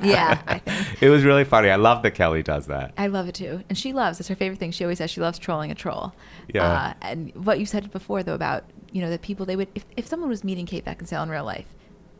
Yeah. 0.00 0.40
I 0.46 0.58
think. 0.60 1.02
It 1.02 1.08
was 1.10 1.24
really 1.24 1.42
funny. 1.42 1.68
I 1.70 1.74
love 1.74 2.02
that 2.04 2.12
Kelly 2.12 2.44
does 2.44 2.66
that. 2.68 2.92
I 2.96 3.08
love 3.08 3.26
it 3.26 3.34
too, 3.34 3.64
and 3.68 3.76
she 3.76 3.92
loves. 3.92 4.20
It's 4.20 4.28
her 4.28 4.36
favorite 4.36 4.60
thing. 4.60 4.70
She 4.70 4.84
always 4.84 4.98
says 4.98 5.10
she 5.10 5.20
loves 5.20 5.40
trolling 5.40 5.72
a 5.72 5.74
troll. 5.74 6.14
Yeah. 6.54 6.72
Uh, 6.72 6.92
and 7.02 7.34
what 7.34 7.58
you 7.58 7.66
said 7.66 7.90
before 7.90 8.22
though 8.22 8.34
about 8.34 8.62
you 8.94 9.02
know 9.02 9.10
that 9.10 9.20
people 9.20 9.44
they 9.44 9.56
would 9.56 9.68
if 9.74 9.84
if 9.98 10.06
someone 10.06 10.30
was 10.30 10.42
meeting 10.42 10.64
Kate 10.64 10.84
Beckinsale 10.86 11.22
in 11.24 11.28
real 11.28 11.44
life, 11.44 11.66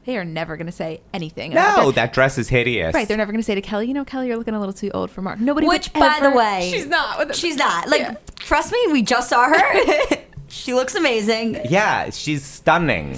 they 0.05 0.19
are 0.19 0.25
never 0.25 0.59
going 0.59 0.67
to 0.67 0.73
say 0.73 1.01
anything. 1.15 1.53
about 1.53 1.79
No, 1.79 1.87
that. 1.87 1.95
that 1.95 2.13
dress 2.13 2.37
is 2.37 2.51
hideous. 2.51 2.93
Right, 2.93 3.09
they're 3.09 3.17
never 3.17 3.33
going 3.33 3.41
to 3.41 3.45
say 3.47 3.55
to 3.55 3.63
Kelly, 3.63 3.87
you 3.89 3.95
know, 3.95 4.05
Kelly, 4.05 4.27
you're 4.27 4.37
looking 4.37 4.53
a 4.55 4.59
little 4.61 4.75
too 4.75 4.91
old 4.93 5.11
for 5.11 5.23
Mark. 5.23 5.41
Nobody. 5.41 5.67
Which, 5.67 5.91
would 5.95 6.01
by 6.01 6.19
the 6.21 6.31
way, 6.33 6.69
she's 6.71 6.87
not. 6.87 7.35
She's 7.35 7.57
not. 7.57 7.89
Like, 7.89 8.01
Yeah. 8.03 8.17
trust 8.37 8.71
me, 8.73 8.79
we 8.93 9.01
just 9.03 9.31
saw 9.31 9.49
her. 9.49 10.17
she 10.49 10.75
looks 10.75 10.95
amazing. 10.95 11.59
Yeah, 11.71 12.11
she's 12.11 12.45
stunning. 12.45 13.17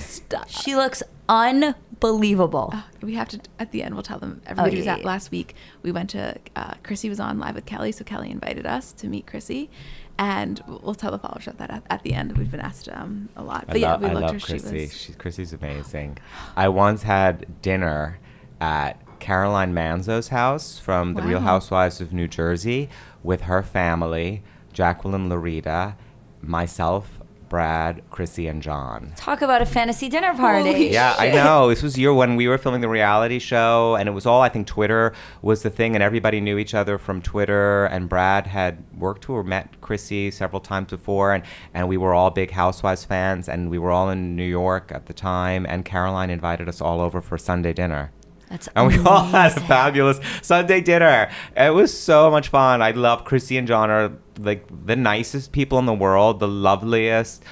She 0.49 0.77
looks 0.77 1.03
unbelievable. 1.29 2.71
Uh, 2.73 2.83
we 3.03 3.15
have 3.15 3.29
to 3.31 3.41
at 3.59 3.73
the 3.73 3.83
end. 3.83 3.95
We'll 3.95 4.03
tell 4.03 4.19
them. 4.19 4.41
Everybody 4.47 4.77
Oh, 4.77 4.79
was 4.81 4.87
at 4.87 5.01
yeah. 5.01 5.07
last 5.07 5.31
week. 5.31 5.55
We 5.83 5.93
went 5.93 6.11
to 6.11 6.37
uh, 6.55 6.75
Chrissy 6.83 7.09
was 7.09 7.21
on 7.21 7.39
live 7.39 7.55
with 7.55 7.67
Kelly, 7.67 7.93
so 7.93 8.05
Kelly 8.05 8.31
invited 8.31 8.67
us 8.67 8.93
to 8.93 9.09
meet 9.09 9.27
Chrissy, 9.27 9.71
and 10.19 10.63
we'll 10.67 10.95
tell 10.95 11.11
the 11.11 11.19
followers 11.19 11.47
that 11.57 11.71
at, 11.71 11.83
at 11.91 12.03
the 12.03 12.15
end. 12.15 12.37
We've 12.37 12.51
been 12.51 12.61
asked 12.61 12.89
um, 12.91 13.29
a 13.37 13.43
lot, 13.43 13.65
I 13.69 13.73
but 13.73 13.81
yeah, 13.81 13.93
love, 13.93 14.01
we 14.01 14.07
I 14.09 14.13
looked 14.13 14.23
love 14.27 14.35
her. 14.35 14.41
Chrissy. 14.41 14.69
She 14.79 14.85
was 14.85 14.97
She's, 14.97 15.17
Chrissy's 15.17 15.53
amazing. 15.53 16.19
I 16.57 16.69
once 16.69 17.03
had 17.03 17.61
dinner 17.63 18.19
at 18.61 19.01
Caroline 19.21 19.75
Manzo's 19.75 20.29
house 20.29 20.79
from 20.79 21.15
the 21.15 21.23
Real 21.23 21.41
Housewives 21.41 22.01
of 22.01 22.13
New 22.13 22.29
Jersey 22.29 22.89
with 23.23 23.43
her 23.43 23.63
family, 23.63 24.43
Jacqueline 24.73 25.29
Laurita, 25.29 25.97
myself, 26.43 27.16
Brad, 27.49 28.03
Chrissy, 28.11 28.49
and 28.49 28.63
John. 28.63 29.13
Talk 29.17 29.43
about 29.43 29.63
a 29.63 29.67
fantasy 29.67 30.09
dinner 30.09 30.35
party. 30.35 30.73
Holy 30.73 30.93
Yeah, 30.93 31.15
I 31.19 31.31
know. 31.31 31.69
This 31.69 31.83
was 31.83 31.97
year 31.97 32.13
when 32.13 32.37
we 32.37 32.49
were 32.49 32.59
filming 32.59 32.81
the 32.81 32.89
reality 32.89 33.39
show, 33.39 33.97
and 33.97 34.09
it 34.09 34.13
was 34.13 34.27
all 34.27 34.43
I 34.43 34.49
think 34.49 34.67
Twitter 34.67 35.13
was 35.43 35.63
the 35.63 35.71
thing, 35.71 35.95
and 35.95 36.03
everybody 36.03 36.41
knew 36.41 36.59
each 36.59 36.75
other 36.75 36.99
from 36.99 37.23
Twitter. 37.23 37.85
And 37.87 38.09
Brad 38.09 38.47
had 38.49 38.83
worked 38.97 39.29
with 39.29 39.37
or 39.37 39.45
met 39.45 39.81
Chrissy 39.81 40.31
several 40.31 40.61
times 40.61 40.91
before, 40.91 41.33
and 41.33 41.45
and 41.75 41.89
we 41.89 41.97
were 41.97 42.15
all 42.15 42.31
big 42.31 42.53
Housewives 42.53 43.05
fans, 43.05 43.49
and 43.49 43.71
we 43.71 43.79
were 43.79 43.91
all 43.91 44.09
in 44.11 44.35
New 44.35 44.45
York 44.45 44.91
at 44.93 45.07
the 45.07 45.13
time. 45.13 45.67
And 45.69 45.85
Caroline 45.85 46.31
invited 46.31 46.69
us 46.69 46.81
all 46.81 47.01
over 47.01 47.21
for 47.21 47.37
Sunday 47.37 47.73
dinner. 47.73 48.13
That's 48.49 48.69
And 48.77 48.87
we 48.89 48.99
all 49.05 49.25
had 49.25 49.57
a 49.57 49.61
fabulous 49.61 50.21
Sunday 50.43 50.81
dinner. 50.81 51.31
It 51.57 51.75
was 51.75 51.97
so 51.99 52.31
much 52.31 52.49
fun. 52.49 52.83
I 52.83 52.93
love 52.93 53.25
Chrissy 53.25 53.57
and 53.59 53.67
John 53.67 53.91
are 53.91 54.13
like 54.39 54.67
the 54.87 54.97
nicest 54.97 55.53
people 55.53 55.79
in 55.79 55.87
the 55.87 55.95
world, 55.95 56.41
the 56.41 56.49
loveliest. 56.49 57.43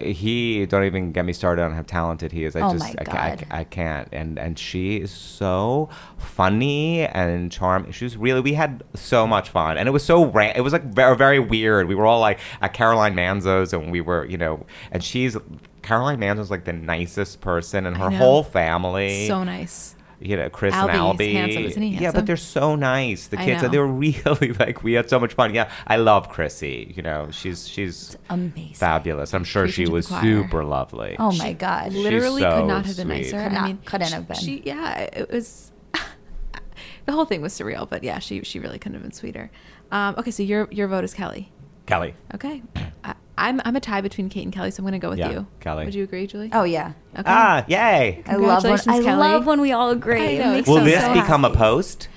He 0.00 0.66
don't 0.66 0.84
even 0.84 1.10
get 1.10 1.24
me 1.24 1.32
started 1.32 1.62
on 1.62 1.72
how 1.72 1.82
talented 1.82 2.30
he 2.30 2.44
is. 2.44 2.54
I 2.54 2.60
Oh 2.60 2.72
just 2.72 2.84
my 2.84 2.94
I, 3.00 3.04
ca- 3.04 3.16
I. 3.50 3.60
I 3.60 3.64
can't. 3.64 4.08
And 4.12 4.38
and 4.38 4.56
she 4.56 4.98
is 4.98 5.10
so 5.10 5.88
funny 6.16 7.00
and 7.06 7.50
charming. 7.50 7.90
She 7.90 8.04
was 8.04 8.16
really 8.16 8.40
we 8.40 8.52
had 8.54 8.84
so 8.94 9.26
much 9.26 9.48
fun. 9.48 9.76
And 9.78 9.88
it 9.88 9.90
was 9.92 10.04
so 10.04 10.26
ra- 10.26 10.52
it 10.54 10.60
was 10.60 10.72
like 10.72 10.84
very 10.84 11.16
very 11.16 11.40
weird. 11.40 11.88
We 11.88 11.96
were 11.96 12.06
all 12.06 12.20
like 12.20 12.38
at 12.60 12.72
Caroline 12.72 13.14
Manzo's 13.16 13.72
and 13.72 13.90
we 13.90 14.00
were, 14.00 14.24
you 14.26 14.38
know, 14.38 14.64
and 14.92 15.02
she's 15.02 15.36
Caroline 15.82 16.20
Manzo's 16.20 16.52
like 16.52 16.64
the 16.66 16.72
nicest 16.72 17.40
person 17.40 17.84
and 17.84 17.96
her 17.96 18.10
whole 18.10 18.44
family 18.44 19.26
so 19.26 19.42
nice. 19.42 19.96
You 20.20 20.36
know, 20.36 20.50
Chris 20.50 20.74
Albie's 20.74 20.90
and 20.90 21.18
Albie. 21.18 21.32
handsome, 21.32 21.64
isn't 21.64 21.82
he 21.82 21.88
Yeah, 21.96 22.12
but 22.12 22.26
they're 22.26 22.36
so 22.36 22.76
nice. 22.76 23.28
The 23.28 23.40
I 23.40 23.44
kids, 23.46 23.62
know. 23.62 23.68
they 23.70 23.78
were 23.78 23.86
really 23.92 24.52
like 24.52 24.82
we 24.82 24.92
had 24.92 25.08
so 25.08 25.18
much 25.18 25.32
fun. 25.34 25.54
Yeah, 25.54 25.70
I 25.86 25.96
love 25.96 26.28
Chrissy. 26.28 26.92
You 26.96 27.02
know, 27.02 27.28
she's 27.30 27.66
she's 27.66 28.16
Amazing. 28.28 28.74
fabulous. 28.74 29.32
I'm 29.34 29.44
sure 29.44 29.66
she 29.66 29.86
Preaching 29.86 29.86
to 29.86 29.92
was 29.92 30.06
super 30.08 30.62
lovely. 30.64 31.16
Oh 31.18 31.32
my 31.32 31.52
god. 31.54 31.92
literally 31.94 32.42
so 32.42 32.60
could 32.60 32.66
not 32.68 32.84
have 32.86 32.96
been 32.96 33.06
sweet. 33.08 33.16
nicer. 33.32 33.42
Could 33.42 33.52
I 33.52 33.54
not- 33.54 33.66
mean, 33.66 33.78
couldn't 33.84 34.06
she- 34.08 34.14
have 34.14 34.28
been. 34.28 34.36
She, 34.36 34.62
yeah, 34.64 34.98
it 35.00 35.30
was. 35.30 35.72
the 37.06 37.12
whole 37.12 37.24
thing 37.24 37.40
was 37.42 37.52
surreal, 37.52 37.88
but 37.88 38.04
yeah, 38.04 38.18
she 38.18 38.42
she 38.42 38.58
really 38.58 38.78
couldn't 38.78 38.94
have 38.94 39.02
been 39.02 39.12
sweeter. 39.12 39.50
Um, 39.90 40.14
okay, 40.18 40.30
so 40.30 40.42
your 40.42 40.68
your 40.70 40.86
vote 40.88 41.04
is 41.04 41.14
Kelly. 41.14 41.50
Kelly. 41.86 42.14
Okay, 42.34 42.62
I, 43.04 43.14
I'm 43.40 43.60
I'm 43.64 43.74
a 43.76 43.80
tie 43.80 44.00
between 44.00 44.28
Kate 44.28 44.44
and 44.44 44.52
Kelly, 44.52 44.70
so 44.70 44.80
I'm 44.80 44.84
going 44.84 44.92
to 44.92 44.98
go 44.98 45.10
with 45.10 45.18
Yeah, 45.18 45.30
you. 45.30 45.46
Kelly. 45.60 45.84
Would 45.86 45.94
you 45.94 46.04
agree, 46.04 46.26
Julie? 46.26 46.50
Oh 46.52 46.64
yeah. 46.64 46.92
okay. 47.14 47.22
Ah, 47.26 47.64
yay. 47.68 48.22
I 48.26 48.36
love 48.36 48.62
when 48.64 48.76
Congratulations, 48.78 48.86
I 48.88 49.02
Kelly. 49.02 49.18
love 49.20 49.46
when 49.46 49.60
we 49.60 49.72
all 49.72 49.90
agree. 49.90 50.20
I 50.40 50.48
It 50.48 50.52
makes 50.52 50.68
Will 50.68 50.78
me 50.80 50.90
this 50.90 51.02
so 51.02 51.12
become 51.14 51.44
a 51.44 51.48
happy. 51.48 51.58
post? 51.58 52.08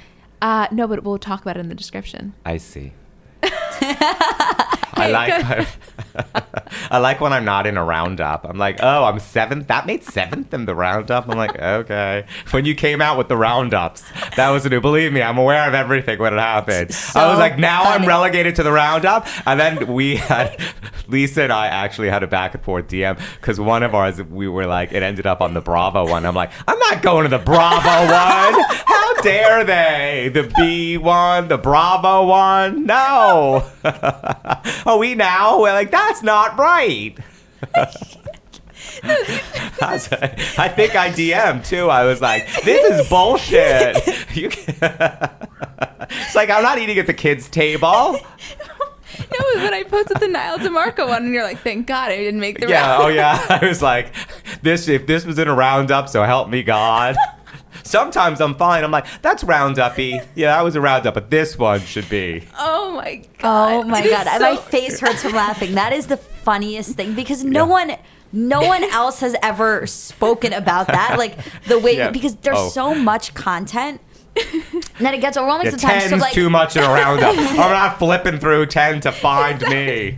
Uh, 0.41 0.67
no, 0.71 0.87
but 0.87 1.03
we'll 1.03 1.17
talk 1.17 1.41
about 1.41 1.55
it 1.57 1.61
in 1.61 1.69
the 1.69 1.75
description. 1.75 2.33
I 2.45 2.57
see. 2.57 2.91
I 4.93 5.09
like 5.09 5.67
I 6.91 6.97
like 6.99 7.21
when 7.21 7.33
I'm 7.33 7.45
not 7.45 7.65
in 7.67 7.77
a 7.77 7.83
roundup. 7.83 8.45
I'm 8.45 8.57
like, 8.57 8.79
oh, 8.81 9.05
I'm 9.05 9.19
seventh. 9.19 9.67
That 9.67 9.85
made 9.85 10.03
seventh 10.03 10.53
in 10.53 10.65
the 10.65 10.75
roundup. 10.75 11.27
I'm 11.27 11.37
like, 11.37 11.59
okay. 11.59 12.25
When 12.51 12.65
you 12.65 12.75
came 12.75 13.01
out 13.01 13.17
with 13.17 13.27
the 13.27 13.37
roundups, 13.37 14.03
that 14.35 14.49
was 14.49 14.65
new. 14.65 14.81
Believe 14.81 15.13
me, 15.13 15.21
I'm 15.21 15.37
aware 15.37 15.67
of 15.67 15.73
everything 15.73 16.19
when 16.19 16.33
it 16.33 16.39
happened. 16.39 16.91
I 17.15 17.29
was 17.29 17.39
like, 17.39 17.57
now 17.57 17.83
I'm 17.83 18.05
relegated 18.05 18.55
to 18.57 18.63
the 18.63 18.71
roundup. 18.71 19.27
And 19.47 19.59
then 19.59 19.93
we 19.93 20.17
had 20.17 20.59
Lisa 21.07 21.43
and 21.43 21.53
I 21.53 21.67
actually 21.67 22.09
had 22.09 22.23
a 22.23 22.27
back 22.27 22.53
and 22.53 22.63
forth 22.63 22.87
DM 22.87 23.19
because 23.35 23.59
one 23.59 23.83
of 23.83 23.95
ours 23.95 24.21
we 24.21 24.47
were 24.47 24.65
like, 24.65 24.91
it 24.91 25.03
ended 25.03 25.27
up 25.27 25.41
on 25.41 25.53
the 25.53 25.61
Bravo 25.61 26.07
one. 26.07 26.25
I'm 26.25 26.35
like, 26.35 26.51
I'm 26.67 26.79
not 26.79 27.01
going 27.01 27.23
to 27.23 27.29
the 27.29 27.43
Bravo 27.43 27.89
one. 28.11 29.02
Dare 29.23 29.63
they? 29.63 30.29
The 30.33 30.51
B 30.57 30.97
one, 30.97 31.47
the 31.47 31.57
Bravo 31.57 32.25
one? 32.27 32.85
No. 32.85 33.65
Are 34.85 34.97
we 34.97 35.15
now? 35.15 35.61
We're 35.61 35.73
like, 35.73 35.91
that's 35.91 36.21
not 36.23 36.57
right. 36.57 37.17
I 39.03 39.97
think 40.75 40.95
I 40.95 41.09
DM'd 41.09 41.65
too. 41.65 41.89
I 41.89 42.05
was 42.05 42.21
like, 42.21 42.45
this 42.63 42.99
is 42.99 43.09
bullshit. 43.09 43.97
You 44.33 44.49
it's 44.67 46.33
like, 46.35 46.49
I'm 46.49 46.63
not 46.63 46.79
eating 46.79 46.97
at 46.97 47.05
the 47.05 47.13
kids' 47.13 47.47
table. 47.47 47.87
No, 47.87 48.19
it 49.31 49.55
was 49.55 49.63
when 49.63 49.73
I 49.75 49.83
posted 49.83 50.17
the 50.19 50.27
Nyle 50.27 50.57
DiMarco 50.57 51.07
one, 51.07 51.25
and 51.25 51.33
you're 51.35 51.43
like, 51.43 51.59
"Thank 51.59 51.85
God 51.85 52.09
I 52.11 52.17
didn't 52.17 52.39
make 52.39 52.59
the 52.59 52.67
Yeah, 52.67 52.93
round." 52.93 53.03
oh 53.03 53.07
yeah. 53.09 53.45
I 53.47 53.63
was 53.63 53.83
like, 53.83 54.11
this 54.63 54.87
if 54.87 55.05
this 55.05 55.23
was 55.23 55.37
in 55.37 55.47
a 55.47 55.53
roundup, 55.53 56.09
so 56.09 56.23
help 56.23 56.49
me 56.49 56.63
God. 56.63 57.15
Sometimes 57.83 58.41
I'm 58.41 58.55
fine. 58.55 58.83
I'm 58.83 58.91
like, 58.91 59.05
that's 59.21 59.43
roundupy. 59.43 60.25
Yeah, 60.35 60.55
that 60.55 60.61
was 60.63 60.75
a 60.75 60.81
roundup, 60.81 61.13
but 61.13 61.29
this 61.29 61.57
one 61.57 61.79
should 61.81 62.09
be. 62.09 62.43
Oh 62.57 62.93
my 62.95 63.21
God! 63.39 63.71
Oh 63.71 63.83
my 63.83 63.99
It 63.99 64.05
is 64.05 64.11
god, 64.11 64.27
so- 64.37 64.39
my 64.39 64.55
face 64.57 64.99
hurts 64.99 65.21
from 65.21 65.33
laughing. 65.33 65.75
That 65.75 65.93
is 65.93 66.07
the 66.07 66.17
funniest 66.17 66.95
thing 66.95 67.13
because 67.13 67.43
no 67.43 67.65
Yeah. 67.65 67.69
one 67.71 67.95
no 68.35 68.61
one 68.61 68.83
else 68.85 69.19
has 69.19 69.35
ever 69.43 69.85
spoken 69.85 70.53
about 70.53 70.87
that. 70.87 71.17
Like 71.19 71.37
the 71.67 71.77
way 71.77 71.97
Yeah. 71.97 72.09
because 72.09 72.35
there's 72.37 72.57
Oh. 72.57 72.69
so 72.69 72.95
much 72.95 73.33
content. 73.35 74.01
and 74.35 74.73
then 74.99 75.13
it 75.13 75.21
gets 75.21 75.37
overwhelming 75.37 75.65
Yeah, 75.67 75.71
sometimes. 75.73 76.03
ten's 76.05 76.09
So 76.09 76.17
like 76.17 76.33
too 76.33 76.49
much 76.49 76.75
in 76.75 76.83
a 76.83 76.87
roundup. 76.87 77.35
I'm 77.37 77.55
not 77.57 77.99
flipping 77.99 78.39
through 78.39 78.65
ten 78.67 78.99
to 79.01 79.11
find 79.11 79.61
me. 79.61 80.17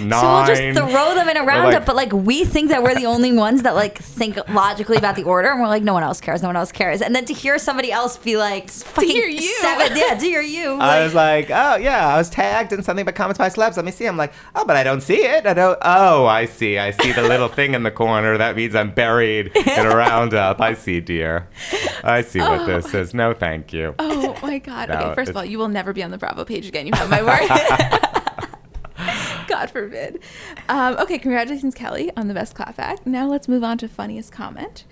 Nine. 0.00 0.10
So 0.10 0.32
we'll 0.32 0.46
just 0.46 0.92
throw 0.92 1.14
them 1.14 1.28
in 1.28 1.36
a 1.36 1.44
roundup, 1.44 1.72
like- 1.80 1.86
but 1.86 1.96
like 1.96 2.12
we 2.12 2.44
think 2.44 2.70
that 2.70 2.82
we're 2.82 2.94
the 2.94 3.06
only 3.06 3.32
ones 3.32 3.62
that 3.62 3.74
like 3.74 3.98
think 3.98 4.36
logically 4.48 4.96
about 4.96 5.16
the 5.16 5.24
order, 5.24 5.50
and 5.50 5.60
we're 5.60 5.68
like, 5.68 5.82
no 5.82 5.92
one 5.92 6.02
else 6.02 6.20
cares, 6.20 6.42
no 6.42 6.48
one 6.48 6.56
else 6.56 6.72
cares. 6.72 7.02
And 7.02 7.14
then 7.14 7.24
to 7.26 7.34
hear 7.34 7.58
somebody 7.58 7.92
else 7.92 8.16
be 8.16 8.36
like, 8.36 8.70
fucking 8.70 9.10
hear 9.10 9.28
you. 9.28 9.54
seven, 9.60 9.96
yeah, 9.96 10.14
to 10.14 10.24
hear 10.24 10.42
you, 10.42 10.74
I 10.74 11.02
was 11.04 11.14
like, 11.14 11.50
oh 11.50 11.76
yeah, 11.76 12.08
I 12.08 12.16
was 12.16 12.30
tagged 12.30 12.72
in 12.72 12.82
something 12.82 13.04
but 13.04 13.14
comments 13.14 13.38
by 13.38 13.48
celebs. 13.48 13.76
Let 13.76 13.84
me 13.84 13.90
see. 13.92 14.06
I'm 14.06 14.16
like, 14.16 14.32
oh, 14.54 14.64
but 14.64 14.76
I 14.76 14.82
don't 14.82 15.02
see 15.02 15.24
it. 15.24 15.46
I 15.46 15.54
don't. 15.54 15.78
Oh, 15.82 16.26
I 16.26 16.46
see. 16.46 16.78
I 16.78 16.90
see 16.90 17.12
the 17.12 17.22
little 17.22 17.48
thing 17.48 17.74
in 17.74 17.82
the 17.82 17.90
corner. 17.90 18.38
That 18.38 18.56
means 18.56 18.74
I'm 18.74 18.92
buried 18.92 19.52
in 19.56 19.86
a 19.86 19.96
roundup. 19.96 20.60
I 20.60 20.74
see, 20.74 21.00
dear. 21.00 21.48
I 22.04 22.22
see 22.22 22.40
what 22.40 22.66
this 22.66 22.94
oh. 22.94 22.98
is. 22.98 23.14
No, 23.14 23.34
thank 23.34 23.72
you. 23.72 23.94
Oh 23.98 24.38
my 24.42 24.58
God! 24.58 24.88
No, 24.88 24.94
okay, 24.96 25.14
first 25.14 25.30
of 25.30 25.36
all, 25.36 25.44
you 25.44 25.58
will 25.58 25.68
never 25.68 25.92
be 25.92 26.02
on 26.02 26.10
the 26.10 26.18
Bravo 26.18 26.44
page 26.44 26.66
again. 26.66 26.86
You 26.86 26.92
have 26.94 27.10
my 27.10 27.22
word. 27.22 28.18
God 29.62 29.70
forbid. 29.70 30.18
Um, 30.68 30.96
okay, 30.98 31.20
congratulations, 31.20 31.74
Kelly, 31.74 32.10
on 32.16 32.26
the 32.26 32.34
best 32.34 32.56
clap 32.56 32.80
act. 32.80 33.06
Now 33.06 33.28
let's 33.28 33.46
move 33.46 33.62
on 33.62 33.78
to 33.78 33.88
funniest 33.88 34.32
comment. 34.32 34.84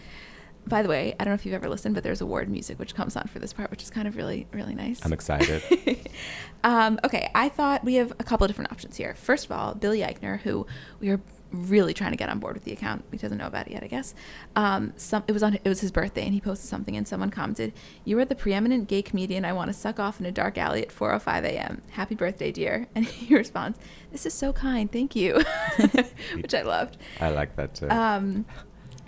By 0.65 0.83
the 0.83 0.89
way, 0.89 1.17
I 1.19 1.25
don't 1.25 1.33
know 1.33 1.35
if 1.35 1.45
you've 1.45 1.57
ever 1.57 1.69
listened, 1.69 1.97
but 1.97 2.05
there's 2.05 2.21
award 2.21 2.49
music 2.49 2.79
which 2.79 2.95
comes 2.95 3.17
on 3.17 3.27
for 3.27 3.41
this 3.41 3.53
part, 3.53 3.73
which 3.73 3.83
is 3.83 3.91
kind 3.91 4.07
of 4.07 4.15
really, 4.15 4.47
really 4.53 4.77
nice. 4.77 5.05
I'm 5.05 5.13
excited. 5.13 6.09
um, 6.65 7.01
okay, 7.03 7.31
I 7.35 7.49
thought 7.49 7.83
we 7.83 7.95
have 7.97 8.13
a 8.13 8.25
couple 8.25 8.45
of 8.45 8.49
different 8.49 8.71
options 8.71 8.97
here. 8.97 9.15
First 9.17 9.47
of 9.47 9.51
all, 9.51 9.75
Billy 9.75 10.03
Eichner, 10.03 10.39
who 10.39 10.69
we 11.01 11.09
are 11.09 11.21
really 11.53 11.95
trying 11.95 12.13
to 12.13 12.17
get 12.17 12.29
on 12.29 12.39
board 12.39 12.55
with 12.55 12.65
the 12.65 12.73
account. 12.73 13.05
He 13.11 13.17
doesn't 13.17 13.39
know 13.39 13.47
about 13.47 13.67
it 13.67 13.73
yet, 13.73 13.83
I 13.83 13.87
guess. 13.87 14.15
Um, 14.57 14.93
some 14.97 15.25
it 15.27 15.33
was 15.33 15.43
on 15.43 15.55
it 15.55 15.69
was 15.69 15.81
his 15.81 15.91
birthday, 15.91 16.25
and 16.25 16.35
he 16.35 16.41
posted 16.41 16.69
something, 16.69 16.97
and 16.97 17.07
someone 17.07 17.31
commented, 17.31 17.73
"You 18.05 18.19
are 18.19 18.25
the 18.25 18.35
preeminent 18.35 18.89
gay 18.89 19.03
comedian 19.03 19.45
I 19.45 19.53
want 19.53 19.69
to 19.69 19.75
suck 19.75 19.99
off 19.99 20.21
in 20.21 20.27
a 20.27 20.33
dark 20.33 20.59
alley 20.59 20.83
at 20.83 20.91
4:05 20.91 21.45
a.m. 21.45 21.83
Happy 21.91 22.15
birthday, 22.15 22.53
dear!" 22.53 22.87
And 22.95 23.07
he 23.07 23.35
responds, 23.35 23.79
"This 24.13 24.27
is 24.27 24.35
so 24.35 24.53
kind, 24.53 24.91
thank 24.91 25.17
you," 25.17 25.43
which 26.37 26.55
I 26.55 26.63
loved. 26.63 26.99
I 27.21 27.31
like 27.31 27.57
that 27.57 27.75
too. 27.75 27.89
Um, 27.89 28.45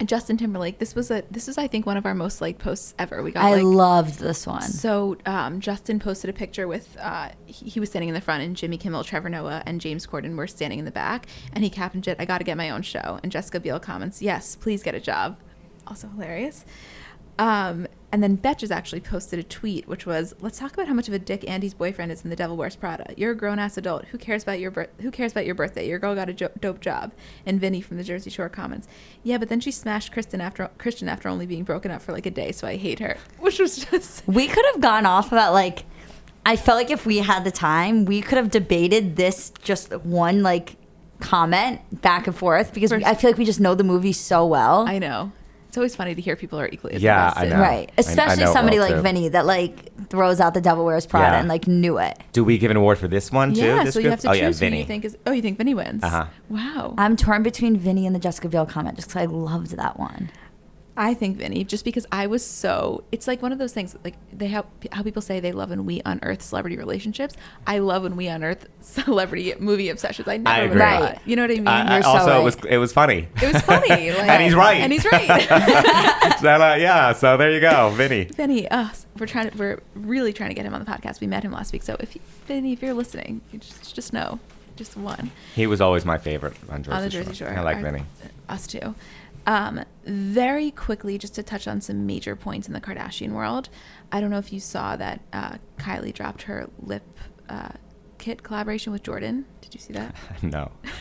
Justin 0.06 0.36
Timberlake. 0.36 0.78
This 0.78 0.94
was 0.94 1.10
a 1.10 1.22
this 1.30 1.48
is 1.48 1.58
I 1.58 1.66
think 1.66 1.86
one 1.86 1.96
of 1.96 2.06
our 2.06 2.14
most 2.14 2.40
liked 2.40 2.58
posts 2.58 2.94
ever. 2.98 3.22
We 3.22 3.32
got 3.32 3.44
I 3.44 3.54
like 3.54 3.62
loved 3.64 4.18
this 4.18 4.46
one. 4.46 4.62
so 4.62 5.16
um, 5.26 5.60
Justin 5.60 5.98
posted 5.98 6.30
a 6.30 6.32
picture 6.32 6.68
with 6.68 6.96
uh, 7.00 7.30
he, 7.46 7.70
he 7.70 7.80
was 7.80 7.90
standing 7.90 8.08
in 8.08 8.14
the 8.14 8.20
front, 8.20 8.42
and 8.42 8.56
Jimmy 8.56 8.78
Kimmel, 8.78 9.04
Trevor 9.04 9.28
Noah, 9.28 9.62
and 9.66 9.80
James 9.80 10.06
Corden 10.06 10.36
were 10.36 10.46
standing 10.46 10.78
in 10.78 10.84
the 10.84 10.90
back, 10.90 11.26
and 11.52 11.64
he 11.64 11.70
captioned 11.70 12.08
it, 12.08 12.16
"I 12.20 12.24
got 12.24 12.38
to 12.38 12.44
get 12.44 12.56
my 12.56 12.70
own 12.70 12.82
show." 12.82 13.18
And 13.22 13.30
Jessica 13.32 13.60
Biel 13.60 13.80
comments, 13.80 14.22
"Yes, 14.22 14.56
please 14.56 14.82
get 14.82 14.94
a 14.94 15.00
job." 15.00 15.38
Also 15.86 16.08
hilarious. 16.08 16.64
Um, 17.38 17.86
and 18.12 18.22
then 18.22 18.36
Betches 18.36 18.70
actually 18.70 19.00
posted 19.00 19.38
a 19.38 19.42
tweet, 19.42 19.88
which 19.88 20.04
was, 20.04 20.34
"Let's 20.40 20.58
talk 20.58 20.74
about 20.74 20.86
how 20.86 20.92
much 20.92 21.08
of 21.08 21.14
a 21.14 21.18
dick 21.18 21.48
Andy's 21.48 21.72
boyfriend 21.72 22.12
is 22.12 22.22
in 22.22 22.30
The 22.30 22.36
Devil 22.36 22.56
Wears 22.58 22.76
Prada. 22.76 23.14
You're 23.16 23.32
a 23.32 23.34
grown 23.34 23.58
ass 23.58 23.78
adult. 23.78 24.04
Who 24.06 24.18
cares 24.18 24.42
about 24.42 24.60
your 24.60 24.70
bir- 24.70 24.90
Who 25.00 25.10
cares 25.10 25.32
about 25.32 25.46
your 25.46 25.54
birthday? 25.54 25.88
Your 25.88 25.98
girl 25.98 26.14
got 26.14 26.28
a 26.28 26.34
jo- 26.34 26.50
dope 26.60 26.80
job." 26.80 27.12
And 27.46 27.58
Vinny 27.58 27.80
from 27.80 27.96
the 27.96 28.04
Jersey 28.04 28.28
Shore 28.28 28.50
comments, 28.50 28.86
"Yeah, 29.22 29.38
but 29.38 29.48
then 29.48 29.60
she 29.60 29.70
smashed 29.70 30.12
Kristen 30.12 30.40
after 30.42 30.68
Christian 30.78 31.08
after 31.08 31.28
only 31.28 31.46
being 31.46 31.64
broken 31.64 31.90
up 31.90 32.02
for 32.02 32.12
like 32.12 32.26
a 32.26 32.30
day, 32.30 32.52
so 32.52 32.66
I 32.66 32.76
hate 32.76 32.98
her." 32.98 33.16
Which 33.38 33.58
was 33.58 33.84
just 33.84 34.22
we 34.28 34.46
could 34.46 34.64
have 34.72 34.80
gone 34.80 35.06
off 35.06 35.32
about 35.32 35.54
like 35.54 35.84
I 36.44 36.56
felt 36.56 36.76
like 36.76 36.90
if 36.90 37.06
we 37.06 37.18
had 37.18 37.44
the 37.44 37.50
time, 37.50 38.04
we 38.04 38.20
could 38.20 38.36
have 38.36 38.50
debated 38.50 39.16
this 39.16 39.52
just 39.62 39.92
one 40.04 40.42
like 40.42 40.76
comment 41.20 41.80
back 42.02 42.26
and 42.26 42.36
forth 42.36 42.74
because 42.74 42.92
we, 42.92 43.04
I 43.04 43.14
feel 43.14 43.30
like 43.30 43.38
we 43.38 43.44
just 43.44 43.60
know 43.60 43.74
the 43.74 43.84
movie 43.84 44.12
so 44.12 44.44
well. 44.44 44.86
I 44.88 44.98
know. 44.98 45.32
It's 45.72 45.78
always 45.78 45.96
funny 45.96 46.14
to 46.14 46.20
hear 46.20 46.36
people 46.36 46.60
are 46.60 46.68
equally 46.70 46.92
as 46.96 47.02
Yeah, 47.02 47.28
invested. 47.28 47.46
I 47.46 47.56
know. 47.56 47.62
Right. 47.62 47.88
I- 47.88 47.92
I 47.92 47.94
Especially 47.96 48.44
know 48.44 48.52
somebody 48.52 48.78
well, 48.78 48.88
like 48.88 48.96
too. 48.96 49.00
Vinny 49.00 49.28
that 49.30 49.46
like 49.46 50.06
throws 50.10 50.38
out 50.38 50.52
the 50.52 50.60
Devil 50.60 50.84
Wears 50.84 51.06
Prada 51.06 51.32
Yeah. 51.36 51.40
and 51.40 51.48
like 51.48 51.66
knew 51.66 51.96
it. 51.96 52.18
Do 52.34 52.44
we 52.44 52.58
give 52.58 52.70
an 52.70 52.76
award 52.76 52.98
for 52.98 53.08
this 53.08 53.32
one 53.32 53.54
too? 53.54 53.62
Yeah, 53.62 53.84
this 53.84 53.94
so 53.94 54.00
you 54.00 54.02
group? 54.04 54.10
have 54.10 54.20
to 54.20 54.28
oh 54.28 54.32
choose 54.34 54.60
yeah, 54.60 54.68
who 54.68 54.76
you 54.76 54.84
think 54.84 55.06
is. 55.06 55.16
Oh, 55.26 55.32
you 55.32 55.40
think 55.40 55.56
Vinny 55.56 55.72
wins? 55.72 56.04
Uh-huh. 56.04 56.26
Wow. 56.50 56.94
I'm 56.98 57.16
torn 57.16 57.42
between 57.42 57.78
Vinny 57.78 58.04
and 58.06 58.14
the 58.14 58.20
Jessica 58.20 58.50
Biel 58.50 58.66
comment 58.66 58.96
just 58.96 59.08
because 59.08 59.22
I 59.22 59.24
loved 59.24 59.74
that 59.78 59.98
one. 59.98 60.28
I 60.94 61.14
think 61.14 61.38
Vinny, 61.38 61.64
just 61.64 61.86
because 61.86 62.06
I 62.12 62.26
was 62.26 62.44
so. 62.44 63.04
It's 63.12 63.26
like 63.26 63.40
one 63.40 63.50
of 63.50 63.58
those 63.58 63.72
things. 63.72 63.96
Like 64.04 64.14
they 64.30 64.48
have 64.48 64.66
how 64.92 65.02
people 65.02 65.22
say 65.22 65.40
they 65.40 65.52
love 65.52 65.70
when 65.70 65.86
we 65.86 66.02
unearth 66.04 66.42
celebrity 66.42 66.76
relationships. 66.76 67.34
I 67.66 67.78
love 67.78 68.02
when 68.02 68.14
we 68.14 68.26
unearth 68.26 68.68
celebrity 68.82 69.54
movie 69.58 69.88
obsessions. 69.88 70.28
I 70.28 70.36
never 70.36 70.54
I 70.54 70.64
agree. 70.66 70.80
Right. 70.80 71.18
You 71.24 71.36
know 71.36 71.42
what 71.44 71.50
I 71.50 71.54
mean? 71.54 71.68
I- 71.68 71.86
I- 71.86 71.94
You're 71.94 72.02
so 72.02 72.08
also, 72.10 72.30
it 72.30 72.34
right. 72.34 72.44
was 72.44 72.56
it 72.68 72.76
was 72.76 72.92
funny. 72.92 73.28
it 73.40 73.52
was 73.52 73.62
funny. 73.62 73.88
Like, 74.12 74.28
And 74.28 74.42
he's 74.42 74.54
right. 74.54 74.80
And 74.82 74.92
he's 74.92 75.04
right. 75.10 75.48
So, 76.42 76.48
uh, 76.48 76.74
yeah, 76.74 77.12
so 77.12 77.36
there 77.36 77.52
you 77.52 77.60
go, 77.60 77.90
Vinny. 77.90 78.24
Vinny, 78.24 78.68
uh, 78.68 78.88
we're 79.18 79.26
trying 79.26 79.50
to. 79.50 79.56
We're 79.56 79.80
really 79.94 80.32
trying 80.32 80.50
to 80.50 80.54
get 80.54 80.66
him 80.66 80.74
on 80.74 80.84
the 80.84 80.90
podcast. 80.90 81.20
We 81.20 81.26
met 81.28 81.44
him 81.44 81.52
last 81.52 81.72
week, 81.72 81.84
so 81.84 81.96
if 82.00 82.14
you, 82.16 82.20
Vinny, 82.46 82.72
if 82.72 82.82
you're 82.82 82.94
listening, 82.94 83.40
you 83.52 83.60
just 83.60 83.94
just 83.94 84.12
know, 84.12 84.40
just 84.76 84.96
one. 84.96 85.30
He 85.54 85.66
was 85.68 85.80
always 85.80 86.04
my 86.04 86.18
favorite 86.18 86.54
on 86.68 86.82
Jersey, 86.82 86.96
on 86.96 87.02
the 87.02 87.08
Jersey 87.08 87.34
Shore. 87.34 87.48
I 87.50 87.60
like 87.62 87.76
Our- 87.76 87.82
Vinny. 87.82 88.02
Us 88.48 88.66
too. 88.66 88.94
Um, 89.46 89.84
very 90.04 90.70
quickly, 90.70 91.18
just 91.18 91.34
to 91.34 91.42
touch 91.42 91.66
on 91.66 91.80
some 91.80 92.06
major 92.06 92.36
points 92.36 92.66
in 92.68 92.74
the 92.74 92.80
Kardashian 92.80 93.32
world. 93.32 93.68
I 94.10 94.20
don't 94.20 94.30
know 94.30 94.38
if 94.38 94.52
you 94.52 94.60
saw 94.60 94.96
that 94.96 95.20
uh, 95.32 95.56
Kylie 95.78 96.14
dropped 96.14 96.42
her 96.42 96.68
lip 96.80 97.02
uh, 97.48 97.70
kit 98.18 98.42
collaboration 98.42 98.92
with 98.92 99.02
Jordan. 99.02 99.44
Did 99.60 99.74
you 99.74 99.80
see 99.80 99.92
that? 99.94 100.14
No. 100.42 100.70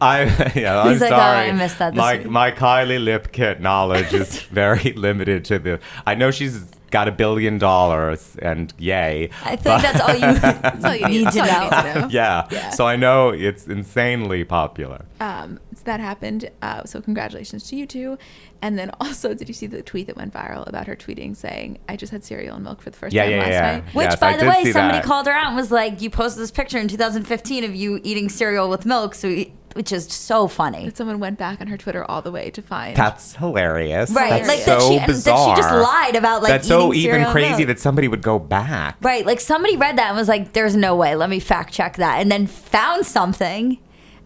I 0.00 0.52
yeah, 0.54 0.82
I'm 0.82 0.92
He's 0.92 1.00
like, 1.00 1.12
"Oh, 1.12 1.16
sorry. 1.16 1.48
I 1.48 1.52
missed 1.52 1.78
that 1.78 1.92
this 1.92 1.98
my 1.98 2.18
week." 2.18 2.26
my 2.26 2.50
Kylie 2.52 3.02
lip 3.02 3.32
kit 3.32 3.60
knowledge 3.60 4.12
is 4.12 4.42
very 4.62 4.92
limited 4.92 5.44
to 5.46 5.58
the. 5.58 5.80
I 6.06 6.14
know 6.14 6.30
she's 6.30 6.66
got 6.90 7.08
a 7.08 7.12
billion 7.12 7.58
dollars, 7.58 8.36
and 8.42 8.72
yay. 8.78 9.30
I 9.44 9.56
think 9.56 9.82
that's 9.82 10.00
all 10.00 10.14
you, 10.14 10.20
That's 10.40 10.84
all 10.84 10.94
you 10.94 11.06
need, 11.08 11.24
need 11.24 11.32
to 11.32 11.38
know. 11.38 11.60
need 11.62 11.70
to 11.70 12.00
know. 12.00 12.08
Yeah. 12.10 12.46
Yeah. 12.50 12.70
So 12.70 12.86
I 12.86 12.96
know 12.96 13.30
it's 13.30 13.66
insanely 13.66 14.44
popular. 14.44 15.04
Um, 15.20 15.58
so 15.74 15.82
that 15.84 16.00
happened. 16.00 16.50
Uh, 16.62 16.84
so 16.84 17.00
congratulations 17.00 17.68
to 17.68 17.76
you 17.76 17.86
two. 17.86 18.18
And 18.62 18.78
then 18.78 18.90
also, 19.00 19.32
did 19.32 19.48
you 19.48 19.54
see 19.54 19.66
the 19.66 19.82
tweet 19.82 20.06
that 20.08 20.16
went 20.16 20.34
viral 20.34 20.66
about 20.68 20.86
her 20.86 20.94
tweeting 20.96 21.34
saying, 21.36 21.78
"I 21.88 21.96
just 21.96 22.12
had 22.12 22.24
cereal 22.24 22.56
and 22.56 22.64
milk 22.64 22.82
for 22.82 22.90
the 22.90 22.96
first 22.96 23.14
Yeah, 23.14 23.22
time 23.22 23.30
yeah, 23.32 23.38
last 23.38 23.48
yeah. 23.50 23.60
night." 23.76 23.84
Which, 23.94 24.04
Yes, 24.04 24.16
by 24.20 24.28
I 24.32 24.36
the 24.36 24.46
way, 24.48 24.72
somebody 24.72 24.98
that. 24.98 25.04
called 25.04 25.26
her 25.26 25.32
out 25.32 25.46
and 25.48 25.56
was 25.56 25.70
like, 25.70 26.02
"You 26.02 26.10
posted 26.10 26.42
this 26.42 26.50
picture 26.50 26.78
in 26.78 26.88
2015 26.88 27.64
of 27.64 27.74
you 27.74 28.00
eating 28.02 28.28
cereal 28.28 28.68
with 28.68 28.84
milk," 28.84 29.14
so 29.14 29.28
you- 29.28 29.50
which 29.74 29.92
is 29.92 30.06
so 30.06 30.46
funny. 30.48 30.86
That 30.86 30.96
someone 30.96 31.20
went 31.20 31.38
back 31.38 31.60
on 31.60 31.66
her 31.68 31.76
Twitter 31.76 32.04
all 32.04 32.22
the 32.22 32.32
way 32.32 32.50
to 32.50 32.62
find. 32.62 32.96
That's 32.96 33.36
hilarious. 33.36 34.10
Right, 34.10 34.30
That's 34.44 34.48
like 34.48 34.58
so 34.60 34.78
that 34.78 34.82
she 34.88 34.96
and 34.98 35.06
bizarre. 35.06 35.36
that 35.48 35.56
she 35.56 35.62
just 35.62 35.74
lied 35.74 36.16
about 36.16 36.42
like 36.42 36.50
That's 36.50 36.68
so 36.68 36.92
even 36.92 37.24
crazy 37.26 37.50
milk. 37.58 37.66
that 37.68 37.78
somebody 37.80 38.08
would 38.08 38.22
go 38.22 38.38
back. 38.38 38.96
Right, 39.00 39.24
like 39.24 39.40
somebody 39.40 39.76
read 39.76 39.96
that 39.98 40.08
and 40.08 40.16
was 40.16 40.28
like, 40.28 40.52
"There's 40.52 40.74
no 40.76 40.96
way. 40.96 41.14
Let 41.16 41.30
me 41.30 41.40
fact 41.40 41.72
check 41.72 41.96
that," 41.96 42.20
and 42.20 42.30
then 42.30 42.46
found 42.46 43.06
something, 43.06 43.78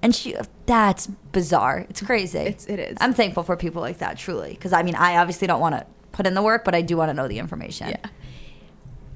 and 0.03 0.14
she. 0.14 0.34
That's 0.66 1.09
bizarre. 1.32 1.84
It's 1.90 2.01
crazy. 2.01 2.38
It's- 2.38 2.66
it 2.66 2.78
is. 2.78 2.97
I'm 3.01 3.12
thankful 3.12 3.42
for 3.42 3.55
people 3.57 3.82
like 3.82 3.99
that, 3.99 4.16
truly, 4.16 4.51
because 4.51 4.72
I 4.72 4.82
mean, 4.82 4.95
I 4.95 5.16
obviously 5.18 5.47
don't 5.47 5.61
want 5.61 5.74
to 5.74 5.84
put 6.12 6.26
in 6.26 6.32
the 6.34 6.40
work, 6.42 6.64
but 6.64 6.74
I 6.74 6.80
do 6.80 6.97
want 6.97 7.11
to 7.11 7.14
know 7.14 7.28
the 7.28 7.38
information. 7.38 7.88
Yeah. 7.90 7.97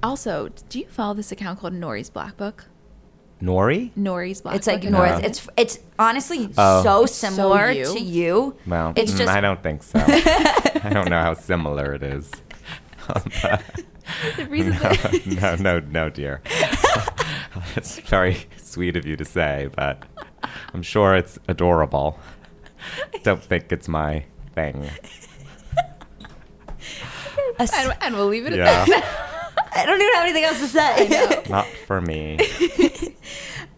Also, 0.03 0.51
do 0.69 0.79
you 0.79 0.87
follow 0.89 1.15
this 1.15 1.33
account 1.33 1.59
called 1.61 1.73
Nori's 1.73 2.11
Black 2.11 2.37
Book? 2.37 2.67
Nori? 3.43 3.93
Nori's 3.97 4.41
Black 4.41 4.57
It's 4.57 4.67
like 4.67 4.83
and 4.85 4.93
North. 4.93 5.21
No. 5.23 5.27
It's 5.27 5.49
it's 5.57 5.79
honestly 5.99 6.51
Oh. 6.59 6.83
so 6.83 7.05
It's 7.05 7.15
so 7.15 7.29
similar 7.31 7.71
you. 7.71 7.85
to 7.93 8.01
you. 8.01 8.57
Well, 8.67 8.93
it's 8.97 9.13
mm, 9.13 9.19
just 9.19 9.29
I 9.33 9.41
don't 9.41 9.63
think 9.63 9.83
so. 9.83 9.99
I 10.05 10.91
don't 10.93 11.09
know 11.09 11.21
how 11.21 11.35
similar 11.35 11.95
it 11.95 12.03
is. 12.03 12.31
the 14.37 14.47
reason 14.51 14.73
that 14.83 15.23
no, 15.63 15.79
no, 15.79 15.87
no, 15.89 16.09
dear. 16.09 16.41
it's 17.77 17.99
very 18.01 18.39
sweet 18.57 18.97
of 18.97 19.07
you 19.07 19.17
to 19.17 19.25
say, 19.25 19.69
but 19.77 20.03
I'm 20.75 20.83
sure 20.83 21.15
it's 21.15 21.39
adorable. 21.49 22.19
Don't 23.23 23.43
think 23.43 23.71
it's 23.73 23.89
my 23.89 24.25
thing. 24.55 24.89
and, 27.59 27.97
and 28.01 28.15
we'll 28.17 28.27
leave 28.29 28.47
it 28.47 28.53
at 28.55 28.87
that. 28.87 29.38
I 29.75 29.85
don't 29.87 30.01
even 30.01 30.15
have 30.15 30.25
anything 30.25 30.45
else 30.45 30.59
to 30.61 30.67
say. 30.67 31.43
not 31.51 31.67
for 31.87 32.01
me. 32.01 32.39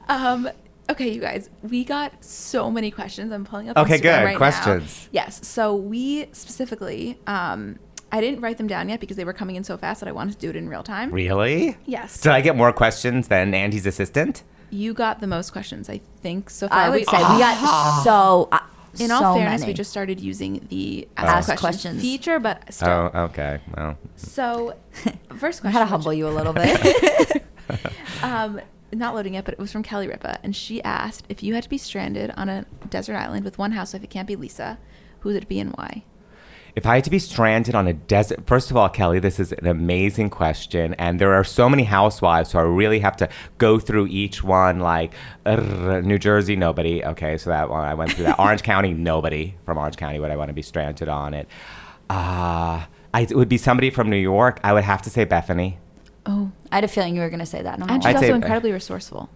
Um, 0.09 0.51
okay, 0.91 1.09
you 1.13 1.21
guys, 1.21 1.49
we 1.63 1.85
got 1.85 2.25
so 2.25 2.69
many 2.69 2.91
questions. 2.91 3.33
I'm 3.33 3.45
pulling 3.45 3.69
up. 3.69 3.77
Okay, 3.77 3.99
Instagram 3.99 4.01
good. 4.03 4.25
right 4.25 4.33
now. 4.33 4.39
Questions. 4.39 5.09
Yes. 5.13 5.47
So 5.47 5.75
we 5.77 6.27
specifically, 6.33 7.17
um, 7.29 7.79
I 8.11 8.21
didn't 8.21 8.41
write 8.41 8.59
them 8.59 8.67
down 8.67 8.89
yet 8.89 8.99
because 8.99 9.17
they 9.17 9.25
were 9.25 9.33
coming 9.33 9.55
in 9.55 9.63
so 9.63 9.77
fast 9.77 10.01
that 10.01 10.09
I 10.09 10.13
wanted 10.13 10.33
to 10.33 10.39
do 10.41 10.51
it 10.51 10.57
in 10.57 10.69
real 10.69 10.83
time. 10.83 11.13
Really? 11.13 11.77
Yes. 11.87 12.21
Did 12.21 12.33
I 12.33 12.41
get 12.41 12.57
more 12.57 12.73
questions 12.73 13.29
than 13.29 13.55
Andy's 13.55 13.87
assistant? 13.87 14.43
You 14.71 14.93
got 14.93 15.21
the 15.21 15.29
most 15.29 15.53
questions, 15.53 15.89
I 15.89 15.99
think, 16.23 16.51
so 16.51 16.67
far. 16.67 16.79
I 16.79 16.89
would 16.89 16.97
We- 17.01 17.05
say 17.05 17.19
we 17.19 17.39
got 17.39 18.03
so. 18.03 18.49
Uh, 18.51 18.59
in 18.99 19.11
all 19.11 19.21
so 19.21 19.35
fairness, 19.35 19.61
many. 19.61 19.71
we 19.73 19.75
just 19.75 19.91
started 19.91 20.19
using 20.21 20.67
the 20.69 21.07
Ask 21.17 21.29
ask, 21.51 21.61
questions, 21.61 21.61
questions. 21.61 22.03
feature, 22.03 22.39
but 22.41 22.73
still. 22.73 23.11
Oh, 23.15 23.21
okay. 23.25 23.61
Well, 23.77 23.97
So, 24.17 24.75
first 25.39 25.61
question. 25.61 25.67
I 25.67 25.71
had 25.71 25.79
to 25.81 25.87
humble 25.87 26.13
you 26.13 26.29
a 26.29 26.31
little 26.31 26.53
bit. 26.53 27.45
Um, 28.23 28.61
not 28.93 29.15
loading 29.15 29.35
yet, 29.35 29.45
but 29.45 29.55
it 29.55 29.61
was 29.61 29.71
from 29.71 29.85
Kelly 29.85 30.09
Ripa, 30.09 30.41
and 30.43 30.55
she 30.57 30.83
asked 30.83 31.25
if 31.29 31.43
you 31.43 31.55
had 31.55 31.63
to 31.63 31.69
be 31.69 31.79
stranded 31.79 32.33
on 32.37 32.49
a 32.49 32.67
desert 32.89 33.15
island 33.17 33.45
with 33.45 33.59
one 33.59 33.73
housewife, 33.73 34.03
it 34.03 34.11
can't 34.11 34.27
be 34.27 34.35
Lisa. 34.37 34.77
Who 35.21 35.29
would 35.29 35.43
it 35.45 35.49
be 35.49 35.61
and 35.61 35.71
why? 35.75 36.03
If 36.77 36.87
I 36.87 36.95
had 36.97 37.05
to 37.05 37.11
be 37.11 37.19
stranded 37.19 37.75
on 37.75 37.87
a 37.87 37.93
desert, 37.93 38.47
first 38.47 38.71
of 38.71 38.77
all, 38.77 38.89
Kelly, 38.89 39.19
this 39.19 39.41
is 39.41 39.53
an 39.53 39.67
amazing 39.67 40.31
question. 40.31 40.95
And 40.95 41.21
there 41.21 41.35
are 41.35 41.45
so 41.45 41.69
many 41.69 41.85
housewives, 41.85 42.51
so 42.51 42.59
I 42.59 42.63
really 42.63 43.01
have 43.01 43.17
to 43.19 43.29
go 43.59 43.79
through 43.79 44.07
each 44.09 44.43
one. 44.45 44.81
Like 44.81 45.13
uh, 45.47 46.01
New 46.05 46.19
Jersey, 46.19 46.57
nobody. 46.57 47.05
Okay, 47.05 47.37
so 47.39 47.51
that 47.51 47.69
one, 47.71 47.85
I 47.85 47.95
went 47.95 48.13
through 48.13 48.25
that. 48.27 48.39
Orange 48.39 48.63
County, 48.63 48.93
nobody 48.95 49.55
from 49.65 49.79
Orange 49.79 49.97
County 49.97 50.19
would 50.21 50.31
I 50.31 50.37
want 50.37 50.49
to 50.49 50.55
be 50.55 50.63
stranded 50.63 51.09
on 51.09 51.35
it. 51.35 51.49
Uh, 52.09 52.85
I, 53.13 53.23
it 53.23 53.35
would 53.37 53.49
be 53.49 53.59
somebody 53.59 53.91
from 53.91 54.09
New 54.11 54.17
York. 54.17 54.61
I 54.63 54.73
would 54.73 54.85
have 54.85 55.03
to 55.03 55.11
say 55.11 55.25
Bethany. 55.25 55.79
Oh, 56.27 56.53
I 56.71 56.77
had 56.77 56.85
a 56.85 56.89
feeling 56.89 57.15
you 57.15 57.23
were 57.23 57.31
going 57.31 57.41
to 57.41 57.47
say 57.47 57.63
that. 57.63 57.81
I 57.83 57.87
and 57.95 58.03
she's 58.03 58.15
I'd 58.15 58.21
say- 58.21 58.27
also 58.27 58.35
incredibly 58.35 58.73
resourceful. 58.73 59.29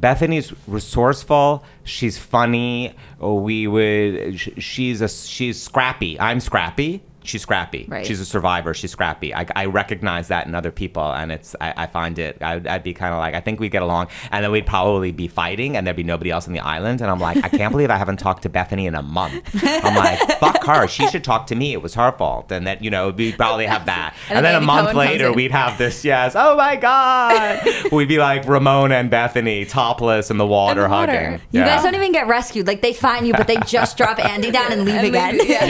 Bethany's 0.00 0.52
resourceful. 0.66 1.64
She's 1.84 2.18
funny. 2.18 2.94
We 3.20 3.66
would. 3.66 4.38
She's 4.38 5.00
a. 5.00 5.08
She's 5.08 5.62
scrappy. 5.62 6.18
I'm 6.18 6.40
scrappy. 6.40 7.02
She's 7.24 7.42
scrappy. 7.42 7.86
Right. 7.88 8.06
She's 8.06 8.20
a 8.20 8.24
survivor. 8.24 8.74
She's 8.74 8.90
scrappy. 8.90 9.34
I, 9.34 9.46
I 9.54 9.66
recognize 9.66 10.28
that 10.28 10.46
in 10.46 10.54
other 10.54 10.70
people, 10.70 11.12
and 11.12 11.30
it's. 11.32 11.54
I, 11.60 11.72
I 11.76 11.86
find 11.86 12.18
it. 12.18 12.38
I'd, 12.42 12.66
I'd 12.66 12.82
be 12.82 12.94
kind 12.94 13.12
of 13.14 13.18
like. 13.18 13.34
I 13.34 13.40
think 13.40 13.60
we 13.60 13.68
get 13.68 13.82
along, 13.82 14.08
and 14.30 14.44
then 14.44 14.50
we'd 14.50 14.66
probably 14.66 15.12
be 15.12 15.28
fighting, 15.28 15.76
and 15.76 15.86
there'd 15.86 15.96
be 15.96 16.02
nobody 16.02 16.30
else 16.30 16.46
on 16.46 16.52
the 16.54 16.60
island, 16.60 17.00
and 17.00 17.10
I'm 17.10 17.20
like, 17.20 17.38
I 17.44 17.48
can't 17.48 17.70
believe 17.72 17.90
I 17.90 17.96
haven't 17.96 18.18
talked 18.18 18.42
to 18.42 18.48
Bethany 18.48 18.86
in 18.86 18.94
a 18.94 19.02
month. 19.02 19.42
I'm 19.62 19.94
like, 19.96 20.18
fuck 20.38 20.64
her. 20.64 20.86
She 20.88 21.06
should 21.08 21.24
talk 21.24 21.46
to 21.48 21.54
me. 21.54 21.72
It 21.72 21.82
was 21.82 21.94
her 21.94 22.12
fault, 22.12 22.50
and 22.52 22.66
that 22.66 22.82
you 22.82 22.90
know 22.90 23.10
we'd 23.10 23.36
probably 23.36 23.66
have 23.66 23.86
that, 23.86 24.14
And 24.28 24.36
and, 24.38 24.44
then 24.46 24.54
then 24.54 24.62
a 24.62 24.66
month 24.66 24.94
later 24.94 25.32
we'd 25.32 25.50
have 25.52 25.78
this. 25.78 26.04
Yes. 26.04 26.34
Oh 26.36 26.56
my 26.56 26.76
god. 26.76 27.60
we'd 27.92 28.08
be 28.08 28.18
like 28.18 28.46
Ramona 28.46 28.96
and 28.96 29.10
Bethany 29.10 29.64
topless 29.64 30.30
in 30.30 30.38
the 30.38 30.46
water, 30.46 30.82
the 30.82 30.88
water. 30.88 31.12
hugging. 31.12 31.32
You 31.52 31.60
Yeah. 31.60 31.66
guys 31.66 31.82
don't 31.84 31.94
even 31.94 32.12
get 32.12 32.26
rescued. 32.26 32.66
Like 32.66 32.82
they 32.82 32.92
find 32.92 33.26
you, 33.26 33.32
but 33.32 33.46
they 33.46 33.56
just 33.66 33.96
drop 33.96 34.18
Andy 34.24 34.50
down 34.50 34.72
and 34.72 34.84
leave 34.84 34.94
And 35.02 35.06
again. 35.06 35.38
leave- 35.38 35.48
yeah. 35.50 35.64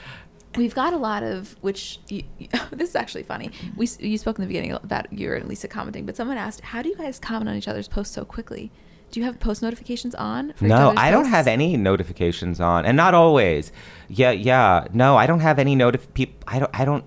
We've 0.56 0.74
got 0.74 0.94
a 0.94 0.96
lot 0.96 1.22
of 1.22 1.54
which 1.60 2.00
you, 2.08 2.22
this 2.72 2.90
is 2.90 2.96
actually 2.96 3.24
funny. 3.24 3.50
We 3.76 3.88
you 4.00 4.16
spoke 4.16 4.38
in 4.38 4.42
the 4.42 4.48
beginning 4.48 4.72
about 4.72 5.12
you 5.12 5.32
and 5.34 5.46
Lisa 5.48 5.68
commenting, 5.68 6.06
but 6.06 6.16
someone 6.16 6.38
asked, 6.38 6.62
"How 6.62 6.80
do 6.82 6.88
you 6.88 6.96
guys 6.96 7.18
comment 7.18 7.48
on 7.50 7.56
each 7.56 7.68
other's 7.68 7.88
posts 7.88 8.14
so 8.14 8.24
quickly? 8.24 8.70
Do 9.10 9.20
you 9.20 9.26
have 9.26 9.38
post 9.38 9.60
notifications 9.62 10.14
on?" 10.14 10.54
No, 10.62 10.94
I 10.96 11.10
don't 11.10 11.26
have 11.26 11.46
any 11.46 11.76
notifications 11.76 12.58
on, 12.60 12.86
and 12.86 12.96
not 12.96 13.12
always. 13.12 13.70
Yeah, 14.08 14.30
yeah. 14.30 14.86
No, 14.94 15.16
I 15.18 15.26
don't 15.26 15.40
have 15.40 15.58
any 15.58 15.76
notif. 15.76 16.06
Peop- 16.14 16.42
I 16.46 16.58
don't. 16.58 16.70
I 16.72 16.84
don't. 16.86 17.04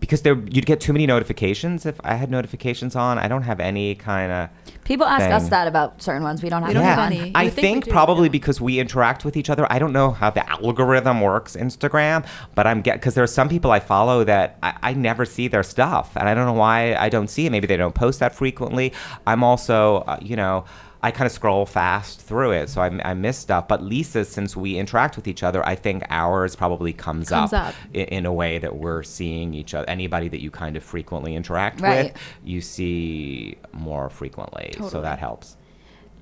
Because 0.00 0.22
there, 0.22 0.34
you'd 0.34 0.66
get 0.66 0.80
too 0.80 0.92
many 0.92 1.06
notifications 1.06 1.84
if 1.84 2.00
I 2.04 2.14
had 2.14 2.30
notifications 2.30 2.94
on. 2.94 3.18
I 3.18 3.26
don't 3.26 3.42
have 3.42 3.58
any 3.58 3.94
kind 3.94 4.30
of. 4.30 4.48
People 4.84 5.06
ask 5.06 5.28
us 5.30 5.48
that 5.50 5.66
about 5.66 6.00
certain 6.00 6.22
ones. 6.22 6.42
We 6.42 6.48
don't 6.48 6.62
have 6.62 6.68
We 6.68 6.74
don't 6.74 6.84
them 6.84 6.98
have 6.98 7.12
any. 7.12 7.26
You 7.26 7.32
I 7.34 7.50
think 7.50 7.84
think 7.84 7.88
probably 7.92 8.28
yeah. 8.28 8.32
because 8.32 8.60
we 8.60 8.78
interact 8.78 9.24
with 9.24 9.36
each 9.36 9.50
other. 9.50 9.66
I 9.70 9.78
don't 9.78 9.92
know 9.92 10.12
how 10.12 10.30
the 10.30 10.48
algorithm 10.48 11.20
works 11.20 11.56
Instagram, 11.56 12.26
but 12.54 12.66
I'm 12.66 12.80
get 12.80 12.94
because 12.94 13.14
there 13.14 13.24
are 13.24 13.26
some 13.26 13.48
people 13.48 13.70
I 13.70 13.80
follow 13.80 14.24
that 14.24 14.56
I, 14.62 14.78
I 14.82 14.94
never 14.94 15.24
see 15.24 15.48
their 15.48 15.62
stuff, 15.62 16.16
and 16.16 16.28
I 16.28 16.34
don't 16.34 16.46
know 16.46 16.52
why 16.52 16.94
I 16.94 17.08
don't 17.08 17.28
see 17.28 17.46
it. 17.46 17.50
Maybe 17.50 17.66
they 17.66 17.76
don't 17.76 17.94
post 17.94 18.20
that 18.20 18.34
frequently. 18.34 18.92
I'm 19.26 19.42
also, 19.44 19.98
uh, 20.06 20.18
you 20.22 20.36
know. 20.36 20.64
I 21.02 21.10
kind 21.12 21.26
of 21.26 21.32
scroll 21.32 21.64
fast 21.64 22.20
through 22.20 22.50
it, 22.52 22.68
so 22.68 22.80
I, 22.80 22.86
I 23.04 23.14
miss 23.14 23.38
stuff. 23.38 23.68
But 23.68 23.82
Lisa, 23.82 24.24
since 24.24 24.56
we 24.56 24.76
interact 24.76 25.14
with 25.16 25.28
each 25.28 25.42
other, 25.44 25.64
I 25.64 25.76
think 25.76 26.02
ours 26.10 26.56
probably 26.56 26.92
comes, 26.92 27.28
Comes 27.28 27.52
up, 27.52 27.68
up. 27.68 27.74
In, 27.94 28.06
in 28.06 28.26
a 28.26 28.32
way 28.32 28.58
that 28.58 28.74
we're 28.76 29.04
seeing 29.04 29.54
each 29.54 29.74
other. 29.74 29.88
Anybody 29.88 30.26
that 30.28 30.40
you 30.42 30.50
kind 30.50 30.76
of 30.76 30.82
frequently 30.82 31.36
interact 31.36 31.80
Right. 31.80 32.12
with, 32.14 32.22
you 32.42 32.60
see 32.60 33.58
more 33.72 34.10
frequently, 34.10 34.74
so 34.88 35.00
that 35.00 35.18
helps. 35.20 35.56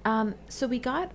Um, 0.04 0.34
so 0.48 0.66
we 0.66 0.78
got 0.78 1.10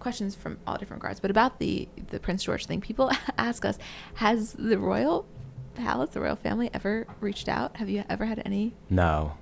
questions 0.00 0.34
from 0.34 0.58
all 0.66 0.76
different 0.76 1.02
regards, 1.02 1.20
but 1.20 1.30
about 1.30 1.58
the 1.58 1.88
the 2.10 2.20
Prince 2.20 2.44
George 2.44 2.66
thing, 2.66 2.80
people 2.80 3.10
ask 3.38 3.64
us: 3.64 3.78
Has 4.14 4.52
the 4.52 4.78
royal 4.78 5.24
palace, 5.74 6.10
the 6.10 6.20
royal 6.20 6.36
family, 6.36 6.70
ever 6.74 7.06
reached 7.20 7.48
out? 7.48 7.76
Have 7.78 7.88
you 7.88 8.04
ever 8.08 8.26
had 8.26 8.42
any? 8.44 8.74
No, 8.90 9.34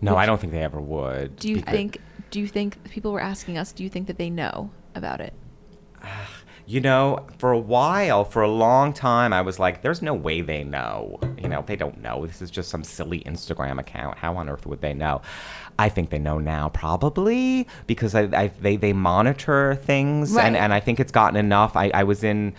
no, 0.00 0.12
Would 0.12 0.18
I 0.18 0.26
don't 0.26 0.40
think 0.40 0.52
they 0.52 0.62
ever 0.62 0.80
would. 0.80 1.36
Do 1.36 1.48
you 1.48 1.60
think? 1.60 2.00
Do 2.30 2.40
you 2.40 2.46
think 2.48 2.82
people 2.90 3.12
were 3.12 3.20
asking 3.20 3.56
us? 3.58 3.72
Do 3.72 3.82
you 3.84 3.88
think 3.88 4.06
that 4.08 4.18
they 4.18 4.30
know 4.30 4.70
about 4.94 5.20
it? 5.20 5.32
You 6.68 6.80
know, 6.80 7.24
for 7.38 7.52
a 7.52 7.58
while, 7.60 8.24
for 8.24 8.42
a 8.42 8.48
long 8.50 8.92
time, 8.92 9.32
I 9.32 9.40
was 9.40 9.60
like, 9.60 9.82
"There's 9.82 10.02
no 10.02 10.12
way 10.14 10.40
they 10.40 10.64
know." 10.64 11.20
You 11.40 11.48
know, 11.48 11.62
they 11.64 11.76
don't 11.76 12.02
know. 12.02 12.26
This 12.26 12.42
is 12.42 12.50
just 12.50 12.70
some 12.70 12.82
silly 12.82 13.20
Instagram 13.20 13.78
account. 13.78 14.18
How 14.18 14.34
on 14.36 14.48
earth 14.48 14.66
would 14.66 14.80
they 14.80 14.92
know? 14.92 15.22
I 15.78 15.88
think 15.88 16.10
they 16.10 16.18
know 16.18 16.38
now, 16.40 16.68
probably 16.70 17.68
because 17.86 18.16
I, 18.16 18.22
I 18.22 18.48
they 18.60 18.74
they 18.74 18.92
monitor 18.92 19.76
things, 19.76 20.32
Right. 20.32 20.44
and 20.44 20.56
and 20.56 20.74
I 20.74 20.80
think 20.80 20.98
it's 20.98 21.12
gotten 21.12 21.36
enough. 21.36 21.76
I 21.76 21.92
I 21.94 22.02
was 22.02 22.24
in. 22.24 22.52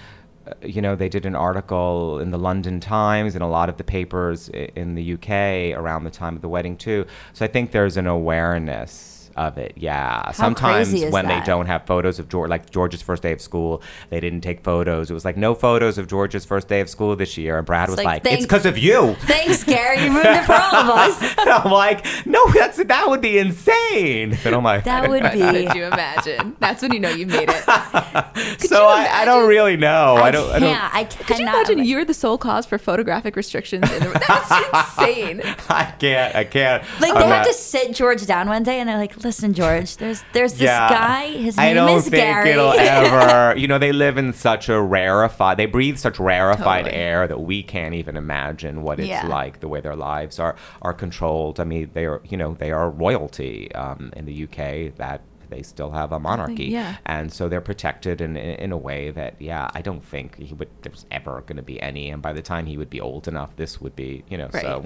uh, 0.48 0.54
You 0.62 0.82
know, 0.82 0.96
they 0.96 1.10
did 1.10 1.26
an 1.26 1.36
article 1.36 2.20
in 2.20 2.32
the 2.32 2.40
London 2.40 2.80
Times 2.80 3.36
and 3.36 3.44
a 3.44 3.48
lot 3.48 3.68
of 3.68 3.76
the 3.76 3.84
papers 3.84 4.48
in 4.48 4.96
the 4.96 5.16
UK 5.16 5.78
around 5.78 6.06
the 6.06 6.12
time 6.12 6.38
of 6.38 6.42
the 6.42 6.48
wedding 6.48 6.78
too. 6.78 7.06
So 7.34 7.44
I 7.44 7.50
think 7.50 7.72
there's 7.72 7.98
an 7.98 8.08
awareness 8.08 9.17
of 9.38 9.58
it. 9.58 9.74
Yeah. 9.76 10.32
Sometimes 10.32 10.90
crazy 10.90 11.06
is 11.06 11.14
when 11.14 11.28
they 11.28 11.40
don't 11.42 11.68
have 11.68 11.86
photos 11.86 12.20
of 12.20 12.28
George, 12.30 12.50
like 12.50 12.70
George's 12.70 13.02
first 13.02 13.24
day 13.24 13.32
of 13.32 13.42
school, 13.42 13.82
they 14.10 14.20
didn't 14.20 14.42
take 14.42 14.64
photos. 14.64 15.10
It 15.10 15.14
was 15.14 15.24
like 15.26 15.38
no 15.38 15.54
photos 15.54 15.98
of 15.98 16.08
George's 16.08 16.46
first 16.46 16.68
day 16.68 16.82
of 16.82 16.90
school 16.90 17.16
this 17.16 17.38
year. 17.38 17.58
And 17.58 17.66
Brad 17.66 17.90
was 17.90 17.98
like, 17.98 18.06
like, 18.06 18.26
"It's 18.26 18.44
because 18.44 18.66
of 18.66 18.78
you." 18.78 19.16
Thanks, 19.22 19.64
Gary. 19.64 20.04
You 20.04 20.12
ruined 20.12 20.28
it 20.28 20.46
for 20.46 20.54
all 20.54 20.76
of 20.76 20.90
us. 20.90 21.22
And 21.38 21.50
I'm 21.50 21.72
like, 21.72 22.06
"No, 22.26 22.46
that's 22.52 22.84
that 22.84 23.10
would 23.10 23.22
be 23.22 23.38
insane." 23.38 24.38
But 24.44 24.54
I'm 24.54 24.64
like, 24.64 24.84
That 24.84 25.10
would 25.10 25.24
be. 25.34 25.40
Could 25.40 25.74
be. 25.74 25.80
you 25.80 25.86
imagine? 25.86 26.56
That's 26.60 26.82
when 26.82 26.92
you 26.94 27.00
know 27.00 27.10
you've 27.10 27.30
made 27.30 27.50
it. 27.50 27.64
so 28.62 28.86
I, 28.88 29.08
I 29.22 29.26
don't 29.26 29.48
really 29.48 29.78
know. 29.78 30.16
I, 30.16 30.28
I 30.28 30.32
don't. 30.32 30.50
I 30.50 30.60
can't. 30.60 30.62
don't. 30.62 30.96
I 30.96 31.04
cannot. 31.04 31.28
Could 31.28 31.40
you 31.40 31.48
imagine 31.48 31.86
you're 31.86 32.06
the 32.06 32.14
sole 32.14 32.38
cause 32.38 32.66
for 32.66 32.78
photographic 32.78 33.36
restrictions 33.36 33.90
in 33.92 34.00
the 34.00 34.24
That's 34.28 34.98
insane. 34.98 35.42
I 35.70 35.86
can't. 36.00 36.36
I 36.36 36.44
can't. 36.44 36.84
Like 37.00 37.14
I'm 37.14 37.22
they 37.22 37.28
have 37.28 37.46
to 37.48 37.54
sit 37.54 37.94
George 37.94 38.26
down 38.26 38.48
one 38.48 38.64
day, 38.64 38.80
and 38.80 38.90
they're 38.90 38.98
like, 38.98 39.14
"Listen, 39.28 39.54
George, 39.54 39.98
there's 39.98 40.24
there's 40.34 40.54
this 40.54 40.62
Yeah. 40.72 40.90
guy. 40.90 41.26
His 41.48 41.58
I 41.58 41.66
name 41.68 41.76
don't 41.76 41.98
is 41.98 42.04
think 42.04 42.16
Gary." 42.24 42.50
it'll 42.52 42.72
ever. 42.98 43.58
You 43.60 43.68
know, 43.68 43.78
they 43.86 43.92
live 43.92 44.18
in 44.18 44.34
such 44.34 44.70
a 44.70 44.82
rarefied. 44.82 45.58
They 45.58 45.66
breathe 45.78 45.98
such 45.98 46.18
rarefied 46.20 46.86
Totally. 46.86 47.04
air 47.10 47.28
that 47.28 47.42
we 47.42 47.62
can't 47.74 47.94
even 48.02 48.16
imagine 48.18 48.82
what 48.86 49.00
it's 49.00 49.10
Yeah. 49.10 49.28
like. 49.28 49.60
The 49.60 49.68
way 49.68 49.82
their 49.82 49.96
lives 49.96 50.40
are 50.40 50.56
are 50.82 50.94
controlled. 50.94 51.60
I 51.60 51.66
mean, 51.66 51.90
they 51.94 52.06
are. 52.06 52.22
You 52.32 52.38
know, 52.42 52.54
they 52.64 52.72
are 52.72 52.90
royalty 52.90 53.72
um, 53.84 54.12
in 54.16 54.26
the 54.26 54.36
UK. 54.46 54.96
That 54.98 55.22
they 55.50 55.62
still 55.64 55.92
have 55.92 56.12
a 56.12 56.20
monarchy, 56.20 56.66
yeah. 56.66 56.98
and 57.06 57.32
so 57.32 57.48
they're 57.50 57.62
protected 57.72 58.20
in, 58.20 58.36
in 58.36 58.56
in 58.66 58.72
a 58.74 58.78
way 58.90 59.12
that, 59.12 59.34
yeah, 59.40 59.70
I 59.74 59.82
don't 59.82 60.04
think 60.04 60.28
he 60.38 60.54
would. 60.54 60.68
There's 60.82 61.06
ever 61.10 61.42
going 61.48 61.56
to 61.64 61.68
be 61.74 61.82
any. 61.82 62.10
And 62.14 62.22
by 62.22 62.34
the 62.34 62.42
time 62.42 62.66
he 62.66 62.76
would 62.78 62.90
be 62.90 63.00
old 63.00 63.28
enough, 63.28 63.52
this 63.56 63.80
would 63.82 63.96
be. 63.96 64.24
You 64.32 64.38
know, 64.40 64.50
Right. 64.54 64.62
so 64.64 64.86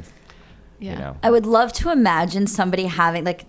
Yeah. 0.80 0.94
you 0.94 1.00
know. 1.00 1.14
I 1.24 1.30
would 1.32 1.46
love 1.48 1.74
to 1.82 1.92
imagine 1.92 2.46
somebody 2.48 2.86
having 2.86 3.24
like 3.24 3.46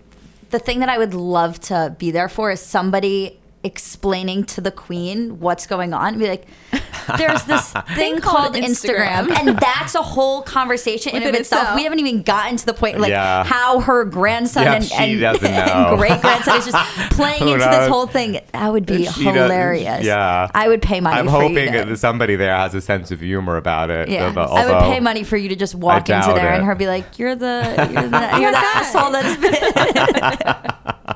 the 0.53 0.59
thing 0.59 0.79
that 0.79 0.87
I 0.87 0.99
would 0.99 1.15
love 1.15 1.59
to 1.61 1.95
be 1.97 2.11
there 2.11 2.29
for 2.29 2.51
is 2.51 2.61
somebody 2.61 3.39
explaining 3.63 4.43
to 4.43 4.61
the 4.61 4.71
queen 4.71 5.39
what's 5.39 5.65
going 5.67 5.93
on. 5.93 6.17
Be 6.19 6.27
like, 6.27 6.45
there's 7.17 7.43
this 7.43 7.71
thing 7.95 8.19
called 8.19 8.53
called 8.53 8.55
Instagram, 8.55 9.27
Instagram. 9.27 9.39
and 9.47 9.57
that's 9.57 9.95
a 9.95 10.01
whole 10.01 10.41
conversation 10.41 11.11
in 11.11 11.17
and 11.17 11.23
of 11.25 11.27
Within 11.29 11.41
itself. 11.41 11.61
itself. 11.63 11.75
We 11.77 11.83
haven't 11.83 11.99
even 11.99 12.23
gotten 12.23 12.57
to 12.57 12.65
the 12.65 12.73
point 12.73 12.99
like 12.99 13.09
Yeah. 13.11 13.43
how 13.43 13.79
her 13.81 14.03
grandson 14.05 14.63
Yeah, 14.63 14.73
and, 14.75 14.91
and, 14.93 15.23
and 15.45 15.97
great 15.97 16.19
grandson 16.21 16.57
is 16.59 16.65
just 16.65 17.11
playing 17.11 17.43
Who 17.43 17.53
into 17.53 17.65
this 17.65 17.87
whole 17.89 18.07
thing. 18.07 18.39
That 18.53 18.71
would 18.71 18.85
be 18.85 19.05
She 19.05 19.23
hilarious. 19.23 20.03
yeah. 20.03 20.49
I 20.53 20.67
would 20.67 20.81
pay 20.81 20.99
money 20.99 21.17
I'm 21.17 21.25
for 21.25 21.31
hoping 21.31 21.73
you 21.73 21.79
to, 21.83 21.85
that 21.85 21.97
somebody 21.97 22.35
there 22.35 22.55
has 22.55 22.73
a 22.75 22.81
sense 22.81 23.11
of 23.11 23.19
humor 23.21 23.57
about 23.57 23.89
it. 23.89 24.09
yeah, 24.09 24.25
although- 24.35 24.53
I 24.53 24.65
would 24.65 24.91
pay 24.93 24.99
money 24.99 25.23
for 25.23 25.37
you 25.37 25.49
to 25.49 25.55
just 25.55 25.75
walk 25.75 26.09
into 26.09 26.21
doubt 26.21 26.35
there 26.35 26.53
and 26.53 26.63
her 26.65 26.75
be 26.75 26.87
like, 26.87 27.17
"You're 27.19 27.35
the, 27.35 27.63
you're 27.91 28.09
the, 28.09 28.39
you're 28.41 28.51
the 28.51 28.57
asshole 28.57 29.11
that's 29.11 29.37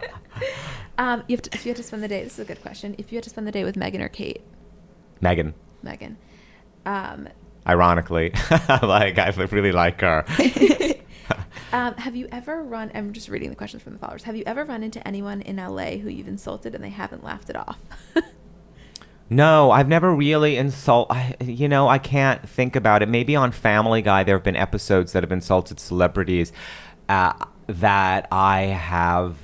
been." 0.01 0.07
Um, 0.97 1.23
you 1.27 1.35
have 1.35 1.43
to, 1.43 1.49
if 1.53 1.65
you 1.65 1.69
had 1.69 1.77
to 1.77 1.83
spend 1.83 2.03
the 2.03 2.07
day, 2.07 2.23
this 2.23 2.33
is 2.33 2.39
a 2.39 2.45
good 2.45 2.61
question. 2.61 2.95
If 2.97 3.11
you 3.11 3.17
had 3.17 3.23
to 3.23 3.29
spend 3.29 3.45
the 3.47 3.51
day 3.51 3.63
with 3.63 3.75
Meghan 3.75 4.01
or 4.01 4.09
Kate, 4.09 4.41
Meghan. 5.21 5.53
Meghan, 5.83 6.15
um, 6.85 7.29
Ironically, 7.67 8.31
like 8.81 9.19
I 9.19 9.29
really 9.51 9.71
like 9.73 10.01
her. 10.01 10.25
um, 11.73 11.93
have 11.95 12.15
you 12.15 12.27
ever 12.31 12.63
run? 12.63 12.91
I'm 12.93 13.11
just 13.11 13.27
reading 13.27 13.49
the 13.49 13.55
questions 13.55 13.83
from 13.83 13.93
the 13.93 13.99
followers. 13.99 14.23
Have 14.23 14.37
you 14.37 14.43
ever 14.45 14.63
run 14.63 14.83
into 14.83 15.05
anyone 15.05 15.41
in 15.41 15.57
LA 15.57 15.97
who 15.97 16.09
you've 16.09 16.29
insulted 16.29 16.73
and 16.73 16.83
they 16.83 16.89
haven't 16.89 17.23
laughed 17.23 17.49
it 17.49 17.57
off? 17.57 17.79
No, 19.29 19.71
I've 19.71 19.89
never 19.89 20.13
really 20.13 20.55
insult. 20.55 21.11
I, 21.11 21.35
you 21.41 21.67
know, 21.67 21.89
I 21.89 21.97
can't 21.97 22.47
think 22.47 22.75
about 22.77 23.01
it. 23.01 23.09
Maybe 23.09 23.35
on 23.35 23.51
Family 23.51 24.01
Guy, 24.01 24.23
there 24.23 24.37
have 24.37 24.43
been 24.43 24.55
episodes 24.55 25.11
that 25.11 25.21
have 25.23 25.33
insulted 25.33 25.79
celebrities 25.79 26.53
uh, 27.09 27.33
that 27.67 28.27
I 28.31 28.61
have 28.61 29.35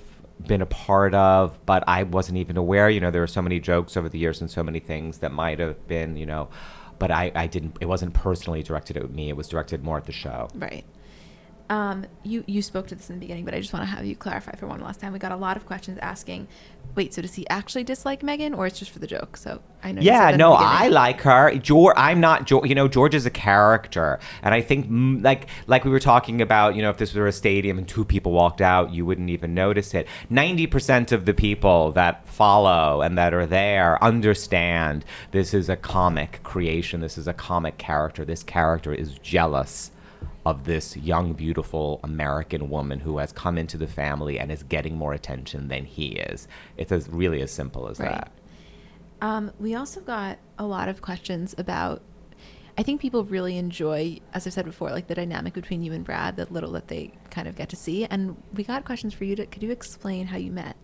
been 0.48 0.62
a 0.62 0.66
part 0.66 1.14
of, 1.14 1.58
but 1.66 1.84
I 1.88 2.04
wasn't 2.04 2.38
even 2.38 2.58
aware. 2.58 2.90
You 2.90 3.00
know, 3.00 3.12
there 3.12 3.22
were 3.22 3.28
so 3.28 3.42
many 3.42 3.60
jokes 3.60 3.98
over 3.98 4.10
the 4.10 4.20
years 4.20 4.42
and 4.42 4.50
so 4.50 4.64
many 4.64 4.80
things 4.80 5.20
that 5.20 5.32
might 5.32 5.60
have 5.60 5.88
been, 5.88 6.18
you 6.18 6.26
know, 6.26 6.50
but 7.00 7.12
I, 7.12 7.32
I 7.36 7.48
didn't. 7.48 7.78
It 7.82 7.86
wasn't 7.86 8.14
personally 8.14 8.64
directed 8.64 8.98
at 8.98 9.10
me. 9.10 9.30
It 9.30 9.38
was 9.38 9.48
directed 9.48 9.84
more 9.84 9.98
at 9.98 10.06
the 10.06 10.12
show. 10.12 10.50
Right. 10.56 10.86
Um, 11.74 12.06
you 12.22 12.44
you 12.46 12.62
spoke 12.62 12.86
to 12.88 12.96
this 12.96 13.10
in 13.10 13.16
the 13.16 13.20
beginning, 13.20 13.46
but 13.46 13.56
I 13.56 13.60
just 13.60 13.74
want 13.74 13.82
to 13.82 13.88
have 13.88 14.06
you 14.06 14.16
clarify 14.16 14.56
for 14.56 14.68
one 14.68 14.80
last 14.80 15.00
time. 15.00 15.12
We 15.12 15.18
got 15.18 15.32
a 15.32 15.36
lot 15.36 15.58
of 15.58 15.66
questions 15.66 15.98
asking, 16.04 16.48
wait, 16.94 17.16
so 17.16 17.24
does 17.24 17.34
he 17.34 17.50
actually 17.50 17.84
dislike 17.84 18.22
Meghan, 18.22 18.56
or 18.56 18.68
it's 18.68 18.78
just 18.78 18.92
for 18.92 19.00
the 19.00 19.08
joke? 19.08 19.36
So 19.38 19.60
I 19.84 19.92
know. 19.92 20.02
Yeah, 20.04 20.36
no, 20.36 20.54
I 20.54 20.90
like 20.90 21.22
her. 21.22 21.56
George, 21.56 21.96
I'm 21.98 22.20
not. 22.20 22.46
George, 22.46 22.70
you 22.70 22.76
know, 22.76 22.88
George 22.88 23.16
is 23.16 23.26
a 23.26 23.32
character, 23.32 24.20
and 24.44 24.54
I 24.54 24.62
think 24.62 24.88
mm, 24.88 25.24
like 25.24 25.48
like 25.66 25.84
we 25.84 25.90
were 25.90 26.00
talking 26.00 26.44
about. 26.44 26.76
You 26.76 26.84
know, 26.84 26.92
if 26.92 26.98
this 26.98 27.16
were 27.16 27.26
a 27.26 27.32
stadium 27.32 27.80
and 27.80 27.88
two 27.88 28.06
people 28.06 28.34
walked 28.34 28.62
out, 28.62 28.94
you 28.94 29.04
wouldn't 29.04 29.32
even 29.32 29.56
notice 29.56 29.96
it. 29.96 30.08
Ninety 30.30 30.68
percent 30.68 31.12
of 31.12 31.26
the 31.26 31.34
people 31.34 31.92
that 31.94 32.28
follow 32.28 33.02
and 33.02 33.18
that 33.18 33.34
are 33.34 33.48
there 33.48 34.02
understand 34.04 35.06
this 35.32 35.56
is 35.56 35.70
a 35.70 35.76
comic 35.76 36.40
creation. 36.44 37.02
This 37.02 37.18
is 37.18 37.28
a 37.28 37.34
comic 37.34 37.80
character. 37.80 38.24
This 38.24 38.44
character 38.44 38.94
is 38.94 39.18
jealous 39.18 39.90
of 40.46 40.66
this 40.66 40.96
young, 40.98 41.34
beautiful 41.34 42.00
American 42.04 42.70
woman 42.70 43.00
who 43.00 43.18
has 43.18 43.32
come 43.32 43.58
into 43.58 43.78
the 43.78 43.88
family 43.88 44.40
and 44.40 44.52
is 44.52 44.64
getting 44.64 44.98
more 44.98 45.14
attention 45.14 45.68
than 45.68 45.86
he 45.86 46.08
is. 46.14 46.48
It's 46.78 46.92
as 46.92 47.10
really 47.10 47.42
as 47.42 47.52
simple 47.52 47.88
as 47.88 48.00
Right. 48.00 48.12
that. 48.12 48.32
Um, 49.22 49.52
we 49.60 49.74
also 49.76 50.02
got 50.02 50.38
a 50.60 50.66
lot 50.66 50.90
of 50.90 51.02
questions 51.02 51.56
about. 51.58 52.02
I 52.76 52.82
think 52.82 53.00
people 53.02 53.24
really 53.24 53.58
enjoy, 53.58 54.20
as 54.34 54.48
I 54.48 54.50
said 54.50 54.66
before, 54.66 54.90
like 54.90 55.06
the 55.08 55.14
dynamic 55.14 55.54
between 55.54 55.84
you 55.84 55.94
and 55.94 56.04
Brad, 56.04 56.38
the 56.38 56.48
little 56.52 56.72
that 56.72 56.88
they 56.88 57.12
kind 57.30 57.48
of 57.48 57.56
get 57.56 57.70
to 57.70 57.76
see. 57.76 58.06
And 58.06 58.36
we 58.52 58.64
got 58.64 58.84
questions 58.84 59.14
for 59.14 59.26
you. 59.26 59.36
To, 59.36 59.46
could 59.46 59.62
you 59.62 59.70
explain 59.70 60.26
how 60.28 60.38
you 60.38 60.52
met? 60.52 60.76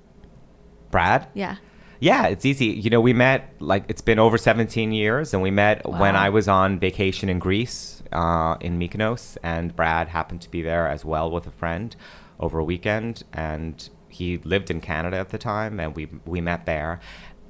Brad? 0.92 1.28
Yeah. 1.34 1.56
Yeah, 2.00 2.28
it's 2.28 2.46
easy. 2.46 2.68
You 2.68 2.90
know, 2.90 3.02
we 3.02 3.12
met 3.12 3.54
like 3.60 3.84
it's 3.90 4.02
been 4.02 4.20
over 4.20 4.38
17 4.38 4.92
years, 4.94 5.34
and 5.34 5.44
we 5.44 5.52
met 5.52 5.86
when 5.90 6.16
I 6.16 6.30
was 6.30 6.48
on 6.48 6.80
vacation 6.80 7.28
in 7.28 7.40
Greece, 7.40 7.99
uh, 8.12 8.58
in 8.60 8.80
Mykonos, 8.80 9.38
and 9.44 9.76
Brad 9.76 10.10
happened 10.10 10.42
to 10.42 10.50
be 10.50 10.62
there 10.62 10.88
as 10.88 11.06
well 11.06 11.30
with 11.30 11.48
a 11.48 11.52
friend 11.52 11.96
over 12.40 12.60
a 12.60 12.64
weekend, 12.64 13.24
and 13.34 13.90
he 14.08 14.38
lived 14.38 14.72
in 14.72 14.82
Canada 14.82 15.18
at 15.18 15.30
the 15.30 15.38
time, 15.38 15.80
and 15.80 15.96
we 15.96 16.08
we 16.26 16.42
met 16.42 16.66
there, 16.66 17.00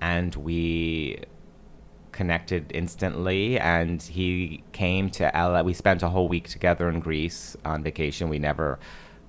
and 0.01 0.35
we 0.35 1.23
connected 2.11 2.69
instantly 2.73 3.57
and 3.59 4.01
he 4.01 4.61
came 4.73 5.09
to 5.09 5.31
LA. 5.33 5.61
We 5.61 5.73
spent 5.73 6.03
a 6.03 6.09
whole 6.09 6.27
week 6.27 6.49
together 6.49 6.89
in 6.89 6.99
Greece 6.99 7.55
on 7.63 7.81
vacation. 7.81 8.27
We 8.27 8.39
never 8.39 8.77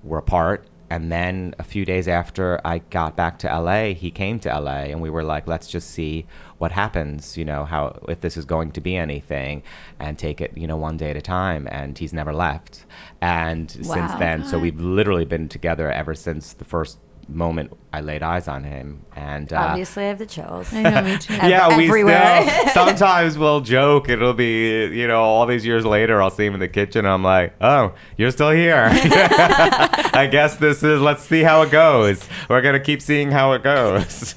were 0.03 0.17
apart. 0.17 0.67
And 0.91 1.09
then 1.09 1.55
a 1.57 1.63
few 1.63 1.85
days 1.85 2.09
after 2.09 2.59
I 2.65 2.79
got 2.79 3.15
back 3.15 3.39
to 3.39 3.47
LA, 3.47 3.93
he 3.93 4.11
came 4.11 4.41
to 4.41 4.49
LA 4.49 4.91
and 4.91 4.99
we 4.99 5.09
were 5.09 5.23
like, 5.23 5.47
let's 5.47 5.69
just 5.69 5.89
see 5.89 6.25
what 6.57 6.73
happens, 6.73 7.37
you 7.37 7.45
know, 7.45 7.63
how 7.63 7.97
if 8.09 8.19
this 8.19 8.35
is 8.35 8.43
going 8.43 8.73
to 8.73 8.81
be 8.81 8.97
anything 8.97 9.63
and 9.99 10.19
take 10.19 10.41
it, 10.41 10.51
you 10.57 10.67
know, 10.67 10.75
one 10.75 10.97
day 10.97 11.11
at 11.11 11.15
a 11.15 11.21
time. 11.21 11.65
And 11.71 11.97
he's 11.97 12.11
never 12.11 12.33
left. 12.33 12.85
And 13.21 13.71
since 13.71 14.13
then, 14.15 14.43
so 14.43 14.59
we've 14.59 14.81
literally 14.81 15.23
been 15.23 15.47
together 15.47 15.89
ever 15.89 16.13
since 16.13 16.51
the 16.51 16.65
first 16.65 16.99
moment 17.29 17.71
I 17.93 17.99
laid 17.99 18.23
eyes 18.23 18.47
on 18.47 18.63
him. 18.63 19.05
And 19.15 19.51
uh, 19.51 19.57
Obviously, 19.57 20.05
I 20.05 20.07
have 20.07 20.17
the 20.19 20.25
chills. 20.25 20.73
I 20.73 20.81
know, 20.81 21.01
me 21.01 21.17
too. 21.17 21.33
Ev- 21.41 21.49
yeah, 21.49 21.75
we 21.77 21.87
everywhere. 21.87 22.43
still 22.47 22.67
sometimes 22.87 23.37
we'll 23.37 23.59
joke. 23.59 24.07
It'll 24.07 24.33
be 24.33 24.85
you 24.85 25.07
know 25.07 25.21
all 25.21 25.45
these 25.45 25.65
years 25.65 25.85
later. 25.85 26.21
I'll 26.21 26.29
see 26.29 26.45
him 26.45 26.53
in 26.53 26.61
the 26.61 26.69
kitchen. 26.69 27.05
I'm 27.05 27.21
like, 27.23 27.53
oh, 27.59 27.93
you're 28.17 28.31
still 28.31 28.51
here. 28.51 28.87
I 28.93 30.27
guess 30.31 30.55
this 30.55 30.83
is. 30.83 31.01
Let's 31.01 31.23
see 31.23 31.41
how 31.43 31.61
it 31.63 31.71
goes. 31.71 32.27
We're 32.49 32.61
gonna 32.61 32.79
keep 32.79 33.01
seeing 33.01 33.31
how 33.31 33.51
it 33.53 33.63
goes. 33.63 34.33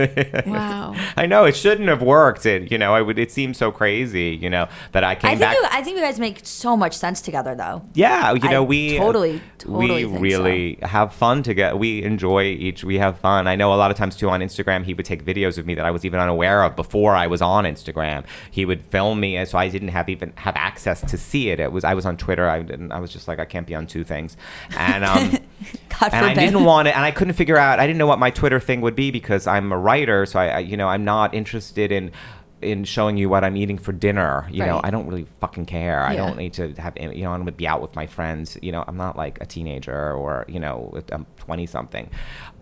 Wow. 0.47 0.95
I 1.17 1.27
know 1.27 1.45
it 1.45 1.55
shouldn't 1.57 1.89
have 1.89 2.03
worked. 2.03 2.47
It 2.47 2.73
you 2.73 2.79
know 2.79 2.93
I 2.95 3.03
would. 3.03 3.19
It 3.19 3.31
seems 3.31 3.57
so 3.57 3.71
crazy. 3.71 4.37
You 4.41 4.51
know 4.51 4.69
that 4.93 5.05
I 5.05 5.15
came 5.15 5.31
I 5.31 5.37
think 5.37 5.41
back. 5.41 5.57
you, 5.57 5.65
I 5.71 5.83
think 5.83 5.97
you 5.97 6.03
guys 6.03 6.19
make 6.19 6.41
so 6.43 6.77
much 6.77 6.95
sense 6.95 7.21
together, 7.21 7.55
though. 7.55 7.83
Yeah, 7.95 8.33
you 8.33 8.49
know 8.51 8.63
I 8.65 8.67
we 8.67 8.99
totally, 8.99 9.41
totally 9.59 10.05
we 10.05 10.11
think 10.11 10.21
really 10.23 10.79
have 10.83 11.15
fun 11.15 11.43
together. 11.45 11.77
We 11.77 12.03
enjoy 12.03 12.45
each. 12.45 12.83
We 12.83 12.99
have 12.99 13.19
fun. 13.19 13.44
I 13.49 13.57
know 13.57 13.73
a 13.73 13.77
lot 13.77 13.91
of 13.91 13.97
times 13.97 14.17
too 14.17 14.31
on 14.31 14.41
Instagram, 14.41 14.85
he 14.85 14.95
would 14.95 15.05
take 15.05 15.25
videos 15.25 15.59
of 15.59 15.67
me 15.67 15.75
that 15.75 15.85
I 15.85 15.91
was 15.91 16.05
even 16.05 16.21
unaware 16.21 16.63
of 16.63 16.77
before 16.77 17.15
I 17.15 17.27
was 17.27 17.43
on 17.43 17.65
Instagram. 17.65 18.25
He 18.51 18.65
would 18.65 18.83
film 18.83 19.21
me, 19.21 19.37
and 19.37 19.49
so 19.49 19.59
I 19.59 19.69
didn't 19.69 19.89
have 19.89 20.09
even 20.09 20.33
have 20.37 20.57
access 20.57 21.01
to 21.03 21.19
see 21.19 21.51
it. 21.51 21.61
It 21.61 21.73
was 21.73 21.85
I 21.85 21.95
was 21.95 22.07
on 22.07 22.17
Twitter. 22.17 22.49
I 22.49 22.63
didn't. 22.63 22.93
I 22.93 23.01
was 23.01 23.13
just 23.13 23.29
like 23.29 23.39
I 23.39 23.45
can't 23.45 23.67
be 23.67 23.75
on 23.75 23.87
two 23.87 24.05
things, 24.05 24.37
and 24.77 25.05
um. 25.05 25.39
God 26.01 26.11
and 26.13 26.27
I 26.27 26.35
didn't 26.35 26.65
want 26.65 26.89
it, 26.89 26.97
and 26.97 27.05
I 27.05 27.13
couldn't 27.13 27.35
figure 27.35 27.57
out. 27.57 27.79
I 27.79 27.87
didn't 27.87 27.99
know 27.99 28.07
what 28.07 28.19
my 28.19 28.31
Twitter 28.31 28.59
thing 28.59 28.81
would 28.81 28.97
be 28.97 29.11
because 29.11 29.47
I'm 29.47 29.71
a 29.71 29.79
writer, 29.79 30.27
so 30.27 30.41
I, 30.41 30.47
I 30.49 30.59
you 30.59 30.77
know, 30.77 30.89
I'm 30.89 31.05
not 31.05 31.33
interested 31.35 31.93
in 31.93 32.11
in 32.65 32.85
showing 32.85 33.17
you 33.17 33.29
what 33.29 33.45
I'm 33.45 33.57
eating 33.57 33.79
for 33.79 33.93
dinner. 33.93 34.49
You 34.51 34.65
know, 34.67 34.81
I 34.83 34.91
don't 34.91 35.07
really 35.07 35.27
fucking 35.41 35.67
care. 35.67 36.01
I 36.03 36.17
don't 36.17 36.37
need 36.37 36.55
to 36.55 36.73
have, 36.75 36.97
you 36.99 37.23
know, 37.23 37.33
I'm 37.33 37.41
gonna 37.41 37.53
be 37.53 37.69
out 37.69 37.81
with 37.83 37.95
my 37.95 38.07
friends. 38.07 38.57
You 38.63 38.73
know, 38.73 38.83
I'm 38.87 38.97
not 38.97 39.17
like 39.17 39.41
a 39.41 39.47
teenager 39.47 40.13
or 40.13 40.45
you 40.49 40.59
know, 40.59 41.01
I'm 41.13 41.27
20 41.39 41.67
something. 41.67 42.11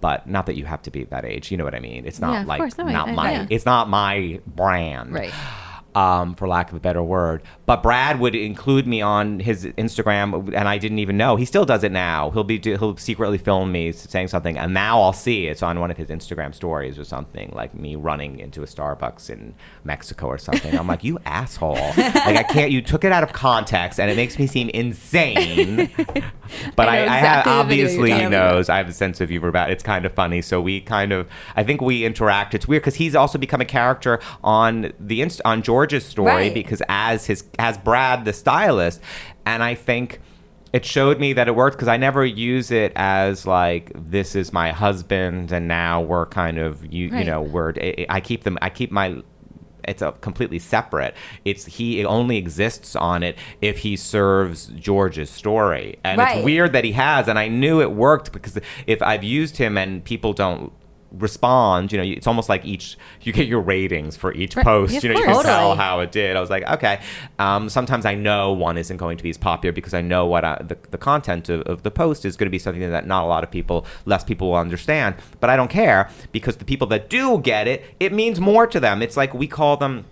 But 0.00 0.26
not 0.28 0.46
that 0.46 0.56
you 0.56 0.64
have 0.64 0.82
to 0.82 0.90
be 0.90 1.04
that 1.04 1.24
age. 1.24 1.50
You 1.52 1.56
know 1.56 1.64
what 1.64 1.74
I 1.76 1.80
mean? 1.80 2.04
It's 2.06 2.20
not 2.20 2.32
Yeah, 2.32 2.44
like 2.44 2.60
course. 2.60 2.76
No, 2.76 2.86
I- 2.86 2.92
not 2.92 3.08
I- 3.08 3.12
my. 3.14 3.32
yeah. 3.32 3.46
It's 3.50 3.64
not 3.64 3.88
my 3.88 4.40
brand. 4.46 5.12
Right. 5.14 5.32
Um, 5.94 6.34
for 6.34 6.48
lack 6.48 6.70
of 6.70 6.76
a 6.76 6.80
better 6.80 7.02
word. 7.02 7.42
But 7.66 7.82
Brad 7.82 8.18
would 8.20 8.34
include 8.34 8.86
me 8.86 9.00
on 9.00 9.40
his 9.40 9.64
Instagram, 9.64 10.52
and 10.54 10.68
I 10.68 10.78
didn't 10.78 10.98
even 10.98 11.16
know. 11.16 11.36
He 11.36 11.44
still 11.44 11.64
does 11.64 11.84
it 11.84 11.92
now. 11.92 12.30
He'll 12.30 12.44
be 12.44 12.58
he'll 12.58 12.96
secretly 12.96 13.38
film 13.38 13.72
me 13.72 13.92
saying 13.92 14.28
something, 14.28 14.58
and 14.58 14.74
now 14.74 15.00
I'll 15.00 15.12
see 15.12 15.46
it's 15.46 15.62
on 15.62 15.80
one 15.80 15.90
of 15.90 15.96
his 15.96 16.08
Instagram 16.08 16.54
stories 16.54 16.98
or 16.98 17.04
something, 17.04 17.50
like 17.54 17.74
me 17.74 17.96
running 17.96 18.38
into 18.38 18.62
a 18.62 18.66
Starbucks 18.66 19.30
in 19.30 19.54
Mexico 19.84 20.26
or 20.26 20.38
something. 20.38 20.76
I'm 20.76 20.86
like, 20.86 21.04
you 21.04 21.18
asshole! 21.26 21.74
like 21.74 22.36
I 22.36 22.42
can't. 22.42 22.70
You 22.70 22.82
took 22.82 23.04
it 23.04 23.12
out 23.12 23.22
of 23.22 23.32
context, 23.32 24.00
and 24.00 24.10
it 24.10 24.16
makes 24.16 24.38
me 24.38 24.46
seem 24.46 24.68
insane. 24.70 25.90
But 26.76 26.88
I, 26.88 27.02
I 27.02 27.06
know 27.06 27.12
I, 27.12 27.16
have 27.16 27.38
exactly 27.38 27.52
the 27.52 27.62
video 27.64 27.76
you're 27.76 27.86
obviously 27.86 28.10
he 28.10 28.14
talking 28.14 28.26
about. 28.26 28.54
knows 28.54 28.68
I 28.68 28.76
have 28.76 28.88
a 28.88 28.92
sense 28.92 29.20
of 29.20 29.28
humor 29.28 29.48
about 29.48 29.70
it. 29.70 29.74
It's 29.74 29.82
kind 29.82 30.04
of 30.04 30.12
funny. 30.12 30.42
So 30.42 30.60
we 30.60 30.80
kind 30.80 31.12
of, 31.12 31.28
I 31.56 31.64
think 31.64 31.80
we 31.80 32.04
interact. 32.04 32.54
It's 32.54 32.68
weird 32.68 32.82
because 32.82 32.96
he's 32.96 33.14
also 33.14 33.38
become 33.38 33.60
a 33.60 33.64
character 33.64 34.20
on 34.42 34.92
the 34.98 35.22
inst- 35.22 35.40
on 35.44 35.62
George's 35.82 36.04
story 36.06 36.26
Right. 36.32 36.54
because 36.54 36.80
as 36.88 37.26
his 37.26 37.44
as 37.58 37.76
Brad 37.76 38.24
the 38.24 38.32
stylist, 38.32 39.00
and 39.44 39.62
I 39.64 39.74
think 39.74 40.20
it 40.72 40.84
showed 40.86 41.18
me 41.18 41.32
that 41.32 41.48
it 41.48 41.56
worked 41.56 41.76
because 41.76 41.88
I 41.88 41.96
never 41.96 42.24
use 42.24 42.70
it 42.70 42.92
as 42.94 43.46
like 43.46 43.90
this 43.94 44.36
is 44.36 44.52
my 44.52 44.70
husband 44.70 45.50
and 45.50 45.66
now 45.66 46.00
we're 46.00 46.26
kind 46.26 46.58
of 46.58 46.84
you 46.92 47.08
you 47.08 47.24
know 47.24 47.42
we're 47.42 47.72
I 47.80 48.06
I 48.08 48.20
keep 48.20 48.44
them 48.44 48.58
I 48.62 48.70
keep 48.70 48.90
my 48.92 49.16
it's 49.88 50.00
a 50.00 50.12
completely 50.12 50.60
separate. 50.60 51.16
It's 51.44 51.64
he 51.66 52.04
only 52.04 52.36
exists 52.36 52.94
on 52.94 53.24
it 53.24 53.36
if 53.60 53.78
he 53.78 53.96
serves 53.96 54.66
George's 54.68 55.28
story, 55.28 55.98
and 56.04 56.18
Right. 56.20 56.36
it's 56.36 56.44
weird 56.44 56.72
that 56.74 56.84
he 56.84 56.92
has. 56.92 57.26
And 57.26 57.36
I 57.36 57.48
knew 57.48 57.80
it 57.80 57.90
worked 57.90 58.30
because 58.30 58.60
if 58.86 59.02
I've 59.02 59.24
used 59.24 59.56
him 59.56 59.76
and 59.76 60.04
people 60.04 60.32
don't 60.34 60.70
respond, 61.18 61.92
you 61.92 61.98
know, 61.98 62.04
it's 62.04 62.26
almost 62.26 62.48
like 62.48 62.64
each 62.64 62.96
you 63.22 63.32
get 63.32 63.46
your 63.46 63.60
ratings 63.60 64.16
for 64.16 64.32
each 64.34 64.56
Right. 64.56 64.64
post. 64.64 64.92
Yeah, 64.94 65.00
you 65.02 65.08
know, 65.10 65.18
you 65.18 65.24
can 65.24 65.34
course. 65.34 65.46
tell 65.46 65.74
how 65.76 66.00
it 66.00 66.12
did. 66.12 66.36
I 66.36 66.40
was 66.40 66.50
like, 66.50 66.68
okay. 66.70 67.00
Um, 67.38 67.68
sometimes 67.68 68.04
I 68.06 68.14
know 68.14 68.52
one 68.52 68.78
isn't 68.78 68.96
going 68.96 69.16
to 69.18 69.22
be 69.22 69.30
as 69.30 69.38
popular 69.38 69.72
because 69.72 69.94
I 69.94 70.00
know 70.00 70.26
what 70.26 70.44
I, 70.44 70.56
the 70.62 70.76
the 70.90 70.98
content 70.98 71.48
of, 71.48 71.62
of 71.62 71.82
the 71.82 71.90
post 71.90 72.24
is 72.24 72.36
going 72.36 72.46
to 72.46 72.50
be 72.50 72.58
something 72.58 72.90
that 72.90 73.06
not 73.06 73.24
a 73.24 73.26
lot 73.26 73.44
of 73.44 73.50
people, 73.50 73.86
less 74.06 74.24
people 74.24 74.48
will 74.50 74.56
understand. 74.56 75.14
But 75.40 75.50
I 75.50 75.56
don't 75.56 75.70
care 75.70 76.08
because 76.32 76.56
the 76.56 76.64
people 76.64 76.86
that 76.88 77.08
do 77.10 77.38
get 77.38 77.68
it, 77.68 77.84
it 78.00 78.12
means 78.12 78.40
more 78.40 78.66
to 78.66 78.80
them. 78.80 79.02
It's 79.02 79.16
like 79.16 79.34
we 79.34 79.46
call 79.46 79.76
them 79.76 80.04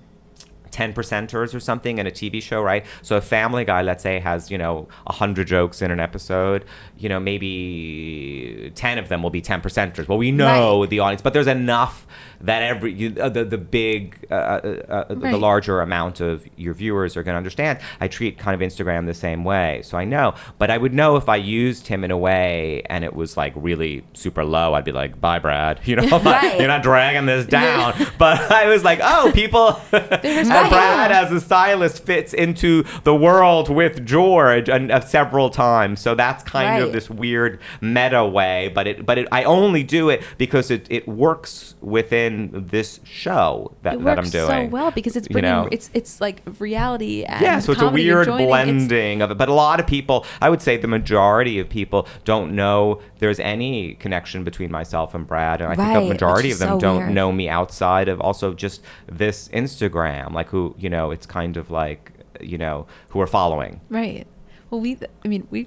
10 0.71 0.93
percenters 0.95 1.55
or 1.55 1.61
something 1.61 1.99
in 1.99 2.07
a 2.07 2.11
TV 2.11 2.41
show, 2.43 2.63
right? 2.63 2.85
So 3.03 3.17
a 3.17 3.21
family 3.21 3.65
guy, 3.65 3.83
let's 3.83 4.03
say, 4.03 4.19
has, 4.21 4.51
you 4.51 4.59
know, 4.59 4.89
100 5.05 5.47
jokes 5.47 5.83
in 5.83 5.91
an 5.91 6.01
episode, 6.01 6.65
you 6.99 7.09
know, 7.09 7.21
maybe 7.21 8.73
10 8.75 8.99
of 8.99 9.09
them 9.09 9.23
will 9.23 9.31
be 9.31 9.41
10 9.41 9.61
percenters. 9.61 10.09
Well, 10.09 10.19
we 10.19 10.33
know 10.33 10.81
Right. 10.81 10.91
the 10.91 11.01
audience, 11.01 11.23
but 11.23 11.33
there's 11.33 11.47
enough 11.47 12.07
that 12.43 12.63
every, 12.63 12.93
you, 12.93 13.15
uh, 13.21 13.29
the, 13.29 13.45
the 13.45 13.59
big, 13.59 14.27
uh, 14.31 14.35
uh, 14.35 14.83
uh, 14.89 15.15
the 15.15 15.37
larger 15.37 15.81
amount 15.81 16.21
of 16.21 16.47
your 16.57 16.73
viewers 16.75 17.17
are 17.17 17.23
going 17.23 17.35
to 17.35 17.39
understand. 17.39 17.79
I 18.01 18.09
treat 18.09 18.39
kind 18.39 18.61
of 18.61 18.67
Instagram 18.67 19.07
the 19.07 19.15
same 19.15 19.45
way. 19.45 19.83
So 19.85 19.99
I 19.99 20.05
know, 20.05 20.35
but 20.59 20.71
I 20.71 20.79
would 20.79 20.95
know 20.95 21.17
if 21.17 21.29
I 21.29 21.37
used 21.37 21.89
him 21.89 22.03
in 22.05 22.11
a 22.11 22.17
way 22.19 22.83
and 22.89 23.05
it 23.05 23.15
was 23.15 23.37
like 23.37 23.53
really 23.57 24.05
super 24.15 24.45
low, 24.45 24.75
I'd 24.75 24.85
be 24.85 24.93
like, 24.93 25.21
bye, 25.21 25.39
Brad. 25.39 25.81
You 25.91 25.97
know, 25.97 26.19
Right. 26.21 26.59
you're 26.59 26.69
not 26.69 26.83
dragging 26.85 27.27
this 27.27 27.47
down. 27.47 27.95
but 28.19 28.41
I 28.53 28.69
was 28.69 28.85
like, 28.85 29.01
oh, 29.03 29.33
people. 29.35 29.81
Brad, 29.91 31.11
as 31.11 31.33
a 31.33 31.41
stylist, 31.41 32.05
fits 32.05 32.33
into 32.33 32.85
the 33.03 33.15
world 33.15 33.69
with 33.69 34.07
George 34.07 34.69
and 34.69 34.91
uh, 34.93 35.01
several 35.01 35.51
times. 35.51 36.01
So 36.01 36.15
that's 36.15 36.45
kind 36.45 36.83
of 36.83 36.93
this 36.93 37.11
weird 37.11 37.61
meta 37.81 38.25
way. 38.25 38.71
But 38.75 38.87
it, 38.87 39.05
but 39.05 39.19
it, 39.19 39.27
I 39.33 39.43
only 39.45 39.83
do 39.83 40.09
it 40.11 40.23
because 40.39 40.71
it, 40.71 40.87
it 40.91 41.09
works 41.09 41.75
within 41.81 42.30
this 42.53 43.01
show 43.05 43.73
that, 43.83 43.95
it 43.95 44.05
that 44.05 44.19
I'm 44.19 44.29
doing. 44.29 44.47
so 44.47 44.65
well 44.67 44.91
because 44.91 45.17
it's 45.17 45.29
You 45.31 45.43
know? 45.43 45.69
it's 45.71 45.91
it's 45.95 46.21
like 46.21 46.43
reality 46.59 47.25
and 47.25 47.41
Yeah, 47.41 47.59
so 47.61 47.73
it's 47.73 47.83
a 47.83 47.89
weird 47.89 48.27
joining. 48.27 48.45
It's- 48.47 48.49
blending 48.49 49.23
of 49.23 49.31
it. 49.31 49.39
But 49.39 49.49
a 49.49 49.55
lot 49.55 49.81
of 49.81 49.87
people, 49.87 50.25
I 50.41 50.49
would 50.51 50.63
say 50.63 50.77
the 50.77 50.89
majority 50.89 51.59
of 51.59 51.69
people 51.69 52.07
don't 52.25 52.53
know 52.55 53.01
there's 53.19 53.41
any 53.41 53.95
connection 53.95 54.45
between 54.45 54.71
myself 54.71 55.15
and 55.15 55.27
Brad. 55.27 55.61
And 55.61 55.71
I 55.73 55.77
think 55.77 55.89
Right, 55.89 56.05
a 56.05 56.09
majority 56.09 56.51
of 56.53 56.59
them 56.59 56.71
so 56.71 56.81
don't 56.81 56.97
weird. 56.99 57.11
know 57.15 57.33
me 57.33 57.49
outside 57.49 58.09
of 58.09 58.21
also 58.21 58.55
just 58.55 58.83
this 59.11 59.49
Instagram, 59.49 60.33
like 60.33 60.49
who, 60.49 60.75
you 60.79 60.89
know, 60.91 61.11
it's 61.11 61.27
kind 61.27 61.57
of 61.57 61.71
like, 61.71 62.13
you 62.41 62.57
know, 62.59 62.87
who 63.11 63.21
are 63.21 63.27
following. 63.27 63.81
Right. 63.91 64.27
Well, 64.71 64.81
we, 64.81 64.99
I 65.25 65.29
mean, 65.29 65.47
we, 65.51 65.67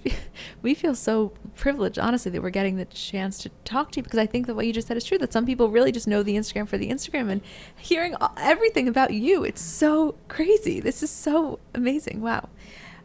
we 0.61 0.73
feel 0.73 0.95
so 0.95 1.33
privileged, 1.55 1.99
honestly, 1.99 2.31
that 2.31 2.41
we're 2.41 2.49
getting 2.49 2.77
the 2.77 2.85
chance 2.85 3.37
to 3.39 3.49
talk 3.65 3.91
to 3.91 3.97
you 3.99 4.03
because 4.03 4.19
I 4.19 4.25
think 4.25 4.47
that 4.47 4.55
what 4.55 4.65
you 4.65 4.73
just 4.73 4.87
said 4.87 4.95
is 4.97 5.03
true. 5.03 5.17
That 5.17 5.33
some 5.33 5.45
people 5.45 5.69
really 5.69 5.91
just 5.91 6.07
know 6.07 6.23
the 6.23 6.35
Instagram 6.35 6.67
for 6.67 6.77
the 6.77 6.89
Instagram 6.89 7.29
and 7.29 7.41
hearing 7.77 8.15
everything 8.37 8.87
about 8.87 9.13
you. 9.13 9.43
It's 9.43 9.61
so 9.61 10.15
crazy. 10.29 10.79
This 10.79 11.03
is 11.03 11.09
so 11.11 11.59
amazing. 11.75 12.21
Wow. 12.21 12.49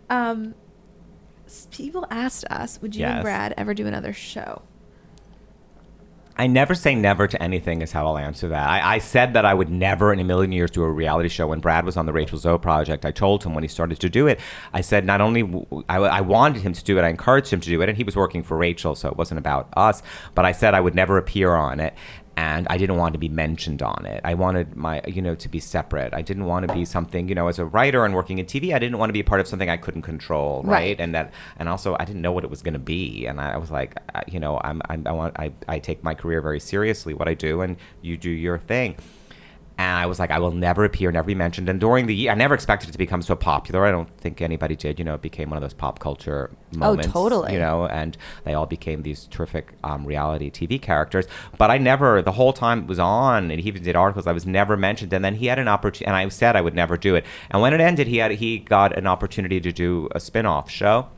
Um, 0.09 0.55
people 1.71 2.07
asked 2.11 2.45
us, 2.51 2.81
would 2.81 2.95
you 2.95 3.01
Yes. 3.01 3.15
and 3.17 3.23
Brad 3.23 3.55
ever 3.57 3.75
do 3.75 3.87
another 3.87 4.13
show? 4.13 4.63
I 6.41 6.47
never 6.47 6.77
say 6.77 6.95
never 6.95 7.27
to 7.27 7.43
anything 7.43 7.83
is 7.83 7.91
how 7.91 8.07
I'll 8.07 8.17
answer 8.17 8.49
that. 8.49 8.69
I, 8.69 8.95
I 8.95 8.99
said 8.99 9.35
that 9.35 9.45
I 9.45 9.53
would 9.53 9.69
never 9.69 10.13
in 10.13 10.21
a 10.21 10.25
million 10.25 10.53
years 10.53 10.71
do 10.71 10.85
a 10.85 10.91
reality 10.91 11.29
show. 11.29 11.49
When 11.49 11.59
Brad 11.59 11.85
was 11.85 11.97
on 11.97 12.07
the 12.07 12.13
Rachel 12.13 12.39
Zoe 12.39 12.59
project, 12.59 13.05
I 13.05 13.11
told 13.11 13.43
him 13.43 13.55
when 13.55 13.65
he 13.65 13.69
started 13.69 13.99
to 13.99 14.09
do 14.09 14.29
it, 14.29 14.39
I 14.73 14.81
said 14.81 15.05
not 15.05 15.21
only 15.21 15.67
I 15.89 16.21
wanted 16.21 16.63
him 16.63 16.73
to 16.75 16.85
do 16.85 16.97
it, 16.97 17.03
I 17.03 17.09
encouraged 17.09 17.53
him 17.53 17.61
to 17.61 17.69
do 17.69 17.83
it, 17.83 17.89
and 17.89 17.99
he 17.99 18.05
was 18.05 18.15
working 18.15 18.45
for 18.45 18.57
Rachel, 18.57 18.95
so 18.95 19.09
it 19.09 19.17
wasn't 19.17 19.39
about 19.39 19.69
us. 19.77 20.01
But 20.37 20.45
I 20.45 20.53
said 20.53 20.75
I 20.75 20.81
would 20.81 20.95
never 20.95 21.19
appear 21.19 21.55
on 21.55 21.81
it, 21.81 21.95
and 22.39 22.69
I 22.71 22.79
didn't 22.79 22.99
want 22.99 23.15
to 23.15 23.19
be 23.19 23.29
mentioned 23.29 23.83
on 23.83 24.07
it. 24.07 24.21
I 24.23 24.35
wanted 24.35 24.77
my, 24.77 25.03
you 25.09 25.21
know, 25.21 25.35
to 25.35 25.49
be 25.49 25.59
separate. 25.59 26.15
I 26.15 26.23
didn't 26.23 26.45
want 26.45 26.69
to 26.69 26.73
be 26.73 26.85
something, 26.85 27.29
you 27.29 27.35
know, 27.35 27.49
as 27.49 27.59
a 27.59 27.65
writer 27.65 28.05
and 28.05 28.15
working 28.15 28.39
in 28.39 28.47
TV, 28.47 28.73
I 28.73 28.79
didn't 28.79 28.99
want 28.99 29.09
to 29.09 29.13
be 29.13 29.19
a 29.19 29.25
part 29.25 29.41
of 29.41 29.49
something 29.49 29.69
I 29.69 29.77
couldn't 29.77 30.03
control, 30.03 30.63
right? 30.63 30.71
Right. 30.79 31.01
And 31.01 31.17
that, 31.17 31.33
and 31.59 31.69
also 31.69 31.97
I 31.99 32.05
didn't 32.05 32.23
know 32.23 32.31
what 32.31 32.45
it 32.45 32.51
was 32.51 32.63
going 32.63 32.75
to 32.75 32.79
be, 32.79 33.27
and 33.27 33.41
I 33.41 33.57
was 33.57 33.73
like, 33.73 33.97
I- 34.15 34.23
you 34.29 34.39
know, 34.39 34.61
I'm, 34.63 34.81
I'm 34.89 35.05
I 35.05 35.13
want, 35.13 35.35
I, 35.37 35.53
I 35.67 35.81
take 35.81 36.05
my 36.05 36.15
career 36.15 36.41
very 36.41 36.61
seriously, 36.61 37.13
what 37.13 37.27
I 37.27 37.35
do, 37.35 37.61
and 37.61 37.77
you 38.03 38.17
do 38.17 38.31
your 38.31 38.59
thing. 38.59 38.95
And 39.79 39.97
I 39.97 40.07
was 40.07 40.19
like, 40.19 40.33
I 40.33 40.41
will 40.41 40.51
never 40.51 40.85
appear, 40.85 41.13
never 41.13 41.29
be 41.29 41.37
mentioned. 41.37 41.69
And 41.69 41.79
during 41.79 42.07
the 42.07 42.15
year, 42.15 42.33
I 42.33 42.35
never 42.35 42.53
expected 42.53 42.89
it 42.89 42.93
to 42.93 42.99
become 42.99 43.23
so 43.23 43.37
popular. 43.37 43.87
I 43.87 43.93
don't 43.93 44.11
think 44.19 44.43
anybody 44.43 44.75
did. 44.75 44.99
You 44.99 45.05
know, 45.05 45.15
it 45.15 45.23
became 45.23 45.51
one 45.51 45.57
of 45.57 45.63
those 45.63 45.73
pop 45.73 46.01
culture 46.01 46.51
moments. 46.75 47.07
Oh, 47.07 47.13
totally. 47.13 47.53
You 47.53 47.61
know, 47.61 47.87
and 47.87 48.17
they 48.43 48.55
all 48.55 48.67
became 48.67 49.03
these 49.03 49.27
terrific 49.27 49.75
um, 49.85 50.05
reality 50.05 50.51
TV 50.51 50.83
characters. 50.83 51.27
But 51.59 51.71
I 51.71 51.79
never, 51.79 52.23
the 52.23 52.33
whole 52.33 52.53
time 52.53 52.81
it 52.81 52.87
was 52.89 52.99
on, 52.99 53.53
and 53.53 53.61
he 53.61 53.69
even 53.69 53.85
did 53.85 53.95
articles. 53.95 54.27
I 54.27 54.33
was 54.33 54.45
never 54.45 54.77
mentioned. 54.77 55.13
And 55.13 55.25
then 55.25 55.37
he 55.37 55.47
had 55.47 55.61
an 55.61 55.69
opportunity, 55.69 56.07
and 56.07 56.17
I 56.17 56.29
said 56.29 56.57
I 56.57 56.61
would 56.61 56.75
never 56.75 56.97
do 56.97 57.15
it. 57.15 57.25
And 57.49 57.63
when 57.63 57.73
it 57.73 57.81
ended, 57.81 58.09
he 58.09 58.17
had 58.17 58.33
he 58.33 58.59
got 58.59 58.99
an 58.99 59.07
opportunity 59.07 59.61
to 59.61 59.71
do 59.71 60.09
a 60.11 60.19
spin-off 60.19 60.69
show. 60.69 61.09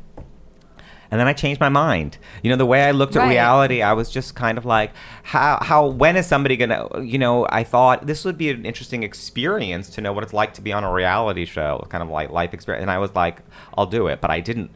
And 1.10 1.18
then 1.18 1.26
I 1.26 1.32
changed 1.32 1.60
my 1.60 1.68
mind. 1.68 2.18
You 2.42 2.50
know, 2.50 2.56
the 2.56 2.66
way 2.66 2.84
I 2.84 2.92
looked 2.92 3.16
at 3.16 3.28
reality, 3.28 3.82
I 3.82 3.92
was 3.94 4.10
just 4.10 4.34
kind 4.34 4.56
of 4.56 4.64
like, 4.64 4.92
how, 5.24 5.58
how, 5.60 5.86
when 5.86 6.16
is 6.16 6.26
somebody 6.26 6.56
gonna, 6.56 6.88
you 7.02 7.18
know, 7.18 7.46
I 7.50 7.64
thought 7.64 8.06
this 8.06 8.24
would 8.24 8.38
be 8.38 8.50
an 8.50 8.64
interesting 8.64 9.02
experience 9.02 9.90
to 9.90 10.00
know 10.00 10.12
what 10.12 10.22
it's 10.22 10.32
like 10.32 10.54
to 10.54 10.62
be 10.62 10.72
on 10.72 10.84
a 10.84 10.92
reality 10.92 11.46
show, 11.46 11.84
kind 11.88 12.02
of 12.02 12.10
like 12.10 12.30
life 12.30 12.54
experience. 12.54 12.82
And 12.82 12.90
I 12.90 12.98
was 12.98 13.14
like, 13.14 13.40
I'll 13.76 13.86
do 13.86 14.06
it. 14.06 14.20
But 14.20 14.30
I 14.30 14.40
didn't, 14.40 14.70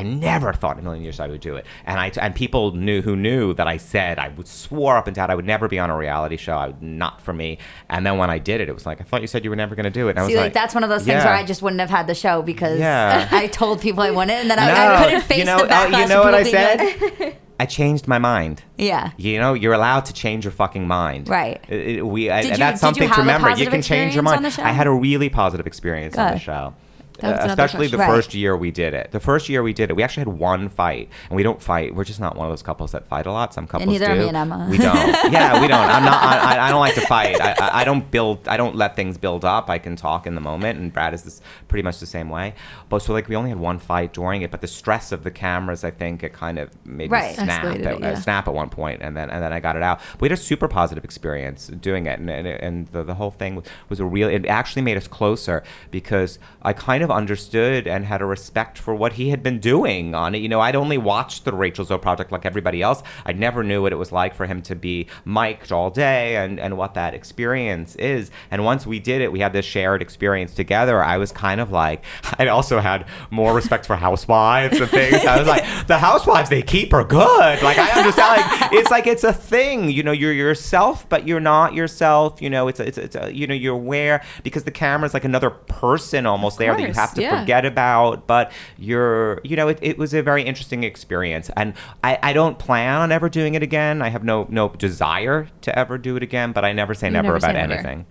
I 0.00 0.02
never 0.02 0.52
thought 0.52 0.76
in 0.76 0.80
a 0.80 0.82
million 0.82 1.02
years 1.04 1.20
I 1.20 1.26
would 1.28 1.40
do 1.40 1.56
it. 1.56 1.66
And 1.86 2.00
I, 2.00 2.10
and 2.20 2.34
people 2.34 2.72
knew 2.72 3.02
who 3.02 3.16
knew 3.16 3.54
that 3.54 3.66
I 3.68 3.76
said, 3.76 4.18
I 4.18 4.28
would 4.28 4.48
swore 4.48 4.96
up 4.96 5.06
and 5.06 5.14
down 5.14 5.30
I 5.30 5.34
would 5.34 5.44
never 5.44 5.68
be 5.68 5.78
on 5.78 5.90
a 5.90 5.96
reality 5.96 6.36
show. 6.36 6.56
I 6.56 6.68
would, 6.68 6.82
not 6.82 7.20
for 7.20 7.32
me. 7.32 7.58
And 7.88 8.04
then 8.06 8.18
when 8.18 8.30
I 8.30 8.38
did 8.38 8.60
it, 8.60 8.68
it 8.68 8.72
was 8.74 8.86
like, 8.86 9.00
I 9.00 9.04
thought 9.04 9.20
you 9.20 9.26
said 9.26 9.44
you 9.44 9.50
were 9.50 9.56
never 9.56 9.74
gonna 9.74 9.90
do 9.90 10.08
it. 10.08 10.12
And 10.12 10.20
I 10.20 10.22
See, 10.26 10.32
was 10.32 10.36
like, 10.36 10.44
like, 10.46 10.52
that's 10.54 10.74
one 10.74 10.82
of 10.84 10.90
those 10.90 11.04
things 11.04 11.22
yeah. 11.22 11.24
where 11.26 11.34
I 11.34 11.44
just 11.44 11.62
wouldn't 11.62 11.80
have 11.80 11.90
had 11.90 12.06
the 12.06 12.14
show 12.14 12.42
because 12.42 12.78
Yeah. 12.78 13.28
I 13.32 13.46
told 13.48 13.80
people 13.80 14.02
I 14.02 14.10
wouldn't, 14.10 14.30
and 14.30 14.50
then 14.50 14.58
I, 14.58 14.66
No, 14.66 14.94
I 14.94 15.04
couldn't 15.04 15.20
face 15.22 15.38
you 15.38 15.44
know, 15.44 15.58
the 15.58 15.64
oh, 15.64 15.68
backlash. 15.68 16.00
you 16.02 16.08
know 16.08 16.22
what 16.22 16.34
I 16.34 16.42
said? 16.44 17.36
I 17.60 17.66
changed 17.66 18.08
my 18.08 18.16
mind. 18.18 18.62
yeah. 18.78 19.10
You 19.18 19.38
know, 19.38 19.52
you're 19.52 19.74
allowed 19.74 20.06
to 20.06 20.14
change 20.14 20.46
your 20.46 20.52
fucking 20.52 20.86
mind. 20.88 21.28
Right. 21.28 21.62
It- 21.68 21.98
it- 21.98 22.06
we, 22.06 22.30
I, 22.30 22.40
you- 22.40 22.56
that's 22.56 22.80
something 22.80 23.06
to 23.10 23.20
remember. 23.20 23.50
You 23.50 23.66
can 23.66 23.82
change 23.82 24.14
your 24.14 24.22
mind. 24.22 24.38
on 24.38 24.42
the 24.44 24.50
show? 24.50 24.62
I 24.62 24.70
had 24.70 24.86
a 24.86 24.90
really 24.90 25.28
positive 25.28 25.66
experience 25.66 26.16
on 26.16 26.32
the 26.32 26.38
show. 26.38 26.74
That 27.20 27.40
Uh, 27.42 27.46
especially 27.46 27.86
the 27.88 27.96
question. 27.96 28.14
first 28.14 28.34
year 28.34 28.56
we 28.56 28.70
did 28.70 28.94
it. 28.94 29.10
The 29.12 29.20
first 29.20 29.48
year 29.48 29.62
we 29.62 29.72
did 29.72 29.90
it, 29.90 29.96
we 29.96 30.02
actually 30.02 30.22
had 30.22 30.28
one 30.38 30.68
fight, 30.68 31.08
and 31.28 31.36
we 31.36 31.42
don't 31.42 31.62
fight. 31.62 31.94
We're 31.94 32.04
just 32.04 32.20
not 32.20 32.36
one 32.36 32.46
of 32.46 32.52
those 32.52 32.62
couples 32.62 32.92
that 32.92 33.06
fight 33.06 33.26
a 33.26 33.32
lot. 33.32 33.52
Some 33.54 33.66
couples 33.66 33.88
neither 33.88 34.06
are 34.10 34.14
do. 34.14 34.20
me 34.22 34.28
and 34.28 34.36
Emma. 34.36 34.66
We 34.70 34.78
don't. 34.78 34.96
yeah, 35.32 35.60
we 35.60 35.68
don't. 35.68 35.78
I'm 35.80 36.04
not. 36.04 36.22
I, 36.22 36.56
I- 36.56 36.66
I 36.66 36.70
don't 36.70 36.80
like 36.80 36.94
to 36.94 37.00
fight. 37.02 37.40
I, 37.40 37.52
I, 37.58 37.80
I 37.80 37.84
don't 37.84 38.10
build. 38.10 38.46
I 38.48 38.56
don't 38.56 38.76
let 38.76 38.94
things 38.96 39.18
build 39.18 39.44
up. 39.44 39.68
I 39.70 39.78
can 39.78 39.96
talk 39.96 40.26
in 40.26 40.34
the 40.34 40.40
moment, 40.40 40.78
and 40.78 40.92
Brad 40.92 41.14
is 41.14 41.22
this 41.22 41.40
pretty 41.68 41.82
much 41.82 41.98
the 42.00 42.06
same 42.06 42.28
way. 42.28 42.54
But 42.88 43.00
so 43.02 43.12
like 43.12 43.28
we 43.28 43.36
only 43.36 43.50
had 43.50 43.58
one 43.58 43.78
fight 43.78 44.12
during 44.12 44.42
it, 44.42 44.50
but 44.50 44.60
the 44.60 44.66
stress 44.66 45.10
of 45.12 45.24
the 45.24 45.30
cameras, 45.30 45.84
I 45.84 45.90
think, 45.90 46.22
it 46.22 46.32
kind 46.32 46.58
of 46.58 46.70
made 46.86 47.10
Right. 47.10 47.36
me 47.38 47.44
snap. 47.44 47.64
Escalated 47.64 47.86
at, 47.86 47.92
it, 47.94 48.00
yeah. 48.00 48.10
uh, 48.10 48.16
snap 48.16 48.46
at 48.48 48.54
one 48.54 48.68
point, 48.68 49.00
and 49.02 49.16
then 49.16 49.30
and 49.30 49.42
then 49.42 49.52
I 49.52 49.60
got 49.60 49.76
it 49.76 49.82
out. 49.82 50.00
But 50.12 50.20
we 50.22 50.28
had 50.28 50.38
a 50.38 50.40
super 50.40 50.68
positive 50.68 51.04
experience 51.04 51.68
doing 51.68 52.06
it, 52.06 52.18
and 52.20 52.28
and, 52.30 52.46
and 52.46 52.86
the, 52.88 53.02
the 53.02 53.14
whole 53.14 53.30
thing 53.30 53.62
was 53.88 54.00
a 54.00 54.04
real. 54.04 54.28
It 54.28 54.46
actually 54.46 54.82
made 54.82 54.96
us 54.96 55.08
closer 55.08 55.62
because 55.90 56.38
I 56.62 56.72
kind 56.72 57.02
of 57.02 57.09
understood 57.12 57.86
and 57.86 58.06
had 58.06 58.22
a 58.22 58.24
respect 58.24 58.78
for 58.78 58.94
what 58.94 59.14
he 59.14 59.30
had 59.30 59.42
been 59.42 59.58
doing 59.58 60.14
on 60.14 60.34
it. 60.34 60.38
You 60.38 60.48
know, 60.48 60.60
I'd 60.60 60.76
only 60.76 60.98
watched 60.98 61.44
the 61.44 61.52
Rachel 61.52 61.84
Zoe 61.84 61.98
project 61.98 62.32
like 62.32 62.46
everybody 62.46 62.82
else. 62.82 63.02
I 63.24 63.32
never 63.32 63.62
knew 63.62 63.82
what 63.82 63.92
it 63.92 63.96
was 63.96 64.12
like 64.12 64.34
for 64.34 64.46
him 64.46 64.62
to 64.62 64.74
be 64.74 65.06
mic'd 65.24 65.72
all 65.72 65.90
day 65.90 66.36
and, 66.36 66.58
and 66.58 66.76
what 66.76 66.94
that 66.94 67.14
experience 67.14 67.96
is. 67.96 68.30
And 68.50 68.64
once 68.64 68.86
we 68.86 68.98
did 68.98 69.20
it, 69.20 69.32
we 69.32 69.40
had 69.40 69.52
this 69.52 69.64
shared 69.64 70.02
experience 70.02 70.54
together. 70.54 71.02
I 71.02 71.16
was 71.16 71.32
kind 71.32 71.60
of 71.60 71.70
like, 71.70 72.04
I 72.38 72.48
also 72.48 72.80
had 72.80 73.06
more 73.30 73.54
respect 73.54 73.86
for 73.86 73.96
housewives 73.96 74.80
and 74.80 74.90
things. 74.90 75.24
I 75.24 75.38
was 75.38 75.48
like, 75.48 75.64
the 75.86 75.98
housewives 75.98 76.50
they 76.50 76.62
keep 76.62 76.92
are 76.92 77.04
good. 77.04 77.62
Like 77.62 77.78
I 77.78 77.90
understand, 77.98 78.40
like 78.40 78.72
it's 78.72 78.90
like 78.90 79.06
it's 79.06 79.24
a 79.24 79.32
thing. 79.32 79.90
You 79.90 80.02
know, 80.02 80.12
you're 80.12 80.32
yourself, 80.32 81.08
but 81.08 81.26
you're 81.26 81.40
not 81.40 81.74
yourself. 81.74 82.40
You 82.40 82.50
know, 82.50 82.68
it's 82.68 82.80
a, 82.80 82.86
it's 82.86 82.98
a, 82.98 83.02
it's 83.02 83.16
a, 83.16 83.34
you 83.34 83.46
know 83.46 83.54
you're 83.54 83.74
aware 83.74 84.22
because 84.42 84.64
the 84.64 84.70
camera's 84.70 85.14
like 85.14 85.24
another 85.24 85.50
person 85.50 86.26
almost 86.26 86.58
there 86.58 86.76
that 86.76 86.86
you 86.86 86.94
have 87.00 87.14
to 87.14 87.22
yeah. 87.22 87.40
forget 87.40 87.64
about. 87.64 88.26
But 88.26 88.52
you're 88.78 89.40
you 89.44 89.56
know 89.56 89.68
it, 89.68 89.78
it 89.82 89.98
was 89.98 90.14
a 90.14 90.22
very 90.22 90.42
interesting 90.42 90.84
experience, 90.84 91.50
and 91.56 91.74
I, 92.04 92.18
I 92.22 92.32
don't 92.32 92.58
plan 92.58 92.94
on 92.94 93.12
ever 93.12 93.28
doing 93.28 93.54
it 93.54 93.62
again. 93.62 94.02
I 94.02 94.08
have 94.08 94.24
no 94.24 94.46
no 94.48 94.68
desire 94.68 95.48
to 95.62 95.78
ever 95.78 95.98
do 95.98 96.16
it 96.16 96.22
again. 96.22 96.52
But 96.52 96.64
I 96.64 96.72
never 96.72 96.94
say 96.94 97.08
You 97.08 97.12
never, 97.12 97.28
never 97.28 97.36
about 97.38 97.56
anything. 97.56 98.06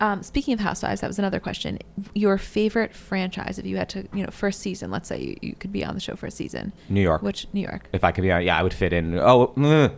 Um, 0.00 0.22
speaking 0.22 0.52
of 0.52 0.60
Housewives, 0.60 1.00
that 1.00 1.06
was 1.06 1.18
another 1.18 1.40
question. 1.40 1.78
Your 2.14 2.36
favorite 2.36 2.94
franchise, 2.94 3.58
if 3.58 3.64
you 3.64 3.78
had 3.78 3.88
to, 3.90 4.06
you 4.12 4.24
know, 4.24 4.30
first 4.30 4.60
season, 4.60 4.90
let's 4.90 5.08
say 5.08 5.20
you, 5.20 5.36
you 5.40 5.54
could 5.54 5.72
be 5.72 5.84
on 5.84 5.94
the 5.94 6.00
show 6.00 6.16
for 6.16 6.26
a 6.26 6.30
season. 6.30 6.72
New 6.88 7.00
York. 7.00 7.22
Which, 7.22 7.46
New 7.52 7.62
York. 7.62 7.88
If 7.92 8.04
I 8.04 8.12
could 8.12 8.22
be, 8.22 8.30
on, 8.30 8.42
yeah, 8.42 8.58
I 8.58 8.62
would 8.62 8.74
fit 8.74 8.92
in. 8.92 9.18
Oh, 9.18 9.54
mm, 9.56 9.94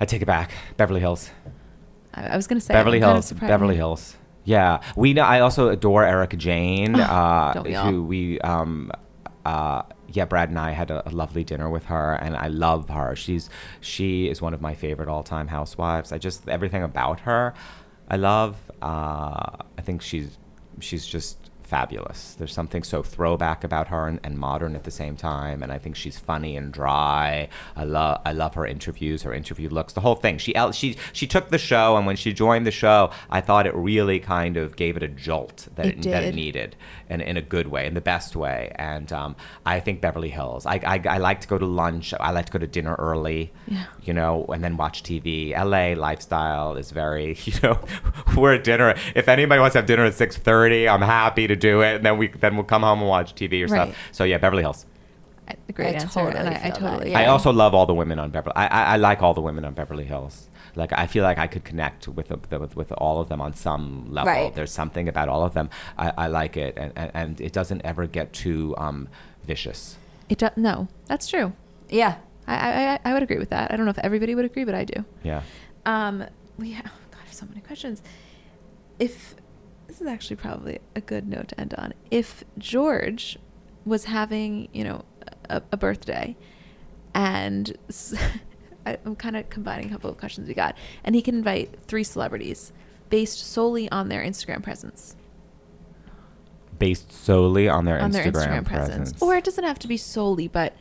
I 0.00 0.04
take 0.04 0.22
it 0.22 0.26
back. 0.26 0.52
Beverly 0.76 1.00
Hills. 1.00 1.30
I, 2.14 2.28
I 2.28 2.36
was 2.36 2.46
going 2.46 2.60
to 2.60 2.64
say. 2.64 2.72
Beverly 2.74 2.98
I'm 2.98 3.02
kind 3.02 3.18
of 3.18 3.28
Hills. 3.28 3.40
Beverly 3.40 3.76
Hills. 3.76 4.15
Yeah, 4.46 4.80
we 4.94 5.12
know. 5.12 5.22
I 5.22 5.40
also 5.40 5.68
adore 5.68 6.04
Erika 6.04 6.36
Jayne, 6.36 6.94
uh, 6.94 7.52
don't 7.52 7.64
we 7.66 7.74
who 7.74 8.04
we 8.04 8.40
um, 8.40 8.90
uh, 9.44 9.82
yeah, 10.08 10.24
Brad 10.24 10.48
and 10.48 10.58
I 10.58 10.70
had 10.70 10.90
a, 10.90 11.06
a 11.08 11.10
lovely 11.10 11.44
dinner 11.44 11.68
with 11.68 11.86
her, 11.86 12.14
and 12.14 12.36
I 12.36 12.46
love 12.46 12.88
her. 12.88 13.14
She's 13.16 13.50
she 13.80 14.28
is 14.28 14.40
one 14.40 14.54
of 14.54 14.60
my 14.60 14.74
favorite 14.74 15.08
all 15.08 15.22
time 15.22 15.48
housewives. 15.48 16.12
I 16.12 16.18
just 16.18 16.48
everything 16.48 16.82
about 16.82 17.20
her, 17.20 17.54
I 18.08 18.16
love. 18.16 18.56
Uh, 18.80 19.56
I 19.76 19.82
think 19.82 20.00
she's 20.00 20.38
she's 20.80 21.04
just 21.06 21.45
fabulous. 21.66 22.34
There's 22.34 22.52
something 22.52 22.82
so 22.82 23.02
throwback 23.02 23.64
about 23.64 23.88
her 23.88 24.06
and, 24.08 24.20
and 24.22 24.38
modern 24.38 24.74
at 24.74 24.84
the 24.84 24.90
same 24.90 25.16
time, 25.16 25.62
and 25.62 25.72
I 25.72 25.78
think 25.78 25.96
she's 25.96 26.18
funny 26.18 26.56
and 26.56 26.72
dry. 26.72 27.48
I 27.74 27.84
love 27.84 28.20
I 28.24 28.32
love 28.32 28.54
her 28.54 28.66
interviews, 28.66 29.22
her 29.22 29.34
interview 29.34 29.68
looks, 29.68 29.92
the 29.92 30.00
whole 30.00 30.14
thing. 30.14 30.38
She 30.38 30.54
she 30.72 30.96
she 31.12 31.26
took 31.26 31.50
the 31.50 31.58
show, 31.58 31.96
and 31.96 32.06
when 32.06 32.16
she 32.16 32.32
joined 32.32 32.66
the 32.66 32.70
show, 32.70 33.10
I 33.30 33.40
thought 33.40 33.66
it 33.66 33.74
really 33.74 34.20
kind 34.20 34.56
of 34.56 34.76
gave 34.76 34.96
it 34.96 35.02
a 35.02 35.08
jolt 35.08 35.68
that 35.74 35.86
It 35.86 36.06
it, 36.06 36.10
that 36.10 36.24
it 36.24 36.34
needed, 36.34 36.76
and 37.08 37.20
in 37.20 37.36
a 37.36 37.42
good 37.42 37.68
way, 37.68 37.86
in 37.86 37.94
the 37.94 38.00
best 38.00 38.36
way. 38.36 38.72
And 38.76 39.12
um, 39.12 39.36
I 39.64 39.80
think 39.80 40.00
Beverly 40.00 40.30
Hills. 40.30 40.66
I, 40.66 40.80
I 40.84 41.02
I 41.08 41.18
like 41.18 41.40
to 41.40 41.48
go 41.48 41.58
to 41.58 41.66
lunch. 41.66 42.14
I 42.18 42.30
like 42.30 42.46
to 42.46 42.52
go 42.52 42.58
to 42.58 42.66
dinner 42.66 42.94
early. 42.98 43.52
Yeah. 43.66 43.86
You 44.02 44.14
know, 44.14 44.44
and 44.46 44.62
then 44.62 44.76
watch 44.76 45.02
TV. 45.02 45.50
LA 45.52 46.00
lifestyle 46.00 46.76
is 46.76 46.90
very, 46.90 47.36
you 47.44 47.54
know, 47.62 47.80
we're 48.36 48.54
at 48.54 48.64
dinner. 48.64 48.94
If 49.14 49.28
anybody 49.28 49.60
wants 49.60 49.74
to 49.74 49.78
have 49.78 49.86
dinner 49.86 50.04
at 50.04 50.14
six 50.14 50.36
thirty, 50.36 50.88
I'm 50.88 51.02
happy 51.02 51.46
to 51.46 51.55
do 51.56 51.80
it. 51.82 51.96
And 51.96 52.04
then 52.06 52.18
we 52.18 52.28
then 52.28 52.54
we'll 52.56 52.64
come 52.64 52.82
home 52.82 53.00
and 53.00 53.08
watch 53.08 53.34
TV 53.34 53.62
or 53.62 53.66
Right. 53.66 53.88
stuff. 53.88 53.96
So 54.12 54.24
yeah, 54.24 54.38
Beverly 54.38 54.62
Hills. 54.62 54.86
I- 55.48 55.54
A 55.68 55.72
great 55.72 55.88
I 55.88 55.90
answer. 56.00 56.08
totally 56.08 56.36
and 56.38 56.48
I, 56.48 56.60
I 56.68 56.70
totally. 56.70 57.10
yeah. 57.12 57.20
I 57.20 57.26
also 57.26 57.52
love 57.52 57.72
all 57.74 57.86
the 57.86 57.94
women 57.94 58.18
on 58.18 58.30
Beverly. 58.30 58.54
I, 58.56 58.66
I, 58.66 58.82
I 58.94 58.96
like 58.96 59.22
all 59.22 59.32
the 59.34 59.40
women 59.40 59.64
on 59.64 59.74
Beverly 59.74 60.04
Hills. 60.04 60.48
Like 60.74 60.92
I 60.92 61.06
feel 61.06 61.22
like 61.24 61.38
I 61.38 61.46
could 61.46 61.64
connect 61.64 62.08
with 62.08 62.28
the, 62.28 62.58
with, 62.58 62.76
with 62.76 62.92
all 62.92 63.20
of 63.20 63.28
them 63.28 63.40
on 63.40 63.54
some 63.54 64.10
level. 64.12 64.32
Right. 64.32 64.54
There's 64.54 64.72
something 64.72 65.08
about 65.08 65.28
all 65.28 65.42
of 65.44 65.54
them. 65.54 65.70
I, 65.96 66.12
I 66.18 66.26
like 66.26 66.56
it, 66.56 66.76
and, 66.76 66.92
and, 66.96 67.10
and 67.14 67.40
it 67.40 67.52
doesn't 67.52 67.80
ever 67.84 68.06
get 68.06 68.32
too 68.32 68.74
um, 68.76 69.08
vicious. 69.44 69.96
It 70.28 70.38
do, 70.38 70.48
no, 70.56 70.88
that's 71.06 71.28
true. 71.28 71.52
Yeah. 71.88 72.16
I, 72.48 72.54
I 72.56 72.92
I- 72.94 73.00
I 73.06 73.12
would 73.14 73.22
agree 73.22 73.38
with 73.38 73.50
that. 73.50 73.72
I 73.72 73.76
don't 73.76 73.86
know 73.86 73.90
if 73.90 73.98
everybody 74.00 74.34
would 74.34 74.44
agree, 74.44 74.64
but 74.64 74.74
I 74.74 74.84
do. 74.84 75.04
Yeah. 75.22 75.42
Um, 75.86 76.24
we 76.58 76.72
have, 76.72 76.86
oh 76.86 76.98
God, 77.12 77.20
I 77.22 77.24
have 77.24 77.32
so 77.34 77.46
many 77.46 77.60
questions. 77.60 78.02
If 78.98 79.34
this 79.86 80.00
is 80.00 80.06
actually 80.06 80.36
probably 80.36 80.78
a 80.94 81.00
good 81.00 81.28
note 81.28 81.48
to 81.48 81.60
end 81.60 81.74
on, 81.78 81.94
if 82.10 82.44
George 82.58 83.38
was 83.84 84.04
having, 84.06 84.68
you 84.72 84.82
know, 84.84 85.04
a, 85.48 85.62
a 85.72 85.76
birthday, 85.76 86.36
and 87.14 87.76
I'm 88.86 89.16
kind 89.16 89.36
of 89.36 89.48
combining 89.50 89.86
a 89.86 89.90
couple 89.90 90.10
of 90.10 90.16
questions 90.18 90.48
we 90.48 90.54
got, 90.54 90.76
and 91.04 91.14
he 91.14 91.22
can 91.22 91.34
invite 91.36 91.78
three 91.86 92.04
celebrities 92.04 92.72
based 93.10 93.38
solely 93.38 93.90
on 93.90 94.08
their 94.08 94.22
Instagram 94.22 94.62
presence, 94.62 95.14
Based 96.78 97.10
solely 97.10 97.68
on 97.70 97.84
their 97.86 97.98
on 98.00 98.10
Instagram, 98.10 98.12
their 98.12 98.32
Instagram 98.32 98.64
presence. 98.66 98.96
presence, 99.12 99.22
or 99.22 99.34
it 99.36 99.44
doesn't 99.44 99.64
have 99.64 99.78
to 99.78 99.88
be 99.88 99.96
solely, 99.96 100.46
but 100.46 100.74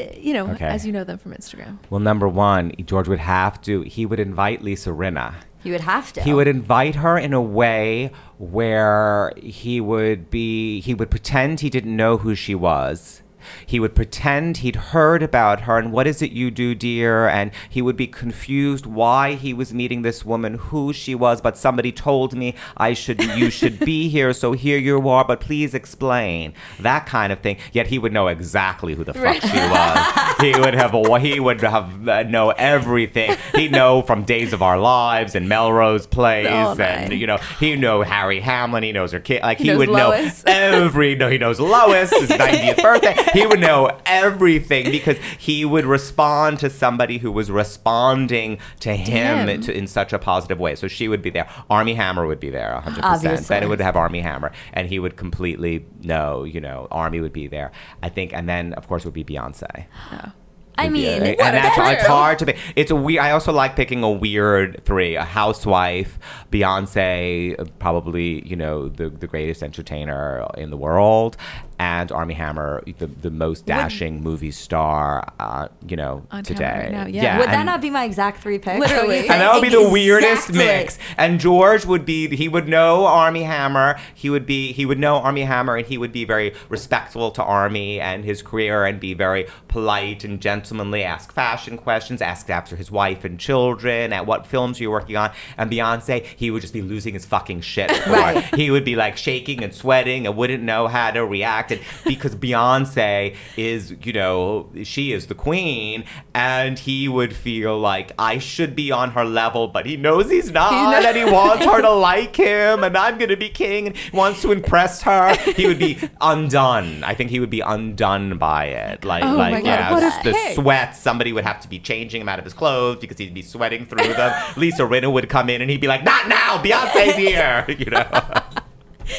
uh, 0.00 0.04
you 0.16 0.32
know, 0.34 0.48
Okay. 0.50 0.64
as 0.64 0.84
you 0.84 0.90
know 0.92 1.04
them 1.04 1.18
from 1.18 1.32
Instagram. 1.32 1.78
well, 1.90 2.00
number 2.00 2.26
one, 2.26 2.72
George 2.84 3.06
would 3.06 3.20
have 3.20 3.60
to. 3.62 3.82
He 3.82 4.04
would 4.04 4.18
invite 4.18 4.60
Lisa 4.62 4.90
Rinna. 4.90 5.34
You 5.64 5.72
would 5.72 5.82
have 5.82 6.12
to. 6.14 6.22
He 6.22 6.34
would 6.34 6.48
invite 6.48 6.96
her 6.96 7.16
in 7.16 7.32
a 7.32 7.40
way 7.40 8.10
where 8.38 9.32
he 9.36 9.80
would 9.80 10.30
be 10.30 10.80
he 10.80 10.94
would 10.94 11.10
pretend 11.10 11.60
he 11.60 11.70
didn't 11.70 11.96
know 11.96 12.18
who 12.18 12.34
she 12.34 12.54
was. 12.54 13.21
He 13.66 13.80
would 13.80 13.94
pretend 13.94 14.58
he'd 14.58 14.76
heard 14.76 15.22
about 15.22 15.62
her 15.62 15.78
and 15.78 15.92
what 15.92 16.06
is 16.06 16.22
it 16.22 16.32
you 16.32 16.50
do, 16.50 16.74
dear? 16.74 17.26
And 17.28 17.50
he 17.68 17.82
would 17.82 17.96
be 17.96 18.06
confused 18.06 18.86
why 18.86 19.34
he 19.34 19.52
was 19.54 19.72
meeting 19.74 20.02
this 20.02 20.24
woman, 20.24 20.54
who 20.54 20.92
she 20.92 21.14
was, 21.14 21.40
but 21.40 21.56
somebody 21.56 21.92
told 21.92 22.34
me 22.34 22.54
I 22.76 22.92
should 22.94 23.22
you 23.22 23.50
should 23.50 23.78
be 23.80 24.08
here, 24.08 24.32
so 24.32 24.52
here 24.52 24.78
you 24.78 25.08
are, 25.08 25.24
but 25.24 25.40
please 25.40 25.74
explain. 25.74 26.54
That 26.80 27.06
kind 27.06 27.32
of 27.32 27.40
thing. 27.40 27.56
Yet 27.72 27.86
he 27.88 27.98
would 27.98 28.12
know 28.12 28.28
exactly 28.28 28.94
who 28.94 29.04
the 29.04 29.14
fuck 29.14 29.40
she 29.42 29.56
was. 29.56 30.36
he 30.40 30.58
would 30.60 30.74
have 30.74 30.94
a, 30.94 31.18
he 31.20 31.40
would 31.40 31.60
have 31.60 32.08
uh, 32.08 32.22
know 32.24 32.50
everything. 32.50 33.36
He'd 33.54 33.72
know 33.72 34.02
from 34.02 34.24
Days 34.24 34.52
of 34.52 34.62
Our 34.62 34.78
Lives 34.78 35.34
and 35.34 35.48
Melrose 35.48 36.06
Place 36.06 36.48
Oh, 36.50 36.76
and 36.80 37.12
you 37.12 37.26
know, 37.26 37.38
he 37.60 37.76
know 37.76 38.02
Harry 38.02 38.40
Hamlin, 38.40 38.82
he 38.82 38.92
knows 38.92 39.12
her 39.12 39.20
kid 39.20 39.42
like 39.42 39.58
He 39.58 39.64
he, 39.64 39.70
knows 39.70 39.78
would 39.78 39.88
Lois. 39.88 40.44
know 40.44 40.52
every 40.52 41.14
no 41.14 41.28
he 41.28 41.38
knows 41.38 41.60
Lois, 41.60 42.10
his 42.10 42.30
90th 42.30 42.82
birthday. 42.82 43.14
He 43.32 43.46
would 43.46 43.60
know 43.60 43.98
everything 44.06 44.90
because 44.90 45.18
he 45.38 45.64
would 45.64 45.84
respond 45.84 46.58
to 46.60 46.70
somebody 46.70 47.18
who 47.18 47.32
was 47.32 47.50
responding 47.50 48.58
to 48.80 48.94
him. 48.94 49.60
To, 49.62 49.76
in 49.76 49.86
such 49.86 50.12
a 50.12 50.18
positive 50.18 50.60
way. 50.60 50.74
So 50.74 50.88
she 50.88 51.08
would 51.08 51.22
be 51.22 51.30
there. 51.30 51.48
Armie 51.70 51.94
Hammer 51.94 52.26
would 52.26 52.40
be 52.40 52.50
there 52.50 52.80
100%. 52.84 53.00
Obviously. 53.02 53.46
Then 53.46 53.62
it 53.62 53.68
would 53.68 53.80
have 53.80 53.96
Armie 53.96 54.20
Hammer 54.20 54.52
and 54.72 54.88
he 54.88 54.98
would 54.98 55.16
completely 55.16 55.84
know, 56.02 56.44
you 56.44 56.60
know, 56.60 56.88
Armie 56.90 57.20
would 57.20 57.32
be 57.32 57.46
there. 57.46 57.72
I 58.02 58.08
think 58.08 58.32
and 58.32 58.48
then 58.48 58.72
of 58.74 58.88
course 58.88 59.04
would 59.04 59.14
be 59.14 59.24
Beyonce. 59.24 59.86
I 60.78 60.88
mean, 60.88 61.22
and 61.22 61.38
that's 61.38 61.74
true. 61.74 61.84
it's 61.84 62.06
hard 62.06 62.38
to 62.38 62.46
pick. 62.46 62.58
It's 62.76 62.90
a 62.90 62.96
weird. 62.96 63.22
I 63.22 63.32
also 63.32 63.52
like 63.52 63.76
picking 63.76 64.02
a 64.02 64.10
weird 64.10 64.82
three: 64.84 65.16
a 65.16 65.24
housewife, 65.24 66.18
Beyonce, 66.50 67.70
probably 67.78 68.46
you 68.48 68.56
know 68.56 68.88
the 68.88 69.10
the 69.10 69.26
greatest 69.26 69.62
entertainer 69.62 70.46
in 70.56 70.70
the 70.70 70.78
world, 70.78 71.36
and 71.78 72.10
Armie 72.12 72.34
Hammer, 72.34 72.82
the 72.98 73.06
the 73.06 73.30
most 73.30 73.66
dashing 73.66 74.22
movie 74.22 74.50
star, 74.50 75.26
uh, 75.40 75.68
you 75.86 75.96
know, 75.96 76.26
On 76.30 76.42
today. 76.42 76.82
right 76.84 76.92
now, 76.92 77.06
yeah. 77.06 77.38
Would 77.38 77.48
that 77.48 77.64
not 77.66 77.80
be 77.80 77.90
my 77.90 78.04
exact 78.04 78.42
three 78.42 78.58
picks? 78.58 78.78
Literally. 78.80 79.06
What 79.06 79.22
do 79.22 79.26
you 79.26 79.32
and 79.32 79.40
that 79.40 79.54
would 79.54 79.62
be 79.62 79.68
the 79.68 79.76
think? 79.78 79.92
weirdest 79.92 80.48
Exactly. 80.50 80.58
mix. 80.64 80.98
And 81.16 81.40
George 81.40 81.84
would 81.84 82.04
be 82.04 82.34
he 82.36 82.48
would 82.48 82.68
know 82.68 83.06
Armie 83.06 83.42
Hammer. 83.44 83.98
He 84.14 84.30
would 84.30 84.46
be 84.46 84.72
he 84.72 84.86
would 84.86 84.98
know 84.98 85.16
Armie 85.16 85.42
Hammer 85.42 85.76
and 85.76 85.86
he 85.86 85.98
would 85.98 86.12
be 86.12 86.24
very 86.24 86.54
respectful 86.68 87.30
to 87.32 87.42
Armie 87.42 88.00
and 88.00 88.24
his 88.24 88.42
career 88.42 88.84
and 88.84 88.98
be 89.00 89.14
very 89.14 89.46
polite 89.68 90.24
and 90.24 90.40
gentlemanly, 90.40 91.02
ask 91.02 91.32
fashion 91.32 91.76
questions, 91.78 92.20
ask 92.22 92.48
after 92.50 92.76
his 92.76 92.90
wife 92.90 93.24
and 93.24 93.38
children, 93.38 94.12
at 94.12 94.26
what 94.26 94.46
films 94.46 94.78
you're 94.80 94.90
working 94.90 95.16
on. 95.16 95.30
And 95.56 95.70
Beyonce, 95.70 96.24
he 96.24 96.50
would 96.50 96.60
just 96.62 96.74
be 96.74 96.82
losing 96.82 97.14
his 97.14 97.24
fucking 97.24 97.60
shit. 97.62 97.90
Right. 98.12 98.44
He 98.56 98.70
would 98.70 98.84
be 98.84 98.94
like 98.96 99.16
shaking 99.16 99.62
and 99.64 99.74
sweating 99.74 100.26
and 100.26 100.36
wouldn't 100.36 100.62
know 100.62 100.86
how 100.86 101.10
to 101.12 101.24
react. 101.24 101.61
And 101.70 101.80
because 102.04 102.34
Beyonce 102.34 103.36
is, 103.56 103.94
you 104.02 104.12
know, 104.12 104.70
she 104.82 105.12
is 105.12 105.26
the 105.26 105.34
queen, 105.34 106.04
and 106.34 106.78
he 106.78 107.08
would 107.08 107.34
feel 107.34 107.78
like 107.78 108.12
I 108.18 108.38
should 108.38 108.74
be 108.74 108.90
on 108.90 109.10
her 109.12 109.24
level, 109.24 109.68
but 109.68 109.86
he 109.86 109.96
knows 109.96 110.30
he's 110.30 110.50
not, 110.50 110.72
knows- 110.90 111.04
and 111.04 111.16
he 111.16 111.24
wants 111.24 111.64
her 111.64 111.80
to 111.82 111.90
like 111.90 112.34
him, 112.36 112.82
and 112.84 112.96
I'm 112.96 113.18
gonna 113.18 113.36
be 113.36 113.48
king, 113.48 113.88
and 113.88 113.96
wants 114.12 114.42
to 114.42 114.52
impress 114.52 115.02
her. 115.02 115.34
He 115.56 115.66
would 115.66 115.78
be 115.78 115.98
undone. 116.20 117.04
I 117.04 117.14
think 117.14 117.30
he 117.30 117.38
would 117.40 117.50
be 117.50 117.60
undone 117.60 118.38
by 118.38 118.66
it. 118.66 119.04
Like, 119.04 119.24
Oh 119.24 119.36
like 119.36 119.64
yeah, 119.64 119.94
the 120.22 120.32
pick. 120.32 120.54
sweats. 120.54 120.98
Somebody 120.98 121.32
would 121.32 121.44
have 121.44 121.60
to 121.60 121.68
be 121.68 121.78
changing 121.78 122.20
him 122.20 122.28
out 122.28 122.38
of 122.38 122.44
his 122.44 122.54
clothes 122.54 122.98
because 123.00 123.18
he'd 123.18 123.34
be 123.34 123.42
sweating 123.42 123.86
through 123.86 124.12
them. 124.14 124.32
Lisa 124.56 124.82
Rinna 124.82 125.12
would 125.12 125.28
come 125.28 125.48
in, 125.50 125.60
and 125.60 125.70
he'd 125.70 125.80
be 125.80 125.86
like, 125.88 126.04
"Not 126.04 126.28
now, 126.28 126.62
Beyonce's 126.62 127.16
here," 127.16 127.64
you 127.78 127.86
know. 127.86 128.06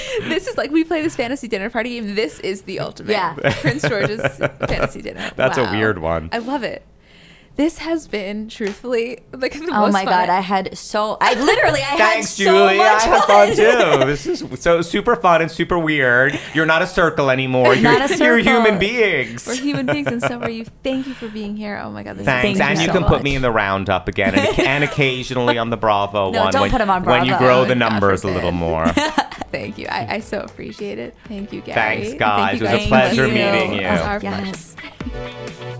this 0.24 0.48
is 0.48 0.57
like 0.57 0.72
we 0.72 0.84
play 0.84 1.02
this 1.02 1.15
fantasy 1.15 1.48
dinner 1.48 1.70
party 1.70 1.91
game. 1.99 2.15
This 2.15 2.40
is 2.40 2.64
the 2.64 2.80
ultimate 2.80 3.11
Yeah. 3.11 3.36
Prince 3.61 3.88
George's 3.88 4.22
fantasy 4.68 5.02
dinner. 5.02 5.32
That's 5.36 5.57
a 5.57 5.70
weird 5.72 5.99
one. 5.99 6.30
I 6.32 6.40
love 6.40 6.64
it. 6.64 6.84
This 7.56 7.78
has 7.78 8.08
been 8.08 8.50
truthfully 8.50 9.20
like 9.32 9.54
the 9.54 9.70
Oh 9.72 9.82
most 9.82 9.94
my 9.94 10.06
fun 10.06 10.12
god, 10.26 10.30
I 10.30 10.40
had 10.40 10.76
so 10.76 11.18
I 11.22 11.36
literally 11.36 11.82
I 11.82 11.98
Thanks, 11.98 12.36
had 12.36 12.44
Julie. 12.46 12.78
so 12.78 12.78
much 12.78 13.04
I 13.04 13.06
had 13.06 13.24
fun 13.26 13.48
fun. 13.48 14.00
too. 14.02 14.06
This 14.14 14.26
is 14.26 14.44
so 14.60 14.82
super 14.82 15.16
fun 15.16 15.44
and 15.44 15.52
super 15.52 15.78
weird. 15.78 16.40
You're 16.56 16.66
not 16.66 16.82
a 16.82 16.88
circle 16.88 17.30
anymore. 17.30 17.76
You're, 17.76 17.92
Not 18.00 18.10
a 18.10 18.18
you're 18.24 18.40
human 18.40 18.80
beings. 18.80 19.46
We're 19.46 19.54
human 19.56 19.86
beings, 19.86 20.08
and 20.08 20.20
so 20.22 20.40
are 20.40 20.50
you. 20.50 20.66
Thank 20.84 21.06
you 21.06 21.14
for 21.14 21.28
being 21.30 21.56
here. 21.56 21.80
Oh 21.84 21.92
my 21.92 22.02
god, 22.02 22.18
this 22.18 22.26
Thanks, 22.26 22.54
is 22.54 22.58
Thank 22.58 22.72
and 22.72 22.80
you 22.80 22.86
you 22.88 22.92
so 22.94 23.00
can 23.00 23.08
put 23.08 23.22
me 23.22 23.36
in 23.36 23.44
the 23.44 23.52
roundup 23.52 24.08
again, 24.08 24.34
and, 24.34 24.60
and 24.60 24.84
occasionally 24.84 25.60
on 25.60 25.70
the 25.70 25.78
Bravo 25.78 26.32
No, 26.32 26.46
one. 26.46 26.52
don't 26.54 26.62
when, 26.64 26.72
put 26.72 26.82
'em 26.82 26.90
on 26.90 27.04
when 27.04 27.26
you 27.26 27.38
grow 27.38 27.62
Oh, 27.62 27.66
the 27.66 27.76
God 27.76 27.92
numbers 27.92 28.24
a 28.24 28.28
little 28.30 28.52
more. 28.52 28.88
Thank 29.52 29.78
you. 29.78 29.86
I, 29.88 30.16
I 30.16 30.20
so 30.22 30.40
appreciate 30.40 30.98
it. 30.98 31.16
Thank 31.28 31.54
you, 31.54 31.62
Gary. 31.62 31.76
Thanks, 31.76 32.08
Thank 32.10 32.20
guys. 32.20 32.60
you 32.60 32.66
It 32.66 32.74
was 32.74 32.84
a 32.84 32.88
pleasure 32.88 33.28
you. 33.28 33.34
meeting 33.34 33.74
you. 33.74 33.82
It's 33.82 34.02
our 34.02 34.20
pleasure. 34.20 35.80